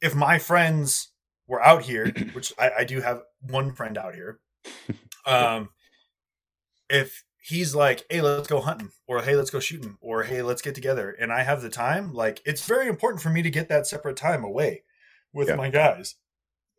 if 0.00 0.14
my 0.14 0.38
friends 0.38 1.08
we're 1.48 1.62
out 1.62 1.82
here, 1.82 2.06
which 2.32 2.52
I, 2.58 2.70
I 2.78 2.84
do 2.84 3.00
have 3.00 3.22
one 3.40 3.72
friend 3.72 3.98
out 3.98 4.14
here. 4.14 4.38
Um, 5.26 5.68
if 6.88 7.22
he's 7.38 7.74
like, 7.74 8.06
"Hey, 8.08 8.22
let's 8.22 8.48
go 8.48 8.62
hunting," 8.62 8.92
or 9.06 9.20
"Hey, 9.20 9.36
let's 9.36 9.50
go 9.50 9.60
shooting," 9.60 9.98
or 10.00 10.22
"Hey, 10.22 10.40
let's 10.40 10.62
get 10.62 10.74
together," 10.74 11.10
and 11.10 11.30
I 11.30 11.42
have 11.42 11.60
the 11.60 11.68
time, 11.68 12.14
like 12.14 12.40
it's 12.46 12.66
very 12.66 12.88
important 12.88 13.20
for 13.20 13.28
me 13.28 13.42
to 13.42 13.50
get 13.50 13.68
that 13.68 13.86
separate 13.86 14.16
time 14.16 14.42
away 14.42 14.84
with 15.34 15.48
yeah. 15.48 15.56
my 15.56 15.68
guys, 15.68 16.14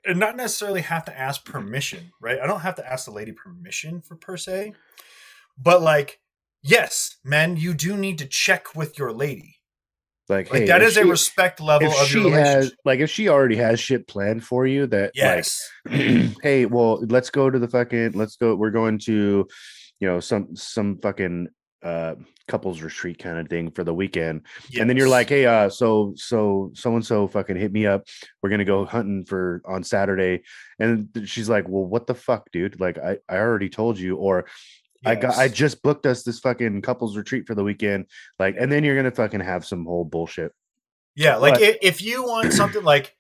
and 0.04 0.18
not 0.18 0.36
necessarily 0.36 0.82
have 0.82 1.06
to 1.06 1.20
ask 1.20 1.46
permission. 1.46 2.12
Right? 2.20 2.40
I 2.40 2.48
don't 2.48 2.62
have 2.62 2.74
to 2.76 2.92
ask 2.92 3.06
the 3.06 3.12
lady 3.12 3.34
permission 3.34 4.02
for 4.02 4.16
per 4.16 4.36
se, 4.36 4.74
but 5.56 5.84
like, 5.84 6.20
yes, 6.64 7.18
men, 7.24 7.56
you 7.56 7.76
do 7.76 7.96
need 7.96 8.18
to 8.18 8.26
check 8.26 8.76
with 8.76 8.98
your 8.98 9.12
lady 9.12 9.59
like, 10.30 10.52
like 10.52 10.62
hey, 10.62 10.68
that 10.68 10.82
is 10.82 10.94
she, 10.94 11.02
a 11.02 11.06
respect 11.06 11.60
level 11.60 11.90
if 11.92 12.08
she 12.08 12.30
has 12.30 12.72
like 12.86 13.00
if 13.00 13.10
she 13.10 13.30
already 13.30 13.56
has 13.56 13.80
shit 13.80 14.08
planned 14.08 14.44
for 14.44 14.68
you 14.68 14.86
that 14.88 15.12
yes. 15.16 15.60
like 15.86 16.00
hey 16.44 16.66
well 16.66 17.04
let's 17.08 17.30
go 17.30 17.50
to 17.50 17.58
the 17.58 17.68
fucking 17.68 18.12
let's 18.12 18.36
go 18.36 18.56
we're 18.56 18.70
going 18.70 19.00
to 19.00 19.48
you 20.00 20.08
know 20.08 20.20
some 20.20 20.56
some 20.56 21.00
fucking 21.00 21.48
uh 21.84 22.16
couples 22.48 22.82
retreat 22.82 23.20
kind 23.20 23.38
of 23.38 23.48
thing 23.48 23.72
for 23.72 23.84
the 23.84 23.94
weekend. 23.94 24.42
Yes. 24.70 24.82
and 24.82 24.90
then 24.90 24.98
you're 24.98 25.08
like 25.08 25.30
hey 25.30 25.46
uh 25.46 25.70
so 25.70 26.14
so 26.16 26.72
so 26.74 26.96
and 26.96 27.06
so 27.06 27.28
fucking 27.28 27.56
hit 27.56 27.72
me 27.72 27.86
up. 27.86 28.06
We're 28.42 28.50
gonna 28.50 28.66
go 28.66 28.86
hunting 28.86 29.26
for 29.26 29.62
on 29.66 29.84
saturday. 29.84 30.44
And 30.80 31.10
she's 31.26 31.48
like 31.48 31.68
well 31.68 31.86
what 31.86 32.08
the 32.08 32.16
fuck 32.16 32.52
dude? 32.52 32.80
Like 32.80 32.98
i 32.98 33.18
i 33.30 33.38
already 33.38 33.70
told 33.70 33.98
you. 33.98 34.18
Or 34.18 34.46
Yes. 35.02 35.12
I 35.12 35.16
got 35.16 35.38
I 35.38 35.48
just 35.48 35.82
booked 35.82 36.06
us 36.06 36.24
this 36.24 36.40
fucking 36.40 36.82
couples 36.82 37.16
retreat 37.16 37.48
for 37.48 37.56
the 37.56 37.64
weekend. 37.64 38.06
Like, 38.38 38.56
and 38.60 38.72
then 38.72 38.84
you're 38.84 38.96
gonna 38.96 39.12
fucking 39.12 39.40
have 39.40 39.66
some 39.66 39.86
whole 39.86 40.06
bullshit. 40.06 40.54
Yeah, 41.16 41.38
like 41.38 41.56
but, 41.56 41.78
if 41.82 42.02
you 42.02 42.24
want 42.24 42.54
something 42.54 42.84
like 42.84 43.16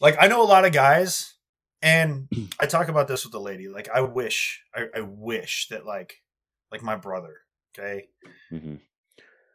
like 0.00 0.16
I 0.20 0.26
know 0.28 0.42
a 0.42 0.44
lot 0.44 0.64
of 0.64 0.72
guys, 0.72 1.34
and 1.82 2.28
I 2.60 2.66
talk 2.66 2.88
about 2.88 3.08
this 3.08 3.24
with 3.24 3.32
the 3.32 3.40
lady. 3.40 3.68
Like, 3.68 3.88
I 3.88 4.00
wish, 4.00 4.62
I, 4.74 4.86
I 4.94 5.00
wish 5.00 5.68
that 5.70 5.86
like 5.86 6.22
like 6.70 6.82
my 6.82 6.96
brother, 6.96 7.34
okay? 7.78 8.08
Mm-hmm. 8.52 8.76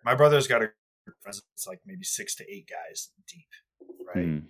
My 0.04 0.16
brother's 0.16 0.48
got 0.48 0.64
a 0.64 0.72
friends 1.22 1.42
it's 1.54 1.68
like 1.68 1.82
maybe 1.86 2.04
six 2.04 2.36
to 2.36 2.46
eight 2.52 2.70
guys 2.70 3.10
deep, 3.28 3.50
right? 4.16 4.26
Mm. 4.26 4.44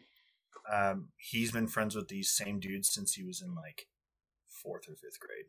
Um, 0.71 1.07
he's 1.17 1.51
been 1.51 1.67
friends 1.67 1.95
with 1.95 2.07
these 2.07 2.29
same 2.29 2.59
dudes 2.59 2.93
since 2.93 3.13
he 3.13 3.23
was 3.23 3.41
in 3.41 3.55
like 3.55 3.87
fourth 4.47 4.87
or 4.87 4.95
fifth 4.95 5.19
grade. 5.19 5.45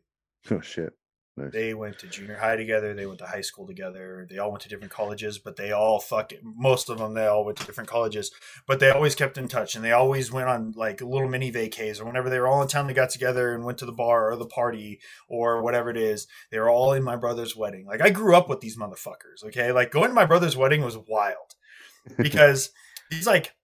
Oh 0.51 0.61
shit. 0.61 0.93
Nice. 1.35 1.51
They 1.51 1.73
went 1.73 1.97
to 1.99 2.07
junior 2.07 2.37
high 2.37 2.55
together. 2.55 2.93
They 2.93 3.07
went 3.07 3.17
to 3.19 3.25
high 3.25 3.41
school 3.41 3.65
together. 3.65 4.27
They 4.29 4.37
all 4.37 4.51
went 4.51 4.61
to 4.63 4.69
different 4.69 4.93
colleges, 4.93 5.39
but 5.39 5.55
they 5.55 5.71
all 5.71 5.99
fuck 5.99 6.31
it. 6.31 6.41
Most 6.43 6.89
of 6.89 6.99
them, 6.99 7.15
they 7.15 7.25
all 7.25 7.43
went 7.43 7.57
to 7.57 7.65
different 7.65 7.89
colleges, 7.89 8.31
but 8.67 8.79
they 8.79 8.91
always 8.91 9.15
kept 9.15 9.39
in 9.39 9.47
touch 9.47 9.75
and 9.75 9.83
they 9.83 9.91
always 9.91 10.31
went 10.31 10.47
on 10.47 10.73
like 10.75 11.01
little 11.01 11.27
mini 11.27 11.51
vacays 11.51 11.99
or 11.99 12.05
whenever 12.05 12.29
they 12.29 12.39
were 12.39 12.47
all 12.47 12.61
in 12.61 12.67
town, 12.67 12.85
they 12.85 12.93
got 12.93 13.09
together 13.09 13.51
and 13.51 13.65
went 13.65 13.79
to 13.79 13.85
the 13.85 13.91
bar 13.91 14.31
or 14.31 14.35
the 14.35 14.45
party 14.45 14.99
or 15.27 15.63
whatever 15.63 15.89
it 15.89 15.97
is. 15.97 16.27
They 16.51 16.59
were 16.59 16.69
all 16.69 16.93
in 16.93 17.01
my 17.01 17.15
brother's 17.15 17.55
wedding. 17.55 17.87
Like 17.87 18.01
I 18.01 18.11
grew 18.11 18.35
up 18.35 18.47
with 18.47 18.61
these 18.61 18.77
motherfuckers. 18.77 19.43
Okay. 19.45 19.71
Like 19.71 19.89
going 19.89 20.09
to 20.09 20.15
my 20.15 20.25
brother's 20.25 20.55
wedding 20.55 20.83
was 20.83 20.99
wild 21.07 21.55
because 22.17 22.69
these 23.09 23.25
like 23.25 23.55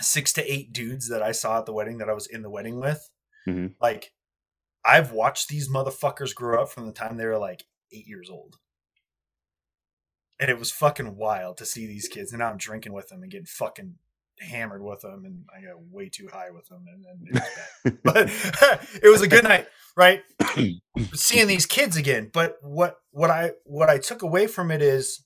six 0.00 0.32
to 0.32 0.52
eight 0.52 0.72
dudes 0.72 1.08
that 1.08 1.22
I 1.22 1.30
saw 1.30 1.58
at 1.58 1.66
the 1.66 1.72
wedding 1.72 1.98
that 1.98 2.08
I 2.08 2.14
was 2.14 2.26
in 2.26 2.42
the 2.42 2.50
wedding 2.50 2.80
with, 2.80 3.08
mm-hmm. 3.46 3.68
like 3.80 4.12
I've 4.86 5.12
watched 5.12 5.48
these 5.48 5.68
motherfuckers 5.68 6.34
grow 6.34 6.62
up 6.62 6.70
from 6.70 6.86
the 6.86 6.92
time 6.92 7.16
they 7.16 7.26
were 7.26 7.38
like 7.38 7.64
eight 7.92 8.06
years 8.06 8.30
old. 8.30 8.56
And 10.38 10.50
it 10.50 10.58
was 10.58 10.70
fucking 10.70 11.16
wild 11.16 11.56
to 11.58 11.66
see 11.66 11.86
these 11.86 12.08
kids. 12.08 12.30
And 12.30 12.38
now 12.38 12.50
I'm 12.50 12.58
drinking 12.58 12.92
with 12.92 13.08
them 13.08 13.22
and 13.22 13.30
getting 13.30 13.46
fucking 13.46 13.94
hammered 14.38 14.82
with 14.82 15.00
them. 15.00 15.24
And 15.24 15.44
I 15.54 15.66
got 15.66 15.82
way 15.90 16.08
too 16.08 16.28
high 16.32 16.50
with 16.50 16.68
them. 16.68 16.84
And 16.92 17.04
then 17.04 17.42
it 17.84 18.02
but 18.04 18.28
it 19.02 19.08
was 19.08 19.22
a 19.22 19.28
good 19.28 19.44
night, 19.44 19.66
right? 19.96 20.22
Seeing 21.14 21.48
these 21.48 21.66
kids 21.66 21.96
again. 21.96 22.30
But 22.32 22.58
what, 22.60 22.98
what 23.10 23.30
I, 23.30 23.52
what 23.64 23.88
I 23.88 23.98
took 23.98 24.22
away 24.22 24.46
from 24.46 24.70
it 24.70 24.82
is 24.82 25.24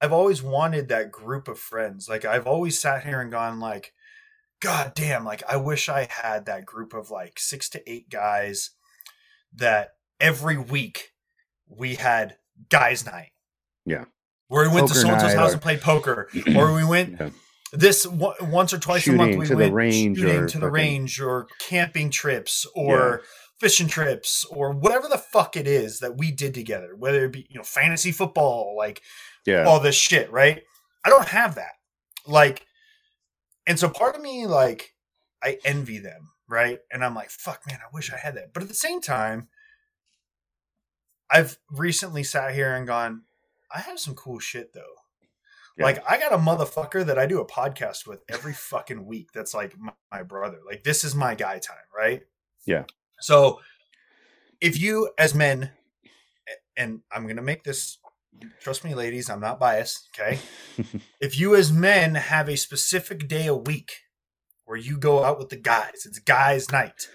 I've 0.00 0.12
always 0.12 0.42
wanted 0.42 0.88
that 0.88 1.12
group 1.12 1.48
of 1.48 1.58
friends. 1.58 2.08
Like 2.08 2.24
I've 2.24 2.46
always 2.46 2.78
sat 2.78 3.04
here 3.04 3.20
and 3.20 3.30
gone 3.30 3.60
like, 3.60 3.92
God 4.60 4.92
damn, 4.94 5.24
like 5.24 5.42
I 5.48 5.56
wish 5.56 5.88
I 5.88 6.06
had 6.08 6.46
that 6.46 6.64
group 6.64 6.94
of 6.94 7.10
like 7.10 7.40
six 7.40 7.68
to 7.70 7.90
eight 7.90 8.08
guys 8.08 8.70
that 9.56 9.90
every 10.20 10.56
week 10.58 11.10
we 11.68 11.94
had 11.96 12.36
guys' 12.68 13.04
night. 13.06 13.30
Yeah. 13.84 14.04
Where 14.48 14.68
we 14.68 14.74
went 14.74 14.88
poker 14.88 14.94
to 14.94 15.00
so 15.00 15.08
house 15.08 15.50
or... 15.50 15.52
and 15.54 15.62
played 15.62 15.80
poker, 15.80 16.28
or 16.56 16.74
we 16.74 16.84
went 16.84 17.16
yeah. 17.18 17.30
this 17.72 18.06
o- 18.06 18.34
once 18.42 18.72
or 18.72 18.78
twice 18.78 19.06
a 19.06 19.12
month 19.12 19.36
we 19.36 19.46
to 19.46 19.54
the 19.54 19.64
went 19.64 19.74
range 19.74 20.18
shooting 20.18 20.46
to 20.46 20.58
the 20.58 20.66
fucking- 20.66 20.72
range 20.72 21.20
or 21.20 21.46
camping 21.58 22.10
trips 22.10 22.66
or 22.74 23.22
fishing 23.58 23.86
trips 23.86 24.44
or 24.50 24.72
whatever 24.72 25.08
the 25.08 25.16
fuck 25.16 25.56
it 25.56 25.68
is 25.68 26.00
that 26.00 26.18
we 26.18 26.32
did 26.32 26.52
together 26.52 26.96
whether 26.96 27.24
it 27.24 27.32
be 27.32 27.46
you 27.48 27.56
know 27.56 27.62
fantasy 27.62 28.10
football 28.10 28.74
like 28.76 29.00
Yeah. 29.46 29.62
all 29.62 29.78
this 29.78 29.94
shit 29.94 30.32
right 30.32 30.64
i 31.04 31.08
don't 31.08 31.28
have 31.28 31.54
that 31.54 31.74
like 32.26 32.66
and 33.64 33.78
so 33.78 33.88
part 33.88 34.16
of 34.16 34.20
me 34.20 34.48
like 34.48 34.94
i 35.44 35.58
envy 35.64 35.98
them 35.98 36.30
right? 36.52 36.80
And 36.92 37.02
i'm 37.02 37.14
like 37.14 37.30
fuck 37.30 37.62
man 37.66 37.78
i 37.82 37.88
wish 37.92 38.12
i 38.12 38.16
had 38.18 38.36
that. 38.36 38.52
But 38.52 38.62
at 38.62 38.68
the 38.68 38.74
same 38.74 39.00
time 39.00 39.48
i've 41.30 41.58
recently 41.70 42.22
sat 42.22 42.54
here 42.54 42.74
and 42.74 42.86
gone 42.86 43.22
i 43.74 43.80
have 43.80 43.98
some 43.98 44.14
cool 44.14 44.38
shit 44.38 44.74
though. 44.74 44.94
Yeah. 45.78 45.84
like 45.86 46.04
i 46.08 46.18
got 46.18 46.34
a 46.34 46.36
motherfucker 46.36 47.06
that 47.06 47.18
i 47.18 47.24
do 47.24 47.40
a 47.40 47.46
podcast 47.46 48.06
with 48.06 48.22
every 48.28 48.52
fucking 48.52 49.06
week 49.06 49.30
that's 49.32 49.54
like 49.54 49.74
my, 49.78 49.92
my 50.12 50.22
brother. 50.22 50.58
Like 50.66 50.84
this 50.84 51.02
is 51.02 51.14
my 51.14 51.34
guy 51.34 51.58
time 51.58 51.76
right? 51.96 52.20
Yeah. 52.66 52.84
so 53.20 53.60
if 54.60 54.80
you 54.80 55.10
as 55.18 55.34
men 55.34 55.70
and 56.76 57.00
i'm 57.10 57.26
gonna 57.26 57.42
make 57.42 57.64
this 57.64 57.98
trust 58.60 58.84
me 58.84 58.94
ladies 58.94 59.30
i'm 59.30 59.40
not 59.40 59.58
biased 59.58 60.08
okay? 60.14 60.38
If 61.20 61.38
you 61.38 61.54
as 61.54 61.72
men 61.72 62.14
have 62.16 62.48
a 62.48 62.56
specific 62.56 63.28
day 63.28 63.46
a 63.46 63.54
week 63.54 63.92
where 64.64 64.76
you 64.78 64.98
go 64.98 65.24
out 65.24 65.38
with 65.38 65.48
the 65.48 65.56
guys 65.56 66.04
it's 66.06 66.18
guys 66.18 66.70
night 66.72 67.08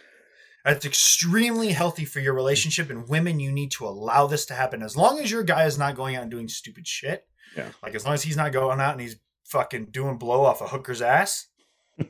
that's 0.65 0.85
extremely 0.85 1.69
healthy 1.69 2.03
for 2.05 2.19
your 2.19 2.33
relationship 2.33 2.89
and 2.89 3.07
women 3.07 3.39
you 3.39 3.51
need 3.51 3.71
to 3.71 3.85
allow 3.85 4.27
this 4.27 4.45
to 4.45 4.53
happen 4.53 4.81
as 4.83 4.97
long 4.97 5.19
as 5.19 5.31
your 5.31 5.43
guy 5.43 5.65
is 5.65 5.77
not 5.77 5.95
going 5.95 6.15
out 6.15 6.23
and 6.23 6.31
doing 6.31 6.47
stupid 6.47 6.85
shit 6.87 7.25
Yeah. 7.55 7.69
like 7.81 7.95
as 7.95 8.03
long 8.05 8.13
as 8.15 8.23
he's 8.23 8.37
not 8.37 8.51
going 8.51 8.79
out 8.79 8.91
and 8.93 9.01
he's 9.01 9.15
fucking 9.45 9.85
doing 9.91 10.17
blow 10.17 10.43
off 10.43 10.61
a 10.61 10.67
hooker's 10.67 11.01
ass 11.01 11.47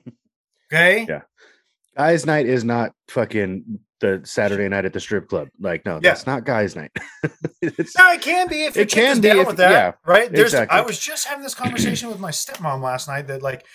okay 0.72 1.06
Yeah. 1.08 1.22
guys 1.96 2.26
night 2.26 2.46
is 2.46 2.64
not 2.64 2.94
fucking 3.10 3.80
the 4.00 4.22
Saturday 4.26 4.70
night 4.70 4.86
at 4.86 4.94
the 4.94 5.00
strip 5.00 5.28
club. 5.28 5.48
Like, 5.60 5.84
no, 5.84 5.96
Yeah. 5.96 6.12
that's 6.12 6.28
not 6.28 6.46
guys 6.46 6.76
night. 6.76 6.92
No, 7.64 8.12
it 8.12 8.22
can 8.22 8.48
be 8.48 8.66
if 8.66 8.78
It 8.78 8.92
can 8.92 9.20
be 9.20 9.30
down 9.30 9.40
if- 9.40 9.48
with 9.48 9.58
that, 9.58 9.72
yeah, 9.72 9.92
right? 10.06 10.32
There's. 10.32 10.54
exactly. 10.54 10.78
I 10.78 10.82
was 10.82 11.00
just 11.00 11.26
having 11.26 11.42
this 11.44 11.56
conversation 11.56 12.08
with 12.10 12.20
my 12.20 12.30
stepmom 12.30 12.84
last 12.84 13.08
night 13.08 13.26
that 13.28 13.42
like 13.42 13.66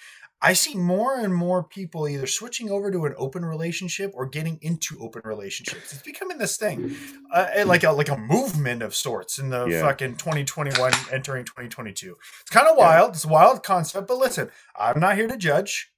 I 0.45 0.55
see 0.55 0.74
more 0.74 1.18
and 1.20 1.32
more 1.32 1.62
people 1.62 2.09
either 2.09 2.26
switching 2.26 2.68
over 2.68 2.90
to 2.90 3.05
an 3.07 3.14
open 3.16 3.45
relationship 3.45 4.11
or 4.14 4.26
getting 4.26 4.59
into 4.61 4.99
open 5.01 5.22
relationships. 5.24 5.93
It's 5.93 6.03
becoming 6.03 6.38
this 6.38 6.57
thing, 6.57 6.97
uh, 7.32 7.62
like 7.64 7.84
a 7.84 7.93
like 7.93 8.09
a 8.09 8.16
movement 8.16 8.82
of 8.82 8.95
sorts 8.95 9.38
in 9.38 9.51
the 9.51 9.66
Yeah. 9.66 9.82
fucking 9.82 10.16
2021 10.16 10.93
entering 11.12 11.45
2022. 11.45 12.16
It's 12.40 12.51
kind 12.51 12.66
of 12.66 12.76
Yeah. 12.76 12.84
wild. 12.84 13.14
It's 13.14 13.24
a 13.24 13.28
wild 13.28 13.62
concept, 13.62 14.09
but 14.09 14.18
listen, 14.18 14.51
I'm 14.76 14.99
not 14.99 15.16
here 15.16 15.28
to 15.28 15.36
judge. 15.36 15.93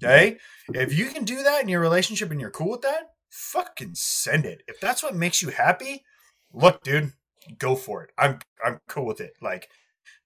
Okay, 0.00 0.38
if 0.74 0.96
you 0.96 1.06
can 1.08 1.24
do 1.24 1.42
that 1.42 1.60
in 1.62 1.68
your 1.68 1.80
relationship 1.80 2.30
and 2.30 2.40
you're 2.40 2.52
cool 2.52 2.70
with 2.70 2.82
that, 2.82 3.14
fucking 3.30 3.96
send 3.96 4.46
it. 4.46 4.62
If 4.68 4.78
that's 4.78 5.02
what 5.02 5.16
makes 5.16 5.42
you 5.42 5.48
happy, 5.48 6.04
look, 6.52 6.84
dude, 6.84 7.14
go 7.58 7.74
for 7.74 8.04
it. 8.04 8.10
I'm 8.16 8.38
I'm 8.64 8.80
cool 8.86 9.06
with 9.06 9.20
it. 9.20 9.32
Like 9.42 9.68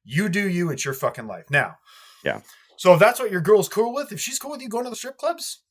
you 0.04 0.28
do 0.28 0.46
you, 0.46 0.70
it's 0.70 0.84
your 0.84 0.92
fucking 0.92 1.26
life. 1.26 1.46
Now. 1.48 1.78
Yeah. 2.22 2.42
So 2.82 2.92
if 2.94 2.98
that's 2.98 3.20
what 3.20 3.30
your 3.30 3.40
girl's 3.40 3.68
cool 3.68 3.94
with, 3.94 4.10
if 4.10 4.18
she's 4.18 4.40
cool 4.40 4.50
with 4.50 4.60
you 4.60 4.68
going 4.68 4.82
to 4.82 4.90
the 4.90 4.96
strip 4.96 5.16
clubs, 5.16 5.62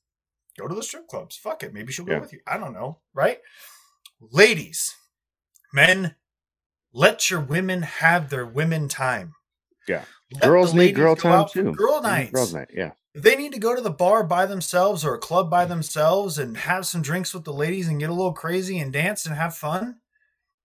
go 0.58 0.66
to 0.66 0.74
the 0.74 0.82
strip 0.82 1.10
clubs. 1.10 1.36
Fuck 1.36 1.62
it. 1.62 1.74
Maybe 1.74 1.92
she'll 1.92 2.06
go 2.06 2.14
Yeah. 2.14 2.20
with 2.20 2.32
you. 2.32 2.40
I 2.48 2.58
don't 2.58 2.72
know. 2.72 3.02
Right? 3.14 3.40
Ladies, 4.22 4.96
men, 5.74 6.16
let 6.94 7.30
your 7.30 7.42
women 7.42 7.82
have 7.82 8.30
their 8.30 8.46
women 8.46 8.88
time. 8.88 9.34
Yeah. 9.90 10.06
Let 10.32 10.44
girls 10.44 10.74
need 10.74 10.96
girl 10.96 11.18
time 11.18 11.50
too. 11.52 11.74
Girl 11.74 12.02
nights. 12.02 12.32
Girls 12.32 12.54
night. 12.54 12.70
Yeah. 12.74 12.92
If 13.14 13.24
they 13.24 13.36
need 13.36 13.52
to 13.52 13.60
go 13.60 13.76
to 13.76 13.82
the 13.82 13.92
bar 13.92 14.24
by 14.24 14.46
themselves 14.46 15.04
or 15.04 15.14
a 15.14 15.20
club 15.20 15.50
by 15.50 15.66
themselves 15.66 16.40
and 16.40 16.56
have 16.56 16.86
some 16.86 17.02
drinks 17.02 17.34
with 17.34 17.44
the 17.44 17.52
ladies 17.52 17.90
and 17.90 18.00
get 18.00 18.10
a 18.10 18.14
little 18.14 18.32
crazy 18.32 18.80
and 18.80 18.94
dance 18.94 19.26
and 19.26 19.36
have 19.36 19.54
fun, 19.54 19.98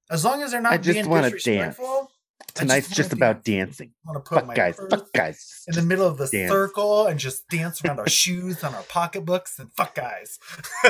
as 0.08 0.24
long 0.24 0.44
as 0.44 0.52
they're 0.52 0.60
not 0.60 0.74
I 0.74 0.76
just 0.76 0.94
being 0.94 1.22
disrespectful, 1.22 2.12
I 2.12 2.15
Tonight's 2.54 2.88
just 2.88 3.12
wanna 3.12 3.30
about 3.32 3.44
dancing. 3.44 3.92
Want 4.04 4.16
to 4.24 4.28
put 4.28 4.38
Fuck 4.38 4.46
my 4.46 4.54
guys. 4.54 4.78
Fuck 4.90 5.12
guys. 5.12 5.64
in 5.68 5.74
the 5.74 5.82
middle 5.82 6.06
of 6.06 6.16
the 6.16 6.26
dance. 6.26 6.50
circle 6.50 7.06
and 7.06 7.18
just 7.20 7.46
dance 7.48 7.84
around 7.84 7.98
our 7.98 8.08
shoes 8.08 8.62
on 8.64 8.74
our 8.74 8.82
pocketbooks 8.84 9.58
and 9.58 9.70
fuck 9.74 9.94
guys. 9.94 10.38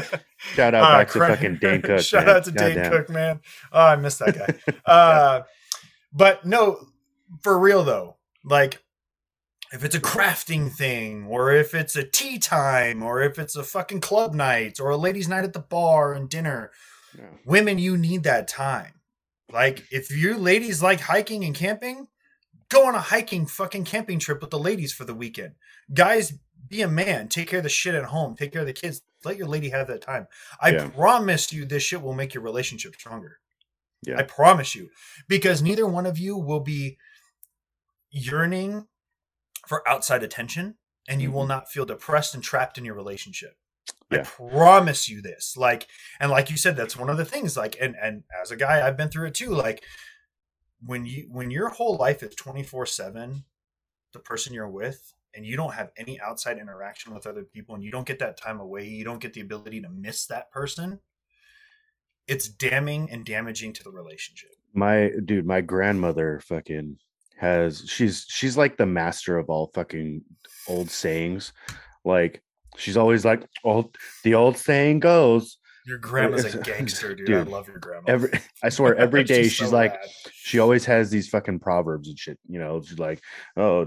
Shout 0.55 0.75
out 0.75 0.83
Ah, 0.85 0.99
back 0.99 1.11
to 1.13 1.19
fucking 1.19 1.59
Dane 1.61 1.83
Cook. 1.83 2.01
Shout 2.03 2.27
man. 2.27 2.37
out 2.37 2.45
to 2.45 2.51
Dane 2.53 2.75
Goddamn. 2.77 2.93
Cook, 2.93 3.11
man. 3.11 3.41
Oh, 3.73 3.81
I 3.81 3.97
miss 3.97 4.19
that 4.19 4.37
guy. 4.39 4.75
uh, 4.93 5.43
but 6.13 6.45
no, 6.45 6.79
for 7.43 7.59
real 7.59 7.83
though, 7.85 8.17
like 8.45 8.83
if 9.73 9.85
it's 9.85 9.97
a 9.97 10.01
crafting 10.01 10.71
thing, 10.73 11.27
or 11.27 11.53
if 11.53 11.75
it's 11.75 11.97
a 11.97 12.05
tea 12.05 12.39
time, 12.39 13.03
or 13.03 13.21
if 13.23 13.39
it's 13.39 13.57
a 13.57 13.65
fucking 13.65 14.01
club 14.01 14.33
night, 14.35 14.79
or 14.79 14.91
a 14.91 14.97
ladies' 14.97 15.29
night 15.29 15.43
at 15.45 15.53
the 15.53 15.59
bar 15.59 16.13
and 16.15 16.29
dinner, 16.29 16.71
Yeah. 17.19 17.25
women, 17.45 17.79
you 17.79 17.97
need 17.97 18.23
that 18.23 18.47
time. 18.47 18.93
Like 19.53 19.85
if 19.91 20.11
you 20.11 20.37
ladies 20.37 20.83
like 20.83 21.01
hiking 21.01 21.45
and 21.45 21.55
camping, 21.55 22.09
go 22.69 22.87
on 22.87 22.95
a 22.95 23.01
hiking 23.01 23.47
fucking 23.47 23.85
camping 23.85 24.19
trip 24.19 24.41
with 24.41 24.51
the 24.51 24.59
ladies 24.59 24.93
for 24.93 25.05
the 25.05 25.15
weekend. 25.15 25.55
Guys, 25.93 26.35
be 26.69 26.83
a 26.83 26.89
man. 26.89 27.29
Take 27.29 27.49
care 27.49 27.59
of 27.59 27.63
the 27.63 27.69
shit 27.69 27.95
at 27.95 28.05
home. 28.07 28.35
Take 28.35 28.53
care 28.53 28.63
of 28.63 28.67
the 28.67 28.73
kids. 28.73 29.03
Let 29.25 29.37
your 29.37 29.47
lady 29.47 29.71
have 29.71 29.87
that 29.87 30.03
time. 30.03 30.27
I 30.61 30.71
Yeah. 30.71 30.89
promise 30.89 31.53
you 31.53 31.65
this 31.65 31.83
shit 31.83 32.03
will 32.03 32.15
make 32.15 32.35
your 32.35 32.43
relationship 32.43 32.95
stronger. 32.95 33.39
Yeah. 34.03 34.19
I 34.19 34.23
promise 34.23 34.75
you. 34.75 34.91
Because 35.29 35.63
neither 35.63 35.87
one 35.87 36.07
of 36.07 36.19
you 36.19 36.37
will 36.37 36.61
be 36.61 36.99
yearning 38.11 38.89
for 39.67 39.87
outside 39.89 40.23
attention 40.23 40.77
and 41.09 41.23
you 41.23 41.31
will 41.31 41.43
mm-hmm. 41.43 41.49
not 41.49 41.71
feel 41.71 41.85
depressed 41.85 42.35
and 42.35 42.43
trapped 42.43 42.79
in 42.79 42.85
your 42.85 42.95
relationship. 42.95 43.57
I 44.11 44.17
Mm-hmm. 44.19 44.49
Promise 44.57 45.09
you 45.09 45.21
this. 45.23 45.57
Like 45.57 45.87
and 46.21 46.31
like 46.31 46.51
you 46.51 46.57
said 46.57 46.77
that's 46.77 46.97
one 46.97 47.11
of 47.11 47.17
the 47.17 47.25
things 47.25 47.57
like 47.57 47.77
and 47.81 47.97
and 48.01 48.23
as 48.41 48.51
a 48.51 48.57
guy 48.57 48.87
I've 48.87 48.97
been 48.97 49.09
through 49.09 49.29
it 49.29 49.35
too 49.35 49.51
like 49.51 49.83
when 50.85 51.07
you 51.07 51.27
when 51.31 51.51
your 51.51 51.71
whole 51.71 51.97
life 51.97 52.23
is 52.23 52.35
24/7 52.37 53.43
the 54.13 54.19
person 54.19 54.55
you're 54.55 54.69
with 54.69 55.13
and 55.35 55.47
you 55.47 55.57
don't 55.57 55.75
have 55.75 55.91
any 55.97 56.19
outside 56.21 56.59
interaction 56.59 57.15
with 57.15 57.27
other 57.27 57.45
people 57.45 57.75
and 57.75 57.85
you 57.85 57.91
don't 57.91 58.07
get 58.07 58.19
that 58.19 58.39
time 58.39 58.59
away, 58.59 58.87
you 58.87 59.05
don't 59.05 59.21
get 59.21 59.35
the 59.35 59.43
ability 59.43 59.83
to 59.83 59.91
miss 59.91 60.27
that 60.27 60.51
person, 60.51 60.99
it's 62.27 62.49
damning 62.49 63.09
and 63.11 63.25
damaging 63.25 63.73
to 63.75 63.85
the 63.85 63.91
relationship. 63.91 64.51
My 64.73 65.11
dude, 65.25 65.47
my 65.47 65.61
grandmother 65.61 66.41
fucking 66.41 66.97
has 67.39 67.85
she's 67.87 68.25
she's 68.29 68.57
like 68.57 68.79
the 68.79 68.87
master 68.87 69.37
of 69.37 69.51
all 69.51 69.71
fucking 69.75 70.23
old 70.69 70.91
sayings. 70.91 71.53
Like 72.05 72.43
she's 72.77 72.97
always 72.97 73.25
like, 73.25 73.47
"Oh, 73.65 73.91
the 74.25 74.35
old 74.35 74.57
saying 74.57 75.01
goes." 75.01 75.59
Your 75.87 75.99
grandma's 75.99 76.53
a 76.55 76.59
gangster, 76.63 77.15
dude. 77.15 77.27
dude, 77.27 77.47
I 77.49 77.51
love 77.51 77.69
your 77.69 77.79
grandma. 77.79 78.05
Every 78.09 78.31
I 78.63 78.69
swear, 78.71 78.97
every 78.97 79.23
day 79.35 79.45
she's, 79.49 79.69
so 79.69 79.75
like, 79.77 79.93
rad. 79.93 80.01
she 80.33 80.59
always 80.59 80.85
has 80.87 81.11
these 81.11 81.29
fucking 81.29 81.61
proverbs 81.61 82.09
and 82.09 82.19
shit. 82.19 82.39
You 82.49 82.59
know, 82.59 82.83
she's 82.83 82.99
like, 82.99 83.21
"Oh, 83.57 83.87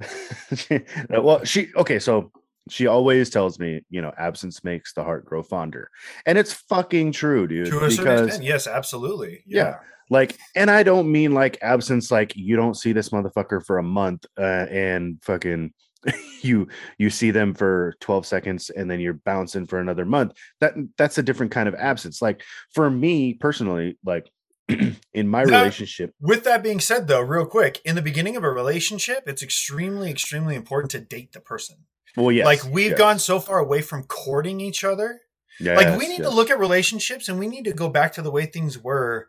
well, 1.10 1.44
she 1.44 1.68
okay." 1.76 1.98
So 1.98 2.32
she 2.68 2.86
always 2.86 3.30
tells 3.30 3.58
me, 3.58 3.80
you 3.88 4.02
know, 4.02 4.12
absence 4.18 4.62
makes 4.62 4.92
the 4.92 5.02
heart 5.02 5.24
grow 5.24 5.42
fonder, 5.42 5.90
and 6.26 6.36
it's 6.36 6.52
fucking 6.52 7.12
true, 7.12 7.46
dude. 7.46 7.66
to 7.68 7.78
a 7.84 7.90
certain 7.90 8.04
Because 8.04 8.26
extent, 8.26 8.44
yes, 8.44 8.66
absolutely. 8.66 9.42
Yeah. 9.46 9.62
Yeah. 9.64 9.76
like 10.10 10.36
and 10.56 10.70
i 10.70 10.82
don't 10.82 11.10
mean 11.12 11.32
like 11.34 11.58
absence 11.60 12.10
like 12.10 12.34
you 12.34 12.56
don't 12.56 12.76
see 12.76 12.92
this 12.92 13.10
motherfucker 13.10 13.62
for 13.64 13.76
a 13.78 13.82
month 13.82 14.24
uh, 14.38 14.64
and 14.70 15.18
fucking 15.22 15.72
you 16.42 16.68
you 16.98 17.10
see 17.10 17.30
them 17.30 17.54
for 17.54 17.94
12 18.00 18.24
seconds 18.24 18.70
and 18.70 18.90
then 18.90 19.00
you're 19.00 19.14
bouncing 19.14 19.66
for 19.66 19.80
another 19.80 20.04
month 20.04 20.32
that 20.60 20.74
that's 20.96 21.18
a 21.18 21.22
different 21.22 21.50
kind 21.50 21.68
of 21.68 21.74
absence 21.74 22.22
like 22.22 22.42
for 22.72 22.88
me 22.88 23.34
personally 23.34 23.98
like 24.04 24.30
in 25.14 25.26
my 25.26 25.44
Now- 25.44 25.60
relationship 25.60 26.14
With 26.20 26.44
that 26.44 26.62
being 26.62 26.78
said, 26.78 27.08
though, 27.08 27.22
real 27.22 27.46
quick, 27.46 27.80
in 27.86 27.94
the 27.96 28.02
beginning 28.02 28.36
of 28.36 28.44
a 28.44 28.50
relationship, 28.50 29.22
it's 29.26 29.42
extremely, 29.42 30.10
extremely 30.10 30.54
important 30.54 30.90
to 30.90 31.00
date 31.00 31.32
the 31.32 31.40
person. 31.40 31.86
well 32.16 32.30
yes 32.30 32.44
like 32.44 32.62
we've 32.64 32.90
yes, 32.90 32.98
gone 32.98 33.18
so 33.18 33.40
far 33.40 33.58
away 33.58 33.80
from 33.80 34.02
courting 34.04 34.60
each 34.60 34.84
other. 34.84 35.22
yes, 35.58 35.76
like 35.76 35.98
we 35.98 36.06
need 36.06 36.22
to 36.22 36.28
look 36.30 36.50
at 36.50 36.58
relationships 36.58 37.28
and 37.30 37.38
we 37.38 37.46
need 37.48 37.64
to 37.64 37.72
go 37.72 37.88
back 37.88 38.12
to 38.12 38.22
the 38.22 38.30
way 38.30 38.44
things 38.44 38.78
were, 38.78 39.28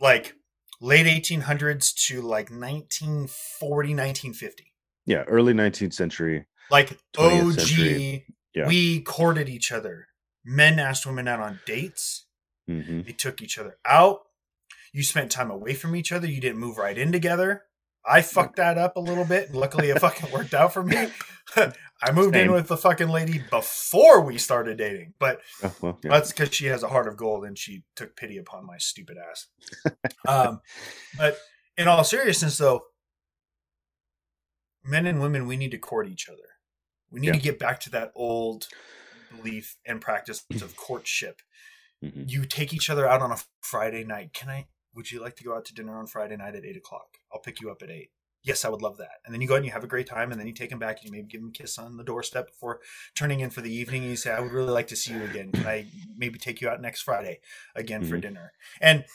like 0.00 0.34
late 0.80 1.06
1800s 1.06 1.94
to 2.08 2.20
like 2.20 2.50
1940, 2.50 3.94
1950. 3.94 4.71
Yeah 5.06 5.22
early 5.24 5.52
19th 5.52 5.94
century 5.94 6.46
Like 6.70 6.98
OG, 7.18 7.52
century. 7.54 8.26
Yeah. 8.54 8.66
we 8.68 9.00
courted 9.02 9.48
each 9.48 9.72
other. 9.72 10.08
Men 10.44 10.78
asked 10.78 11.06
women 11.06 11.26
out 11.28 11.40
on 11.40 11.60
dates. 11.66 12.26
hmm 12.66 13.02
They 13.02 13.12
took 13.12 13.40
each 13.42 13.58
other 13.58 13.76
out. 13.86 14.20
You 14.92 15.02
spent 15.02 15.30
time 15.30 15.50
away 15.50 15.74
from 15.74 15.96
each 15.96 16.12
other. 16.12 16.26
You 16.26 16.40
didn't 16.40 16.58
move 16.58 16.76
right 16.76 16.96
in 16.98 17.12
together. 17.12 17.62
I 18.04 18.20
fucked 18.20 18.56
that 18.56 18.76
up 18.78 18.96
a 18.96 19.00
little 19.00 19.24
bit. 19.24 19.48
and 19.48 19.56
Luckily, 19.56 19.90
it 19.90 19.98
fucking 20.00 20.30
worked 20.32 20.54
out 20.54 20.72
for 20.72 20.82
me. 20.82 21.08
I 22.02 22.10
moved 22.12 22.34
in 22.34 22.50
with 22.50 22.66
the 22.66 22.76
fucking 22.76 23.08
lady 23.08 23.42
before 23.48 24.20
we 24.22 24.38
started 24.38 24.76
dating, 24.78 25.14
but 25.20 25.40
oh, 25.62 25.74
well, 25.80 25.98
yeah. 26.02 26.10
that's 26.10 26.32
because 26.32 26.52
she 26.52 26.66
has 26.66 26.82
a 26.82 26.88
heart 26.88 27.06
of 27.06 27.16
gold 27.16 27.44
and 27.44 27.56
she 27.56 27.84
took 27.94 28.16
pity 28.16 28.38
upon 28.38 28.66
my 28.66 28.76
stupid 28.78 29.16
ass. 29.30 29.46
um, 30.28 30.60
but 31.16 31.38
in 31.78 31.86
all 31.86 32.02
seriousness, 32.02 32.58
though, 32.58 32.82
men 34.84 35.06
and 35.06 35.20
women, 35.20 35.46
we 35.46 35.56
need 35.56 35.70
to 35.70 35.78
court 35.78 36.08
each 36.08 36.28
other. 36.28 36.38
We 37.10 37.20
need 37.20 37.28
Yeah. 37.28 37.32
to 37.34 37.40
get 37.40 37.58
back 37.58 37.80
to 37.80 37.90
that 37.90 38.12
old 38.14 38.68
belief 39.30 39.76
and 39.86 40.00
practice 40.00 40.44
of 40.62 40.76
courtship. 40.76 41.40
Mhm. 42.02 42.28
You 42.28 42.44
take 42.46 42.72
each 42.72 42.90
other 42.90 43.06
out 43.08 43.22
on 43.22 43.30
a 43.32 43.38
Friday 43.60 44.04
night. 44.04 44.32
Can 44.32 44.48
I? 44.48 44.66
Would 44.94 45.10
you 45.10 45.20
like 45.20 45.36
to 45.36 45.44
go 45.44 45.54
out 45.54 45.64
to 45.66 45.74
dinner 45.74 45.96
on 45.96 46.06
Friday 46.06 46.36
night 46.36 46.54
at 46.54 46.64
eight 46.64 46.76
o'clock? 46.76 47.16
I'll 47.32 47.40
pick 47.40 47.60
you 47.60 47.70
up 47.70 47.82
at 47.82 47.90
eight. 47.90 48.10
Yes, 48.42 48.64
I 48.64 48.68
would 48.70 48.82
love 48.82 48.96
that. 48.98 49.20
And 49.24 49.32
then 49.32 49.40
you 49.40 49.46
go 49.46 49.54
out 49.54 49.58
and 49.58 49.66
you 49.66 49.70
have 49.72 49.84
a 49.84 49.88
great 49.88 50.08
time, 50.08 50.32
and 50.32 50.40
then 50.40 50.48
you 50.48 50.52
take 50.52 50.72
him 50.72 50.80
back 50.80 50.96
and 50.96 51.06
you 51.06 51.12
maybe 51.12 51.28
give 51.28 51.40
him 51.40 51.48
a 51.48 51.52
kiss 51.52 51.78
on 51.78 51.96
the 51.96 52.02
doorstep 52.02 52.48
before 52.48 52.80
turning 53.14 53.38
in 53.38 53.50
for 53.50 53.60
the 53.60 53.72
evening. 53.72 54.02
And 54.02 54.10
you 54.10 54.16
say, 54.16 54.32
"I 54.32 54.40
would 54.40 54.50
really 54.50 54.72
like 54.72 54.88
to 54.88 54.96
see 54.96 55.12
you 55.12 55.22
again. 55.24 55.52
Can 55.52 55.64
I 55.66 55.86
maybe 56.16 56.38
take 56.40 56.60
you 56.60 56.68
out 56.68 56.80
next 56.80 57.02
Friday 57.02 57.40
again 57.76 58.04
for 58.04 58.16
Mhm. 58.18 58.22
dinner?" 58.22 58.52
And 58.80 59.06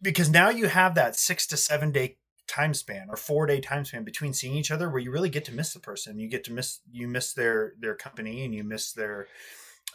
because 0.00 0.30
now 0.30 0.50
you 0.50 0.68
have 0.68 0.94
that 0.94 1.16
six 1.16 1.46
to 1.48 1.56
seven 1.56 1.90
day 1.90 2.19
time 2.50 2.74
span 2.74 3.06
or 3.08 3.16
four 3.16 3.46
day 3.46 3.60
time 3.60 3.84
span 3.84 4.02
between 4.02 4.32
seeing 4.32 4.56
each 4.56 4.72
other 4.72 4.90
where 4.90 4.98
you 4.98 5.12
really 5.12 5.30
get 5.30 5.44
to 5.44 5.54
miss 5.54 5.72
the 5.72 5.78
person. 5.78 6.18
You 6.18 6.28
get 6.28 6.42
to 6.44 6.52
miss 6.52 6.80
you 6.90 7.06
miss 7.06 7.32
their 7.32 7.74
their 7.78 7.94
company 7.94 8.44
and 8.44 8.52
you 8.52 8.64
miss 8.64 8.92
their 8.92 9.28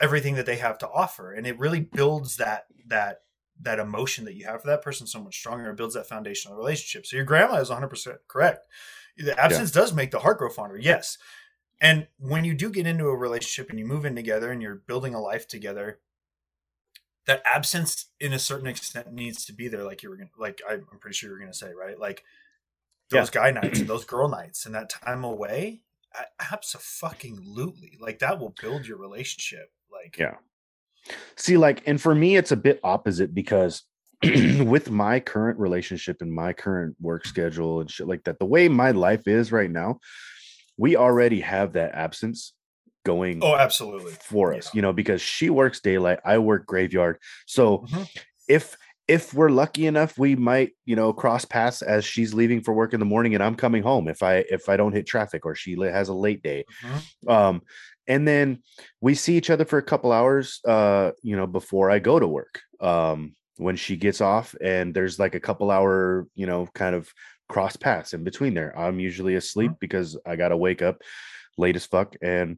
everything 0.02 0.36
that 0.36 0.46
they 0.46 0.56
have 0.56 0.78
to 0.80 0.90
offer. 0.90 1.34
And 1.34 1.46
it 1.46 1.60
really 1.60 1.82
builds 1.82 2.38
that 2.38 2.68
that 2.88 3.24
that 3.60 3.80
emotion 3.80 4.24
that 4.26 4.36
you 4.36 4.46
have 4.46 4.62
for 4.62 4.68
that 4.68 4.82
person 4.82 5.06
so 5.06 5.22
much 5.22 5.38
stronger. 5.38 5.70
It 5.70 5.78
builds 5.78 5.96
that 5.96 6.08
foundational 6.08 6.58
relationship. 6.58 7.06
So 7.06 7.18
your 7.18 7.26
grandma 7.26 7.56
is 7.56 7.70
100% 7.70 8.18
correct. 8.28 8.68
The 9.18 9.38
absence 9.40 9.72
does 9.72 9.94
make 9.94 10.12
the 10.12 10.20
heart 10.20 10.40
grow 10.40 10.50
fonder 10.50 10.78
yes. 10.78 11.18
And 11.82 12.08
when 12.18 12.46
you 12.46 12.54
do 12.54 12.70
get 12.70 12.88
into 12.88 13.08
a 13.08 13.16
relationship 13.16 13.70
and 13.70 13.78
you 13.78 13.86
move 13.86 14.06
in 14.06 14.16
together 14.16 14.50
and 14.52 14.62
you're 14.62 14.82
building 14.88 15.14
a 15.14 15.22
life 15.22 15.48
together 15.48 16.00
that 17.26 17.42
absence 17.46 18.08
in 18.20 18.34
a 18.34 18.40
certain 18.40 18.68
extent 18.68 19.12
needs 19.12 19.46
to 19.46 19.54
be 19.54 19.68
there 19.68 19.84
like 19.84 20.04
you 20.04 20.10
were 20.10 20.16
gonna 20.16 20.30
like 20.38 20.62
i'm 20.70 20.86
I'm 20.92 21.00
pretty 21.00 21.16
sure 21.16 21.30
you're 21.30 21.40
gonna 21.40 21.54
say 21.54 21.74
right? 21.74 22.00
Like 22.00 22.24
those 23.10 23.30
guy 23.30 23.52
nights 23.52 23.80
and 23.80 23.90
those 23.90 24.06
girl 24.06 24.28
nights 24.28 24.66
and 24.66 24.76
that 24.76 24.90
time 24.90 25.24
away 25.24 25.82
absolutely 26.52 27.98
like 28.00 28.20
that 28.20 28.40
will 28.40 28.56
build 28.62 28.88
your 28.88 28.98
relationship 28.98 29.70
like 29.92 30.18
Yeah. 30.18 30.36
See, 31.36 31.58
like, 31.58 31.84
and 31.86 32.02
for 32.02 32.16
me, 32.16 32.36
it's 32.36 32.52
a 32.52 32.58
bit 32.58 32.80
opposite 32.84 33.34
because 33.34 33.84
with 34.24 34.90
my 34.90 35.20
current 35.20 35.60
relationship 35.60 36.22
and 36.22 36.32
my 36.32 36.54
current 36.54 36.96
work 37.00 37.26
schedule 37.26 37.82
and 37.82 37.92
shit 37.92 38.08
like 38.08 38.24
that, 38.24 38.40
the 38.40 38.46
way 38.46 38.68
my 38.70 38.92
life 38.92 39.28
is 39.28 39.52
right 39.52 39.70
now, 39.70 40.00
we 40.78 40.96
already 40.96 41.42
have 41.42 41.74
that 41.74 41.94
absence 41.94 42.54
going 43.06 43.40
oh 43.44 43.56
absolutely 43.56 44.14
for 44.14 44.56
us, 44.56 44.74
you 44.74 44.82
know, 44.82 44.94
because 44.94 45.22
she 45.22 45.50
works 45.50 45.80
daylight, 45.80 46.20
I 46.26 46.40
work 46.40 46.66
graveyard. 46.66 47.20
So 47.46 47.80
Mhm. 47.80 48.10
if 48.48 48.78
if 49.08 49.34
we're 49.34 49.50
lucky 49.50 49.86
enough, 49.86 50.18
we 50.18 50.36
might, 50.36 50.72
you 50.86 50.96
know, 50.96 51.14
cross 51.14 51.46
paths 51.46 51.82
as 51.82 52.04
she's 52.04 52.34
leaving 52.34 52.62
for 52.62 52.74
work 52.74 52.94
in 52.94 53.00
the 53.00 53.06
morning 53.06 53.36
and 53.36 53.44
I'm 53.44 53.56
coming 53.56 53.84
home 53.84 54.08
if 54.08 54.24
I 54.24 54.38
if 54.50 54.68
I 54.70 54.78
don't 54.78 54.94
hit 54.94 55.06
traffic 55.06 55.46
or 55.46 55.54
she 55.56 55.76
has 55.80 56.10
a 56.10 56.14
late 56.14 56.42
day. 56.42 56.66
Mhm. 56.84 57.32
um 57.32 57.62
and 58.08 58.28
then 58.28 58.62
we 59.02 59.16
see 59.16 59.36
each 59.36 59.50
other 59.50 59.66
for 59.66 59.80
a 59.80 59.84
couple 59.84 60.12
hours 60.12 60.60
uh 60.66 61.10
you 61.24 61.36
know 61.36 61.48
before 61.48 61.90
i 61.90 61.98
go 61.98 62.20
to 62.20 62.28
work 62.28 62.62
um 62.80 63.34
when 63.58 63.76
she 63.76 63.96
gets 63.98 64.22
off 64.22 64.54
and 64.62 64.94
there's 64.94 65.18
like 65.18 65.34
a 65.34 65.40
couple 65.40 65.72
hour 65.72 66.28
you 66.36 66.46
know 66.46 66.68
kind 66.76 66.96
of 66.96 67.12
cross 67.50 67.76
paths 67.76 68.14
in 68.14 68.24
between 68.24 68.54
there. 68.54 68.78
I'm 68.78 69.00
usually 69.00 69.36
asleep 69.36 69.72
because 69.80 70.18
i 70.26 70.36
gotta 70.36 70.58
wake 70.58 70.82
up 70.82 71.02
late 71.58 71.76
as 71.76 71.86
fuck 71.86 72.16
and 72.22 72.58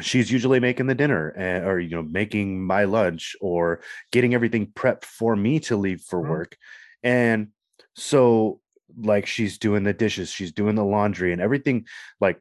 she's 0.00 0.30
usually 0.30 0.60
making 0.60 0.86
the 0.86 0.94
dinner 0.94 1.30
and, 1.30 1.64
or 1.64 1.80
you 1.80 1.90
know 1.90 2.02
making 2.02 2.62
my 2.64 2.84
lunch 2.84 3.34
or 3.40 3.80
getting 4.12 4.34
everything 4.34 4.66
prepped 4.68 5.04
for 5.04 5.34
me 5.34 5.58
to 5.60 5.76
leave 5.76 6.00
for 6.02 6.22
Mhm. 6.22 6.28
work. 6.28 6.56
And 7.02 7.48
so 7.96 8.60
like 8.96 9.26
she's 9.26 9.58
doing 9.58 9.84
the 9.84 9.92
dishes 9.92 10.30
she's 10.30 10.50
doing 10.52 10.74
the 10.74 10.84
laundry 10.84 11.32
and 11.32 11.40
everything 11.40 11.86
like 12.20 12.40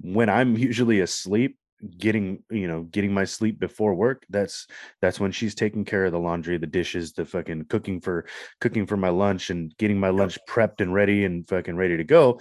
when 0.00 0.28
i'm 0.28 0.56
usually 0.56 1.00
asleep 1.00 1.56
getting 1.98 2.42
you 2.50 2.68
know 2.68 2.82
getting 2.84 3.12
my 3.12 3.24
sleep 3.24 3.58
before 3.58 3.94
work 3.94 4.24
that's 4.30 4.66
that's 5.00 5.20
when 5.20 5.32
she's 5.32 5.54
taking 5.54 5.84
care 5.84 6.04
of 6.04 6.12
the 6.12 6.18
laundry 6.18 6.56
the 6.56 6.66
dishes 6.66 7.12
the 7.12 7.24
fucking 7.24 7.64
cooking 7.64 8.00
for 8.00 8.26
cooking 8.60 8.86
for 8.86 8.96
my 8.96 9.08
lunch 9.08 9.50
and 9.50 9.76
getting 9.76 9.98
my 9.98 10.10
lunch 10.10 10.38
prepped 10.48 10.80
and 10.80 10.94
ready 10.94 11.24
and 11.24 11.48
fucking 11.48 11.76
ready 11.76 11.96
to 11.96 12.04
go. 12.04 12.40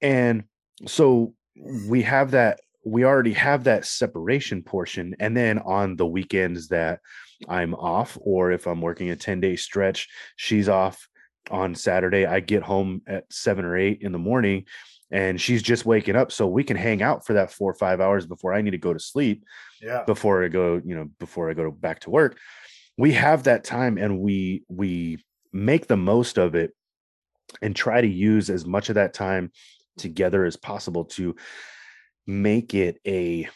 And 0.00 0.44
so 0.86 1.34
we 1.56 2.02
have 2.02 2.30
that 2.30 2.60
we 2.84 3.04
already 3.04 3.32
have 3.32 3.64
that 3.64 3.84
separation 3.84 4.62
portion 4.62 5.14
and 5.20 5.36
then 5.36 5.58
on 5.58 5.96
the 5.96 6.06
weekends 6.06 6.68
that 6.68 7.00
i'm 7.48 7.74
off 7.74 8.16
or 8.20 8.52
if 8.52 8.66
i'm 8.66 8.80
working 8.80 9.10
a 9.10 9.16
10 9.16 9.40
day 9.40 9.56
stretch 9.56 10.08
she's 10.36 10.68
off 10.68 11.08
on 11.50 11.74
saturday 11.74 12.26
i 12.26 12.40
get 12.40 12.62
home 12.62 13.02
at 13.06 13.30
7 13.32 13.64
or 13.64 13.76
8 13.76 14.02
in 14.02 14.12
the 14.12 14.18
morning 14.18 14.64
and 15.10 15.40
she's 15.40 15.62
just 15.62 15.84
waking 15.84 16.16
up 16.16 16.30
so 16.30 16.46
we 16.46 16.62
can 16.62 16.76
hang 16.76 17.02
out 17.02 17.26
for 17.26 17.32
that 17.32 17.50
four 17.50 17.70
or 17.70 17.74
five 17.74 18.00
hours 18.00 18.26
before 18.26 18.54
i 18.54 18.60
need 18.62 18.70
to 18.70 18.78
go 18.78 18.92
to 18.92 19.00
sleep 19.00 19.44
yeah. 19.80 20.04
before 20.04 20.44
i 20.44 20.48
go 20.48 20.80
you 20.84 20.94
know 20.94 21.08
before 21.18 21.50
i 21.50 21.54
go 21.54 21.70
back 21.70 22.00
to 22.00 22.10
work. 22.10 22.38
We 22.96 23.12
have 23.12 23.44
that 23.44 23.64
time 23.64 23.96
and 23.96 24.20
we 24.20 24.62
we 24.68 25.24
make 25.52 25.86
the 25.86 25.96
most 25.96 26.38
of 26.38 26.54
it 26.54 26.74
and 27.62 27.74
try 27.74 28.00
to 28.00 28.06
use 28.06 28.50
as 28.50 28.66
much 28.66 28.88
of 28.88 28.96
that 28.96 29.14
time 29.14 29.50
together 29.96 30.44
as 30.44 30.56
possible 30.56 31.04
to 31.04 31.34
make 32.26 32.74
it 32.74 33.00
a 33.06 33.48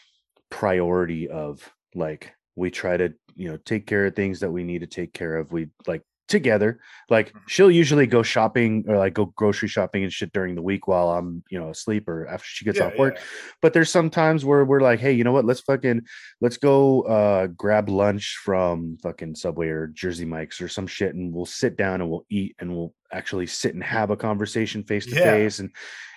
priority 0.49 1.27
of 1.27 1.69
like 1.93 2.33
we 2.55 2.71
try 2.71 2.97
to 2.97 3.13
you 3.35 3.49
know 3.49 3.57
take 3.57 3.85
care 3.85 4.05
of 4.05 4.15
things 4.15 4.39
that 4.39 4.51
we 4.51 4.63
need 4.63 4.79
to 4.79 4.87
take 4.87 5.13
care 5.13 5.35
of 5.37 5.51
we 5.51 5.67
like 5.87 6.01
together 6.27 6.79
like 7.09 7.31
Mhm. 7.31 7.39
she'll 7.47 7.69
usually 7.69 8.07
go 8.07 8.23
shopping 8.23 8.83
or 8.87 8.97
like 8.97 9.13
go 9.13 9.25
grocery 9.25 9.69
shopping 9.69 10.03
and 10.03 10.11
shit 10.11 10.33
during 10.33 10.55
the 10.55 10.61
week 10.61 10.87
while 10.87 11.09
i'm 11.11 11.43
you 11.51 11.59
know 11.59 11.69
asleep 11.69 12.07
or 12.07 12.27
after 12.27 12.47
she 12.47 12.65
gets 12.65 12.79
yeah, 12.79 12.87
off 12.87 12.97
work 12.97 13.13
yeah. 13.15 13.21
but 13.61 13.73
there's 13.73 13.91
some 13.91 14.09
times 14.09 14.43
where 14.43 14.65
we're 14.65 14.79
like 14.79 14.99
hey 14.99 15.11
you 15.11 15.23
know 15.23 15.31
what 15.31 15.45
let's 15.45 15.59
fucking 15.61 16.01
let's 16.41 16.57
go 16.57 17.03
uh 17.03 17.45
grab 17.47 17.89
lunch 17.89 18.39
from 18.43 18.97
fucking 19.03 19.35
subway 19.35 19.67
or 19.67 19.87
jersey 19.87 20.25
mike's 20.25 20.59
or 20.61 20.67
some 20.67 20.87
shit 20.87 21.13
and 21.13 21.31
we'll 21.31 21.45
sit 21.45 21.77
down 21.77 22.01
and 22.01 22.09
we'll 22.09 22.25
eat 22.31 22.55
and 22.59 22.75
we'll 22.75 22.91
actually 23.15 23.47
sit 23.47 23.73
and 23.73 23.83
have 23.83 24.09
a 24.09 24.17
conversation 24.17 24.83
face 24.83 25.05
to 25.05 25.15
face 25.15 25.59
and 25.59 25.71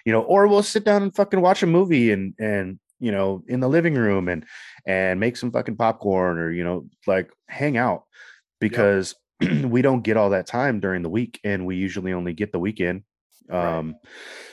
you 0.04 0.12
know 0.12 0.22
or 0.22 0.46
we'll 0.46 0.62
sit 0.62 0.84
down 0.84 1.02
and 1.02 1.14
fucking 1.14 1.40
watch 1.40 1.62
a 1.62 1.66
movie 1.66 2.10
and 2.12 2.34
and 2.38 2.78
you 2.98 3.12
know 3.12 3.42
in 3.46 3.60
the 3.60 3.68
living 3.68 3.94
room 3.94 4.28
and 4.28 4.44
and 4.86 5.20
make 5.20 5.36
some 5.36 5.52
fucking 5.52 5.76
popcorn 5.76 6.38
or 6.38 6.50
you 6.50 6.64
know 6.64 6.86
like 7.06 7.30
hang 7.48 7.76
out 7.76 8.04
because 8.60 9.14
we 9.64 9.82
don't 9.82 10.02
get 10.02 10.16
all 10.16 10.30
that 10.30 10.46
time 10.46 10.80
during 10.80 11.02
the 11.02 11.08
week 11.08 11.38
and 11.44 11.64
we 11.64 11.76
usually 11.76 12.12
only 12.12 12.32
get 12.32 12.52
the 12.52 12.58
weekend. 12.58 13.02
Right. 13.48 13.78
um 13.78 13.94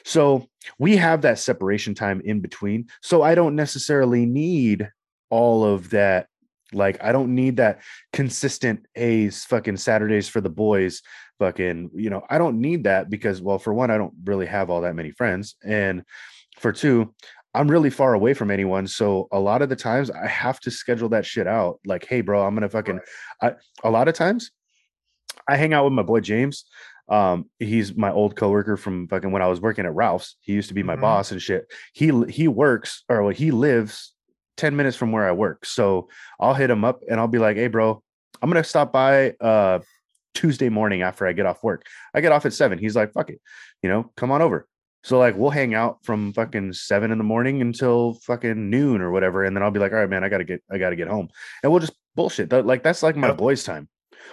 so 0.06 0.48
we 0.80 0.96
have 0.96 1.24
that 1.24 1.40
separation 1.40 1.96
time 1.96 2.22
in 2.24 2.40
between. 2.40 2.88
So 3.02 3.24
i 3.24 3.36
don't 3.36 3.56
necessarily 3.56 4.26
need 4.26 4.90
all 5.30 5.66
of 5.66 5.90
that 5.90 6.28
like 6.74 7.04
i 7.04 7.12
don't 7.12 7.34
need 7.34 7.58
that 7.58 7.82
consistent 8.14 8.86
a's 8.96 9.44
fucking 9.46 9.78
saturdays 9.78 10.28
for 10.28 10.42
the 10.42 10.50
boys 10.50 11.02
fucking 11.40 11.90
you 11.94 12.10
know 12.10 12.24
i 12.30 12.38
don't 12.38 12.60
need 12.60 12.84
that 12.86 13.10
because 13.10 13.42
well 13.42 13.60
for 13.60 13.74
one 13.74 13.92
i 13.92 13.98
don't 13.98 14.14
really 14.24 14.46
have 14.46 14.70
all 14.70 14.82
that 14.82 14.96
many 14.96 15.12
friends 15.12 15.56
and 15.66 16.04
for 16.60 16.72
two 16.72 17.14
i'm 17.54 17.70
really 17.70 17.90
far 17.90 18.14
away 18.14 18.34
from 18.34 18.50
anyone 18.52 18.88
so 18.88 19.28
a 19.32 19.40
lot 19.40 19.62
of 19.62 19.68
the 19.70 19.76
times 19.76 20.10
i 20.12 20.26
have 20.28 20.60
to 20.60 20.72
schedule 20.72 21.10
that 21.10 21.26
shit 21.26 21.46
out 21.48 21.80
like 21.86 22.06
hey 22.06 22.22
bro 22.22 22.46
i'm 22.46 22.54
gonna 22.54 22.70
fucking 22.70 23.00
Right. 23.44 23.56
a 23.84 23.90
lot 23.92 24.08
of 24.08 24.14
times 24.16 24.52
I 25.48 25.58
hang 25.58 25.74
out 25.74 25.84
with 25.84 25.94
my 25.94 26.02
boy 26.02 26.22
James. 26.22 26.66
Um, 27.08 27.50
he's 27.60 27.96
my 27.96 28.12
old 28.12 28.36
coworker 28.36 28.78
from 28.78 29.08
fucking 29.08 29.32
when 29.32 29.44
I 29.44 29.48
was 29.48 29.62
working 29.62 29.86
at 29.86 29.94
Ralph's. 29.94 30.38
He 30.42 30.54
used 30.54 30.70
to 30.70 30.74
be 30.74 30.82
my 30.82 30.96
Mhm. 30.96 31.02
boss 31.02 31.32
and 31.32 31.40
shit. 31.42 31.66
He 31.94 32.12
he 32.30 32.48
works 32.48 33.04
or 33.10 33.22
well, 33.22 33.32
he 33.34 33.52
lives 33.52 34.16
10 34.58 34.76
minutes 34.76 34.98
from 34.98 35.12
where 35.12 35.28
I 35.28 35.34
work. 35.34 35.64
So 35.66 36.10
I'll 36.40 36.56
hit 36.56 36.72
him 36.72 36.84
up 36.84 37.02
and 37.08 37.20
I'll 37.20 37.28
be 37.28 37.38
like, 37.38 37.58
hey 37.58 37.68
bro, 37.68 38.02
I'm 38.42 38.50
gonna 38.50 38.64
stop 38.64 38.92
by 38.92 39.32
uh 39.40 39.80
Tuesday 40.36 40.70
morning 40.70 41.02
after 41.02 41.26
I 41.26 41.34
get 41.34 41.46
off 41.46 41.64
work. 41.64 41.86
I 42.14 42.22
get 42.22 42.32
off 42.32 42.46
at 42.46 42.54
seven. 42.54 42.78
He's 42.78 42.96
like, 42.96 43.14
fuck 43.14 43.30
it, 43.30 43.42
you 43.82 43.90
know, 43.90 44.12
come 44.16 44.32
on 44.32 44.42
over. 44.42 44.68
So 45.04 45.18
like 45.20 45.36
we'll 45.38 45.52
hang 45.52 45.74
out 45.74 46.00
from 46.04 46.34
fucking 46.34 46.74
seven 46.74 47.12
in 47.12 47.18
the 47.18 47.24
morning 47.24 47.62
until 47.62 48.16
fucking 48.24 48.70
noon 48.70 49.02
or 49.02 49.12
whatever. 49.12 49.44
And 49.44 49.56
then 49.56 49.64
I'll 49.64 49.72
be 49.72 49.80
like, 49.80 49.92
all 49.92 50.00
right, 50.00 50.10
man, 50.10 50.24
I 50.24 50.30
gotta 50.30 50.44
get 50.44 50.64
I 50.72 50.78
gotta 50.78 50.96
get 50.96 51.08
home. 51.08 51.30
And 51.64 51.72
we'll 51.72 51.82
just 51.82 51.94
bullshit. 52.16 52.50
That, 52.50 52.66
like 52.66 52.84
that's 52.84 53.04
like 53.04 53.16
my 53.16 53.32
boys' 53.32 53.64
time. 53.64 53.88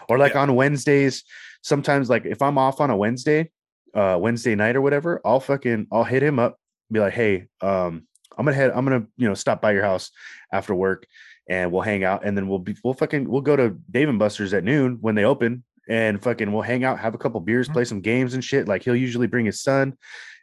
Or 0.09 0.19
like 0.19 0.33
Yeah. 0.33 0.43
on 0.43 0.55
Wednesdays, 0.55 1.24
sometimes 1.62 2.09
like 2.09 2.24
if 2.24 2.41
I'm 2.41 2.57
off 2.59 2.81
on 2.81 2.91
a 2.91 2.97
Wednesday, 2.97 3.51
uh 3.95 4.19
Wednesday 4.20 4.55
night 4.55 4.74
or 4.77 4.81
whatever, 4.81 5.20
I'll 5.24 5.41
fucking 5.41 5.89
I'll 5.93 6.05
hit 6.05 6.23
him 6.23 6.39
up, 6.39 6.59
be 6.91 7.01
like, 7.01 7.12
hey, 7.12 7.49
um, 7.61 8.07
I'm 8.39 8.47
gonna 8.47 8.57
head, 8.57 8.70
I'm 8.74 8.85
gonna, 8.87 9.07
you 9.19 9.29
know, 9.29 9.35
stop 9.35 9.61
by 9.61 9.73
your 9.73 9.85
house 9.85 10.11
after 10.53 10.74
work 10.74 11.07
and 11.49 11.70
we'll 11.70 11.83
hang 11.83 12.03
out 12.03 12.24
and 12.24 12.35
then 12.35 12.49
we'll 12.49 12.61
be 12.61 12.74
we'll 12.83 12.95
fucking 12.95 13.29
we'll 13.29 13.43
go 13.43 13.57
to 13.57 13.77
Dave 13.91 14.09
and 14.09 14.19
Buster's 14.19 14.55
at 14.55 14.65
noon 14.65 14.97
when 15.03 15.16
they 15.16 15.24
open 15.24 15.65
and 15.89 16.23
fucking 16.23 16.53
we'll 16.53 16.63
hang 16.63 16.85
out, 16.85 16.99
have 17.01 17.15
a 17.15 17.19
couple 17.19 17.41
beers, 17.41 17.69
Mhm. 17.69 17.73
play 17.73 17.85
some 17.85 18.01
games 18.01 18.35
and 18.35 18.45
shit. 18.45 18.69
Like 18.69 18.83
he'll 18.83 18.97
usually 18.97 19.27
bring 19.27 19.47
his 19.47 19.61
son 19.61 19.97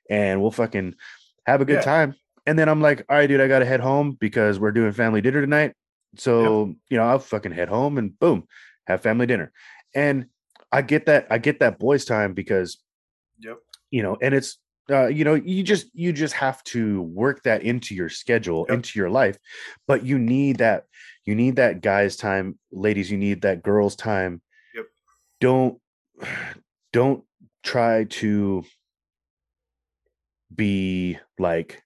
and 0.10 0.42
we'll 0.42 0.52
fucking 0.52 0.96
have 1.46 1.62
a 1.62 1.66
good 1.66 1.76
Yeah. 1.76 1.82
time. 1.82 2.16
And 2.46 2.58
then 2.58 2.68
I'm 2.70 2.82
like, 2.82 3.06
all 3.10 3.16
right, 3.18 3.28
dude, 3.28 3.42
I 3.42 3.48
gotta 3.48 3.66
head 3.66 3.80
home 3.80 4.14
because 4.20 4.60
we're 4.60 4.72
doing 4.72 4.92
family 4.92 5.22
dinner 5.22 5.42
tonight. 5.42 5.74
So, 6.18 6.76
you 6.90 6.98
know, 6.98 7.04
I'll 7.04 7.20
fucking 7.20 7.52
head 7.52 7.70
home 7.70 7.98
and 7.98 8.18
boom, 8.20 8.46
have 8.88 9.02
family 9.02 9.28
dinner. 9.28 9.52
And 9.94 10.28
I 10.72 10.82
get 10.82 11.06
that, 11.06 11.28
I 11.30 11.38
get 11.38 11.60
that 11.60 11.80
boys' 11.80 12.06
time 12.06 12.34
because 12.34 12.78
Yep. 13.40 13.60
you 13.92 14.04
know, 14.04 14.18
and 14.22 14.34
it's 14.36 14.58
uh, 14.92 15.06
you 15.08 15.24
know 15.24 15.36
you 15.36 15.62
just 15.64 15.88
you 15.94 16.12
just 16.12 16.34
have 16.34 16.64
to 16.64 17.04
work 17.04 17.44
that 17.44 17.62
into 17.62 17.94
your 17.94 18.10
schedule 18.10 18.66
Yep. 18.68 18.76
into 18.76 18.98
your 18.98 19.10
life 19.12 19.38
but 19.88 20.04
you 20.04 20.18
need 20.18 20.58
that 20.58 20.86
you 21.26 21.36
need 21.36 21.58
that 21.58 21.82
guys 21.82 22.16
time 22.18 22.58
ladies 22.72 23.12
you 23.12 23.18
need 23.18 23.44
that 23.44 23.62
girls 23.62 23.96
time 23.96 24.34
Yep. 24.34 24.42
Don't 25.40 25.80
don't 26.94 27.24
try 27.64 28.06
to 28.06 28.64
be 30.54 31.18
like 31.38 31.82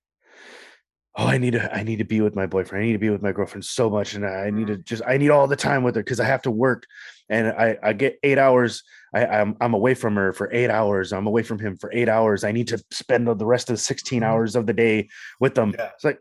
oh 1.17 1.27
i 1.27 1.37
need 1.37 1.51
to 1.51 1.75
i 1.75 1.83
need 1.83 1.97
to 1.97 2.05
be 2.05 2.21
with 2.21 2.35
my 2.35 2.45
boyfriend 2.45 2.83
i 2.83 2.85
need 2.87 2.93
to 2.93 2.99
be 2.99 3.09
with 3.09 3.21
my 3.21 3.31
girlfriend 3.31 3.63
so 3.65 3.89
much 3.89 4.13
and 4.15 4.25
i 4.25 4.49
need 4.49 4.67
to 4.67 4.77
just 4.77 5.03
i 5.07 5.17
need 5.17 5.29
all 5.29 5.47
the 5.47 5.55
time 5.55 5.83
with 5.83 5.95
her 5.95 6.03
because 6.03 6.19
i 6.19 6.25
have 6.25 6.41
to 6.41 6.51
work 6.51 6.85
and 7.29 7.47
i 7.49 7.77
i 7.83 7.93
get 7.93 8.17
eight 8.23 8.37
hours 8.37 8.83
I, 9.13 9.25
I'm 9.27 9.55
I'm 9.61 9.73
away 9.73 9.93
from 9.93 10.15
her 10.15 10.33
for 10.33 10.51
eight 10.51 10.71
hours. 10.71 11.13
I'm 11.13 11.27
away 11.27 11.43
from 11.43 11.59
him 11.59 11.77
for 11.77 11.91
eight 11.93 12.09
hours. 12.09 12.43
I 12.43 12.51
need 12.51 12.67
to 12.69 12.83
spend 12.89 13.27
the 13.27 13.45
rest 13.45 13.69
of 13.69 13.75
the 13.75 13.81
16 13.81 14.21
Mhm. 14.21 14.25
hours 14.25 14.55
of 14.55 14.65
the 14.65 14.73
day 14.73 15.07
with 15.39 15.53
them. 15.53 15.75
Yeah. 15.77 15.91
It's 15.93 16.03
like 16.03 16.19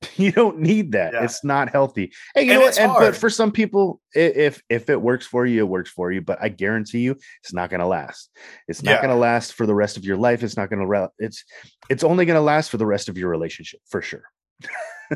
you, 0.16 0.30
don't 0.32 0.58
need 0.60 0.92
that. 0.92 1.12
Yeah. 1.12 1.24
It's 1.24 1.42
not 1.44 1.70
healthy. 1.70 2.12
Hey, 2.34 2.42
you 2.44 2.52
And 2.52 2.60
know 2.60 2.66
what? 2.66 2.78
And 2.78 2.92
but 2.94 3.16
for 3.16 3.28
some 3.28 3.50
people, 3.50 4.00
if 4.14 4.62
if 4.68 4.88
it 4.88 5.00
works 5.00 5.26
for 5.26 5.44
you, 5.44 5.60
it 5.60 5.68
works 5.68 5.90
for 5.90 6.12
you. 6.12 6.20
But 6.20 6.38
I 6.40 6.48
guarantee 6.50 7.00
you, 7.00 7.16
it's 7.42 7.52
not 7.52 7.68
gonna 7.70 7.86
last. 7.88 8.30
It's 8.68 8.82
not 8.82 8.92
Yeah. 8.92 9.02
gonna 9.02 9.16
last 9.16 9.54
for 9.54 9.66
the 9.66 9.74
rest 9.74 9.96
of 9.96 10.04
your 10.04 10.16
life. 10.16 10.42
It's 10.42 10.56
not 10.56 10.70
gonna. 10.70 10.86
Re- 10.86 11.08
it's 11.18 11.44
it's 11.88 12.04
only 12.04 12.26
gonna 12.26 12.40
last 12.40 12.70
for 12.70 12.76
the 12.76 12.86
rest 12.86 13.08
of 13.08 13.18
your 13.18 13.28
relationship 13.28 13.80
for 13.88 14.00
sure. 14.00 14.22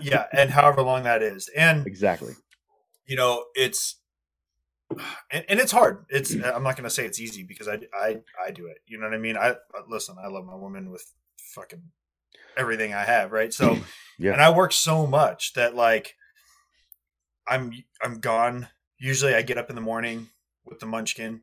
yeah, 0.01 0.25
and 0.33 0.51
however 0.51 0.83
long 0.83 1.03
that 1.05 1.23
is, 1.23 1.49
and 1.57 1.87
Exactly. 1.87 2.35
you 3.07 3.17
know, 3.17 3.45
it's 3.55 4.01
and, 5.31 5.45
and 5.49 5.61
it's 5.61 5.73
hard. 5.73 6.05
It's 6.11 6.33
I'm 6.33 6.63
not 6.63 6.77
going 6.77 6.85
to 6.85 6.91
say 6.91 7.05
it's 7.07 7.21
easy 7.21 7.43
because 7.43 7.67
I 7.69 7.79
I 7.95 8.19
I 8.47 8.51
do 8.51 8.67
it. 8.67 8.79
You 8.87 8.99
know 8.99 9.07
what 9.07 9.15
I 9.15 9.19
mean? 9.19 9.37
I 9.37 9.55
listen. 9.89 10.17
I 10.23 10.29
love 10.29 10.45
my 10.45 10.55
woman 10.55 10.91
with 10.91 11.05
fucking 11.55 11.83
everything 12.57 12.95
I 12.95 13.05
have, 13.05 13.33
right? 13.33 13.53
So, 13.53 13.79
Yeah. 14.19 14.33
and 14.33 14.43
I 14.43 14.51
work 14.51 14.73
so 14.73 15.07
much 15.07 15.55
that 15.55 15.75
like 15.75 16.15
I'm 17.49 17.73
I'm 18.03 18.21
gone. 18.21 18.69
Usually, 18.99 19.35
I 19.35 19.43
get 19.43 19.59
up 19.59 19.69
in 19.69 19.75
the 19.77 19.83
morning 19.83 20.29
with 20.65 20.79
the 20.79 20.87
Munchkin. 20.87 21.43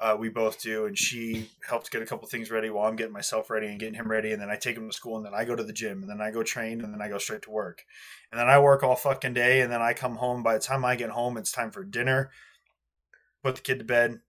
Uh, 0.00 0.16
we 0.18 0.28
both 0.28 0.60
do, 0.60 0.86
and 0.86 0.98
she 0.98 1.48
helps 1.68 1.88
get 1.88 2.02
a 2.02 2.06
couple 2.06 2.26
things 2.26 2.50
ready 2.50 2.68
while 2.68 2.88
I'm 2.88 2.96
getting 2.96 3.12
myself 3.12 3.48
ready 3.48 3.68
and 3.68 3.78
getting 3.78 3.94
him 3.94 4.10
ready, 4.10 4.32
and 4.32 4.42
then 4.42 4.50
I 4.50 4.56
take 4.56 4.76
him 4.76 4.88
to 4.88 4.96
school, 4.96 5.16
and 5.16 5.24
then 5.24 5.34
I 5.34 5.44
go 5.44 5.54
to 5.54 5.62
the 5.62 5.72
gym, 5.72 6.00
and 6.00 6.10
then 6.10 6.20
I 6.20 6.32
go 6.32 6.42
train, 6.42 6.80
and 6.80 6.92
then 6.92 7.00
I 7.00 7.08
go 7.08 7.18
straight 7.18 7.42
to 7.42 7.50
work, 7.50 7.84
and 8.32 8.40
then 8.40 8.48
I 8.48 8.58
work 8.58 8.82
all 8.82 8.96
fucking 8.96 9.34
day, 9.34 9.60
and 9.60 9.70
then 9.70 9.82
I 9.82 9.92
come 9.92 10.16
home. 10.16 10.42
By 10.42 10.54
the 10.54 10.60
time 10.60 10.84
I 10.84 10.96
get 10.96 11.10
home, 11.10 11.36
it's 11.36 11.52
time 11.52 11.70
for 11.70 11.84
dinner. 11.84 12.30
Put 13.44 13.56
the 13.56 13.62
kid 13.62 13.78
to 13.78 13.84
bed, 13.84 14.20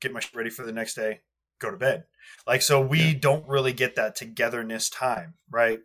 get 0.00 0.12
my 0.12 0.20
shit 0.20 0.34
ready 0.34 0.48
for 0.50 0.64
the 0.64 0.72
next 0.72 0.94
day, 0.94 1.20
go 1.64 1.70
to 1.70 1.76
bed. 1.76 2.04
Like 2.46 2.62
so, 2.62 2.80
we 2.80 3.14
don't 3.14 3.48
really 3.48 3.72
get 3.72 3.96
that 3.96 4.16
togetherness 4.16 4.90
time, 4.90 5.34
right? 5.50 5.80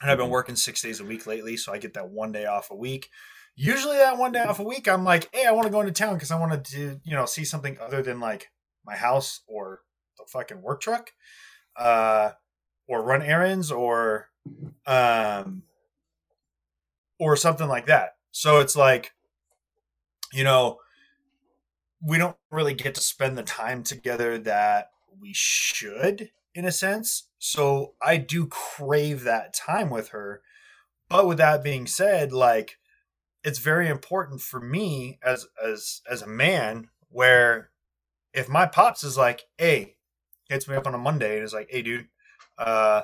And 0.00 0.10
I've 0.10 0.18
been 0.18 0.28
Mhm. 0.28 0.30
working 0.30 0.56
six 0.56 0.80
days 0.82 1.00
a 1.00 1.04
week 1.04 1.26
lately, 1.26 1.56
so 1.56 1.72
I 1.72 1.78
get 1.78 1.94
that 1.94 2.08
one 2.08 2.32
day 2.32 2.46
off 2.46 2.70
a 2.70 2.76
week. 2.76 3.10
Usually, 3.56 3.98
that 3.98 4.16
one 4.16 4.32
day 4.32 4.42
off 4.42 4.60
a 4.60 4.62
week, 4.62 4.88
I'm 4.88 5.04
like, 5.04 5.28
hey, 5.34 5.44
I 5.44 5.50
want 5.52 5.66
to 5.66 5.70
go 5.70 5.80
into 5.80 5.92
town 5.92 6.14
because 6.14 6.30
I 6.30 6.38
want 6.38 6.64
to, 6.64 6.76
do 6.76 7.00
you 7.04 7.14
know, 7.14 7.26
see 7.26 7.44
something 7.44 7.76
other 7.78 8.02
than 8.02 8.20
like 8.20 8.50
my 8.86 8.96
house 8.96 9.40
or 9.46 9.80
the 10.16 10.24
fucking 10.26 10.62
work 10.62 10.80
truck, 10.80 11.12
uh, 11.76 12.30
or 12.88 13.02
run 13.02 13.22
errands 13.22 13.70
or, 13.70 14.30
um, 14.86 15.64
or 17.18 17.36
something 17.36 17.68
like 17.68 17.86
that. 17.86 18.16
So 18.30 18.60
it's 18.60 18.76
like, 18.76 19.12
you 20.32 20.44
know, 20.44 20.78
we 22.02 22.16
don't 22.16 22.36
really 22.50 22.72
get 22.72 22.94
to 22.94 23.00
spend 23.02 23.36
the 23.36 23.42
time 23.42 23.82
together 23.82 24.38
that 24.38 24.90
we 25.20 25.32
should 25.34 26.30
in 26.54 26.64
a 26.64 26.72
sense. 26.72 27.28
So 27.38 27.94
I 28.02 28.16
do 28.16 28.46
crave 28.46 29.22
that 29.24 29.54
time 29.54 29.90
with 29.90 30.08
her. 30.08 30.42
But 31.08 31.26
with 31.26 31.38
that 31.38 31.64
being 31.64 31.86
said, 31.86 32.32
like 32.32 32.78
it's 33.42 33.58
very 33.58 33.88
important 33.88 34.40
for 34.40 34.60
me 34.60 35.18
as 35.22 35.46
as 35.64 36.02
as 36.08 36.22
a 36.22 36.26
man 36.26 36.88
where 37.08 37.70
if 38.32 38.48
my 38.48 38.66
pops 38.66 39.02
is 39.02 39.16
like, 39.16 39.44
"Hey, 39.58 39.96
hits 40.48 40.68
me 40.68 40.76
up 40.76 40.86
on 40.86 40.94
a 40.94 40.98
Monday 40.98 41.36
and 41.36 41.44
is 41.44 41.54
like, 41.54 41.70
"Hey 41.70 41.82
dude, 41.82 42.08
uh 42.58 43.02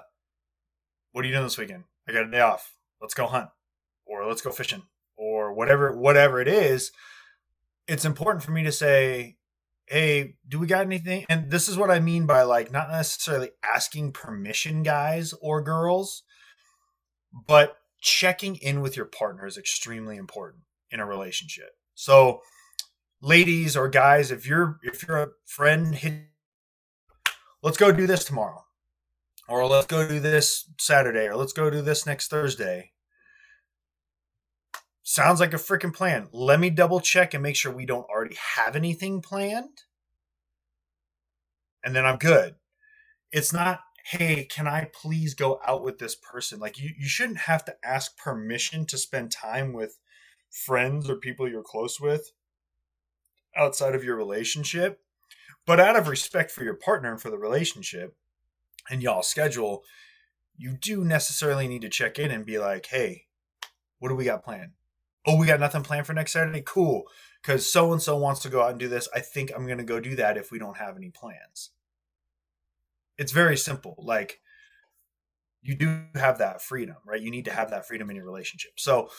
what 1.13 1.25
are 1.25 1.29
you 1.29 1.35
doing 1.35 1.45
this 1.45 1.59
weekend? 1.59 1.85
I 2.09 2.13
got 2.13 2.27
a 2.27 2.31
day 2.31 2.41
off. 2.41 2.77
Let's 3.01 3.15
go 3.15 3.27
hunt 3.27 3.49
or 4.05 4.27
let's 4.27 4.43
go 4.43 4.51
fishing 4.53 4.83
or 5.17 5.53
whatever 5.53 5.97
whatever 5.97 6.41
it 6.41 6.49
is." 6.49 6.93
It's 7.89 8.05
important 8.05 8.45
for 8.45 8.51
me 8.51 8.65
to 8.65 8.73
say, 8.73 9.37
hey, 9.87 10.35
do 10.49 10.59
we 10.59 10.67
got 10.67 10.85
anything? 10.85 11.25
And 11.29 11.51
this 11.51 11.69
is 11.69 11.79
what 11.79 11.91
I 11.91 12.01
mean 12.01 12.27
by 12.27 12.43
like 12.43 12.73
not 12.73 12.91
necessarily 12.91 13.51
asking 13.63 14.13
permission, 14.13 14.83
guys 14.83 15.33
or 15.41 15.63
girls, 15.63 16.23
but 17.47 17.77
checking 18.01 18.57
in 18.57 18.81
with 18.81 18.97
your 18.97 19.07
partner 19.07 19.47
is 19.47 19.57
extremely 19.57 20.17
important 20.17 20.65
in 20.91 21.01
a 21.01 21.07
relationship. 21.07 21.71
So, 21.95 22.43
ladies 23.21 23.77
or 23.77 23.89
guys, 23.89 24.31
if 24.31 24.47
you're 24.47 24.79
if 24.83 25.07
you're 25.07 25.23
a 25.23 25.29
friend, 25.45 25.95
hit, 25.95 26.29
let's 27.63 27.79
go 27.79 27.93
do 27.93 28.07
this 28.07 28.25
tomorrow, 28.25 28.65
or 29.49 29.67
let's 29.67 29.87
go 29.87 30.07
do 30.07 30.21
this 30.21 30.69
Saturday, 30.79 31.27
or 31.27 31.37
let's 31.37 31.53
go 31.53 31.71
do 31.71 31.83
this 31.83 32.07
next 32.07 32.29
Thursday. 32.29 32.93
Sounds 35.09 35.39
like 35.39 35.55
a 35.55 35.57
freaking 35.57 35.95
plan. 35.95 36.27
Let 36.33 36.59
me 36.59 36.69
double 36.69 36.99
check 36.99 37.33
and 37.33 37.41
make 37.41 37.55
sure 37.55 37.71
we 37.71 37.87
don't 37.87 38.11
already 38.11 38.37
have 38.57 38.75
anything 38.75 39.23
planned. 39.23 39.85
And 41.85 41.95
then 41.95 42.05
I'm 42.05 42.17
good. 42.17 42.57
It's 43.31 43.53
not, 43.53 43.83
hey, 44.07 44.49
can 44.51 44.67
I 44.67 44.91
please 44.93 45.35
go 45.35 45.61
out 45.65 45.85
with 45.85 46.01
this 46.01 46.17
person? 46.17 46.59
Like, 46.59 46.81
you, 46.81 46.91
you 46.99 47.07
shouldn't 47.07 47.39
have 47.39 47.65
to 47.67 47.77
ask 47.85 48.19
permission 48.19 48.85
to 48.87 48.99
spend 48.99 49.31
time 49.31 49.73
with 49.73 49.97
friends 50.51 51.09
or 51.09 51.15
people 51.15 51.49
you're 51.49 51.63
close 51.63 52.01
with 52.01 52.33
outside 53.57 53.95
of 53.95 54.03
your 54.03 54.17
relationship. 54.17 54.99
But 55.67 55.79
out 55.79 55.95
of 55.95 56.09
respect 56.09 56.51
for 56.51 56.65
your 56.65 56.75
partner 56.75 57.13
and 57.13 57.23
for 57.23 57.31
the 57.31 57.39
relationship 57.39 58.17
and 58.91 59.05
y'all's 59.05 59.29
schedule, 59.29 59.85
you 60.57 60.77
do 60.77 61.05
necessarily 61.05 61.69
need 61.69 61.83
to 61.83 61.89
check 61.89 62.19
in 62.19 62.33
and 62.33 62.45
be 62.45 62.59
like, 62.59 62.87
hey, 62.87 63.27
what 64.01 64.09
do 64.09 64.17
we 64.17 64.25
got 64.25 64.43
planned? 64.43 64.73
Oh, 65.27 65.37
we 65.37 65.47
got 65.47 65.61
nothing 65.61 65.83
planned 65.83 66.07
for 66.07 66.13
next 66.13 66.33
Saturday? 66.33 66.63
Cool. 66.65 67.05
Because 67.43 67.71
so 67.71 67.93
and 67.93 68.01
so 68.01 68.17
wants 68.17 68.41
to 68.41 68.49
go 68.49 68.63
out 68.63 68.71
and 68.71 68.79
do 68.79 68.89
this. 68.89 69.09
I 69.15 69.21
think 69.21 69.51
I'm 69.55 69.67
going 69.67 69.79
to 69.79 69.85
go 69.85 70.01
do 70.01 70.17
that 70.17 70.37
if 70.37 70.51
we 70.51 70.59
don't 70.59 70.77
have 70.77 70.97
any 70.97 71.11
plans. 71.11 71.71
It's 73.19 73.33
very 73.33 73.57
simple. 73.57 73.97
Like, 73.99 74.41
you 75.63 75.75
do 75.75 76.03
have 76.15 76.39
that 76.39 76.63
freedom, 76.63 76.97
right? 77.05 77.21
You 77.21 77.31
need 77.31 77.47
to 77.47 77.53
have 77.53 77.71
that 77.71 77.89
freedom 77.89 78.09
in 78.11 78.17
your 78.17 78.25
relationship. 78.25 78.73
So, 78.77 79.11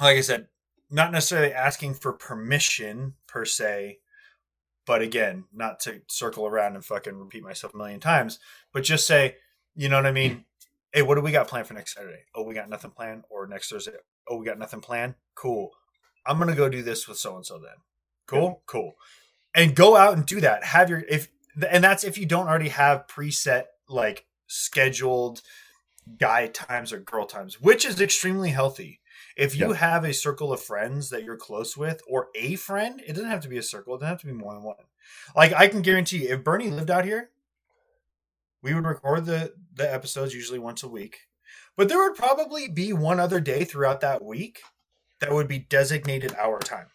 like 0.00 0.16
I 0.16 0.20
said, 0.20 0.48
not 0.90 1.12
necessarily 1.12 1.52
asking 1.52 1.94
for 1.94 2.12
permission 2.12 3.14
per 3.26 3.44
se, 3.44 3.98
but 4.86 5.02
again, 5.02 5.44
not 5.52 5.80
to 5.80 6.02
circle 6.08 6.46
around 6.46 6.74
and 6.74 6.84
fucking 6.84 7.16
repeat 7.16 7.42
myself 7.42 7.74
a 7.74 7.76
million 7.76 8.00
times, 8.00 8.38
but 8.72 8.84
just 8.84 9.06
say, 9.06 9.36
you 9.74 9.88
know 9.88 9.96
what 9.96 10.06
I 10.06 10.12
mean? 10.12 10.44
Hey, 10.92 11.02
what 11.02 11.16
do 11.16 11.20
we 11.20 11.32
got 11.32 11.48
planned 11.48 11.66
for 11.66 11.74
next 11.74 11.94
Saturday? 11.94 12.24
Oh, 12.34 12.42
we 12.44 12.54
got 12.54 12.68
nothing 12.68 12.92
planned. 12.92 13.24
Or 13.28 13.46
next 13.48 13.70
Thursday? 13.70 13.92
Oh, 14.28 14.36
we 14.36 14.46
got 14.46 14.58
nothing 14.58 14.80
planned. 14.80 15.14
Cool. 15.34 15.70
I'm 16.26 16.38
gonna 16.38 16.54
go 16.54 16.68
do 16.68 16.82
this 16.82 17.06
with 17.06 17.18
so 17.18 17.36
and 17.36 17.44
so 17.44 17.58
then. 17.58 17.76
Cool, 18.26 18.62
cool. 18.66 18.94
And 19.54 19.76
go 19.76 19.96
out 19.96 20.14
and 20.16 20.24
do 20.24 20.40
that. 20.40 20.64
Have 20.64 20.88
your 20.90 21.04
if 21.08 21.28
and 21.68 21.84
that's 21.84 22.04
if 22.04 22.16
you 22.18 22.26
don't 22.26 22.48
already 22.48 22.70
have 22.70 23.06
preset 23.06 23.64
like 23.88 24.24
scheduled 24.46 25.42
guy 26.18 26.48
times 26.48 26.92
or 26.92 26.98
girl 27.00 27.26
times, 27.26 27.60
which 27.60 27.84
is 27.84 28.00
extremely 28.00 28.50
healthy. 28.50 29.00
If 29.36 29.56
you 29.56 29.70
Yeah. 29.70 29.76
have 29.76 30.04
a 30.04 30.14
circle 30.14 30.52
of 30.52 30.62
friends 30.62 31.10
that 31.10 31.24
you're 31.24 31.36
close 31.36 31.76
with, 31.76 32.00
or 32.06 32.28
a 32.34 32.56
friend, 32.56 33.02
it 33.06 33.14
doesn't 33.14 33.30
have 33.30 33.42
to 33.42 33.48
be 33.48 33.58
a 33.58 33.62
circle, 33.62 33.94
it 33.94 33.98
doesn't 33.98 34.08
have 34.08 34.20
to 34.20 34.26
be 34.26 34.32
more 34.32 34.54
than 34.54 34.62
one. 34.62 34.76
Like 35.36 35.52
I 35.52 35.68
can 35.68 35.82
guarantee 35.82 36.24
you, 36.24 36.34
if 36.34 36.44
Bernie 36.44 36.70
lived 36.70 36.90
out 36.90 37.04
here, 37.04 37.30
we 38.62 38.74
would 38.74 38.86
record 38.86 39.26
the 39.26 39.54
the 39.72 39.92
episodes 39.92 40.34
usually 40.34 40.58
once 40.58 40.82
a 40.82 40.88
week. 40.88 41.18
But 41.76 41.88
there 41.88 41.98
would 41.98 42.14
probably 42.16 42.68
be 42.68 42.92
one 42.92 43.18
other 43.20 43.40
day 43.40 43.64
throughout 43.64 44.00
that 44.02 44.24
week 44.24 44.60
that 45.20 45.32
would 45.32 45.48
be 45.48 45.58
designated 45.58 46.34
our 46.36 46.58
time. 46.60 46.86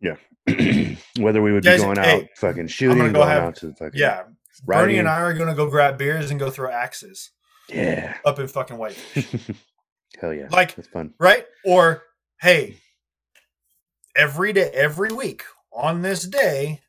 Yeah. 0.00 0.16
Whether 1.18 1.42
we 1.42 1.52
would 1.52 1.64
Guys, 1.64 1.80
be 1.80 1.84
going 1.84 1.98
out 1.98 2.04
hey, 2.04 2.28
fucking 2.36 2.68
shooting, 2.68 2.98
go 2.98 3.12
going 3.12 3.28
have- 3.28 3.42
out 3.42 3.56
to 3.56 3.66
the 3.68 3.74
fucking 3.74 3.98
Yeah. 3.98 4.22
riding. 4.66 4.86
Bernie 4.86 4.98
and 4.98 5.08
I 5.08 5.20
are 5.20 5.34
gonna 5.34 5.54
go 5.54 5.68
grab 5.68 5.98
beers 5.98 6.30
and 6.30 6.38
go 6.40 6.50
throw 6.50 6.70
axes 6.70 7.30
Yeah. 7.68 8.16
up 8.24 8.38
in 8.38 8.46
fucking 8.48 8.76
Whitefish. 8.78 9.56
Hell 10.20 10.32
yeah. 10.34 10.48
Like 10.50 10.74
That's 10.76 10.88
fun. 10.88 11.14
right? 11.18 11.44
Or 11.64 12.02
hey, 12.40 12.76
every 14.16 14.52
day, 14.52 14.70
every 14.72 15.12
week 15.12 15.44
on 15.72 16.02
this 16.02 16.22
day, 16.24 16.80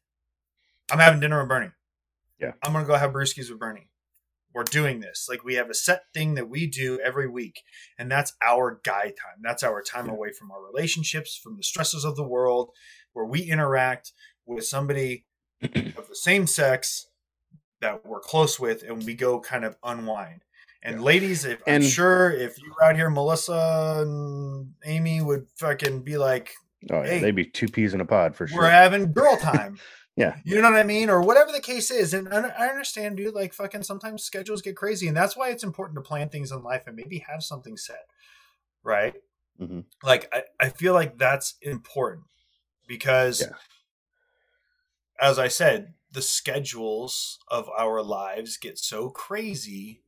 I'm 0.91 0.99
having 0.99 1.19
dinner 1.19 1.39
with 1.39 1.49
Bernie. 1.49 1.71
Yeah. 2.39 2.53
I'm 2.63 2.73
gonna 2.73 2.85
go 2.85 2.95
have 2.95 3.11
brewskis 3.11 3.49
with 3.49 3.59
Bernie. 3.59 3.87
We're 4.53 4.63
doing 4.63 4.99
this. 4.99 5.27
Like 5.29 5.43
we 5.43 5.55
have 5.55 5.69
a 5.69 5.73
set 5.73 6.03
thing 6.13 6.35
that 6.35 6.49
we 6.49 6.67
do 6.67 6.99
every 6.99 7.27
week, 7.29 7.61
and 7.97 8.11
that's 8.11 8.33
our 8.45 8.79
guy 8.83 9.05
time. 9.05 9.39
That's 9.41 9.63
our 9.63 9.81
time 9.81 10.09
away 10.09 10.31
from 10.37 10.51
our 10.51 10.61
relationships, 10.63 11.39
from 11.41 11.57
the 11.57 11.63
stresses 11.63 12.03
of 12.03 12.15
the 12.15 12.27
world, 12.27 12.71
where 13.13 13.25
we 13.25 13.41
interact 13.41 14.11
with 14.45 14.65
somebody 14.65 15.25
of 15.61 16.07
the 16.09 16.15
same 16.15 16.47
sex 16.47 17.07
that 17.79 18.05
we're 18.05 18.19
close 18.19 18.59
with 18.59 18.83
and 18.83 19.03
we 19.05 19.13
go 19.13 19.39
kind 19.39 19.63
of 19.65 19.75
unwind. 19.83 20.41
And 20.83 20.97
Yeah. 20.97 21.01
ladies, 21.03 21.45
if 21.45 21.61
And- 21.65 21.83
I'm 21.83 21.89
sure 21.89 22.31
if 22.31 22.57
you 22.61 22.73
were 22.77 22.83
out 22.83 22.95
here, 22.95 23.09
Melissa 23.09 24.03
and 24.05 24.73
Amy 24.85 25.21
would 25.21 25.47
fucking 25.57 26.01
be 26.03 26.17
like, 26.17 26.51
Oh, 26.89 27.03
yeah, 27.03 27.07
Hey, 27.09 27.19
they'd 27.19 27.35
be 27.35 27.45
two 27.45 27.67
peas 27.67 27.93
in 27.93 28.01
a 28.01 28.05
pod 28.05 28.35
for 28.35 28.47
sure." 28.47 28.57
we're 28.59 28.69
having 28.69 29.11
girl 29.13 29.37
time. 29.41 29.77
Yeah. 30.17 30.37
You 30.43 30.61
know 30.61 30.69
what 30.69 30.79
I 30.79 30.83
mean? 30.83 31.09
Or 31.09 31.21
whatever 31.21 31.51
the 31.51 31.61
case 31.61 31.89
is. 31.89 32.13
And 32.13 32.27
I 32.29 32.49
I 32.49 32.67
understand, 32.67 33.17
dude, 33.17 33.33
like 33.33 33.53
fucking 33.53 33.83
sometimes 33.83 34.23
schedules 34.23 34.61
get 34.61 34.75
crazy. 34.75 35.07
And 35.07 35.15
that's 35.15 35.37
why 35.37 35.49
it's 35.49 35.63
important 35.63 35.95
to 35.97 36.01
plan 36.01 36.29
things 36.29 36.51
in 36.51 36.63
life 36.63 36.83
and 36.87 36.95
maybe 36.95 37.19
have 37.19 37.43
something 37.43 37.77
set. 37.77 38.07
Right? 38.83 39.15
Mhm. 39.59 39.85
Like, 40.03 40.27
I, 40.33 40.43
I 40.59 40.69
feel 40.69 40.93
like 40.93 41.17
that's 41.17 41.55
important 41.61 42.25
because, 42.87 43.41
Yeah. 43.41 43.55
as 45.19 45.39
I 45.39 45.47
said, 45.47 45.93
the 46.11 46.21
schedules 46.21 47.39
of 47.47 47.69
our 47.77 48.01
lives 48.03 48.57
get 48.57 48.77
so 48.77 49.09
crazy 49.09 50.01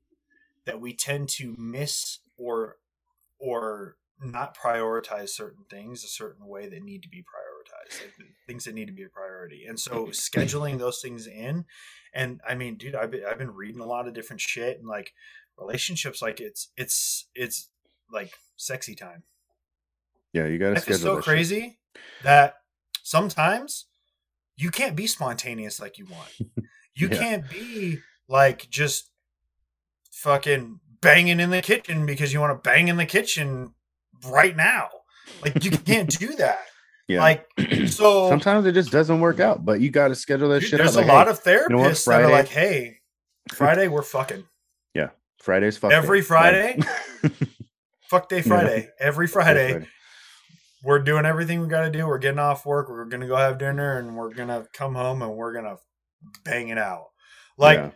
that 0.66 0.82
we 0.82 0.94
tend 0.94 1.30
to 1.30 1.56
miss 1.58 2.20
or 2.38 2.78
or 3.40 3.98
not 4.22 4.56
prioritize 4.58 5.30
certain 5.30 5.66
things 5.70 6.04
a 6.04 6.08
certain 6.08 6.48
way 6.48 6.68
that 6.70 6.82
need 6.84 7.04
to 7.04 7.10
be 7.10 7.20
prioritized 7.20 7.53
like 8.00 8.14
things 8.48 8.66
that 8.66 8.74
need 8.76 8.88
to 8.88 8.94
be 8.94 9.04
a 9.04 9.10
priority 9.10 9.66
and 9.66 9.80
so 9.80 10.08
scheduling 10.08 10.78
those 10.80 11.02
things 11.02 11.28
in 11.28 11.66
and 12.14 12.42
i 12.48 12.54
mean 12.56 12.76
dude 12.76 12.96
I've 12.96 13.12
been, 13.12 13.24
I've 13.30 13.38
been 13.38 13.54
reading 13.54 13.82
a 13.82 13.86
lot 13.86 14.08
of 14.08 14.14
different 14.14 14.42
shit 14.42 14.78
and 14.80 14.88
like 14.88 15.14
relationships 15.58 16.22
like 16.22 16.40
it's 16.40 16.70
it's 16.78 17.28
it's 17.36 17.70
like 18.12 18.34
sexy 18.58 18.96
time 18.96 19.24
Yeah, 20.34 20.48
you 20.48 20.58
got 20.58 20.70
to 20.70 20.74
life 20.76 20.84
schedule 20.84 20.96
is 20.96 21.02
so 21.02 21.16
that 21.16 21.22
shit. 21.24 21.26
crazy 21.26 21.80
that 22.24 22.56
sometimes 23.04 23.86
you 24.56 24.72
can't 24.72 24.96
be 24.96 25.08
spontaneous 25.08 25.80
like 25.80 25.98
you 25.98 26.06
want. 26.06 26.30
You 26.96 27.10
Yeah. 27.10 27.18
can't 27.18 27.50
be 27.50 28.02
like 28.28 28.70
just 28.70 29.10
fucking 30.12 30.80
banging 31.02 31.40
in 31.40 31.50
the 31.50 31.62
kitchen 31.64 32.06
because 32.06 32.32
you 32.32 32.40
want 32.40 32.52
to 32.64 32.70
bang 32.70 32.88
in 32.88 32.98
the 32.98 33.06
kitchen 33.08 33.74
right 34.28 34.56
now. 34.56 34.90
Like 35.42 35.64
you 35.64 35.72
can't 35.72 36.08
do 36.20 36.36
that. 36.36 36.66
Yeah. 37.08 37.20
Like 37.22 37.46
so 37.88 38.30
Sometimes 38.30 38.66
it 38.66 38.72
just 38.74 38.92
doesn't 38.92 39.20
work 39.20 39.40
out, 39.40 39.66
but 39.66 39.82
you 39.82 39.90
got 39.92 40.08
to 40.10 40.16
schedule 40.16 40.50
that 40.50 40.62
dude, 40.62 40.70
shit 40.70 40.78
there's 40.80 40.96
out. 40.98 41.04
a 41.04 41.08
Like, 41.08 41.12
lot 41.14 41.28
hey, 41.28 41.32
of 41.32 41.44
therapists 41.44 41.70
know 41.70 41.78
what? 41.80 42.06
that 42.06 42.22
are 42.22 42.30
like, 42.32 42.48
"Hey, 42.48 43.00
Friday 43.54 43.88
we're 43.90 44.02
fucking. 44.04 44.44
Yeah. 44.94 45.10
Friday's 45.42 45.78
fuck 45.78 45.92
Every 45.92 46.22
day. 46.22 46.26
Friday? 46.26 46.80
Fuck 48.10 48.30
day 48.30 48.38
Yeah. 48.38 48.42
Friday. 48.44 48.90
Every 49.00 49.28
Friday 49.28 49.72
Friday. 49.72 49.88
we're 50.84 51.00
doing 51.00 51.26
everything 51.26 51.60
we 51.62 51.68
got 51.68 51.82
to 51.82 51.90
do. 51.90 52.06
We're 52.08 52.20
getting 52.20 52.40
off 52.40 52.66
work. 52.66 52.90
We're 52.90 53.06
gonna 53.06 53.28
go 53.28 53.36
have 53.36 53.58
dinner, 53.58 53.98
and 53.98 54.16
we're 54.16 54.34
gonna 54.34 54.66
come 54.74 54.96
home 54.96 55.22
and 55.22 55.34
we're 55.36 55.54
gonna 55.54 55.78
bang 56.46 56.70
it 56.70 56.78
out. 56.78 57.08
Like 57.58 57.80
Yeah. 57.80 57.92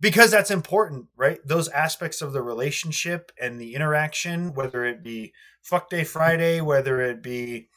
because 0.00 0.30
that's 0.30 0.50
important, 0.50 1.06
right? 1.16 1.38
Those 1.44 1.68
aspects 1.68 2.22
of 2.22 2.32
the 2.32 2.42
relationship 2.42 3.30
and 3.40 3.60
the 3.60 3.74
interaction, 3.74 4.54
whether 4.54 4.84
it 4.84 5.02
be 5.02 5.32
fuck 5.62 5.90
day 5.90 6.02
Friday, 6.04 6.60
whether 6.60 7.00
it 7.00 7.22
be 7.22 7.68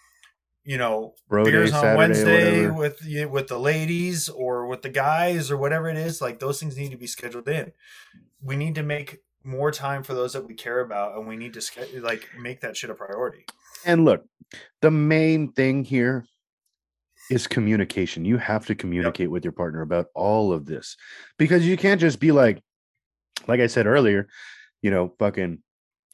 you 0.64 0.78
know 0.78 1.16
Bro 1.28 1.46
day, 1.46 1.52
beers 1.52 1.74
on 1.74 1.82
Saturday, 1.82 1.98
Wednesday 1.98 2.56
whatever. 2.68 2.74
with 2.74 3.00
the- 3.00 3.26
with 3.26 3.48
the 3.48 3.60
ladies 3.60 4.30
or 4.30 4.68
with 4.68 4.82
the 4.82 4.90
guys 4.90 5.50
or 5.50 5.58
whatever 5.58 5.90
it 5.90 5.98
is, 5.98 6.22
like 6.22 6.40
those 6.40 6.60
things 6.60 6.78
need 6.78 6.92
to 6.92 6.98
be 6.98 7.08
scheduled 7.08 7.48
in. 7.48 7.72
We 8.44 8.56
need 8.56 8.76
to 8.76 8.84
make 8.84 9.20
more 9.44 9.72
time 9.72 10.04
for 10.04 10.14
those 10.14 10.34
that 10.34 10.48
we 10.48 10.54
care 10.54 10.80
about, 10.82 11.18
and 11.18 11.28
we 11.28 11.36
need 11.36 11.54
to 11.54 11.62
like 12.02 12.28
make 12.40 12.62
that 12.62 12.78
shit 12.78 12.90
a 12.90 12.94
priority. 12.94 13.46
And 13.86 14.06
look, 14.06 14.24
the 14.82 14.92
main 14.92 15.52
thing 15.52 15.84
here 15.84 16.26
is 17.32 17.48
communication. 17.48 18.26
You 18.26 18.38
have 18.38 18.66
to 18.68 18.76
communicate 18.76 19.32
with 19.32 19.44
your 19.44 19.54
partner 19.54 19.82
about 19.82 20.08
all 20.14 20.52
of 20.54 20.66
this 20.66 20.98
because 21.38 21.66
you 21.66 21.78
can't 21.78 22.02
just 22.02 22.20
be 22.20 22.32
like, 22.32 22.62
like 23.48 23.60
I 23.60 23.68
said 23.68 23.88
earlier, 23.88 24.28
you 24.82 24.92
know, 24.92 25.14
fucking, 25.18 25.60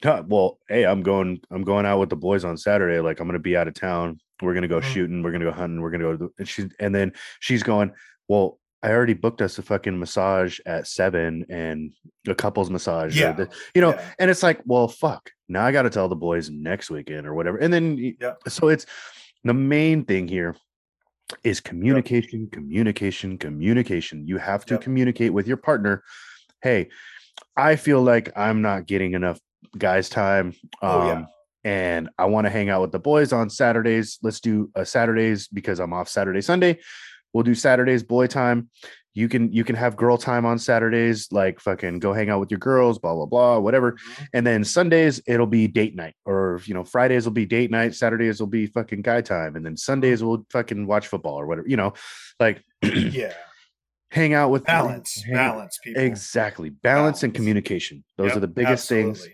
well, 0.04 0.58
hey, 0.68 0.86
I'm 0.86 1.02
going, 1.02 1.40
I'm 1.50 1.64
going 1.64 1.84
out 1.86 1.98
with 1.98 2.08
the 2.08 2.16
boys 2.16 2.44
on 2.44 2.56
Saturday. 2.56 3.00
Like, 3.00 3.20
I'm 3.20 3.26
going 3.26 3.34
to 3.34 3.38
be 3.40 3.56
out 3.56 3.68
of 3.68 3.74
town. 3.74 4.20
We're 4.42 4.52
going 4.54 4.62
to 4.62 4.68
go 4.68 4.80
Mhm. 4.80 4.84
shooting. 4.92 5.22
We're 5.22 5.30
going 5.30 5.40
to 5.40 5.46
go 5.46 5.52
hunting. 5.52 5.80
We're 5.80 5.90
going 5.90 6.00
to 6.00 6.06
go 6.06 6.12
to 6.12 6.18
the, 6.18 6.30
and 6.38 6.48
she's, 6.48 6.68
and 6.78 6.94
then 6.94 7.12
she's 7.40 7.62
going, 7.62 7.92
well, 8.28 8.58
I 8.82 8.90
already 8.92 9.14
booked 9.14 9.42
us 9.42 9.58
a 9.58 9.62
fucking 9.62 9.98
massage 9.98 10.60
at 10.64 10.86
seven 10.86 11.44
and 11.48 11.92
a 12.28 12.34
couple's 12.34 12.70
massage. 12.70 13.18
Yeah. 13.18 13.32
the- 13.32 13.48
you 13.74 13.80
know, 13.80 13.90
Yeah. 13.94 14.04
and 14.20 14.30
it's 14.30 14.42
like, 14.44 14.60
well, 14.64 14.86
fuck. 14.86 15.30
Now 15.48 15.64
I 15.64 15.72
got 15.72 15.82
to 15.82 15.90
tell 15.90 16.08
the 16.08 16.14
boys 16.16 16.48
next 16.50 16.88
weekend 16.90 17.26
or 17.26 17.34
whatever. 17.34 17.58
And 17.58 17.72
then, 17.72 17.98
Yeah. 18.20 18.34
so 18.46 18.68
it's 18.68 18.86
the 19.42 19.54
main 19.54 20.04
thing 20.04 20.28
here 20.28 20.54
is 21.42 21.60
communication, 21.60 22.48
communication, 22.52 23.36
communication. 23.38 24.26
You 24.28 24.38
have 24.38 24.64
to 24.66 24.74
Yep. 24.74 24.82
communicate 24.82 25.32
with 25.32 25.48
your 25.48 25.56
partner. 25.56 26.04
Hey, 26.62 26.88
I 27.56 27.76
feel 27.76 28.00
like 28.02 28.30
I'm 28.36 28.62
not 28.62 28.86
getting 28.86 29.14
enough 29.14 29.40
guys' 29.76 30.08
time. 30.08 30.54
Um, 30.82 30.90
Oh, 30.90 31.06
yeah. 31.06 31.24
And 31.64 32.08
I 32.18 32.26
want 32.26 32.46
to 32.46 32.50
hang 32.50 32.68
out 32.68 32.82
with 32.82 32.92
the 32.92 32.98
boys 32.98 33.32
on 33.32 33.50
Saturdays. 33.50 34.18
Let's 34.22 34.40
do 34.40 34.70
a 34.74 34.84
Saturdays 34.86 35.48
because 35.48 35.80
I'm 35.80 35.92
off 35.92 36.08
Saturday, 36.08 36.40
Sunday. 36.40 36.78
We'll 37.32 37.44
do 37.44 37.54
Saturdays 37.54 38.02
boy 38.02 38.26
time. 38.26 38.70
You 39.14 39.28
can 39.28 39.52
you 39.52 39.64
can 39.64 39.74
have 39.74 39.96
girl 39.96 40.16
time 40.16 40.46
on 40.46 40.58
Saturdays, 40.60 41.28
like 41.32 41.58
fucking 41.60 41.98
go 41.98 42.12
hang 42.12 42.30
out 42.30 42.38
with 42.38 42.52
your 42.52 42.60
girls, 42.60 42.98
blah 43.00 43.14
blah 43.14 43.26
blah, 43.26 43.58
whatever. 43.58 43.92
Mhm. 43.92 44.26
And 44.32 44.46
then 44.46 44.62
Sundays 44.64 45.20
it'll 45.26 45.46
be 45.46 45.66
date 45.66 45.96
night, 45.96 46.14
or 46.24 46.60
you 46.66 46.74
know 46.74 46.84
Fridays 46.84 47.24
will 47.24 47.32
be 47.32 47.44
date 47.44 47.70
night, 47.70 47.94
Saturdays 47.96 48.38
will 48.38 48.46
be 48.46 48.66
fucking 48.66 49.02
guy 49.02 49.20
time, 49.22 49.56
and 49.56 49.66
then 49.66 49.76
Sundays 49.76 50.22
we'll 50.22 50.46
fucking 50.52 50.86
watch 50.86 51.08
football 51.08 51.34
or 51.34 51.46
whatever. 51.46 51.66
You 51.68 51.76
know, 51.78 51.94
like 52.38 52.62
Yeah. 52.82 53.32
hang 54.12 54.34
out 54.34 54.50
with 54.50 54.64
balance 54.64 55.22
balance 55.30 55.78
people 55.82 56.00
Exactly, 56.02 56.70
balance 56.70 57.24
and 57.24 57.34
communication. 57.34 58.04
Those 58.18 58.28
Yep, 58.28 58.36
are 58.36 58.40
the 58.40 58.48
biggest 58.48 58.88
things. 58.88 59.26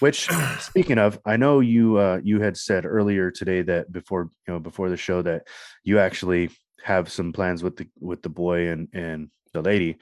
Which, 0.00 0.28
speaking 0.60 0.98
of, 0.98 1.18
I 1.26 1.36
know 1.36 1.60
you 1.60 1.96
uh, 1.98 2.20
you 2.22 2.40
had 2.40 2.56
said 2.56 2.86
earlier 2.86 3.30
today 3.30 3.62
that 3.62 3.90
before 3.92 4.30
you 4.46 4.54
know 4.54 4.60
before 4.60 4.88
the 4.90 4.96
show 4.96 5.22
that 5.22 5.48
you 5.84 5.98
actually 5.98 6.50
have 6.84 7.10
some 7.10 7.32
plans 7.32 7.62
with 7.62 7.76
the 7.76 7.88
with 8.00 8.22
the 8.22 8.28
boy 8.28 8.68
and 8.68 8.88
and 8.92 9.30
the 9.52 9.62
lady. 9.62 9.96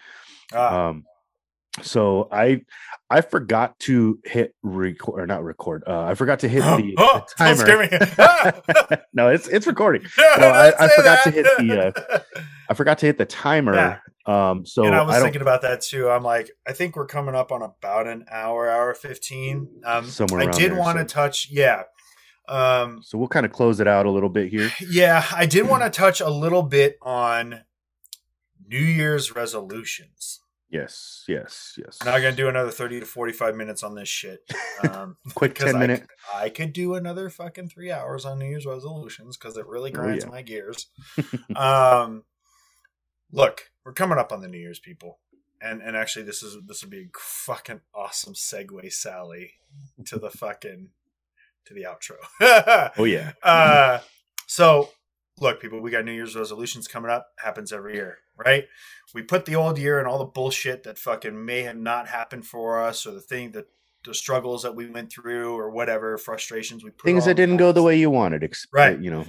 Ah, 0.52 0.88
Um, 0.88 1.04
so 1.82 2.28
I 2.32 2.62
I 3.08 3.20
forgot 3.20 3.78
to 3.80 4.18
hit 4.24 4.54
record 4.62 5.20
or 5.20 5.26
not 5.26 5.44
record. 5.44 5.84
Uh, 5.86 6.00
I 6.02 6.14
forgot 6.14 6.40
to 6.40 6.48
hit 6.48 6.62
the, 6.62 6.76
the 6.76 6.94
oh, 6.98 7.24
don't 7.38 7.56
timer. 7.58 9.02
No, 9.12 9.28
it's 9.28 9.46
it's 9.48 9.66
recording. 9.66 10.02
No, 10.18 10.36
No, 10.38 10.48
I- 10.48 10.84
I 10.84 10.88
forgot 10.88 11.24
to 11.24 11.30
hit 11.30 11.44
the, 11.58 12.22
I 12.70 12.74
forgot 12.74 12.98
to 12.98 13.06
hit 13.06 13.18
the 13.18 13.26
timer. 13.26 13.74
Yeah. 13.74 13.98
Um, 14.26 14.66
so 14.66 14.84
and 14.84 14.94
I 14.94 15.02
was 15.02 15.14
don't 15.14 15.22
thinking 15.22 15.42
about 15.42 15.62
that 15.62 15.82
too. 15.82 16.10
I'm 16.10 16.24
like, 16.24 16.50
I 16.66 16.72
think 16.72 16.96
we're 16.96 17.06
coming 17.06 17.36
up 17.36 17.52
on 17.52 17.62
about 17.62 18.08
an 18.08 18.24
hour, 18.30 18.68
hour 18.68 18.92
fifteen. 18.94 19.68
Um, 19.84 20.06
Somewhere 20.06 20.40
I 20.48 20.50
did 20.50 20.76
want 20.76 20.98
to 20.98 21.08
so- 21.08 21.14
touch, 21.14 21.48
yeah, 21.48 21.82
um, 22.48 23.02
so 23.04 23.18
we'll 23.18 23.28
kind 23.28 23.46
of 23.46 23.52
close 23.52 23.78
it 23.78 23.86
out 23.86 24.04
a 24.06 24.10
little 24.10 24.28
bit 24.28 24.48
here. 24.48 24.70
yeah. 24.90 25.24
I 25.32 25.46
did 25.46 25.68
want 25.68 25.82
to 25.84 25.90
touch 25.90 26.20
a 26.20 26.28
little 26.30 26.62
bit 26.64 26.96
on 27.02 27.60
New 28.66 28.78
Year's 28.78 29.34
resolutions. 29.36 30.40
Yes, 30.68 31.24
yes, 31.28 31.74
yes. 31.78 31.98
I'm 32.00 32.06
not 32.08 32.18
gonna 32.18 32.32
do 32.34 32.48
another 32.48 32.70
thirty 32.72 32.98
to 33.00 33.06
forty-five 33.06 33.54
minutes 33.54 33.82
on 33.82 33.94
this 33.94 34.08
shit. 34.08 34.40
Um, 34.92 35.16
Quick 35.34 35.54
ten 35.54 35.74
I 35.76 35.78
minute. 35.78 36.06
I 36.34 36.50
could 36.50 36.74
do 36.74 36.94
another 36.96 37.30
fucking 37.30 37.70
three 37.70 37.90
hours 37.90 38.26
on 38.26 38.38
New 38.38 38.44
Year's 38.44 38.66
resolutions 38.66 39.38
because 39.38 39.56
it 39.56 39.66
really 39.66 39.90
Oh, 39.90 39.94
grinds 39.94 40.24
yeah. 40.24 40.30
my 40.30 40.42
gears. 40.42 40.88
um, 41.56 42.24
look, 43.32 43.70
we're 43.84 43.94
coming 43.94 44.18
up 44.18 44.32
on 44.32 44.42
the 44.42 44.48
New 44.48 44.58
Year's, 44.58 44.78
people, 44.78 45.18
and 45.62 45.80
and 45.80 45.96
actually, 45.96 46.24
this 46.26 46.42
is 46.42 46.58
this 46.66 46.82
would 46.82 46.90
be 46.90 47.04
a 47.04 47.18
fucking 47.18 47.80
awesome 47.94 48.34
segue, 48.34 48.92
Sally, 48.92 49.52
to 50.04 50.18
the 50.18 50.30
fucking 50.30 50.90
to 51.64 51.74
the 51.74 51.84
outro. 51.84 52.90
Oh 52.98 53.04
yeah. 53.04 53.32
uh, 53.42 54.00
so 54.46 54.90
look, 55.40 55.60
people, 55.60 55.80
we 55.80 55.90
got 55.90 56.04
New 56.04 56.12
Year's 56.12 56.36
resolutions 56.36 56.86
coming 56.86 57.10
up. 57.10 57.28
Happens 57.38 57.72
every 57.72 57.94
year, 57.94 58.18
right? 58.36 58.64
We 59.14 59.22
put 59.22 59.46
the 59.46 59.56
old 59.56 59.78
year 59.78 59.98
and 59.98 60.06
all 60.06 60.18
the 60.18 60.24
bullshit 60.24 60.82
that 60.82 60.98
fucking 60.98 61.44
may 61.44 61.62
have 61.62 61.76
not 61.76 62.08
happened 62.08 62.46
for 62.46 62.82
us, 62.82 63.06
or 63.06 63.12
the 63.12 63.20
thing 63.20 63.52
that 63.52 63.66
the 64.04 64.14
struggles 64.14 64.62
that 64.62 64.74
we 64.76 64.86
went 64.88 65.10
through, 65.10 65.54
or 65.56 65.70
whatever 65.70 66.16
frustrations 66.18 66.84
we 66.84 66.90
put. 66.90 67.04
Things 67.06 67.24
that 67.24 67.34
didn't 67.34 67.56
go 67.56 67.72
the 67.72 67.82
way 67.82 67.96
you 67.98 68.10
wanted. 68.10 68.44
Ex- 68.44 68.66
uh, 68.66 68.76
Right. 68.76 69.00
You 69.00 69.10
know. 69.10 69.24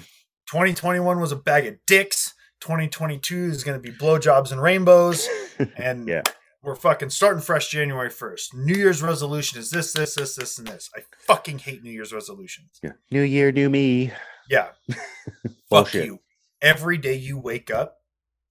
2021 0.48 1.20
was 1.20 1.32
a 1.32 1.36
bag 1.36 1.66
of 1.66 1.76
dicks. 1.86 2.34
2022 2.62 3.36
is 3.46 3.64
going 3.64 3.82
to 3.82 3.92
be 3.92 3.96
blowjobs 3.96 4.52
and 4.52 4.62
rainbows, 4.62 5.28
and 5.78 6.08
Yeah. 6.08 6.24
we're 6.64 6.76
fucking 6.76 7.12
starting 7.12 7.42
fresh 7.42 7.70
January 7.70 8.10
1st. 8.10 8.56
New 8.56 8.76
Year's 8.76 9.02
resolution 9.04 9.60
is 9.60 9.70
this, 9.70 9.94
this, 9.94 10.16
this, 10.16 10.36
this, 10.36 10.58
and 10.58 10.68
this. 10.68 10.90
I 10.96 11.02
fucking 11.20 11.60
hate 11.60 11.84
New 11.84 11.92
Year's 11.92 12.12
resolutions. 12.14 12.80
Yeah. 12.82 12.94
New 13.12 13.22
year, 13.22 13.52
new 13.52 13.70
me. 13.70 14.12
Yeah. 14.50 14.70
Fuck 14.90 15.48
Bullshit. 15.70 16.06
you. 16.06 16.20
Every 16.62 16.98
day 16.98 17.14
you 17.14 17.38
wake 17.38 17.70
up 17.70 17.97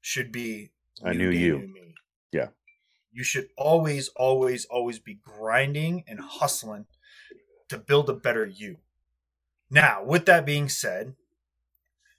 should 0.06 0.30
be 0.30 0.70
A 1.02 1.12
new 1.12 1.30
you. 1.30 1.58
me. 1.58 1.94
Yeah. 2.32 2.48
You 3.10 3.24
should 3.24 3.48
always, 3.58 4.06
always, 4.10 4.64
always 4.66 5.00
be 5.00 5.18
grinding 5.20 6.04
and 6.06 6.20
hustling 6.20 6.86
to 7.68 7.76
build 7.76 8.08
a 8.08 8.12
better 8.12 8.46
you. 8.46 8.76
Now, 9.68 10.04
with 10.04 10.26
that 10.26 10.46
being 10.46 10.68
said, 10.68 11.16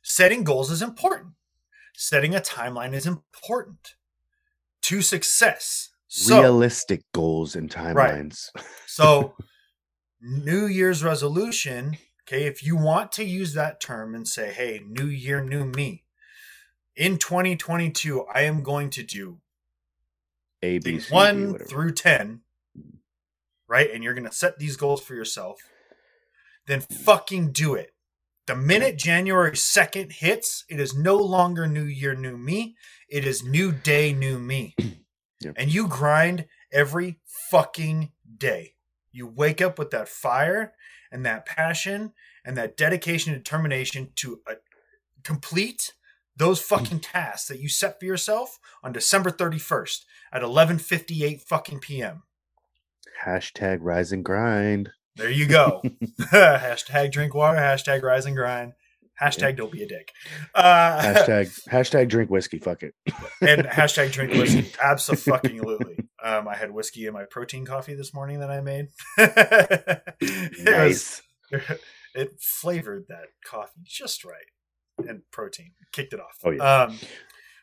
setting 0.01 0.43
goals 0.43 0.69
is 0.69 0.81
important. 0.81 1.35
Setting 1.95 2.35
a 2.35 2.41
timeline 2.41 2.93
is 2.93 3.07
important. 3.07 3.95
to 4.81 5.01
success. 5.01 5.89
So, 6.09 6.41
Realistic 6.41 7.03
goals 7.13 7.55
and 7.55 7.69
timelines. 7.69 8.49
so 8.85 9.35
New 10.21 10.65
Year's 10.65 11.03
resolution, 11.05 11.97
okay, 12.23 12.43
if 12.45 12.63
you 12.63 12.75
want 12.75 13.13
to 13.13 13.23
use 13.23 13.53
that 13.53 13.79
term 13.79 14.13
and 14.13 14.27
say, 14.27 14.51
hey, 14.51 14.81
new 14.85 15.07
year, 15.07 15.41
new 15.41 15.63
me, 15.65 16.03
in 16.97 17.17
2022, 17.17 18.25
I 18.33 18.41
am 18.41 18.63
going 18.63 18.89
to 18.91 19.03
do 19.03 19.37
A, 20.63 20.79
B, 20.79 20.99
C, 20.99 21.13
one 21.13 21.57
through 21.57 21.93
10, 21.93 22.41
right? 23.67 23.89
And 23.93 24.03
you're 24.03 24.15
going 24.15 24.25
to 24.25 24.31
set 24.31 24.57
these 24.57 24.75
goals 24.75 25.01
for 25.01 25.13
yourself, 25.13 25.59
then 26.65 26.81
fucking 26.81 27.51
do 27.51 27.75
it. 27.75 27.93
The 28.47 28.55
minute 28.55 28.97
January 28.97 29.51
2nd 29.51 30.13
hits, 30.13 30.65
it 30.69 30.79
is 30.79 30.95
no 30.95 31.17
longer 31.17 31.67
new 31.67 31.83
year, 31.83 32.15
new 32.15 32.37
me. 32.37 32.75
It 33.09 33.25
is 33.25 33.43
new 33.43 33.71
day, 33.71 34.11
new 34.11 34.39
me. 34.39 34.75
Yep. 35.39 35.53
And 35.55 35.71
you 35.71 35.87
grind 35.87 36.47
every 36.71 37.19
fucking 37.51 38.11
day. 38.39 38.73
You 39.11 39.27
wake 39.27 39.61
up 39.61 39.77
with 39.77 39.91
that 39.91 40.09
fire 40.09 40.73
and 41.11 41.23
that 41.27 41.45
passion 41.45 42.13
and 42.43 42.57
that 42.57 42.75
dedication 42.75 43.33
and 43.33 43.43
determination 43.43 44.09
to 44.15 44.41
uh, 44.49 44.55
complete 45.23 45.93
those 46.37 46.61
fucking 46.61 46.99
tasks 46.99 47.47
that 47.49 47.59
you 47.59 47.67
set 47.69 47.99
for 47.99 48.05
yourself 48.05 48.59
on 48.83 48.93
December 48.93 49.31
31st 49.31 50.05
at 50.31 50.41
11:58 50.43 51.41
fucking 51.41 51.79
p.m. 51.79 52.23
Hashtag 53.25 53.79
rise 53.81 54.11
and 54.11 54.23
grind. 54.23 54.91
There 55.15 55.31
you 55.31 55.47
go. 55.47 55.81
hashtag 56.31 57.11
drink 57.11 57.33
water. 57.33 57.57
Hashtag 57.57 58.03
rise 58.03 58.25
and 58.25 58.35
grind. 58.35 58.73
Hashtag 59.19 59.57
don't 59.57 59.71
be 59.71 59.81
a 59.81 59.87
dick. 59.87 60.11
Uh, 60.53 61.01
Hashtag 61.01 61.59
hashtag 61.71 62.07
drink 62.09 62.29
whiskey. 62.29 62.59
Fuck 62.59 62.83
it. 62.83 62.93
and 63.41 63.65
hashtag 63.65 64.11
drink 64.11 64.33
whiskey. 64.33 64.71
Absolutely. 64.81 65.97
Um, 66.23 66.47
I 66.47 66.55
had 66.55 66.69
whiskey 66.71 67.07
in 67.07 67.13
my 67.13 67.25
protein 67.25 67.65
coffee 67.65 67.95
this 67.95 68.13
morning 68.13 68.41
that 68.41 68.51
I 68.51 68.61
made. 68.61 68.89
it, 69.17 70.63
Nice. 70.63 71.23
was, 71.51 71.79
it 72.13 72.39
flavored 72.39 73.05
that 73.09 73.25
coffee 73.43 73.81
just 73.85 74.23
right, 74.23 74.35
and 75.07 75.21
protein 75.31 75.71
kicked 75.91 76.13
it 76.13 76.19
off. 76.19 76.37
Oh, 76.43 76.51
yeah. 76.51 76.83
Um, 76.83 76.99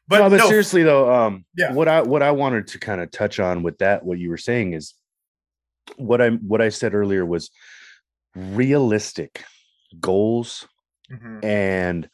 but 0.09 0.19
no, 0.19 0.31
but 0.31 0.37
no, 0.37 0.49
seriously 0.49 0.83
though, 0.83 1.12
um, 1.12 1.45
Yeah. 1.57 1.73
what 1.73 1.89
I 1.89 2.03
what 2.03 2.23
I 2.23 2.31
wanted 2.33 2.66
to 2.69 2.79
kind 2.79 3.01
of 3.01 3.11
touch 3.11 3.41
on 3.41 3.62
with 3.62 3.79
that, 3.79 4.05
what 4.05 4.19
you 4.19 4.29
were 4.31 4.37
saying 4.37 4.75
is, 4.75 4.95
what 5.97 6.21
I 6.21 6.31
what 6.31 6.61
I 6.61 6.69
said 6.71 6.95
earlier 6.95 7.25
was 7.25 7.51
realistic 8.35 9.45
goals 10.01 10.66
Mhm. 11.11 11.45
and 11.45 12.11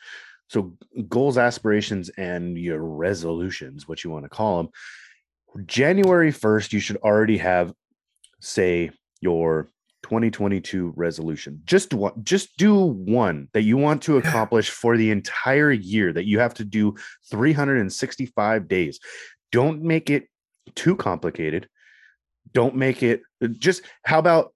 so 0.48 0.76
goals, 1.08 1.38
aspirations, 1.38 2.08
and 2.10 2.58
your 2.58 2.82
resolutions, 2.82 3.86
what 3.86 4.02
you 4.02 4.10
want 4.10 4.24
to 4.24 4.28
call 4.28 4.56
them. 4.62 4.72
January 5.66 6.32
first, 6.32 6.72
you 6.72 6.80
should 6.80 6.96
already 6.98 7.38
have, 7.38 7.72
say, 8.40 8.90
your 9.20 9.70
2022 10.02 10.92
resolution. 10.96 11.60
Just 11.64 11.94
one, 11.94 12.12
just 12.22 12.56
do 12.56 12.74
one 12.76 13.48
that 13.52 13.62
you 13.62 13.76
want 13.76 14.02
to 14.02 14.16
accomplish 14.16 14.70
for 14.70 14.96
the 14.96 15.10
entire 15.10 15.70
year 15.70 16.12
that 16.12 16.26
you 16.26 16.38
have 16.38 16.54
to 16.54 16.64
do 16.64 16.94
365 17.30 18.68
days. 18.68 18.98
Don't 19.52 19.82
make 19.82 20.10
it 20.10 20.28
too 20.74 20.96
complicated. 20.96 21.68
Don't 22.52 22.76
make 22.76 23.02
it 23.02 23.22
just 23.58 23.82
how 24.04 24.18
about 24.18 24.52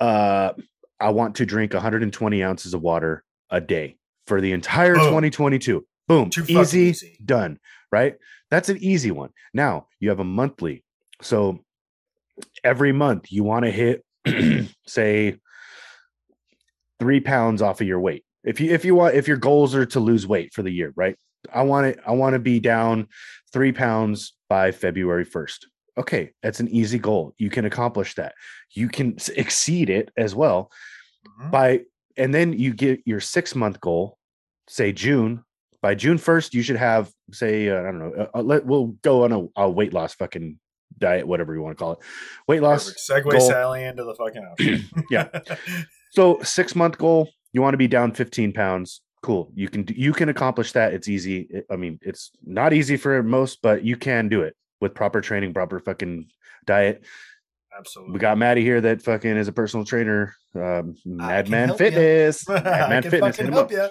uh 0.00 0.52
I 0.98 1.10
want 1.10 1.36
to 1.36 1.46
drink 1.46 1.74
120 1.74 2.42
ounces 2.42 2.72
of 2.72 2.80
water 2.80 3.22
a 3.50 3.60
day 3.60 3.96
for 4.26 4.40
the 4.40 4.52
entire 4.52 4.94
Boom. 4.94 5.08
2022. 5.08 5.86
Boom. 6.08 6.30
Easy, 6.48 6.80
easy. 6.80 7.18
done. 7.24 7.58
Right? 7.92 8.16
That's 8.50 8.68
an 8.68 8.78
easy 8.78 9.10
one. 9.10 9.30
Now 9.52 9.88
you 10.00 10.08
have 10.08 10.20
a 10.20 10.24
monthly. 10.24 10.84
So 11.22 11.64
every 12.64 12.92
month 12.92 13.30
you 13.30 13.44
want 13.44 13.64
to 13.64 13.70
hit 13.70 14.04
say 14.86 15.36
three 16.98 17.20
pounds 17.20 17.62
off 17.62 17.80
of 17.80 17.86
your 17.86 18.00
weight. 18.00 18.24
If 18.44 18.60
you 18.60 18.72
if 18.72 18.84
you 18.84 18.94
want 18.94 19.14
if 19.14 19.26
your 19.28 19.36
goals 19.36 19.74
are 19.74 19.86
to 19.86 20.00
lose 20.00 20.26
weight 20.26 20.52
for 20.54 20.62
the 20.62 20.70
year, 20.70 20.92
right? 20.96 21.16
I 21.52 21.62
want 21.62 21.86
it, 21.86 22.00
I 22.06 22.12
want 22.12 22.34
to 22.34 22.38
be 22.40 22.58
down 22.60 23.08
three 23.52 23.72
pounds 23.72 24.34
by 24.48 24.72
February 24.72 25.24
1st. 25.24 25.58
Okay, 25.98 26.32
that's 26.42 26.60
an 26.60 26.68
easy 26.68 26.98
goal. 26.98 27.34
You 27.38 27.50
can 27.50 27.64
accomplish 27.64 28.14
that. 28.16 28.34
You 28.72 28.88
can 28.88 29.16
exceed 29.36 29.88
it 29.90 30.10
as 30.16 30.34
well 30.34 30.70
Mhm. 31.40 31.50
by 31.50 31.80
and 32.16 32.32
then 32.32 32.52
you 32.52 32.72
get 32.72 33.00
your 33.04 33.18
six 33.20 33.54
month 33.56 33.80
goal 33.80 34.16
say 34.68 34.92
june 34.92 35.42
by 35.82 35.92
june 35.94 36.18
1st 36.18 36.54
you 36.54 36.62
should 36.62 36.76
have 36.76 37.10
say 37.32 37.68
uh, 37.68 37.80
i 37.80 37.82
don't 37.82 37.98
know 37.98 38.12
uh, 38.16 38.38
uh, 38.38 38.42
let, 38.42 38.64
we'll 38.64 38.94
go 39.02 39.24
on 39.24 39.32
a, 39.32 39.60
a 39.62 39.68
weight 39.68 39.92
loss 39.92 40.14
fucking 40.14 40.56
diet 40.98 41.26
whatever 41.26 41.54
you 41.54 41.62
want 41.62 41.76
to 41.76 41.82
call 41.82 41.92
it 41.92 41.98
weight 42.48 42.62
loss 42.62 42.86
Perfect. 42.86 43.26
Segue 43.26 43.38
goal. 43.38 43.48
Sally 43.48 43.84
into 43.84 44.04
the 44.04 44.14
fucking. 44.14 44.84
Yeah. 45.10 45.28
so 46.10 46.38
six 46.42 46.74
month 46.74 46.98
goal 46.98 47.28
you 47.52 47.62
want 47.62 47.74
to 47.74 47.78
be 47.78 47.88
down 47.88 48.12
15 48.12 48.52
pounds 48.52 49.02
cool 49.22 49.50
you 49.54 49.68
can 49.68 49.84
you 49.88 50.12
can 50.12 50.28
accomplish 50.28 50.72
that 50.72 50.92
it's 50.94 51.08
easy 51.08 51.48
i 51.70 51.76
mean 51.76 51.98
it's 52.02 52.30
not 52.44 52.72
easy 52.72 52.96
for 52.96 53.22
most 53.22 53.60
but 53.62 53.82
you 53.82 53.96
can 53.96 54.28
do 54.28 54.42
it 54.42 54.54
with 54.80 54.94
proper 54.94 55.20
training 55.20 55.52
proper 55.52 55.80
fucking 55.80 56.26
diet 56.64 57.04
Absolutely. 57.78 58.14
we 58.14 58.18
got 58.20 58.38
Maddie 58.38 58.62
here 58.62 58.80
that 58.80 59.02
fucking 59.02 59.36
is 59.36 59.48
a 59.48 59.52
personal 59.52 59.84
trainer 59.84 60.34
um 60.54 60.94
madman 61.04 61.76
fitness 61.76 62.48
madman 62.48 63.02
fitness 63.02 63.36
hit 63.36 63.46
him 63.46 63.54
up. 63.54 63.70
you. 63.70 63.88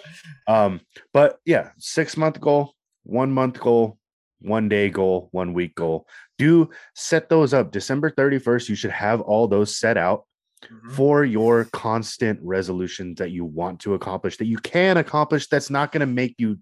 Um, 0.47 0.81
but 1.13 1.37
yeah, 1.45 1.69
six 1.77 2.17
month 2.17 2.39
goal, 2.41 2.73
one 3.03 3.31
month 3.31 3.59
goal, 3.59 3.99
one 4.41 4.69
day 4.69 4.89
goal, 4.89 5.29
one 5.31 5.53
week 5.53 5.75
goal. 5.75 6.07
Do 6.37 6.69
set 6.93 7.29
those 7.29 7.53
up. 7.53 7.71
December 7.71 8.09
31st, 8.09 8.69
you 8.69 8.75
should 8.75 8.91
have 8.91 9.21
all 9.21 9.47
those 9.47 9.75
set 9.77 9.97
out 9.97 10.25
Mhm. 10.63 10.91
for 10.93 11.23
your 11.25 11.65
constant 11.73 12.39
resolutions 12.41 13.17
that 13.17 13.29
you 13.29 13.45
want 13.45 13.81
to 13.81 13.93
accomplish, 13.93 14.37
that 14.37 14.45
you 14.47 14.57
can 14.57 14.97
accomplish. 14.97 15.47
That's 15.47 15.69
not 15.69 15.91
going 15.91 15.99
to 15.99 16.05
make 16.07 16.35
you 16.37 16.57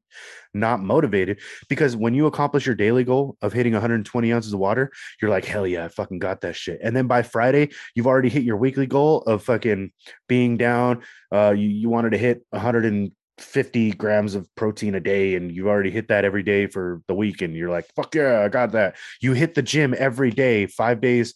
not 0.53 0.81
motivated 0.81 1.39
because 1.69 1.95
when 1.95 2.13
you 2.13 2.25
accomplish 2.25 2.65
your 2.65 2.75
daily 2.75 3.03
goal 3.03 3.37
of 3.41 3.53
hitting 3.53 3.73
120 3.73 4.33
ounces 4.33 4.51
of 4.51 4.59
water, 4.59 4.91
you're 5.21 5.31
like, 5.31 5.45
hell 5.45 5.65
yeah, 5.65 5.85
I 5.85 5.87
fucking 5.89 6.19
got 6.19 6.41
that 6.41 6.55
shit. 6.55 6.79
And 6.83 6.95
then 6.95 7.07
by 7.07 7.21
Friday, 7.21 7.69
you've 7.95 8.07
already 8.07 8.29
hit 8.29 8.43
your 8.43 8.57
weekly 8.57 8.87
goal 8.87 9.21
of 9.21 9.43
fucking 9.43 9.91
being 10.27 10.57
down. 10.57 11.03
Uh, 11.31 11.53
you, 11.55 11.69
you 11.69 11.89
wanted 11.89 12.11
to 12.11 12.17
hit 12.17 12.43
150 13.37 13.93
grams 13.93 14.35
of 14.35 14.47
protein 14.55 14.93
a 14.95 14.99
day, 14.99 15.35
and 15.35 15.51
you've 15.51 15.67
already 15.67 15.89
hit 15.89 16.07
that 16.09 16.23
every 16.23 16.43
day 16.43 16.67
for 16.67 17.01
the 17.07 17.15
week. 17.15 17.41
And 17.41 17.55
you're 17.55 17.69
like, 17.69 17.87
fuck 17.95 18.13
yeah, 18.13 18.41
I 18.41 18.49
got 18.49 18.73
that. 18.73 18.95
You 19.21 19.33
hit 19.33 19.55
the 19.55 19.61
gym 19.63 19.95
every 19.97 20.29
day, 20.29 20.67
five 20.67 21.01
days. 21.01 21.33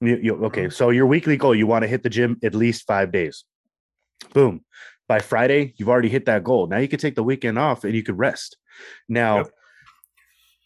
You, 0.00 0.16
you, 0.16 0.44
okay, 0.46 0.64
mm-hmm. 0.64 0.70
so 0.70 0.90
your 0.90 1.06
weekly 1.06 1.36
goal, 1.36 1.54
you 1.54 1.66
want 1.66 1.82
to 1.82 1.88
hit 1.88 2.02
the 2.02 2.10
gym 2.10 2.38
at 2.42 2.54
least 2.54 2.86
five 2.86 3.12
days. 3.12 3.44
Boom. 4.32 4.64
By 5.08 5.20
Friday, 5.20 5.74
you've 5.76 5.90
already 5.90 6.08
hit 6.08 6.24
that 6.26 6.42
goal. 6.42 6.66
Now 6.66 6.78
you 6.78 6.88
can 6.88 6.98
take 6.98 7.14
the 7.14 7.22
weekend 7.22 7.58
off 7.58 7.84
and 7.84 7.94
you 7.94 8.02
could 8.02 8.18
rest. 8.18 8.56
Now, 9.08 9.38
Yep. 9.38 9.50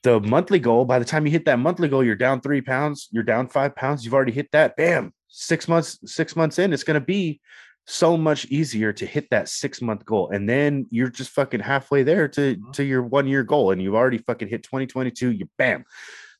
the 0.04 0.20
monthly 0.20 0.60
goal, 0.60 0.84
by 0.84 0.98
the 0.98 1.04
time 1.04 1.26
you 1.26 1.32
hit 1.32 1.44
that 1.44 1.58
monthly 1.58 1.88
goal, 1.88 2.02
you're 2.02 2.14
down 2.14 2.40
three 2.40 2.60
pounds, 2.62 3.08
you're 3.10 3.22
down 3.22 3.48
five 3.48 3.74
pounds, 3.76 4.04
you've 4.04 4.14
already 4.14 4.32
hit 4.32 4.50
that. 4.52 4.76
Bam. 4.76 5.12
Six 5.28 5.68
months, 5.68 5.98
six 6.06 6.34
months 6.36 6.58
in, 6.58 6.72
it's 6.72 6.84
gonna 6.84 7.00
be 7.00 7.40
so 7.86 8.16
much 8.16 8.44
easier 8.46 8.92
to 8.92 9.06
hit 9.06 9.28
that 9.30 9.48
six 9.48 9.82
month 9.82 10.04
goal. 10.04 10.30
And 10.30 10.48
then 10.48 10.86
you're 10.90 11.08
just 11.08 11.30
fucking 11.30 11.60
halfway 11.60 12.02
there 12.02 12.28
to, 12.28 12.56
Mhm. 12.56 12.72
to 12.74 12.84
your 12.84 13.02
one 13.02 13.26
year 13.26 13.42
goal. 13.42 13.70
And 13.72 13.82
you've 13.82 13.94
already 13.94 14.18
fucking 14.18 14.48
hit 14.48 14.62
2022. 14.62 15.32
You 15.32 15.48
bam. 15.58 15.84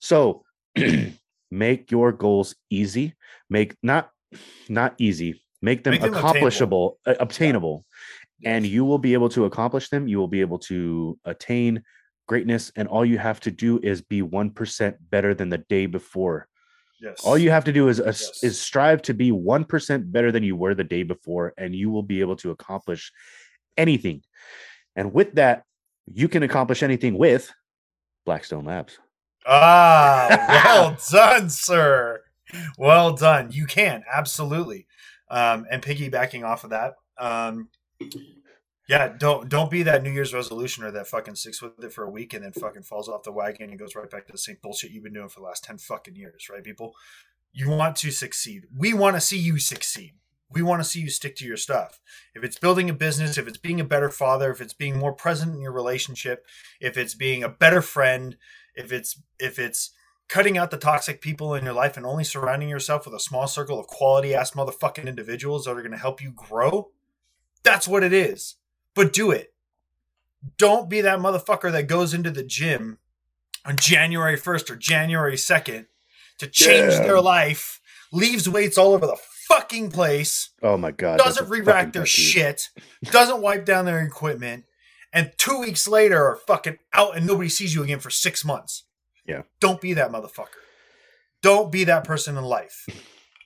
So 0.00 0.44
make 1.50 1.90
your 1.90 2.12
goals 2.12 2.54
easy. 2.70 3.14
Make 3.48 3.74
not 3.82 4.10
not 4.68 4.94
easy, 4.98 5.42
make 5.60 5.82
them 5.82 5.92
Make 5.92 6.02
them 6.02 6.14
accomplishable, 6.14 6.98
uh, 7.04 7.16
obtainable 7.18 7.84
and 8.44 8.64
you 8.64 8.84
will 8.84 8.98
be 8.98 9.12
able 9.12 9.28
to 9.30 9.44
accomplish 9.44 9.88
them. 9.90 10.08
You 10.08 10.18
will 10.18 10.28
be 10.28 10.40
able 10.40 10.58
to 10.60 11.18
attain 11.24 11.82
greatness, 12.28 12.70
and 12.76 12.88
all 12.88 13.04
you 13.04 13.18
have 13.18 13.40
to 13.40 13.50
do 13.50 13.80
is 13.82 14.00
be 14.02 14.22
one 14.22 14.50
percent 14.50 14.96
better 15.10 15.34
than 15.34 15.48
the 15.48 15.58
day 15.58 15.86
before. 15.86 16.46
Yes. 17.00 17.20
All 17.24 17.36
you 17.38 17.50
have 17.50 17.64
to 17.64 17.72
do 17.72 17.88
is 17.88 18.00
uh, 18.00 18.06
Yes. 18.06 18.42
is 18.42 18.60
strive 18.60 19.02
to 19.02 19.14
be 19.14 19.32
one 19.32 19.64
percent 19.64 20.10
better 20.12 20.30
than 20.32 20.42
you 20.42 20.56
were 20.56 20.74
the 20.74 20.84
day 20.84 21.02
before, 21.02 21.54
and 21.58 21.74
you 21.74 21.90
will 21.90 22.02
be 22.02 22.20
able 22.20 22.36
to 22.36 22.50
accomplish 22.50 23.12
anything. 23.76 24.22
And 24.96 25.12
with 25.12 25.34
that, 25.34 25.64
you 26.12 26.28
can 26.28 26.42
accomplish 26.42 26.82
anything 26.82 27.16
with 27.16 27.52
Blackstone 28.26 28.64
Labs. 28.64 28.98
Ah, 29.46 30.62
well 30.64 30.96
done, 31.10 31.48
sir. 31.48 32.22
Well 32.76 33.14
done. 33.14 33.50
You 33.52 33.66
can 33.66 34.04
absolutely. 34.12 34.86
Um, 35.30 35.64
and 35.70 35.80
piggybacking 35.80 36.44
off 36.44 36.64
of 36.64 36.70
that, 36.70 36.94
um, 37.16 37.68
yeah, 38.90 39.06
don't 39.06 39.48
don't 39.48 39.70
be 39.70 39.84
that 39.84 40.02
New 40.02 40.10
Year's 40.10 40.34
resolution 40.34 40.82
or 40.82 40.90
that 40.90 41.06
fucking 41.06 41.36
sticks 41.36 41.62
with 41.62 41.78
it 41.78 41.92
for 41.92 42.02
a 42.02 42.10
week 42.10 42.34
and 42.34 42.44
then 42.44 42.50
fucking 42.50 42.82
falls 42.82 43.08
off 43.08 43.22
the 43.22 43.30
wagon 43.30 43.70
and 43.70 43.78
goes 43.78 43.94
right 43.94 44.10
back 44.10 44.26
to 44.26 44.32
the 44.32 44.38
same 44.38 44.56
bullshit 44.60 44.90
you've 44.90 45.04
been 45.04 45.12
doing 45.12 45.28
for 45.28 45.38
the 45.38 45.46
last 45.46 45.62
ten 45.62 45.78
fucking 45.78 46.16
years, 46.16 46.48
right, 46.50 46.64
people? 46.64 46.96
You 47.52 47.70
want 47.70 47.94
to 47.98 48.10
succeed. 48.10 48.66
We 48.76 48.92
want 48.92 49.14
to 49.14 49.20
see 49.20 49.38
you 49.38 49.60
succeed. 49.60 50.14
We 50.50 50.62
want 50.62 50.82
to 50.82 50.88
see 50.88 50.98
you 50.98 51.08
stick 51.08 51.36
to 51.36 51.46
your 51.46 51.56
stuff. 51.56 52.00
If 52.34 52.42
it's 52.42 52.58
building 52.58 52.90
a 52.90 52.92
business, 52.92 53.38
if 53.38 53.46
it's 53.46 53.58
being 53.58 53.78
a 53.78 53.84
better 53.84 54.10
father, 54.10 54.50
if 54.50 54.60
it's 54.60 54.74
being 54.74 54.98
more 54.98 55.12
present 55.12 55.54
in 55.54 55.60
your 55.60 55.70
relationship, 55.70 56.44
if 56.80 56.98
it's 56.98 57.14
being 57.14 57.44
a 57.44 57.48
better 57.48 57.82
friend, 57.82 58.36
if 58.74 58.92
it's 58.92 59.22
if 59.38 59.60
it's 59.60 59.92
cutting 60.28 60.58
out 60.58 60.72
the 60.72 60.76
toxic 60.76 61.20
people 61.20 61.54
in 61.54 61.64
your 61.64 61.74
life 61.74 61.96
and 61.96 62.04
only 62.04 62.24
surrounding 62.24 62.68
yourself 62.68 63.04
with 63.04 63.14
a 63.14 63.20
small 63.20 63.46
circle 63.46 63.78
of 63.78 63.86
quality 63.86 64.34
ass 64.34 64.50
motherfucking 64.50 65.06
individuals 65.06 65.64
that 65.64 65.76
are 65.76 65.82
going 65.82 65.92
to 65.92 65.96
help 65.96 66.20
you 66.20 66.32
grow, 66.32 66.90
that's 67.62 67.86
what 67.86 68.02
it 68.02 68.12
is. 68.12 68.56
But 68.94 69.12
do 69.12 69.30
it. 69.30 69.52
Don't 70.56 70.88
be 70.88 71.00
that 71.02 71.18
motherfucker 71.18 71.70
that 71.72 71.86
goes 71.86 72.14
into 72.14 72.30
the 72.30 72.42
gym 72.42 72.98
on 73.64 73.76
January 73.76 74.36
1st 74.38 74.70
or 74.70 74.76
January 74.76 75.36
2nd 75.36 75.86
to 76.38 76.46
change 76.46 76.94
Yeah. 76.94 77.02
their 77.02 77.20
life, 77.20 77.80
leaves 78.12 78.48
weights 78.48 78.78
all 78.78 78.92
over 78.94 79.06
the 79.06 79.18
fucking 79.48 79.90
place, 79.90 80.50
Oh 80.62 80.76
my 80.76 80.90
god. 80.92 81.18
doesn't 81.18 81.44
a 81.46 81.48
re-rack 81.48 81.92
their 81.92 82.06
shit, 82.06 82.68
doesn't 83.04 83.42
wipe 83.42 83.64
down 83.66 83.84
their 83.84 84.00
equipment, 84.00 84.64
and 85.12 85.32
two 85.36 85.58
weeks 85.60 85.86
later 85.86 86.16
are 86.24 86.36
fucking 86.46 86.78
out 86.94 87.16
and 87.16 87.26
nobody 87.26 87.48
sees 87.50 87.74
you 87.74 87.82
again 87.82 88.00
for 88.00 88.10
six 88.10 88.44
months. 88.44 88.84
Yeah. 89.26 89.42
Don't 89.60 89.80
be 89.80 89.92
that 89.94 90.10
motherfucker. 90.10 90.46
Don't 91.42 91.70
be 91.70 91.84
that 91.84 92.04
person 92.04 92.36
in 92.38 92.44
life. 92.44 92.86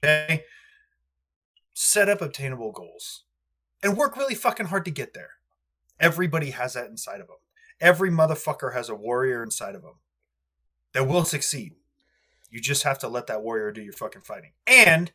Okay? 0.05 0.45
Set 1.75 2.09
up 2.09 2.21
obtainable 2.23 2.71
goals 2.73 3.25
and 3.85 3.97
work 3.97 4.17
really 4.17 4.35
fucking 4.35 4.67
hard 4.67 4.87
to 4.87 4.91
get 4.91 5.15
there. 5.15 5.31
Everybody 6.01 6.51
has 6.51 6.73
that 6.75 6.89
inside 6.89 7.21
of 7.21 7.29
them. 7.29 7.37
Every 7.81 8.11
motherfucker 8.11 8.73
has 8.73 8.89
a 8.89 8.95
warrior 8.95 9.43
inside 9.43 9.75
of 9.75 9.83
them 9.83 9.97
that 10.93 11.07
will 11.07 11.25
succeed. 11.25 11.75
You 12.51 12.61
just 12.61 12.83
have 12.85 12.99
to 13.01 13.09
let 13.09 13.27
that 13.29 13.43
warrior 13.43 13.71
do 13.71 13.83
your 13.83 13.93
fucking 13.93 14.23
fighting. 14.23 14.53
And, 14.67 15.13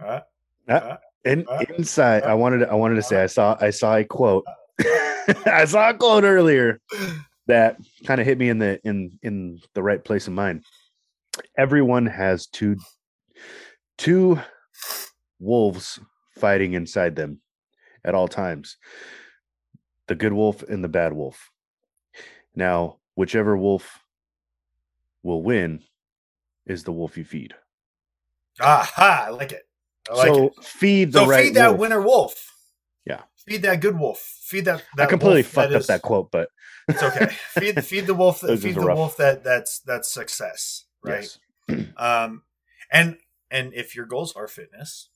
uh, 0.00 0.20
And 1.24 1.46
Uh, 1.48 1.64
inside, 1.76 2.22
I 2.22 2.34
wanted 2.34 2.58
to, 2.58 2.70
I 2.70 2.74
wanted 2.74 2.94
to 2.94 3.02
say 3.02 3.22
I 3.22 3.26
saw 3.26 3.56
I 3.60 3.70
saw 3.70 3.96
a 3.96 4.04
quote. 4.04 4.44
I 5.46 5.64
saw 5.66 5.90
a 5.90 5.94
quote 5.94 6.24
earlier 6.24 6.80
that 7.46 7.76
kind 8.06 8.20
of 8.20 8.26
hit 8.26 8.38
me 8.38 8.48
in 8.48 8.58
the 8.58 8.80
in 8.84 9.18
in 9.22 9.60
the 9.74 9.82
right 9.82 10.02
place 10.02 10.26
of 10.28 10.32
mind. 10.32 10.64
Everyone 11.56 12.06
has 12.06 12.46
two 12.46 12.76
two 13.98 14.40
wolves 15.40 15.98
fighting 16.38 16.74
inside 16.74 17.16
them 17.16 17.40
at 18.04 18.14
all 18.14 18.28
times. 18.28 18.76
The 20.06 20.14
good 20.14 20.32
wolf 20.32 20.62
and 20.62 20.82
the 20.82 20.88
bad 20.88 21.12
wolf. 21.12 21.50
Now, 22.54 22.98
whichever 23.14 23.56
wolf 23.56 24.02
will 25.22 25.42
win 25.42 25.82
is 26.66 26.84
the 26.84 26.92
wolf 26.92 27.16
you 27.18 27.24
feed. 27.24 27.54
aha, 28.60 29.24
I 29.26 29.30
like 29.30 29.52
it. 29.52 29.66
I 30.10 30.14
like 30.14 30.28
so 30.28 30.46
it. 30.46 30.64
feed 30.64 31.12
the 31.12 31.20
So 31.20 31.26
right 31.26 31.44
feed 31.46 31.54
that 31.54 31.68
wolf. 31.70 31.80
winner 31.80 32.00
wolf. 32.00 32.54
Yeah. 33.04 33.22
Feed 33.46 33.62
that 33.62 33.80
good 33.80 33.98
wolf. 33.98 34.18
Feed 34.42 34.64
that. 34.64 34.82
I 34.98 35.06
completely 35.06 35.42
fucked 35.42 35.72
up 35.74 35.80
is- 35.80 35.86
that 35.88 36.02
quote, 36.02 36.30
but 36.30 36.48
It's 36.88 37.02
okay. 37.02 37.26
feed 37.50 37.84
feed 37.84 38.06
the 38.06 38.14
wolf. 38.14 38.40
Feed 38.40 38.58
the 38.74 38.80
rough. 38.80 38.96
wolf 38.96 39.16
that 39.18 39.44
that's 39.44 39.80
that's 39.80 40.10
success, 40.10 40.84
right? 41.02 41.22
yes. 41.68 41.86
Um, 41.98 42.42
and 42.90 43.18
and 43.50 43.74
if 43.74 43.94
your 43.94 44.06
goals 44.06 44.34
are 44.34 44.48
fitness 44.48 45.10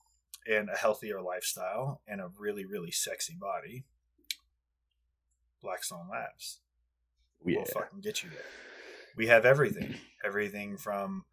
and 0.46 0.68
a 0.68 0.76
healthier 0.76 1.20
lifestyle 1.20 2.00
and 2.06 2.20
a 2.20 2.30
really 2.38 2.64
really 2.64 2.90
sexy 2.90 3.34
body, 3.38 3.84
Blackstone 5.62 6.08
Labs 6.10 6.60
Yeah. 7.44 7.58
will 7.58 7.64
fucking 7.66 8.00
get 8.00 8.22
you 8.22 8.30
there. 8.30 8.44
We 9.16 9.26
have 9.26 9.44
everything, 9.44 9.96
everything 10.24 10.76
from 10.78 11.24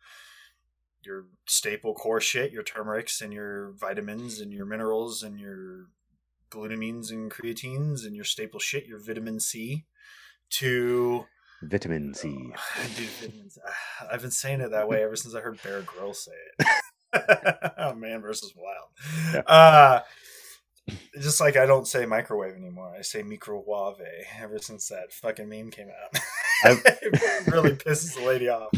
your 1.01 1.25
staple 1.47 1.93
core 1.93 2.19
shit, 2.21 2.51
your 2.51 2.63
turmerics 2.63 3.21
and 3.21 3.33
your 3.33 3.71
vitamins 3.71 4.39
and 4.41 4.51
your 4.53 4.65
minerals 4.65 5.23
and 5.23 5.39
your 5.39 5.85
glutamines 6.51 7.09
and 7.09 7.31
creatines 7.31 8.05
and 8.05 8.15
your 8.15 8.25
staple 8.25 8.59
shit, 8.59 8.85
your 8.85 8.99
vitamin 8.99 9.39
C, 9.39 9.85
to 10.49 11.25
Vitamin 11.61 12.13
C. 12.13 12.29
Dude, 12.95 13.07
vitamins. 13.21 13.57
I've 14.11 14.21
been 14.21 14.31
saying 14.31 14.59
it 14.61 14.71
that 14.71 14.87
way 14.89 15.03
ever 15.03 15.15
since 15.15 15.33
I 15.35 15.39
heard 15.41 15.61
Bear 15.63 15.81
Grylls 15.83 16.25
say 16.25 16.31
it. 16.59 16.67
oh, 17.13 17.93
man 17.97 18.21
versus 18.21 18.53
wild. 18.55 18.87
Yeah. 19.33 19.39
Uh, 19.41 20.01
just 21.21 21.39
like 21.39 21.55
I 21.55 21.67
don't 21.67 21.87
say 21.87 22.05
microwave 22.07 22.55
anymore, 22.55 22.91
I 22.97 23.01
say 23.03 23.21
microwave. 23.21 23.97
Ever 24.41 24.57
since 24.57 24.87
that 24.87 25.13
fucking 25.13 25.47
meme 25.47 25.69
came 25.69 25.87
out, 25.89 26.19
it 26.85 27.47
really 27.47 27.73
pisses 27.73 28.15
the 28.15 28.25
lady 28.25 28.49
off. 28.49 28.69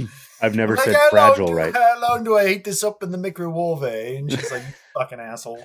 I've 0.41 0.55
never 0.55 0.75
Like, 0.75 0.85
said 0.85 0.97
fragile 1.09 1.47
do- 1.47 1.53
right. 1.53 1.73
How 1.73 2.01
long 2.01 2.23
do 2.25 2.37
I 2.37 2.47
heat 2.49 2.65
this 2.65 2.83
up 2.83 3.01
in 3.03 3.11
the 3.11 3.17
microwave? 3.17 3.83
And 4.19 4.29
she's 4.29 4.51
like, 4.51 4.63
"Fucking 4.93 5.21
asshole." 5.21 5.63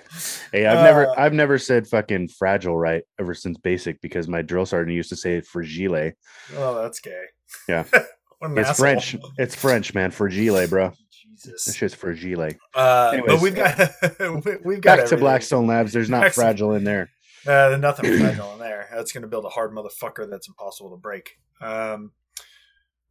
Hey, 0.52 0.66
I've 0.66 0.84
never 0.84 1.08
Uh, 1.08 1.14
I've 1.16 1.32
never 1.32 1.58
said 1.58 1.88
fucking 1.88 2.28
fragile 2.28 2.78
right 2.78 3.02
ever 3.18 3.34
since 3.34 3.58
basic 3.58 4.00
because 4.00 4.28
my 4.28 4.42
drill 4.42 4.66
sergeant 4.66 4.94
used 4.94 5.08
to 5.08 5.16
say 5.16 5.40
fragile. 5.40 6.12
Oh, 6.56 6.80
that's 6.82 7.00
gay. 7.00 7.24
Yeah. 7.68 7.84
It's 8.42 8.68
asshole. 8.68 8.74
French. 8.84 9.16
It's 9.38 9.54
French, 9.54 9.94
man. 9.94 10.10
Fragile, 10.10 10.68
bro. 10.68 10.92
Jesus. 11.36 11.64
This 11.64 11.76
shit's 11.76 11.94
fragile. 11.94 12.48
Uh, 12.74 13.18
but 13.26 13.40
we've 13.40 13.54
got 13.54 13.78
we- 14.20 14.56
we've 14.64 14.80
got 14.80 14.98
Back 14.98 15.08
to. 15.08 15.16
Blackstone 15.16 15.66
Labs. 15.66 15.92
There's 15.92 16.10
not 16.10 16.32
fragile 16.32 16.72
in 16.74 16.84
there. 16.84 17.10
Uh, 17.46 17.68
there's 17.70 17.80
nothing 17.80 18.18
fragile 18.18 18.52
in 18.54 18.58
there. 18.58 18.88
That's 18.92 19.12
going 19.12 19.22
to 19.22 19.28
build 19.28 19.44
a 19.44 19.48
hard 19.50 19.72
motherfucker 19.72 20.28
that's 20.28 20.48
impossible 20.48 20.90
to 20.90 20.96
break. 20.96 21.38
Um, 21.60 22.12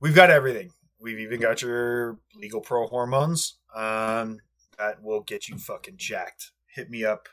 we've 0.01 0.15
got 0.15 0.29
everything. 0.29 0.71
We've 0.99 1.19
even 1.19 1.39
got 1.39 1.61
your 1.61 2.19
legal 2.35 2.61
pro 2.61 2.87
hormones 2.87 3.57
um, 3.73 4.39
that 4.77 5.01
will 5.01 5.21
get 5.21 5.47
you 5.47 5.57
fucking 5.57 5.95
jacked. 5.97 6.51
Hit 6.67 6.89
me 6.89 7.05
up 7.05 7.29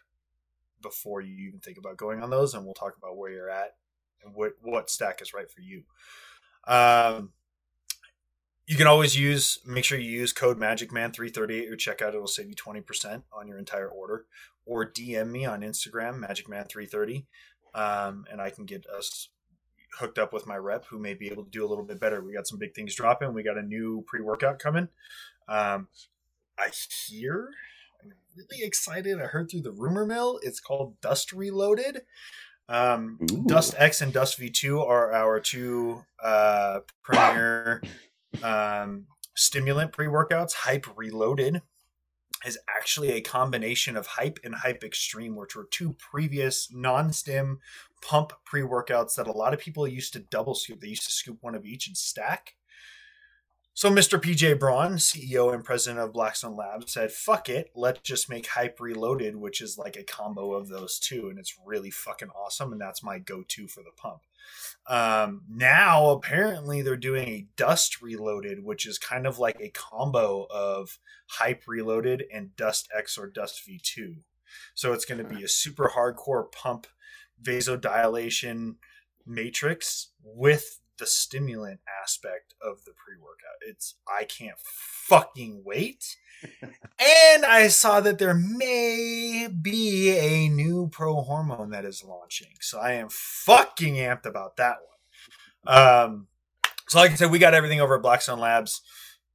before 0.80 1.20
you 1.20 1.48
even 1.48 1.60
think 1.60 1.78
about 1.78 1.96
going 1.96 2.22
on 2.22 2.30
those, 2.30 2.54
and 2.54 2.64
we'll 2.64 2.74
talk 2.74 2.96
about 2.96 3.16
where 3.16 3.30
you're 3.32 3.50
at 3.50 3.74
and 4.24 4.34
what 4.34 4.52
what 4.60 4.90
stack 4.90 5.20
is 5.22 5.32
right 5.34 5.50
for 5.50 5.60
you. 5.60 5.82
Um, 6.66 7.32
you 8.66 8.76
can 8.76 8.86
always 8.86 9.18
use 9.18 9.58
make 9.66 9.84
sure 9.84 9.98
you 9.98 10.10
use 10.10 10.32
code 10.32 10.58
magicman330 10.58 11.60
at 11.60 11.66
your 11.66 11.76
checkout. 11.76 12.14
It'll 12.14 12.26
save 12.26 12.48
you 12.48 12.54
20% 12.54 13.22
on 13.32 13.48
your 13.48 13.58
entire 13.58 13.88
order. 13.88 14.26
Or 14.64 14.86
dm 14.86 15.30
me 15.30 15.44
on 15.44 15.62
instagram 15.62 16.24
magicman330 16.24 17.24
um, 17.74 18.24
and 18.30 18.40
i 18.40 18.48
can 18.48 18.64
get 18.64 18.86
us 18.86 19.28
hooked 19.98 20.18
up 20.18 20.32
with 20.32 20.46
my 20.46 20.56
rep 20.56 20.86
who 20.86 20.98
may 20.98 21.14
be 21.14 21.28
able 21.28 21.44
to 21.44 21.50
do 21.50 21.64
a 21.64 21.68
little 21.68 21.84
bit 21.84 22.00
better. 22.00 22.22
We 22.22 22.32
got 22.32 22.46
some 22.46 22.58
big 22.58 22.74
things 22.74 22.94
dropping. 22.94 23.34
We 23.34 23.42
got 23.42 23.58
a 23.58 23.62
new 23.62 24.04
pre-workout 24.06 24.58
coming. 24.58 24.88
Um, 25.48 25.88
i 26.58 26.68
hear 27.08 27.50
i'm 28.02 28.12
really 28.36 28.64
excited. 28.64 29.20
I 29.20 29.26
heard 29.26 29.50
through 29.50 29.62
the 29.62 29.72
rumor 29.72 30.06
mill 30.06 30.38
it's 30.42 30.60
called 30.60 31.00
dust 31.00 31.32
reloaded. 31.32 32.02
Um, 32.68 33.18
Ooh. 33.30 33.44
Dust 33.46 33.74
X 33.76 34.00
and 34.00 34.12
Dust 34.12 34.38
V2 34.38 34.80
are 34.80 35.12
our 35.12 35.40
two 35.40 36.04
uh, 36.22 36.80
premier 37.02 37.82
um, 38.42 39.06
stimulant 39.34 39.92
pre 39.92 40.06
workouts. 40.06 40.52
Hype 40.52 40.86
Reloaded 40.96 41.62
is 42.44 42.58
actually 42.68 43.12
a 43.12 43.20
combination 43.20 43.96
of 43.96 44.06
Hype 44.06 44.38
and 44.44 44.54
Hype 44.56 44.82
Extreme, 44.82 45.36
which 45.36 45.54
were 45.54 45.68
two 45.70 45.94
previous 45.94 46.72
non 46.72 47.12
stim 47.12 47.60
pump 48.02 48.32
pre 48.44 48.62
workouts 48.62 49.14
that 49.14 49.26
a 49.28 49.32
lot 49.32 49.54
of 49.54 49.60
people 49.60 49.86
used 49.86 50.12
to 50.14 50.20
double 50.20 50.54
scoop. 50.54 50.80
They 50.80 50.88
used 50.88 51.04
to 51.04 51.12
scoop 51.12 51.38
one 51.40 51.54
of 51.54 51.64
each 51.64 51.86
and 51.86 51.96
stack. 51.96 52.54
So 53.74 53.90
Mr. 53.90 54.20
PJ 54.20 54.58
Braun, 54.58 54.96
CEO 54.96 55.52
and 55.52 55.64
president 55.64 56.00
of 56.00 56.12
Blackstone 56.12 56.54
Labs, 56.54 56.92
said, 56.92 57.10
"Fuck 57.10 57.48
it, 57.48 57.70
let's 57.74 58.00
just 58.02 58.28
make 58.28 58.46
Hype 58.48 58.78
Reloaded, 58.78 59.36
which 59.36 59.62
is 59.62 59.78
like 59.78 59.96
a 59.96 60.04
combo 60.04 60.52
of 60.52 60.68
those 60.68 60.98
two, 60.98 61.30
and 61.30 61.38
it's 61.38 61.56
really 61.64 61.90
fucking 61.90 62.28
awesome, 62.30 62.72
and 62.72 62.80
that's 62.80 63.02
my 63.02 63.18
go-to 63.18 63.66
for 63.66 63.82
the 63.82 63.90
pump." 63.96 64.22
Um, 64.86 65.44
now 65.48 66.10
apparently 66.10 66.82
they're 66.82 66.96
doing 66.96 67.28
a 67.28 67.46
Dust 67.56 68.02
Reloaded, 68.02 68.62
which 68.62 68.84
is 68.84 68.98
kind 68.98 69.26
of 69.26 69.38
like 69.38 69.58
a 69.58 69.70
combo 69.70 70.46
of 70.50 70.98
Hype 71.28 71.62
Reloaded 71.66 72.24
and 72.32 72.54
Dust 72.56 72.88
X 72.94 73.16
or 73.16 73.26
Dust 73.26 73.62
V2. 73.66 74.16
So 74.74 74.92
it's 74.92 75.06
going 75.06 75.24
to 75.24 75.34
be 75.34 75.42
a 75.42 75.48
super 75.48 75.92
hardcore 75.94 76.50
pump 76.52 76.86
vasodilation 77.42 78.76
matrix 79.24 80.08
with 80.22 80.80
the 81.02 81.06
stimulant 81.08 81.80
aspect 82.00 82.54
of 82.62 82.84
the 82.84 82.92
pre-workout. 82.92 83.58
It's 83.66 83.96
I 84.06 84.22
can't 84.22 84.56
fucking 84.62 85.62
wait. 85.64 86.16
and 86.62 87.44
I 87.44 87.66
saw 87.66 88.00
that 88.00 88.20
there 88.20 88.34
may 88.34 89.48
be 89.48 90.10
a 90.16 90.48
new 90.48 90.88
pro 90.92 91.22
hormone 91.22 91.70
that 91.70 91.84
is 91.84 92.04
launching. 92.04 92.54
So 92.60 92.78
I 92.78 92.92
am 92.92 93.08
fucking 93.10 93.96
amped 93.96 94.26
about 94.26 94.58
that 94.58 94.76
one. 95.64 95.76
Um 95.76 96.26
so 96.86 97.00
like 97.00 97.10
I 97.10 97.14
said, 97.16 97.32
we 97.32 97.40
got 97.40 97.52
everything 97.54 97.80
over 97.80 97.96
at 97.96 98.02
Blackstone 98.02 98.38
Labs. 98.38 98.80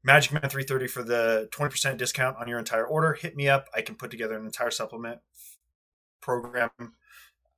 Magic 0.06 0.31
Man 0.31 0.49
330 0.49 0.88
for 0.88 1.03
the 1.03 1.49
20% 1.52 1.98
discount 1.98 2.38
on 2.39 2.48
your 2.48 2.60
entire 2.60 2.85
order. 2.85 3.11
Hit 3.11 3.35
me 3.35 3.49
up. 3.49 3.68
I 3.76 3.81
can 3.81 3.95
put 3.95 4.10
together 4.10 4.38
an 4.38 4.45
entire 4.45 4.72
supplement 4.72 5.19
program 6.22 6.69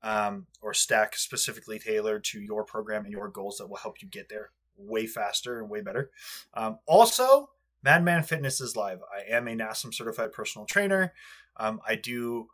um, 0.01 0.47
or 0.61 0.73
stack 0.73 1.15
specifically 1.15 1.79
tailored 1.79 2.23
to 2.25 2.39
your 2.39 2.63
program 2.63 3.03
and 3.03 3.11
your 3.11 3.27
goals 3.27 3.57
that 3.57 3.67
will 3.67 3.77
help 3.77 4.01
you 4.01 4.07
get 4.07 4.29
there 4.29 4.51
way 4.77 5.05
faster 5.05 5.59
and 5.59 5.69
way 5.69 5.81
better. 5.81 6.09
Um, 6.53 6.79
also, 6.85 7.49
Madman 7.83 8.23
Fitness 8.23 8.61
is 8.61 8.75
live. 8.75 8.99
I 9.13 9.33
am 9.33 9.47
a 9.47 9.55
NASM 9.55 9.93
certified 9.93 10.31
personal 10.31 10.65
trainer. 10.65 11.13
Um, 11.57 11.81
I 11.87 11.95
do 11.95 12.47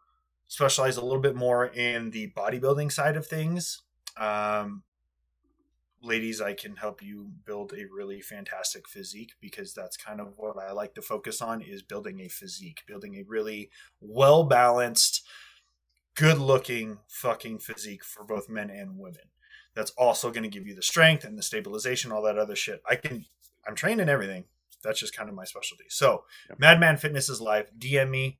specialize 0.47 0.97
a 0.97 1.03
little 1.03 1.21
bit 1.21 1.35
more 1.35 1.67
in 1.67 2.11
the 2.11 2.31
bodybuilding 2.31 2.91
side 2.91 3.15
of 3.15 3.25
things. 3.25 3.81
Um, 4.17 4.83
ladies, 6.01 6.39
I 6.39 6.53
can 6.53 6.75
help 6.75 7.01
you 7.01 7.31
build 7.45 7.73
a 7.73 7.85
really 7.91 8.21
fantastic 8.21 8.87
physique 8.87 9.33
because 9.41 9.73
that's 9.73 9.97
kind 9.97 10.21
of 10.21 10.33
what 10.37 10.57
I 10.57 10.71
like 10.71 10.93
to 10.95 11.01
focus 11.01 11.41
on 11.41 11.61
is 11.61 11.81
building 11.81 12.19
a 12.19 12.27
physique, 12.27 12.83
building 12.87 13.15
a 13.15 13.23
really 13.27 13.71
well 13.99 14.43
balanced, 14.43 15.25
good 16.15 16.37
looking 16.37 16.99
fucking 17.07 17.59
physique 17.59 18.03
for 18.03 18.23
both 18.23 18.49
men 18.49 18.69
and 18.69 18.97
women. 18.97 19.29
That's 19.73 19.91
also 19.91 20.31
going 20.31 20.43
to 20.43 20.49
give 20.49 20.65
you 20.65 20.73
the 20.73 20.81
strength 20.81 21.23
and 21.25 21.37
the 21.37 21.43
stabilization, 21.43 22.11
all 22.11 22.21
that 22.23 22.37
other 22.37 22.55
shit. 22.55 22.81
I 22.89 22.95
can, 22.95 23.25
I'm 23.67 23.75
trained 23.75 23.99
in 23.99 24.07
everything. 24.09 24.45
That's 24.83 24.99
just 24.99 25.15
kind 25.15 25.29
of 25.29 25.35
my 25.35 25.43
specialty. 25.43 25.85
So, 25.89 26.23
Yep. 26.49 26.59
Madman 26.59 26.97
Fitness 26.97 27.27
is 27.27 27.41
live. 27.41 27.71
DM 27.77 28.09
me, 28.09 28.37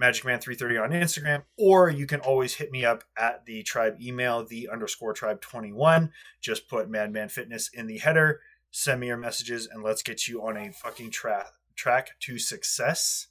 MagicMan330 0.00 0.82
on 0.82 0.90
Instagram, 0.90 1.44
or 1.56 1.88
you 1.88 2.06
can 2.06 2.20
always 2.20 2.54
hit 2.54 2.70
me 2.70 2.84
up 2.84 3.04
at 3.16 3.46
the 3.46 3.62
tribe 3.62 3.96
email, 4.00 4.44
the 4.44 4.68
underscore 4.70 5.12
tribe 5.14 5.40
21. 5.40 6.10
Just 6.40 6.68
put 6.68 6.90
Madman 6.90 7.28
Fitness 7.28 7.70
in 7.72 7.86
the 7.86 7.98
header, 7.98 8.40
send 8.70 9.00
me 9.00 9.06
your 9.06 9.16
messages, 9.16 9.68
and 9.70 9.82
let's 9.82 10.02
get 10.02 10.26
you 10.28 10.42
on 10.42 10.56
a 10.56 10.72
fucking 10.72 11.10
tra- 11.10 11.50
track 11.76 12.18
to 12.20 12.38
success 12.38 13.28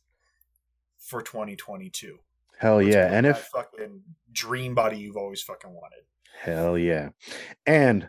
for 0.98 1.22
2022. 1.22 2.20
Hell 2.62 2.80
yeah. 2.80 3.12
And 3.12 3.26
if 3.26 3.40
fucking 3.52 4.02
dream 4.32 4.76
body 4.76 4.98
you've 5.00 5.18
always 5.18 5.42
fucking 5.42 5.72
wanted. 5.72 6.04
hell 6.40 6.78
yeah. 6.78 7.10
And 7.66 8.08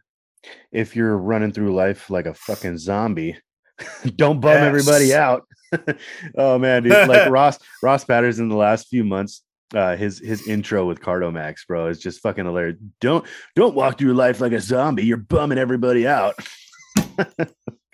if 0.71 0.95
you're 0.95 1.17
running 1.17 1.53
through 1.53 1.75
life 1.75 2.11
like 2.11 2.27
a 2.27 2.35
fucking 2.35 2.77
zombie, 2.77 3.39
don't 4.17 4.41
bum 4.41 4.59
everybody 4.59 5.15
out. 5.15 5.45
oh 6.37 6.59
man, 6.59 6.83
dude, 6.83 7.09
like 7.09 7.31
Ross 7.31 7.59
Ross 7.83 8.05
Patterson 8.05 8.45
in 8.45 8.49
the 8.51 8.57
last 8.57 8.89
few 8.89 9.05
months. 9.05 9.43
Uh, 9.75 9.97
his 9.97 10.19
his 10.19 10.47
intro 10.47 10.87
with 10.87 11.01
Cardomax, 11.01 11.67
bro, 11.67 11.87
is 11.87 11.99
just 11.99 12.21
fucking 12.21 12.45
hilarious. 12.45 12.77
Don't 13.01 13.25
don't 13.57 13.75
walk 13.75 13.97
through 13.97 14.13
life 14.13 14.39
like 14.43 14.53
a 14.53 14.61
zombie. 14.61 15.07
You're 15.07 15.17
bumming 15.17 15.57
everybody 15.57 16.07
out. 16.07 16.35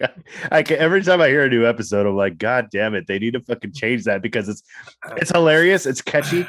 I 0.53 0.62
can, 0.62 0.79
every 0.79 1.03
time 1.03 1.20
I 1.20 1.29
hear 1.29 1.45
a 1.45 1.49
new 1.49 1.66
episode, 1.66 2.07
I'm 2.07 2.16
like, 2.16 2.39
God 2.39 2.69
damn 2.70 2.95
it, 2.95 3.07
they 3.07 3.19
need 3.19 3.33
to 3.35 3.41
fucking 3.41 3.73
change 3.73 4.05
that 4.05 4.23
because 4.23 4.49
it's 4.49 4.62
it's 5.16 5.31
hilarious, 5.31 5.87
it's 5.87 6.01
catchy, 6.03 6.47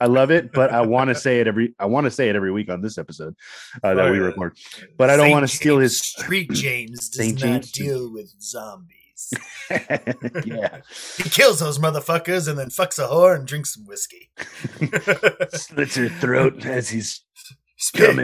I 0.00 0.06
love 0.06 0.30
it, 0.30 0.52
but 0.52 0.72
I 0.72 0.80
want 0.82 1.08
to 1.08 1.14
say 1.26 1.40
it 1.40 1.46
every 1.46 1.74
I 1.78 1.86
want 1.86 2.04
to 2.04 2.10
say 2.10 2.28
it 2.28 2.36
every 2.36 2.52
week 2.52 2.68
on 2.70 2.82
this 2.82 2.98
episode 2.98 3.34
uh, 3.82 3.94
that 3.94 4.10
we 4.10 4.18
Oh, 4.20 4.24
record. 4.24 4.56
But 4.98 5.10
I 5.10 5.16
don't 5.16 5.30
wanna 5.30 5.48
steal 5.48 5.78
his- 5.78 6.00
St. 6.00 6.50
James 6.52 7.08
does 7.08 7.16
Saint 7.16 7.34
not 7.40 7.62
James- 7.62 7.72
deal 7.72 8.12
with 8.12 8.32
zombies. 8.40 8.90
yeah, 10.44 10.80
He 11.16 11.28
kills 11.30 11.60
those 11.60 11.78
motherfuckers 11.78 12.48
and 12.48 12.58
then 12.58 12.68
fucks 12.68 12.98
a 12.98 13.06
whore 13.08 13.36
and 13.36 13.46
drinks 13.46 13.74
some 13.74 13.86
whiskey. 13.86 14.28
slits 15.52 15.94
her 15.94 16.08
throat 16.08 16.66
as 16.66 16.88
he's 16.88 17.23
Speak- 17.86 18.16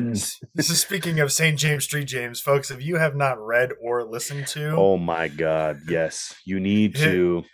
This 0.55 0.71
is 0.71 0.81
speaking 0.81 1.21
of 1.21 1.31
St. 1.31 1.59
James 1.59 1.87
St. 1.87 2.07
James, 2.09 2.41
folks. 2.41 2.71
If 2.71 2.83
you 2.83 2.97
have 2.97 3.15
not 3.15 3.39
read 3.39 3.71
or 3.83 4.03
listened 4.05 4.47
to 4.49 4.71
Oh 4.71 4.97
my 4.97 5.29
god, 5.29 5.81
yes, 5.87 6.35
you 6.47 6.59
need 6.61 6.95
to. 6.97 7.45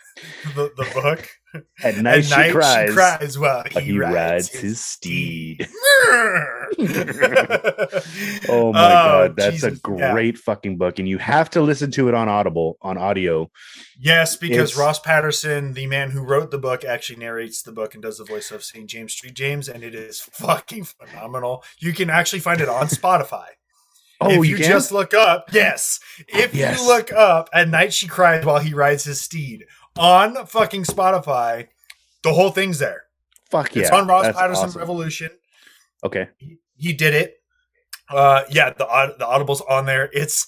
the, 0.54 0.70
the 0.76 0.88
book, 0.94 1.28
At 1.82 1.96
night, 1.98 2.18
at 2.18 2.24
she, 2.24 2.30
night 2.30 2.52
cries, 2.52 2.88
she 2.88 2.94
cries 2.94 3.38
while 3.38 3.64
but 3.72 3.82
he, 3.82 3.98
rides, 3.98 4.48
his 4.48 4.80
steed. 4.80 5.68
oh 5.68 6.56
Oh 8.48 8.72
my 8.72 8.84
oh, 8.84 9.28
god, 9.28 9.36
that's 9.36 9.56
Jesus, 9.56 9.80
a 9.84 9.96
yeah. 9.96 10.12
great 10.12 10.38
fucking 10.38 10.78
book, 10.78 10.98
and 10.98 11.08
you 11.08 11.18
have 11.18 11.50
to 11.50 11.60
listen 11.60 11.90
to 11.92 12.08
it 12.08 12.14
on 12.14 12.28
Audible 12.28 12.76
on 12.82 12.98
audio. 12.98 13.50
Yes, 13.98 14.36
because 14.36 14.72
It's- 14.72 14.76
Ross 14.76 14.98
Patterson, 14.98 15.72
the 15.74 15.86
man 15.86 16.10
who 16.10 16.22
wrote 16.22 16.50
the 16.50 16.58
book, 16.58 16.84
actually 16.84 17.18
narrates 17.18 17.62
the 17.62 17.72
book 17.72 17.94
and 17.94 18.02
does 18.02 18.18
the 18.18 18.24
voice 18.24 18.50
of 18.50 18.64
St. 18.64 18.86
James 18.88 19.14
St. 19.16 19.34
James, 19.34 19.68
and 19.68 19.82
it 19.82 19.94
is 19.94 20.20
fucking 20.20 20.84
phenomenal. 20.84 21.62
You 21.78 21.92
can 21.92 22.10
actually 22.10 22.40
find 22.40 22.60
it 22.60 22.68
on 22.68 22.86
Spotify. 22.86 23.44
Oh, 24.18 24.30
if 24.30 24.36
you, 24.36 24.56
you, 24.56 24.64
just 24.64 24.92
look 24.92 25.12
up, 25.12 25.52
yes. 25.52 26.00
If 26.26 26.54
Yes. 26.54 26.80
you 26.80 26.86
look 26.86 27.12
up 27.12 27.50
"At 27.52 27.68
Night 27.68 27.92
She 27.92 28.06
Cries 28.08 28.46
While 28.46 28.60
He 28.60 28.72
Rides 28.72 29.04
His 29.04 29.20
Steed" 29.20 29.66
on 29.98 30.46
fucking 30.46 30.84
Spotify, 30.84 31.68
the 32.22 32.32
whole 32.32 32.50
thing's 32.50 32.78
there. 32.78 33.02
fuck 33.50 33.74
yeah, 33.74 33.82
it's 33.82 33.90
on 33.90 34.06
Ross 34.06 34.24
that's 34.24 34.38
Patterson 34.38 34.64
awesome. 34.66 34.80
Revolution. 34.80 35.30
Okay, 36.04 36.28
He, 36.38 36.58
he 36.76 36.92
did 36.92 37.14
it. 37.14 37.34
Uh, 38.08 38.42
yeah, 38.50 38.70
the 38.70 39.14
the 39.18 39.26
audible's 39.26 39.60
on 39.62 39.86
there. 39.86 40.08
It's 40.12 40.46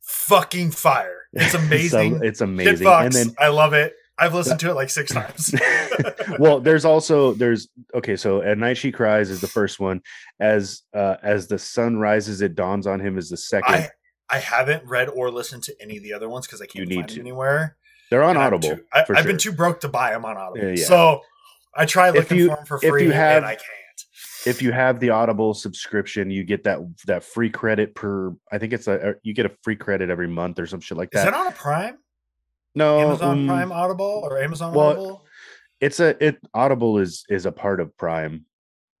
fucking 0.00 0.70
fire. 0.72 1.16
It's 1.32 1.52
So, 1.52 1.58
amazing. 1.60 2.20
it's 2.24 2.40
amazing, 2.40 2.86
and 2.88 3.12
then 3.12 3.34
I 3.38 3.48
love 3.48 3.72
it. 3.72 3.94
I've 4.18 4.34
listened 4.34 4.58
to 4.60 4.70
it 4.70 4.74
like 4.74 4.90
six 4.90 5.12
times. 5.12 5.54
well 6.40 6.60
there's 6.60 6.84
also 6.84 7.32
there's 7.34 7.68
okay 7.94 8.16
so 8.16 8.42
at 8.42 8.58
night 8.58 8.76
she 8.76 8.90
cries 8.92 9.30
is 9.30 9.40
the 9.40 9.46
first 9.46 9.78
one 9.80 10.02
as 10.40 10.82
uh 10.92 11.16
as 11.22 11.46
the 11.46 11.58
sun 11.58 11.96
rises 11.96 12.42
it 12.42 12.54
dawns 12.54 12.86
on 12.86 13.00
him 13.00 13.16
is 13.16 13.30
the 13.30 13.36
second 13.36 13.74
I 13.74 13.88
I 14.28 14.38
haven't 14.38 14.84
read 14.84 15.08
or 15.08 15.30
listened 15.30 15.62
to 15.64 15.74
any 15.80 15.96
of 15.96 16.02
the 16.02 16.12
other 16.12 16.28
ones 16.28 16.46
because 16.46 16.60
I 16.60 16.66
can't 16.66 16.80
You 16.82 16.86
need 16.86 16.96
find 16.96 17.08
to. 17.10 17.20
anywhere. 17.20 17.76
They're 18.10 18.22
on 18.22 18.30
And 18.36 18.38
audible 18.38 18.76
too- 18.76 18.84
I, 18.92 19.04
for 19.04 19.16
I've 19.16 19.24
been 19.26 19.38
too 19.38 19.52
broke 19.52 19.80
to 19.80 19.88
buy 19.88 20.10
them 20.10 20.24
on 20.24 20.36
Audible. 20.36 20.66
Yeah, 20.66 20.74
yeah. 20.76 20.84
So 20.84 21.20
I 21.74 21.86
try 21.86 22.10
looking 22.10 22.36
you- 22.38 22.48
for 22.50 22.56
them 22.56 22.66
for 22.66 22.76
if 22.78 22.82
you 22.84 22.90
free, 22.90 23.06
have- 23.10 23.36
and 23.38 23.46
I 23.46 23.54
can't. 23.54 23.66
if 24.46 24.60
you 24.62 24.72
have 24.72 25.00
the 25.00 25.10
audible 25.10 25.52
subscription 25.54 26.30
you 26.30 26.42
get 26.44 26.64
that 26.64 26.78
that 27.06 27.22
free 27.22 27.50
credit 27.50 27.94
per 27.94 28.34
i 28.50 28.56
think 28.58 28.72
it's 28.72 28.88
a 28.88 29.14
you 29.22 29.34
get 29.34 29.44
a 29.44 29.52
free 29.62 29.76
credit 29.76 30.08
every 30.08 30.26
month 30.28 30.58
or 30.58 30.66
some 30.66 30.80
shit 30.80 30.96
like 30.96 31.10
Is 31.12 31.22
that 31.22 31.30
that 31.30 31.38
on 31.38 31.46
a 31.46 31.50
Prime? 31.52 31.98
no 32.74 32.98
Amazon 33.00 33.38
um, 33.40 33.46
Prime 33.46 33.70
Audible 33.72 34.20
or 34.24 34.38
Amazon 34.42 34.72
well, 34.72 34.86
Audible? 34.88 35.26
it's 35.80 36.00
a 36.00 36.16
it 36.24 36.38
audible 36.54 36.98
is 36.98 37.24
is 37.28 37.44
a 37.46 37.52
part 37.52 37.80
of 37.80 37.94
prime 37.98 38.46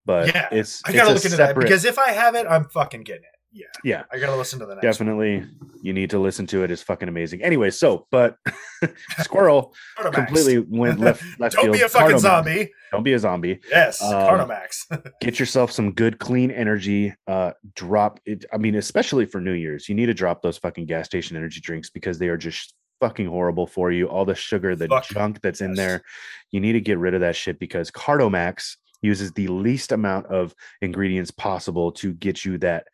but 0.04 0.28
Yeah, 0.34 0.48
it's 0.52 0.82
I 0.84 0.92
gotta 0.92 1.12
it's 1.12 1.24
look 1.24 1.24
into 1.24 1.36
that 1.38 1.56
because 1.58 1.84
if 1.86 1.98
I 1.98 2.10
have 2.10 2.34
it, 2.34 2.46
I'm 2.48 2.66
fucking 2.68 3.02
getting 3.02 3.24
it. 3.24 3.39
Yeah, 3.52 3.66
yeah 3.82 4.02
I 4.12 4.18
gotta 4.18 4.36
listen 4.36 4.58
to 4.60 4.66
the 4.66 4.74
next. 4.76 4.84
definitely 4.84 5.44
you 5.82 5.92
need 5.92 6.10
to 6.10 6.18
listen 6.20 6.46
to 6.48 6.62
it 6.62 6.70
it's 6.70 6.82
fucking 6.82 7.08
amazing 7.08 7.42
anyway 7.42 7.70
so 7.70 8.06
but 8.12 8.36
squirrel 9.20 9.74
completely 10.12 10.58
went 10.58 11.00
left 11.00 11.22
left 11.38 11.56
Don't 11.56 11.64
field. 11.64 11.76
be 11.76 11.82
a 11.82 11.88
fucking 11.88 12.16
Cardomax. 12.16 12.20
zombie. 12.20 12.70
Don't 12.92 13.02
be 13.02 13.12
a 13.12 13.18
zombie. 13.18 13.60
Yes, 13.70 14.02
Um, 14.02 14.12
Cardomax. 14.12 15.12
Get 15.20 15.38
yourself 15.38 15.70
some 15.72 15.92
good 15.92 16.18
clean 16.18 16.50
energy. 16.50 17.14
Uh 17.26 17.52
drop 17.74 18.20
it. 18.26 18.44
I 18.52 18.58
mean, 18.58 18.74
especially 18.76 19.26
for 19.26 19.40
New 19.40 19.52
Year's, 19.52 19.88
you 19.88 19.94
need 19.94 20.06
to 20.06 20.14
drop 20.14 20.42
those 20.42 20.58
fucking 20.58 20.86
gas 20.86 21.06
station 21.06 21.36
energy 21.36 21.60
drinks 21.60 21.90
because 21.90 22.18
they 22.18 22.28
are 22.28 22.36
just 22.36 22.74
fucking 23.00 23.26
horrible 23.26 23.66
for 23.66 23.90
you. 23.90 24.08
All 24.08 24.24
the 24.24 24.34
sugar, 24.34 24.76
the 24.76 24.86
Fuck, 24.88 25.04
junk 25.06 25.40
that's 25.42 25.60
in 25.60 25.74
there. 25.74 26.02
You 26.50 26.60
need 26.60 26.72
to 26.72 26.80
get 26.80 26.98
rid 26.98 27.14
of 27.14 27.20
that 27.20 27.34
shit 27.36 27.58
because 27.58 27.90
Cardomax 27.90 28.76
uses 29.02 29.32
the 29.32 29.48
least 29.48 29.92
amount 29.92 30.26
of 30.26 30.54
ingredients 30.82 31.30
possible 31.30 31.90
to 31.92 32.12
get 32.12 32.44
you 32.44 32.58
that 32.58 32.86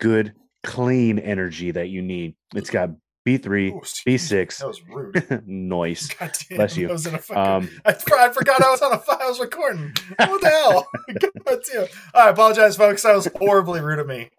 good 0.00 0.34
clean 0.62 1.18
energy 1.18 1.70
that 1.70 1.88
you 1.88 2.02
need. 2.02 2.34
It's 2.54 2.70
got 2.70 2.90
B3, 3.26 3.72
Ooh, 3.72 3.80
B6, 3.80 4.58
That 4.58 4.66
was 4.68 4.82
rude. 4.86 5.42
noise. 5.46 6.10
Bless 6.50 6.76
you. 6.76 6.88
I 6.88 6.92
was 6.92 7.06
in 7.06 7.14
a 7.14 7.18
fucking. 7.18 7.42
Um 7.42 7.70
I, 7.86 7.90
I 8.18 8.28
forgot 8.30 8.62
I 8.62 8.70
was 8.70 8.82
on 8.82 8.92
a. 8.92 8.98
fi- 8.98 9.18
I 9.20 9.28
was 9.28 9.40
recording. 9.40 9.94
What 10.18 10.40
the 10.42 10.48
hell? 10.48 10.86
God. 11.74 11.88
I 12.14 12.28
apologize, 12.28 12.76
folks. 12.76 13.02
That 13.02 13.14
was 13.14 13.28
horribly 13.36 13.80
rude 13.80 13.98
of 13.98 14.06
me. 14.06 14.30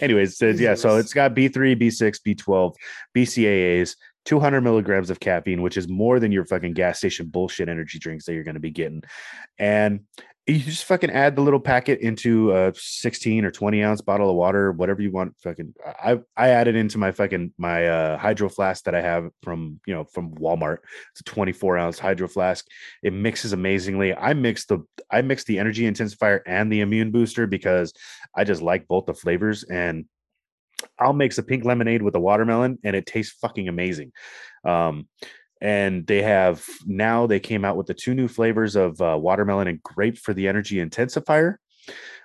Anyways, 0.00 0.36
so, 0.36 0.48
yeah, 0.48 0.74
so 0.74 0.96
it's 0.96 1.12
got 1.12 1.34
B3, 1.34 1.80
B6, 1.80 2.18
B12, 2.26 2.74
BCAAs, 3.16 3.96
200 4.24 4.60
milligrams 4.60 5.10
of 5.10 5.20
caffeine, 5.20 5.62
which 5.62 5.76
is 5.76 5.88
more 5.88 6.18
than 6.18 6.32
your 6.32 6.44
fucking 6.44 6.72
gas 6.74 6.98
station 6.98 7.26
bullshit 7.28 7.68
energy 7.68 7.98
drinks 7.98 8.24
that 8.24 8.34
you're 8.34 8.44
going 8.44 8.54
to 8.54 8.60
be 8.60 8.70
getting. 8.72 9.02
And 9.58 10.00
you 10.46 10.60
just 10.60 10.84
fucking 10.84 11.10
add 11.10 11.34
the 11.34 11.42
little 11.42 11.58
packet 11.58 11.98
into 12.00 12.52
a 12.52 12.72
16 12.74 13.44
or 13.44 13.50
20 13.50 13.82
ounce 13.82 14.00
bottle 14.00 14.30
of 14.30 14.36
water, 14.36 14.70
whatever 14.70 15.02
you 15.02 15.10
want. 15.10 15.34
Fucking, 15.42 15.74
I 15.84 16.20
I 16.36 16.50
added 16.50 16.76
into 16.76 16.98
my 16.98 17.10
fucking 17.10 17.52
my 17.58 17.86
uh, 17.86 18.16
hydro 18.16 18.48
flask 18.48 18.84
that 18.84 18.94
I 18.94 19.00
have 19.00 19.30
from 19.42 19.80
you 19.86 19.94
know 19.94 20.04
from 20.04 20.34
Walmart. 20.36 20.78
It's 21.10 21.20
a 21.20 21.24
24 21.24 21.78
ounce 21.78 21.98
hydro 21.98 22.28
flask. 22.28 22.64
It 23.02 23.12
mixes 23.12 23.52
amazingly. 23.52 24.14
I 24.14 24.34
mix 24.34 24.66
the 24.66 24.84
I 25.10 25.22
mix 25.22 25.42
the 25.42 25.58
energy 25.58 25.82
intensifier 25.82 26.42
and 26.46 26.70
the 26.70 26.80
immune 26.80 27.10
booster 27.10 27.48
because 27.48 27.92
I 28.34 28.44
just 28.44 28.62
like 28.62 28.86
both 28.86 29.06
the 29.06 29.14
flavors 29.14 29.64
and 29.64 30.04
I'll 30.98 31.12
mix 31.12 31.38
a 31.38 31.42
pink 31.42 31.64
lemonade 31.64 32.02
with 32.02 32.14
a 32.14 32.20
watermelon 32.20 32.78
and 32.84 32.94
it 32.94 33.06
tastes 33.06 33.36
fucking 33.40 33.66
amazing. 33.66 34.12
Um, 34.64 35.08
and 35.60 36.06
they 36.06 36.22
have 36.22 36.64
now 36.84 37.26
they 37.26 37.40
came 37.40 37.64
out 37.64 37.76
with 37.76 37.86
the 37.86 37.94
two 37.94 38.14
new 38.14 38.28
flavors 38.28 38.76
of 38.76 39.00
uh, 39.00 39.16
watermelon 39.20 39.68
and 39.68 39.82
grape 39.82 40.18
for 40.18 40.34
the 40.34 40.48
energy 40.48 40.76
intensifier. 40.76 41.56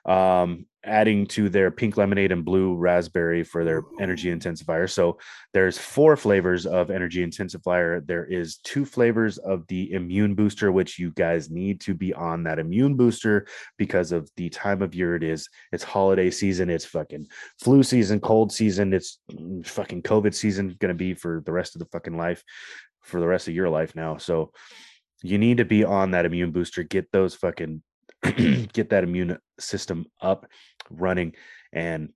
Um, 0.06 0.66
adding 0.84 1.28
to 1.28 1.50
their 1.50 1.70
pink 1.70 1.98
lemonade 1.98 2.32
and 2.32 2.44
blue 2.44 2.76
raspberry 2.76 3.44
for 3.44 3.64
their 3.64 3.84
energy 4.00 4.30
intensifier. 4.30 4.90
So 4.90 5.20
there's 5.54 5.78
four 5.78 6.18
flavors 6.18 6.66
of 6.66 6.90
energy 6.90 7.26
intensifier. 7.26 8.06
There 8.06 8.26
is 8.26 8.58
two 8.58 8.86
flavors 8.86 9.38
of 9.38 9.68
the 9.68 9.94
immune 9.94 10.34
booster, 10.34 10.72
which 10.72 10.98
you 10.98 11.12
guys 11.12 11.52
need 11.52 11.82
to 11.82 11.94
be 11.94 12.14
on 12.14 12.44
that 12.44 12.60
immune 12.60 12.96
booster 12.96 13.46
because 13.78 14.12
of 14.12 14.30
the 14.38 14.50
time 14.50 14.82
of 14.82 14.96
year 14.96 15.16
it 15.16 15.24
is. 15.24 15.48
It's 15.72 15.84
holiday 15.84 16.32
season. 16.32 16.70
It's 16.70 16.86
fucking 16.86 17.28
flu 17.60 17.84
season, 17.84 18.20
cold 18.20 18.52
season. 18.52 18.94
It's 18.94 19.20
mm, 19.32 19.66
fucking 19.66 20.02
COVID 20.02 20.34
season 20.34 20.76
going 20.80 20.90
to 20.90 20.96
be 20.96 21.14
for 21.14 21.44
the 21.46 21.52
rest 21.52 21.76
of 21.76 21.80
the 21.80 21.88
fucking 21.92 22.18
life, 22.18 22.44
for 23.02 23.20
the 23.20 23.28
rest 23.28 23.48
of 23.48 23.54
your 23.54 23.70
life 23.70 23.96
now. 23.96 24.18
So 24.18 24.52
you 25.24 25.38
need 25.38 25.58
to 25.58 25.66
be 25.66 25.84
on 25.84 26.12
that 26.12 26.26
immune 26.26 26.52
booster. 26.52 26.84
Get 26.84 27.12
those 27.12 27.36
fucking 27.36 27.82
get 28.22 28.90
that 28.90 29.04
immune 29.04 29.38
system 29.60 30.06
up 30.22 30.46
running 30.90 31.34
and 31.74 32.10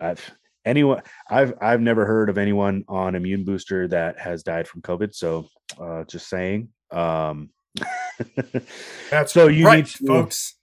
I've 0.00 0.34
anyone 0.64 1.02
I've 1.28 1.54
I've 1.60 1.80
never 1.80 2.06
heard 2.06 2.30
of 2.30 2.38
anyone 2.38 2.84
on 2.88 3.14
immune 3.14 3.44
booster 3.44 3.88
that 3.88 4.18
has 4.18 4.42
died 4.42 4.68
from 4.68 4.82
COVID. 4.82 5.14
So 5.14 5.48
uh, 5.80 6.04
just 6.04 6.28
saying. 6.28 6.68
Um, 6.90 7.50
That's 9.10 9.32
so 9.32 9.48
you 9.48 9.66
right, 9.66 9.78
need 9.78 9.86
to, 9.86 10.06
folks. 10.06 10.54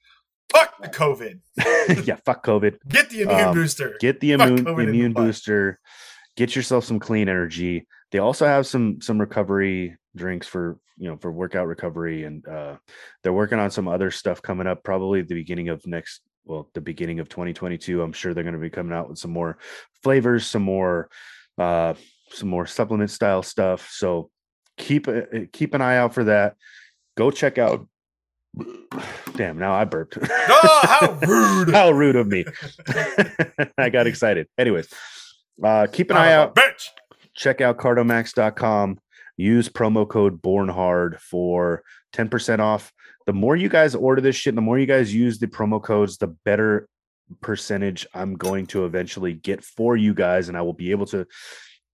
Fuck 0.51 0.81
the 0.81 0.89
COVID. 0.89 1.39
yeah, 2.07 2.17
fuck 2.25 2.45
COVID. 2.45 2.77
Get 2.87 3.09
the 3.09 3.21
immune 3.23 3.39
Um, 3.39 3.53
booster. 3.53 3.95
Get 3.99 4.19
the 4.19 4.33
immune 4.33 4.63
the 4.63 4.77
immune 4.77 5.13
booster. 5.13 5.79
Get 6.37 6.55
yourself 6.55 6.85
some 6.85 6.99
clean 6.99 7.29
energy. 7.29 7.87
They 8.11 8.19
also 8.19 8.45
have 8.45 8.67
some 8.67 9.01
some 9.01 9.19
recovery 9.19 9.97
drinks 10.15 10.47
for 10.47 10.77
you 10.97 11.09
know 11.09 11.17
for 11.17 11.31
workout 11.31 11.67
recovery, 11.67 12.25
and 12.25 12.45
uh, 12.47 12.75
they're 13.23 13.33
working 13.33 13.59
on 13.59 13.71
some 13.71 13.87
other 13.87 14.11
stuff 14.11 14.41
coming 14.41 14.67
up. 14.67 14.83
Probably 14.83 15.21
the 15.21 15.35
beginning 15.35 15.69
of 15.69 15.85
next, 15.87 16.21
well, 16.45 16.69
the 16.73 16.81
beginning 16.81 17.19
of 17.19 17.29
2022. 17.29 18.01
I'm 18.01 18.13
sure 18.13 18.33
they're 18.33 18.43
going 18.43 18.53
to 18.53 18.59
be 18.59 18.69
coming 18.69 18.93
out 18.93 19.09
with 19.09 19.17
some 19.17 19.31
more 19.31 19.57
flavors, 20.03 20.45
some 20.45 20.63
more 20.63 21.09
uh, 21.57 21.93
some 22.31 22.49
more 22.49 22.65
supplement 22.65 23.11
style 23.11 23.43
stuff. 23.43 23.89
So 23.91 24.29
keep 24.77 25.07
a- 25.07 25.47
keep 25.51 25.73
an 25.73 25.81
eye 25.81 25.97
out 25.97 26.13
for 26.13 26.25
that. 26.25 26.55
Go 27.15 27.31
check 27.31 27.57
out. 27.57 27.87
Damn, 29.35 29.57
now 29.57 29.73
I 29.73 29.85
burped. 29.85 30.17
oh, 30.21 30.79
how 30.83 31.13
rude. 31.27 31.69
How 31.73 31.91
rude 31.91 32.17
of 32.17 32.27
me. 32.27 32.43
I 33.77 33.89
got 33.89 34.07
excited. 34.07 34.47
Anyways, 34.57 34.93
uh, 35.63 35.87
keep 35.91 36.09
an 36.11 36.17
Son 36.17 36.25
eye 36.25 36.33
out. 36.33 36.55
Bitch. 36.55 36.87
Check 37.41 37.59
out 37.59 37.79
cardomax.com. 37.79 38.99
Use 39.35 39.67
promo 39.67 40.07
code 40.07 40.43
BORNHARD 40.43 41.19
for 41.19 41.81
10% 42.13 42.59
off. 42.59 42.93
The 43.25 43.33
more 43.33 43.55
you 43.55 43.67
guys 43.67 43.95
order 43.95 44.21
this 44.21 44.35
shit, 44.35 44.53
the 44.53 44.61
more 44.61 44.77
you 44.77 44.85
guys 44.85 45.11
use 45.11 45.39
the 45.39 45.47
promo 45.47 45.81
codes, 45.81 46.19
the 46.19 46.27
better 46.27 46.87
percentage 47.41 48.05
I'm 48.13 48.35
going 48.35 48.67
to 48.67 48.85
eventually 48.85 49.33
get 49.33 49.63
for 49.63 49.97
you 49.97 50.13
guys. 50.13 50.49
And 50.49 50.57
I 50.57 50.61
will 50.61 50.73
be 50.73 50.91
able 50.91 51.07
to 51.07 51.25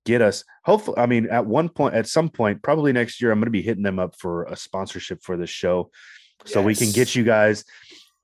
get 0.05 0.21
us 0.21 0.45
hopefully 0.63 0.97
i 0.97 1.05
mean 1.05 1.27
at 1.29 1.45
one 1.45 1.67
point 1.67 1.93
at 1.93 2.07
some 2.07 2.29
point 2.29 2.63
probably 2.63 2.93
next 2.93 3.21
year 3.21 3.29
i'm 3.29 3.39
going 3.39 3.47
to 3.47 3.51
be 3.51 3.61
hitting 3.61 3.83
them 3.83 3.99
up 3.99 4.15
for 4.17 4.45
a 4.45 4.55
sponsorship 4.55 5.21
for 5.21 5.35
this 5.35 5.49
show 5.49 5.91
so 6.45 6.61
we 6.61 6.73
can 6.73 6.89
get 6.91 7.13
you 7.13 7.25
guys 7.25 7.65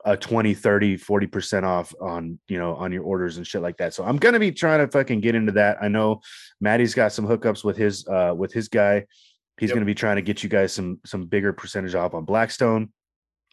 a 0.06 0.18
20 0.18 0.54
30 0.54 0.98
40% 0.98 1.64
off 1.64 1.94
on 2.02 2.38
you 2.48 2.58
know 2.60 2.76
on 2.76 2.92
your 2.92 3.04
orders 3.04 3.38
and 3.38 3.48
shit 3.48 3.62
like 3.62 3.78
that. 3.78 3.94
So 3.94 4.04
i'm 4.04 4.18
going 4.18 4.34
to 4.34 4.40
be 4.40 4.52
trying 4.52 4.80
to 4.80 4.88
fucking 4.92 5.22
get 5.22 5.34
into 5.36 5.54
that. 5.54 5.78
I 5.82 5.88
know 5.88 6.22
maddie's 6.60 6.94
got 6.94 7.14
some 7.14 7.26
hookups 7.28 7.64
with 7.64 7.78
his 7.78 8.06
uh 8.08 8.34
with 8.36 8.52
his 8.52 8.68
guy. 8.68 9.06
He's 9.60 9.70
Yep. 9.70 9.76
going 9.76 9.82
to 9.86 9.86
be 9.86 9.96
trying 9.96 10.16
to 10.18 10.22
get 10.22 10.44
you 10.44 10.50
guys 10.50 10.74
some 10.74 11.00
some 11.06 11.26
bigger 11.26 11.54
percentage 11.54 11.96
off 11.96 12.14
on 12.14 12.26
blackstone 12.26 12.92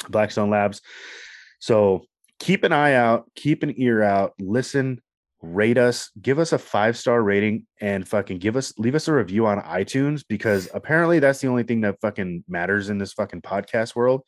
blackstone 0.08 0.50
labs. 0.50 0.80
So 1.60 2.04
keep 2.38 2.64
an 2.64 2.72
eye 2.72 2.94
out 2.94 3.30
keep 3.34 3.62
an 3.62 3.74
ear 3.76 4.02
out 4.02 4.32
listen 4.40 5.00
rate 5.42 5.78
us 5.78 6.10
give 6.20 6.38
us 6.38 6.52
a 6.52 6.58
five 6.58 6.96
star 6.96 7.22
rating 7.22 7.66
and 7.80 8.06
fucking 8.08 8.38
give 8.38 8.56
us 8.56 8.72
leave 8.78 8.94
us 8.94 9.08
a 9.08 9.12
review 9.12 9.46
on 9.46 9.60
itunes 9.62 10.22
because 10.28 10.68
apparently 10.74 11.18
that's 11.18 11.40
the 11.40 11.48
only 11.48 11.62
thing 11.62 11.80
that 11.82 12.00
fucking 12.00 12.44
matters 12.48 12.88
in 12.90 12.98
this 12.98 13.12
fucking 13.12 13.40
podcast 13.42 13.94
world. 13.94 14.22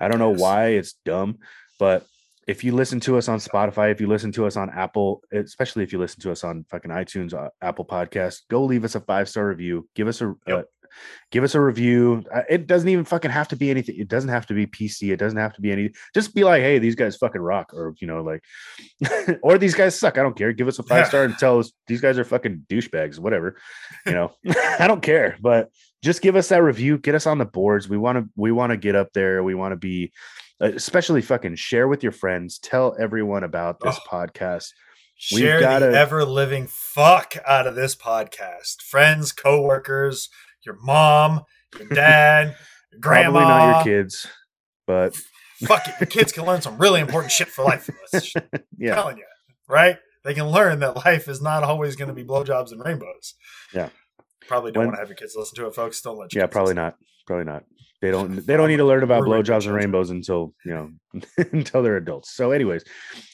I 0.00 0.08
don't 0.08 0.18
know 0.18 0.32
Yes. 0.32 0.40
why 0.40 0.66
it's 0.70 0.94
dumb 1.04 1.38
but 1.78 2.06
if 2.48 2.64
you 2.64 2.74
listen 2.74 2.98
to 3.00 3.16
us 3.16 3.28
on 3.28 3.38
spotify 3.38 3.90
if 3.92 4.00
you 4.00 4.06
listen 4.08 4.32
to 4.32 4.44
us 4.46 4.56
on 4.56 4.68
apple 4.70 5.22
especially 5.32 5.82
if 5.84 5.92
you 5.92 5.98
listen 5.98 6.20
to 6.20 6.30
us 6.30 6.42
on 6.44 6.64
fucking 6.70 6.90
itunes 6.90 7.32
uh, 7.34 7.48
apple 7.60 7.84
podcast 7.84 8.40
go 8.50 8.64
leave 8.64 8.84
us 8.84 8.94
a 8.94 9.00
five 9.00 9.28
star 9.28 9.46
review. 9.46 9.88
Give 9.94 10.08
us 10.08 10.20
a 10.20 10.34
Yep. 10.46 10.58
uh, 10.58 10.62
give 11.30 11.42
us 11.42 11.54
a 11.54 11.60
review. 11.60 12.22
Uh, 12.34 12.42
it 12.50 12.66
doesn't 12.66 12.88
even 12.88 13.04
fucking 13.06 13.30
have 13.30 13.48
to 13.48 13.56
be 13.56 13.70
anything. 13.70 13.94
It 13.98 14.08
doesn't 14.08 14.28
have 14.28 14.44
to 14.48 14.54
be 14.54 14.66
pc 14.66 15.10
it 15.12 15.16
doesn't 15.18 15.38
have 15.38 15.54
to 15.54 15.60
be 15.62 15.72
any 15.72 15.90
just 16.14 16.34
be 16.34 16.44
like 16.44 16.60
hey 16.62 16.78
these 16.78 16.96
guys 16.96 17.16
fucking 17.16 17.40
rock 17.40 17.72
or 17.72 17.94
you 18.00 18.06
know 18.06 18.22
like 18.22 18.42
or 19.42 19.56
these 19.56 19.74
guys 19.74 19.98
suck. 19.98 20.18
I 20.18 20.22
don't 20.22 20.36
care. 20.36 20.52
Give 20.52 20.68
us 20.68 20.78
a 20.78 20.82
five 20.82 21.06
star 21.06 21.24
and 21.24 21.38
tell 21.38 21.60
us 21.60 21.72
these 21.86 22.00
guys 22.00 22.18
are 22.18 22.24
fucking 22.24 22.66
douchebags 22.68 23.18
whatever 23.18 23.56
you 24.04 24.12
know. 24.12 24.32
I 24.78 24.86
don't 24.88 25.00
care 25.02 25.36
but 25.40 25.70
just 26.02 26.20
give 26.20 26.34
us 26.34 26.48
that 26.48 26.62
review. 26.62 26.98
Get 26.98 27.14
us 27.14 27.26
on 27.28 27.38
the 27.38 27.44
boards. 27.44 27.88
We 27.88 27.96
want 27.96 28.18
to 28.18 28.28
we 28.36 28.50
want 28.50 28.70
to 28.72 28.76
get 28.76 28.96
up 28.96 29.12
there. 29.14 29.44
We 29.44 29.54
want 29.54 29.72
to 29.72 29.76
be 29.76 30.12
uh, 30.12 30.41
Uh, 30.62 30.70
especially 30.76 31.20
fucking 31.22 31.56
share 31.56 31.88
with 31.88 32.02
your 32.02 32.12
friends 32.12 32.58
tell 32.58 32.94
everyone 33.00 33.42
about 33.44 33.80
this 33.80 33.98
Oh. 33.98 34.08
podcast 34.10 34.68
We've 35.32 35.40
Share 35.42 35.60
gotta- 35.60 35.86
the 35.86 35.98
ever 35.98 36.24
living 36.24 36.66
fuck 36.68 37.34
out 37.46 37.66
of 37.68 37.74
this 37.76 37.94
podcast. 37.94 38.82
Friends, 38.82 39.30
coworkers, 39.30 40.28
your 40.64 40.76
mom, 40.82 41.42
your 41.78 41.88
dad, 41.94 42.56
your 42.90 43.00
grandma. 43.00 43.40
probably 43.40 43.48
not 43.48 43.86
your 43.86 44.02
kids 44.02 44.26
but 44.86 45.14
Fuck 45.64 45.86
it. 45.86 45.94
Your 46.00 46.06
kids 46.08 46.32
can 46.32 46.44
learn 46.44 46.60
some 46.60 46.76
really 46.76 47.00
important 47.00 47.30
shit 47.32 47.46
for 47.48 47.64
life 47.64 47.84
from. 47.84 47.94
I'm 48.52 48.60
yeah 48.78 48.94
telling 48.96 49.16
you, 49.18 49.24
right? 49.68 49.96
They 50.24 50.34
can 50.34 50.48
learn 50.48 50.80
that 50.80 50.96
life 51.04 51.28
is 51.28 51.40
not 51.40 51.62
always 51.62 51.94
going 51.94 52.08
to 52.08 52.14
be 52.14 52.24
blowjobs 52.24 52.72
and 52.72 52.84
rainbows. 52.84 53.34
Yeah. 53.72 53.90
Probably 54.48 54.72
don't 54.72 54.80
When- 54.82 54.88
want 54.88 54.96
to 54.96 55.00
have 55.00 55.08
your 55.08 55.16
kids 55.16 55.34
listen 55.36 55.56
to 55.56 55.66
it, 55.66 55.74
folks. 55.74 56.00
Don't 56.02 56.18
let 56.18 56.34
yeah 56.34 56.46
probably 56.46 56.74
not 56.74 56.96
probably 57.26 57.44
not 57.44 57.64
they 58.00 58.10
don't 58.10 58.44
they 58.46 58.56
don't 58.56 58.68
need 58.68 58.78
to 58.78 58.84
learn 58.84 59.02
about 59.04 59.22
blowjobs 59.22 59.66
and 59.66 59.74
rainbows 59.74 60.10
until 60.10 60.54
you 60.64 60.72
know 60.72 60.90
until 61.52 61.82
they're 61.82 61.96
adults 61.96 62.34
so 62.34 62.50
anyways 62.50 62.82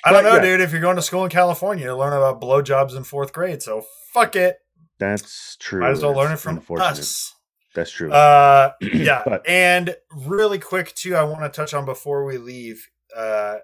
I 0.05 0.13
don't 0.13 0.23
But, 0.25 0.29
know, 0.31 0.37
yeah. 0.37 0.43
dude. 0.43 0.61
If 0.61 0.73
you're 0.73 0.81
going 0.83 0.97
to 0.97 1.03
school 1.03 1.25
in 1.25 1.31
California, 1.31 1.87
you 1.87 1.97
learn 1.97 2.13
about 2.13 2.41
blowjobs 2.41 2.95
in 2.97 3.05
fourth 3.05 3.33
grade. 3.33 3.63
So 3.63 3.85
fuck 4.13 4.37
it. 4.37 4.59
that's 4.99 5.57
true 5.59 5.81
Might 5.81 5.91
as 5.91 6.03
well 6.03 6.13
learn 6.15 6.33
it 6.33 6.39
from 6.39 6.63
us. 6.79 7.35
that's 7.75 7.91
true 7.91 8.13
Uh, 8.13 8.73
yeah. 8.83 9.23
But- 9.25 9.49
and 9.49 9.97
really 10.13 10.59
quick 10.59 10.95
too, 10.95 11.17
I 11.17 11.23
want 11.25 11.41
to 11.43 11.49
touch 11.49 11.73
on 11.73 11.85
before 11.87 12.25
we 12.27 12.37
leave. 12.39 12.87
Uh, 13.17 13.57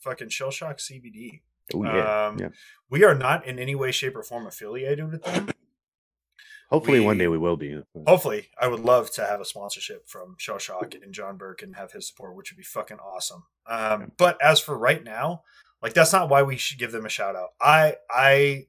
fucking 0.00 0.28
shell 0.28 0.50
shock 0.50 0.78
CBD. 0.78 1.40
Oh 1.74 1.84
yeah 1.84 2.26
um, 2.28 2.38
yeah. 2.38 2.48
We 2.90 3.04
are 3.04 3.14
not 3.14 3.46
in 3.46 3.58
any 3.58 3.74
way, 3.74 3.92
shape, 3.92 4.16
or 4.16 4.22
form 4.22 4.46
affiliated 4.46 5.10
with 5.10 5.22
them. 5.22 5.50
hopefully 6.70 7.00
one 7.00 7.18
day 7.18 7.28
we 7.28 7.38
will 7.38 7.56
be 7.56 7.82
Hopefully, 8.06 8.48
I 8.60 8.68
would 8.68 8.80
love 8.80 9.10
to 9.12 9.26
have 9.26 9.40
a 9.40 9.44
sponsorship 9.44 10.08
from 10.08 10.36
Shell 10.38 10.58
Shock 10.58 10.94
and 10.94 11.12
John 11.12 11.36
Burke 11.36 11.62
and 11.62 11.76
have 11.76 11.92
his 11.92 12.08
support, 12.08 12.34
which 12.34 12.50
would 12.50 12.56
be 12.56 12.62
fucking 12.62 12.98
awesome. 12.98 13.44
Um, 13.66 14.12
but 14.16 14.38
as 14.42 14.60
for 14.60 14.76
right 14.78 15.04
now, 15.04 15.42
like 15.82 15.94
that's 15.94 16.12
not 16.12 16.28
why 16.28 16.42
we 16.42 16.56
should 16.56 16.78
give 16.78 16.92
them 16.92 17.06
a 17.06 17.10
shout 17.10 17.36
out. 17.36 17.50
I, 17.60 17.96
I, 18.10 18.66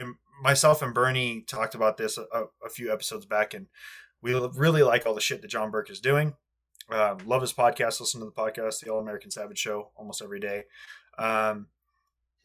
am, 0.00 0.18
myself 0.42 0.82
and 0.82 0.92
Bernie 0.92 1.42
talked 1.42 1.74
about 1.74 1.96
this 1.96 2.18
a, 2.18 2.44
a 2.64 2.68
few 2.68 2.92
episodes 2.92 3.26
back, 3.26 3.54
and 3.54 3.66
we 4.20 4.34
really 4.34 4.82
like 4.82 5.06
all 5.06 5.14
the 5.14 5.20
shit 5.20 5.40
that 5.42 5.48
John 5.48 5.70
Burke 5.70 5.90
is 5.90 6.00
doing. 6.00 6.34
Um, 6.90 7.18
love 7.26 7.42
his 7.42 7.52
podcast. 7.52 8.00
Listen 8.00 8.20
to 8.20 8.26
the 8.26 8.32
podcast, 8.32 8.80
the 8.80 8.90
All 8.90 9.00
American 9.00 9.30
Savage 9.30 9.58
Show, 9.58 9.90
almost 9.96 10.20
every 10.20 10.40
day. 10.40 10.64
Um, 11.16 11.68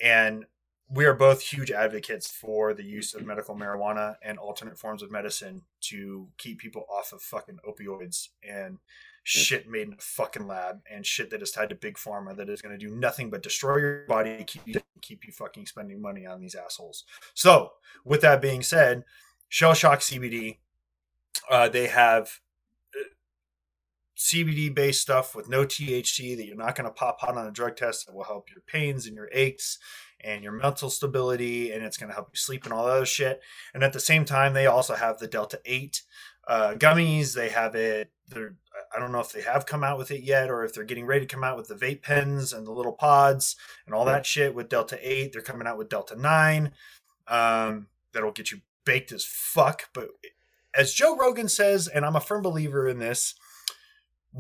and 0.02 0.46
we 0.90 1.06
are 1.06 1.14
both 1.14 1.42
huge 1.42 1.70
advocates 1.70 2.30
for 2.30 2.74
the 2.74 2.84
use 2.84 3.14
of 3.14 3.26
medical 3.26 3.56
marijuana 3.56 4.16
and 4.22 4.38
alternate 4.38 4.78
forms 4.78 5.04
of 5.04 5.12
medicine 5.12 5.62
to 5.82 6.28
keep 6.38 6.60
people 6.60 6.86
off 6.90 7.12
of 7.12 7.22
fucking 7.22 7.60
opioids 7.68 8.30
and 8.48 8.78
shit 9.24 9.70
made 9.70 9.88
in 9.88 9.94
a 9.94 9.98
fucking 10.00 10.48
lab 10.48 10.80
and 10.90 11.06
shit 11.06 11.30
that 11.30 11.42
is 11.42 11.52
tied 11.52 11.68
to 11.68 11.76
big 11.76 11.96
pharma 11.96 12.34
that 12.34 12.48
is 12.48 12.62
going 12.62 12.78
to 12.78 12.86
do 12.86 12.96
nothing 12.96 13.30
but 13.30 13.44
destroy 13.44 13.76
your 13.78 14.06
body 14.08 14.42
keep 14.48 14.62
you 14.66 14.80
keep 15.02 15.28
you 15.28 15.34
fucking 15.34 15.66
spending 15.66 16.02
money 16.02 16.26
on 16.26 16.40
these 16.40 16.56
assholes. 16.56 17.04
So 17.34 17.74
with 18.06 18.22
that 18.22 18.42
being 18.42 18.64
said 18.64 19.04
shell 19.50 19.74
shock 19.74 20.00
cbd 20.00 20.58
uh, 21.50 21.68
they 21.68 21.88
have 21.88 22.40
CBD 24.18 24.74
based 24.74 25.02
stuff 25.02 25.36
with 25.36 25.48
no 25.48 25.64
THC 25.64 26.36
that 26.36 26.46
you're 26.46 26.56
not 26.56 26.76
going 26.76 26.86
to 26.86 26.94
pop 26.94 27.20
out 27.24 27.38
on 27.38 27.48
a 27.48 27.52
drug 27.52 27.76
test 27.76 28.06
that 28.06 28.16
will 28.16 28.24
help 28.24 28.50
your 28.50 28.62
pains 28.62 29.06
and 29.06 29.16
your 29.16 29.30
aches 29.32 29.78
and 30.20 30.44
your 30.44 30.54
mental 30.54 30.90
stability 30.90 31.72
and 31.72 31.84
it's 31.84 31.98
going 31.98 32.10
to 32.10 32.16
help 32.16 32.30
you 32.34 32.38
sleep 32.38 32.64
and 32.64 32.74
all 32.74 32.86
that 32.86 32.94
other 32.94 33.06
shit. 33.06 33.42
And 33.74 33.84
at 33.84 33.94
the 33.94 34.00
same 34.00 34.26
time, 34.26 34.54
they 34.54 34.66
also 34.66 34.96
have 34.96 35.20
the 35.20 35.28
Delta 35.28 35.60
8 35.66 36.02
uh, 36.48 36.74
gummies. 36.78 37.36
They 37.36 37.50
have 37.50 37.76
it. 37.76 38.12
They're, 38.28 38.56
I 38.96 39.00
don't 39.00 39.12
know 39.12 39.20
if 39.20 39.32
they 39.32 39.42
have 39.42 39.68
come 39.68 39.84
out 39.84 40.00
with 40.00 40.10
it 40.10 40.24
yet 40.24 40.50
or 40.50 40.64
if 40.64 40.74
they're 40.74 40.84
getting 40.84 41.06
ready 41.06 41.26
to 41.26 41.34
come 41.34 41.44
out 41.44 41.58
with 41.58 41.68
the 41.68 41.76
vape 41.76 42.02
pens 42.02 42.54
and 42.54 42.66
the 42.66 42.72
little 42.72 42.94
pods 42.94 43.56
and 43.86 43.94
all 43.94 44.06
that 44.06 44.26
shit 44.26 44.56
with 44.56 44.70
Delta 44.70 44.98
8. 45.00 45.32
They're 45.32 45.42
coming 45.44 45.68
out 45.68 45.78
with 45.78 45.90
Delta 45.90 46.16
9. 46.16 46.72
Um, 47.28 47.88
that'll 48.14 48.32
get 48.32 48.52
you 48.52 48.62
baked 48.84 49.12
as 49.12 49.24
fuck. 49.24 49.90
But 49.94 50.10
as 50.74 50.94
Joe 50.94 51.16
Rogan 51.16 51.50
says, 51.50 51.88
and 51.88 52.04
I'm 52.04 52.16
a 52.16 52.22
firm 52.22 52.42
believer 52.42 52.88
in 52.88 52.98
this, 52.98 53.36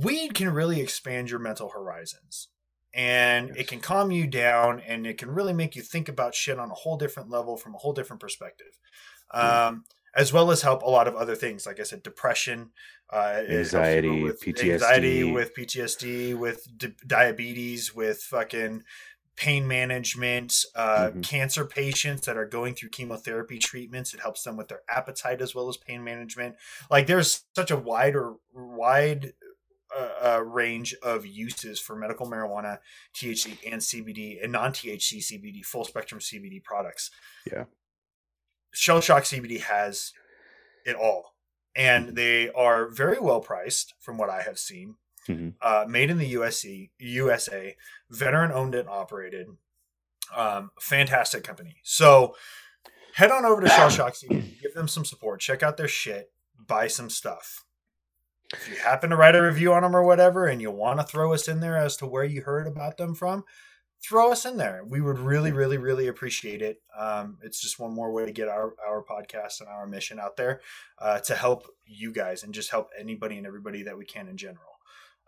weed 0.03 0.33
can 0.33 0.49
really 0.49 0.79
expand 0.81 1.29
your 1.29 1.39
mental 1.39 1.69
horizons 1.69 2.49
and 2.93 3.49
Yes. 3.49 3.57
it 3.59 3.67
can 3.67 3.79
calm 3.79 4.11
you 4.11 4.27
down 4.27 4.79
and 4.81 5.05
it 5.05 5.17
can 5.17 5.29
really 5.29 5.53
make 5.53 5.75
you 5.75 5.81
think 5.81 6.07
about 6.09 6.33
shit 6.33 6.57
on 6.59 6.71
a 6.71 6.73
whole 6.73 6.97
different 6.97 7.29
level 7.29 7.57
from 7.57 7.75
a 7.75 7.77
whole 7.77 7.93
different 7.93 8.19
perspective 8.21 8.79
um, 9.31 9.83
as 10.15 10.31
well 10.31 10.51
as 10.51 10.61
help 10.61 10.81
a 10.83 10.89
lot 10.89 11.07
of 11.07 11.15
other 11.15 11.35
things 11.35 11.65
like 11.65 11.79
i 11.79 11.83
said 11.83 12.01
depression 12.03 12.71
uh, 13.09 13.41
it 13.41 13.71
helps 13.71 13.95
people 13.95 14.19
Anxiety, 14.19 14.23
with 14.23 14.41
PTSD. 14.41 14.73
anxiety 14.73 15.23
with 15.33 15.53
ptsd 15.55 16.35
with 16.37 16.67
di- 16.77 16.95
diabetes 17.05 17.93
with 17.95 18.21
fucking 18.23 18.83
pain 19.35 19.67
management 19.67 20.65
uh, 20.75 21.11
Mhm. 21.11 21.23
cancer 21.23 21.63
patients 21.65 22.25
that 22.25 22.37
are 22.37 22.47
going 22.47 22.73
through 22.73 22.89
chemotherapy 22.89 23.59
treatments 23.59 24.13
it 24.13 24.19
helps 24.19 24.41
them 24.43 24.57
with 24.57 24.67
their 24.67 24.81
appetite 24.89 25.41
as 25.41 25.53
well 25.53 25.69
as 25.69 25.77
pain 25.77 26.03
management 26.03 26.55
like 26.89 27.05
there's 27.07 27.43
such 27.55 27.69
a 27.69 27.77
wider 27.77 28.33
wide 28.53 29.33
uh, 29.97 30.35
uh, 30.35 30.43
range 30.43 30.95
of 31.01 31.25
uses 31.25 31.79
for 31.79 31.95
medical 31.95 32.27
marijuana, 32.27 32.79
THC, 33.15 33.57
and 33.71 33.81
CBD, 33.81 34.43
and 34.43 34.51
non 34.51 34.71
THC 34.71 35.17
CBD, 35.19 35.65
full 35.65 35.85
spectrum 35.85 36.19
CBD 36.19 36.63
products. 36.63 37.09
Yeah. 37.51 37.65
Shell 38.73 39.01
Shock 39.01 39.23
CBD 39.23 39.61
has 39.61 40.13
it 40.85 40.95
all. 40.95 41.33
And 41.75 42.15
they 42.15 42.49
are 42.49 42.89
very 42.89 43.19
well 43.19 43.39
priced 43.39 43.93
from 43.99 44.17
what 44.17 44.29
I 44.29 44.41
have 44.41 44.57
seen. 44.57 44.95
Mhm. 45.27 45.55
Uh, 45.61 45.85
made 45.87 46.09
in 46.09 46.17
the 46.17 46.33
USC, 46.33 46.91
USA, 46.99 47.75
veteran 48.09 48.51
owned 48.51 48.75
and 48.75 48.87
operated. 48.87 49.47
Um, 50.33 50.71
fantastic 50.79 51.43
company. 51.43 51.77
So 51.83 52.35
head 53.13 53.31
on 53.31 53.45
over 53.45 53.61
to 53.61 53.67
Shell 53.67 53.89
Shock 53.89 54.13
CBD, 54.15 54.61
give 54.61 54.73
them 54.73 54.87
some 54.87 55.05
support, 55.05 55.39
check 55.39 55.63
out 55.63 55.77
their 55.77 55.87
shit, 55.87 56.31
buy 56.57 56.87
some 56.87 57.09
stuff. 57.09 57.65
If 58.53 58.69
you 58.69 58.77
happen 58.77 59.09
to 59.09 59.17
write 59.17 59.35
a 59.35 59.41
review 59.41 59.73
on 59.73 59.83
them 59.83 59.95
or 59.95 60.03
whatever, 60.03 60.47
and 60.47 60.61
you 60.61 60.71
want 60.71 60.99
to 60.99 61.05
throw 61.05 61.33
us 61.33 61.47
in 61.47 61.59
there 61.59 61.77
as 61.77 61.97
to 61.97 62.07
where 62.07 62.23
you 62.23 62.41
heard 62.41 62.65
about 62.65 62.97
them 62.97 63.13
from, 63.13 63.43
throw 64.01 64.31
us 64.31 64.45
in 64.45 64.57
there. 64.57 64.83
We 64.85 65.01
would 65.01 65.19
really, 65.19 65.51
really, 65.51 65.77
really 65.77 66.07
appreciate 66.07 66.61
it. 66.61 66.81
Um, 66.97 67.37
it's 67.43 67.61
just 67.61 67.79
one 67.79 67.93
more 67.93 68.11
way 68.11 68.25
to 68.25 68.31
get 68.31 68.47
our 68.47 68.73
our 68.87 69.03
podcast 69.03 69.59
and 69.59 69.69
our 69.69 69.87
mission 69.87 70.19
out 70.19 70.37
there 70.37 70.61
uh, 70.99 71.19
to 71.19 71.35
help 71.35 71.67
you 71.85 72.11
guys 72.11 72.43
and 72.43 72.53
just 72.53 72.71
help 72.71 72.89
anybody 72.97 73.37
and 73.37 73.47
everybody 73.47 73.83
that 73.83 73.97
we 73.97 74.05
can 74.05 74.27
in 74.27 74.37
general. 74.37 74.76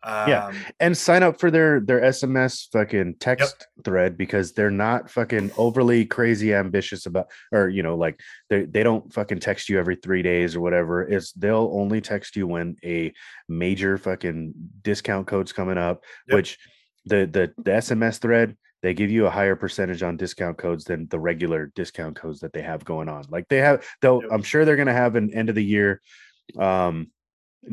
Um, 0.04 0.30
Yeah. 0.30 0.52
and 0.80 0.98
sign 0.98 1.24
up 1.24 1.40
for 1.40 1.52
their 1.52 1.80
their 1.82 2.02
SMS 2.02 2.68
fucking 2.72 3.16
text 3.20 3.68
thread 3.84 4.18
because 4.18 4.54
they're 4.54 4.72
not 4.72 5.10
fucking 5.10 5.52
overly 5.58 6.06
crazy 6.06 6.54
ambitious 6.54 7.06
about 7.06 7.28
or 7.52 7.68
you 7.70 7.84
know 7.84 7.96
like 7.96 8.20
they 8.50 8.64
they 8.66 8.84
don't 8.84 9.12
fucking 9.14 9.40
text 9.40 9.68
you 9.70 9.78
every 9.78 9.96
3 9.98 10.22
days 10.22 10.56
or 10.56 10.62
whatever 10.62 11.02
it's 11.04 11.34
they'll 11.34 11.70
only 11.74 12.00
text 12.02 12.36
you 12.36 12.48
when 12.48 12.76
a 12.84 13.12
major 13.50 13.98
fucking 13.98 14.54
discount 14.84 15.28
code's 15.28 15.52
coming 15.52 15.78
up 15.78 16.04
Yep. 16.28 16.36
which 16.36 16.58
the 17.06 17.26
the 17.26 17.54
the 17.64 17.72
SMS 17.72 18.20
thread 18.20 18.56
they 18.82 18.94
give 18.94 19.12
you 19.12 19.26
a 19.26 19.30
higher 19.30 19.58
percentage 19.58 20.02
on 20.04 20.16
discount 20.16 20.58
codes 20.58 20.86
than 20.86 21.08
the 21.10 21.20
regular 21.20 21.72
discount 21.76 22.16
codes 22.16 22.40
that 22.40 22.54
they 22.54 22.62
have 22.62 22.86
going 22.86 23.10
on 23.10 23.26
like 23.30 23.48
they 23.50 23.58
have 23.58 23.86
Yep. 24.02 24.22
I'm 24.32 24.44
sure 24.44 24.64
they're 24.64 24.78
going 24.78 24.88
to 24.88 24.94
have 24.94 25.16
an 25.18 25.34
end 25.34 25.50
of 25.50 25.56
the 25.56 25.66
year 25.66 26.02
um 26.58 27.12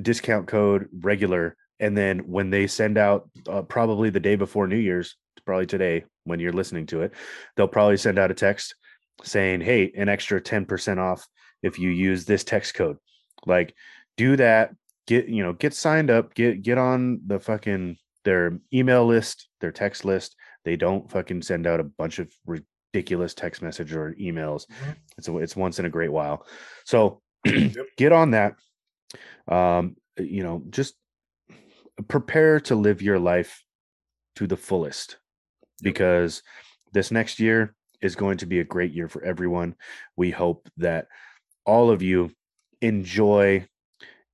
discount 0.03 0.49
code 0.49 0.89
regular 1.01 1.57
and 1.81 1.97
then 1.97 2.21
when 2.21 2.51
they 2.51 2.67
send 2.67 2.99
out 2.99 3.29
uh, 3.49 3.63
probably 3.63 4.11
the 4.11 4.21
day 4.21 4.37
before 4.37 4.67
new 4.67 4.77
year's 4.77 5.17
probably 5.45 5.67
today 5.67 6.05
when 6.25 6.41
you're 6.41 6.53
listening 6.53 6.87
to 6.87 7.03
it 7.03 7.13
they'll 7.57 7.69
probably 7.69 7.97
send 7.97 8.19
out 8.19 8.31
a 8.31 8.35
text 8.35 8.75
saying 9.23 9.61
hey 9.61 9.93
an 9.97 10.09
extra 10.09 10.41
10% 10.41 10.99
off 10.99 11.27
if 11.63 11.79
you 11.79 11.91
use 11.91 12.25
this 12.25 12.45
text 12.45 12.75
code. 12.75 12.97
Like 13.45 13.75
do 14.17 14.37
that 14.37 14.75
get 15.07 15.29
you 15.29 15.43
know 15.43 15.53
get 15.53 15.73
signed 15.75 16.11
up 16.11 16.35
get 16.35 16.63
get 16.63 16.79
on 16.79 17.21
the 17.27 17.39
fucking 17.39 17.97
their 18.25 18.59
email 18.73 19.07
list 19.07 19.49
their 19.61 19.73
text 19.73 20.05
list. 20.05 20.37
They 20.65 20.77
don't 20.77 21.11
fucking 21.11 21.43
send 21.43 21.67
out 21.67 21.81
a 21.81 21.85
bunch 21.85 22.19
of 22.19 22.33
ridiculous 22.47 23.35
text 23.35 23.63
message 23.63 23.95
or 23.95 24.15
emails. 24.21 24.67
Mhm. 24.67 24.97
it's 25.19 25.29
a, 25.29 25.37
it's 25.39 25.57
once 25.57 25.79
in 25.79 25.85
a 25.85 25.91
great 25.91 26.11
while. 26.13 26.47
So 26.85 27.23
get 27.97 28.13
on 28.13 28.33
that. 28.33 28.55
Um 29.49 29.97
you 30.19 30.43
know 30.43 30.63
just 30.71 30.95
prepare 32.09 32.61
to 32.61 32.75
live 32.75 33.03
your 33.03 33.19
life 33.19 33.63
to 34.37 34.47
the 34.47 34.57
fullest 34.57 35.17
because 35.83 36.43
this 36.93 37.11
next 37.11 37.41
year 37.41 37.75
is 38.03 38.17
going 38.17 38.39
to 38.39 38.47
be 38.47 38.61
a 38.61 38.65
great 38.65 38.93
year 38.93 39.09
for 39.09 39.25
everyone. 39.25 39.75
We 40.17 40.31
hope 40.31 40.69
that 40.77 41.07
all 41.65 41.91
of 41.91 42.03
you 42.03 42.31
enjoy 42.81 43.67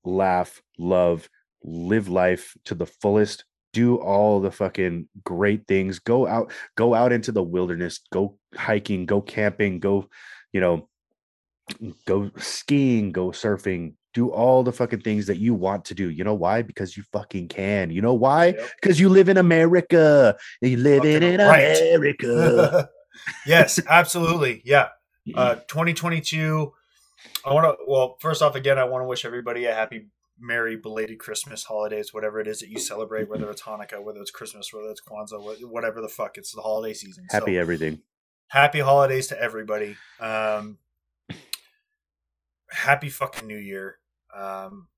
laugh 0.05 0.60
love 0.78 1.28
live 1.64 2.09
life 2.09 2.56
to 2.64 2.74
the 2.74 2.86
fullest. 2.86 3.44
Do 3.72 3.97
all 3.97 4.40
the 4.40 4.51
fucking 4.51 5.09
great 5.24 5.66
things. 5.66 5.98
Go 5.98 6.26
out 6.26 6.52
go 6.76 6.94
out 6.94 7.12
into 7.12 7.32
the 7.32 7.43
wilderness. 7.43 8.01
Go 8.12 8.39
hiking 8.55 9.06
go 9.06 9.22
camping 9.22 9.80
go 9.80 10.09
you 10.52 10.60
know 10.60 10.89
go 12.06 12.30
skiing, 12.36 13.12
go 13.12 13.28
surfing, 13.28 13.94
do 14.14 14.28
all 14.30 14.62
the 14.62 14.72
fucking 14.72 15.01
things 15.01 15.26
that 15.26 15.39
you 15.39 15.55
want 15.55 15.84
to 15.86 15.94
do. 15.94 16.10
You 16.10 16.24
know 16.24 16.34
why? 16.34 16.62
Because 16.62 16.97
you 16.97 17.02
fucking 17.12 17.48
can. 17.48 17.90
You 17.90 18.02
know 18.02 18.14
why? 18.14 18.47
Yep. 18.48 18.70
Because 18.80 19.01
you 19.01 19.09
live 19.09 19.28
in 19.28 19.36
America. 19.39 20.36
You 20.60 20.76
live 20.76 21.05
in, 21.05 21.20
Fucking 21.22 21.34
in 21.34 21.40
right. 21.40 21.76
America. 21.94 22.89
yes, 23.47 23.80
absolutely. 23.89 24.62
Yeah. 24.64 24.89
Uh, 25.34 25.55
2022. 25.68 26.72
I 27.47 27.52
want 27.55 27.64
to, 27.66 27.76
well, 27.86 28.16
first 28.20 28.43
off, 28.43 28.55
again, 28.56 28.78
I 28.78 28.84
want 28.84 29.02
to 29.02 29.06
wish 29.06 29.24
everybody 29.24 29.64
a 29.66 29.74
happy, 29.74 30.09
merry, 30.39 30.76
belated 30.76 31.18
Christmas 31.18 31.64
holidays, 31.64 32.12
whatever 32.12 32.40
it 32.40 32.48
is 32.48 32.59
that 32.60 32.68
you 32.68 32.78
celebrate, 32.80 33.28
whether 33.30 33.48
it's 33.51 33.62
Hanukkah, 33.62 34.02
whether 34.02 34.20
it's 34.20 34.30
Christmas, 34.32 34.72
whether 34.72 34.90
it's 34.90 35.01
Kwanzaa, 35.01 35.64
whatever 35.70 36.01
the 36.01 36.09
fuck. 36.09 36.36
It's 36.36 36.52
the 36.52 36.60
holiday 36.62 36.93
season. 36.94 37.24
So, 37.30 37.39
Happy 37.39 37.56
everything. 37.56 38.01
happy 38.48 38.80
holidays 38.80 39.28
to 39.28 39.40
everybody. 39.40 39.97
Um, 40.20 40.78
happy 42.70 43.09
fucking 43.09 43.47
new 43.47 43.56
year. 43.59 43.98
Um, 44.35 44.89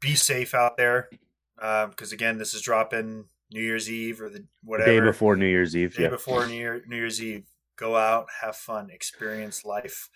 be 0.00 0.14
safe 0.14 0.54
out 0.54 0.76
there. 0.76 1.08
Because 1.56 2.12
again, 2.12 2.38
this 2.38 2.54
is 2.54 2.62
dropping 2.62 3.26
New 3.52 3.60
Year's 3.62 3.90
Eve 3.90 4.20
or 4.20 4.28
the 4.28 4.46
whatever 4.64 4.90
Day 4.90 5.00
before 5.00 5.36
New 5.36 5.46
Year's 5.46 5.76
Eve. 5.76 5.94
day 5.94 6.04
Yeah. 6.04 6.08
before 6.08 6.46
New, 6.46 6.54
Year, 6.54 6.82
New 6.86 6.96
Year's 6.96 7.22
Eve. 7.22 7.44
Go 7.76 7.96
out, 7.96 8.26
have 8.40 8.56
fun, 8.56 8.90
experience 8.90 9.64
life. 9.64 10.08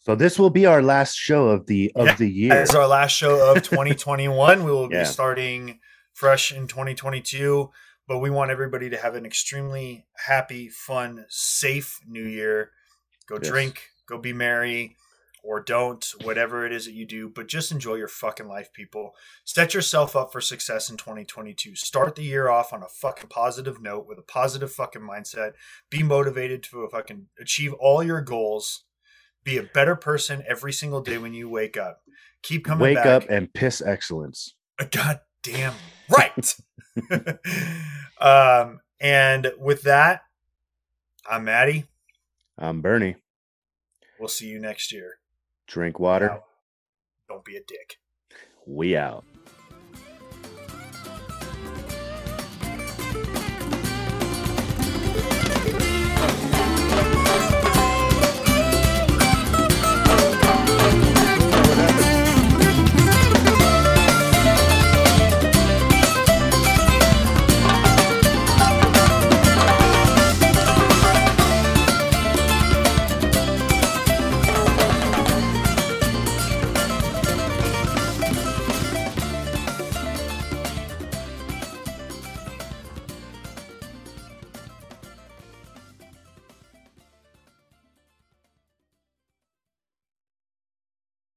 So 0.00 0.14
this 0.14 0.38
will 0.38 0.50
be 0.50 0.66
our 0.66 0.82
last 0.82 1.14
show 1.16 1.48
of 1.48 1.66
the 1.66 1.90
of 1.96 2.06
Yeah, 2.06 2.14
the 2.14 2.30
year. 2.30 2.52
As 2.54 2.74
our 2.74 2.86
last 2.86 3.12
show 3.12 3.50
of 3.54 3.62
2021, 3.62 4.64
we 4.64 4.70
will 4.70 4.90
Yeah. 4.90 5.00
be 5.00 5.04
starting 5.04 5.80
fresh 6.14 6.52
in 6.52 6.66
2022. 6.66 7.70
But 8.08 8.18
we 8.18 8.30
want 8.30 8.52
everybody 8.52 8.88
to 8.90 8.96
have 8.96 9.16
an 9.16 9.26
extremely 9.26 10.06
happy, 10.26 10.68
fun, 10.68 11.26
safe 11.28 11.98
New 12.06 12.22
Year. 12.22 12.70
Go 13.26 13.36
Yes. 13.42 13.48
drink, 13.48 13.90
go 14.06 14.16
be 14.16 14.32
merry, 14.32 14.96
or 15.46 15.60
don't, 15.60 16.04
whatever 16.24 16.66
it 16.66 16.72
is 16.72 16.86
that 16.86 16.94
you 16.94 17.06
do. 17.06 17.28
But 17.28 17.46
just 17.46 17.70
enjoy 17.70 17.94
your 17.94 18.08
fucking 18.08 18.48
life, 18.48 18.72
people. 18.72 19.12
Set 19.44 19.74
yourself 19.74 20.16
up 20.16 20.32
for 20.32 20.40
success 20.40 20.90
in 20.90 20.96
2022. 20.96 21.76
Start 21.76 22.16
the 22.16 22.24
year 22.24 22.48
off 22.48 22.72
on 22.72 22.82
a 22.82 22.88
fucking 22.88 23.28
positive 23.28 23.80
note 23.80 24.06
with 24.08 24.18
a 24.18 24.22
positive 24.22 24.72
fucking 24.72 25.02
mindset. 25.02 25.52
Be 25.88 26.02
motivated 26.02 26.62
to 26.64 26.88
fucking 26.90 27.26
achieve 27.40 27.72
all 27.74 28.02
your 28.02 28.20
goals. 28.20 28.84
Be 29.44 29.56
a 29.56 29.62
better 29.62 29.94
person 29.94 30.42
every 30.48 30.72
single 30.72 31.00
day 31.00 31.18
when 31.18 31.32
you 31.32 31.48
wake 31.48 31.76
up. 31.76 32.00
Keep 32.42 32.64
coming 32.64 32.82
Wake 32.82 32.96
back. 32.96 33.06
up 33.06 33.30
and 33.30 33.52
piss 33.52 33.80
excellence. 33.80 34.54
God 34.90 35.20
damn 35.42 35.74
right. 36.10 36.56
um, 38.20 38.80
and 39.00 39.52
with 39.58 39.82
that, 39.82 40.22
I'm 41.28 41.44
Maddie. 41.44 41.86
I'm 42.58 42.80
Bernie. 42.80 43.16
We'll 44.18 44.28
see 44.28 44.48
you 44.48 44.58
next 44.58 44.92
year. 44.92 45.18
Drink 45.66 45.98
water. 45.98 46.40
Don't 47.28 47.44
be 47.44 47.56
a 47.56 47.60
dick. 47.66 47.98
We 48.66 48.96
out. 48.96 49.24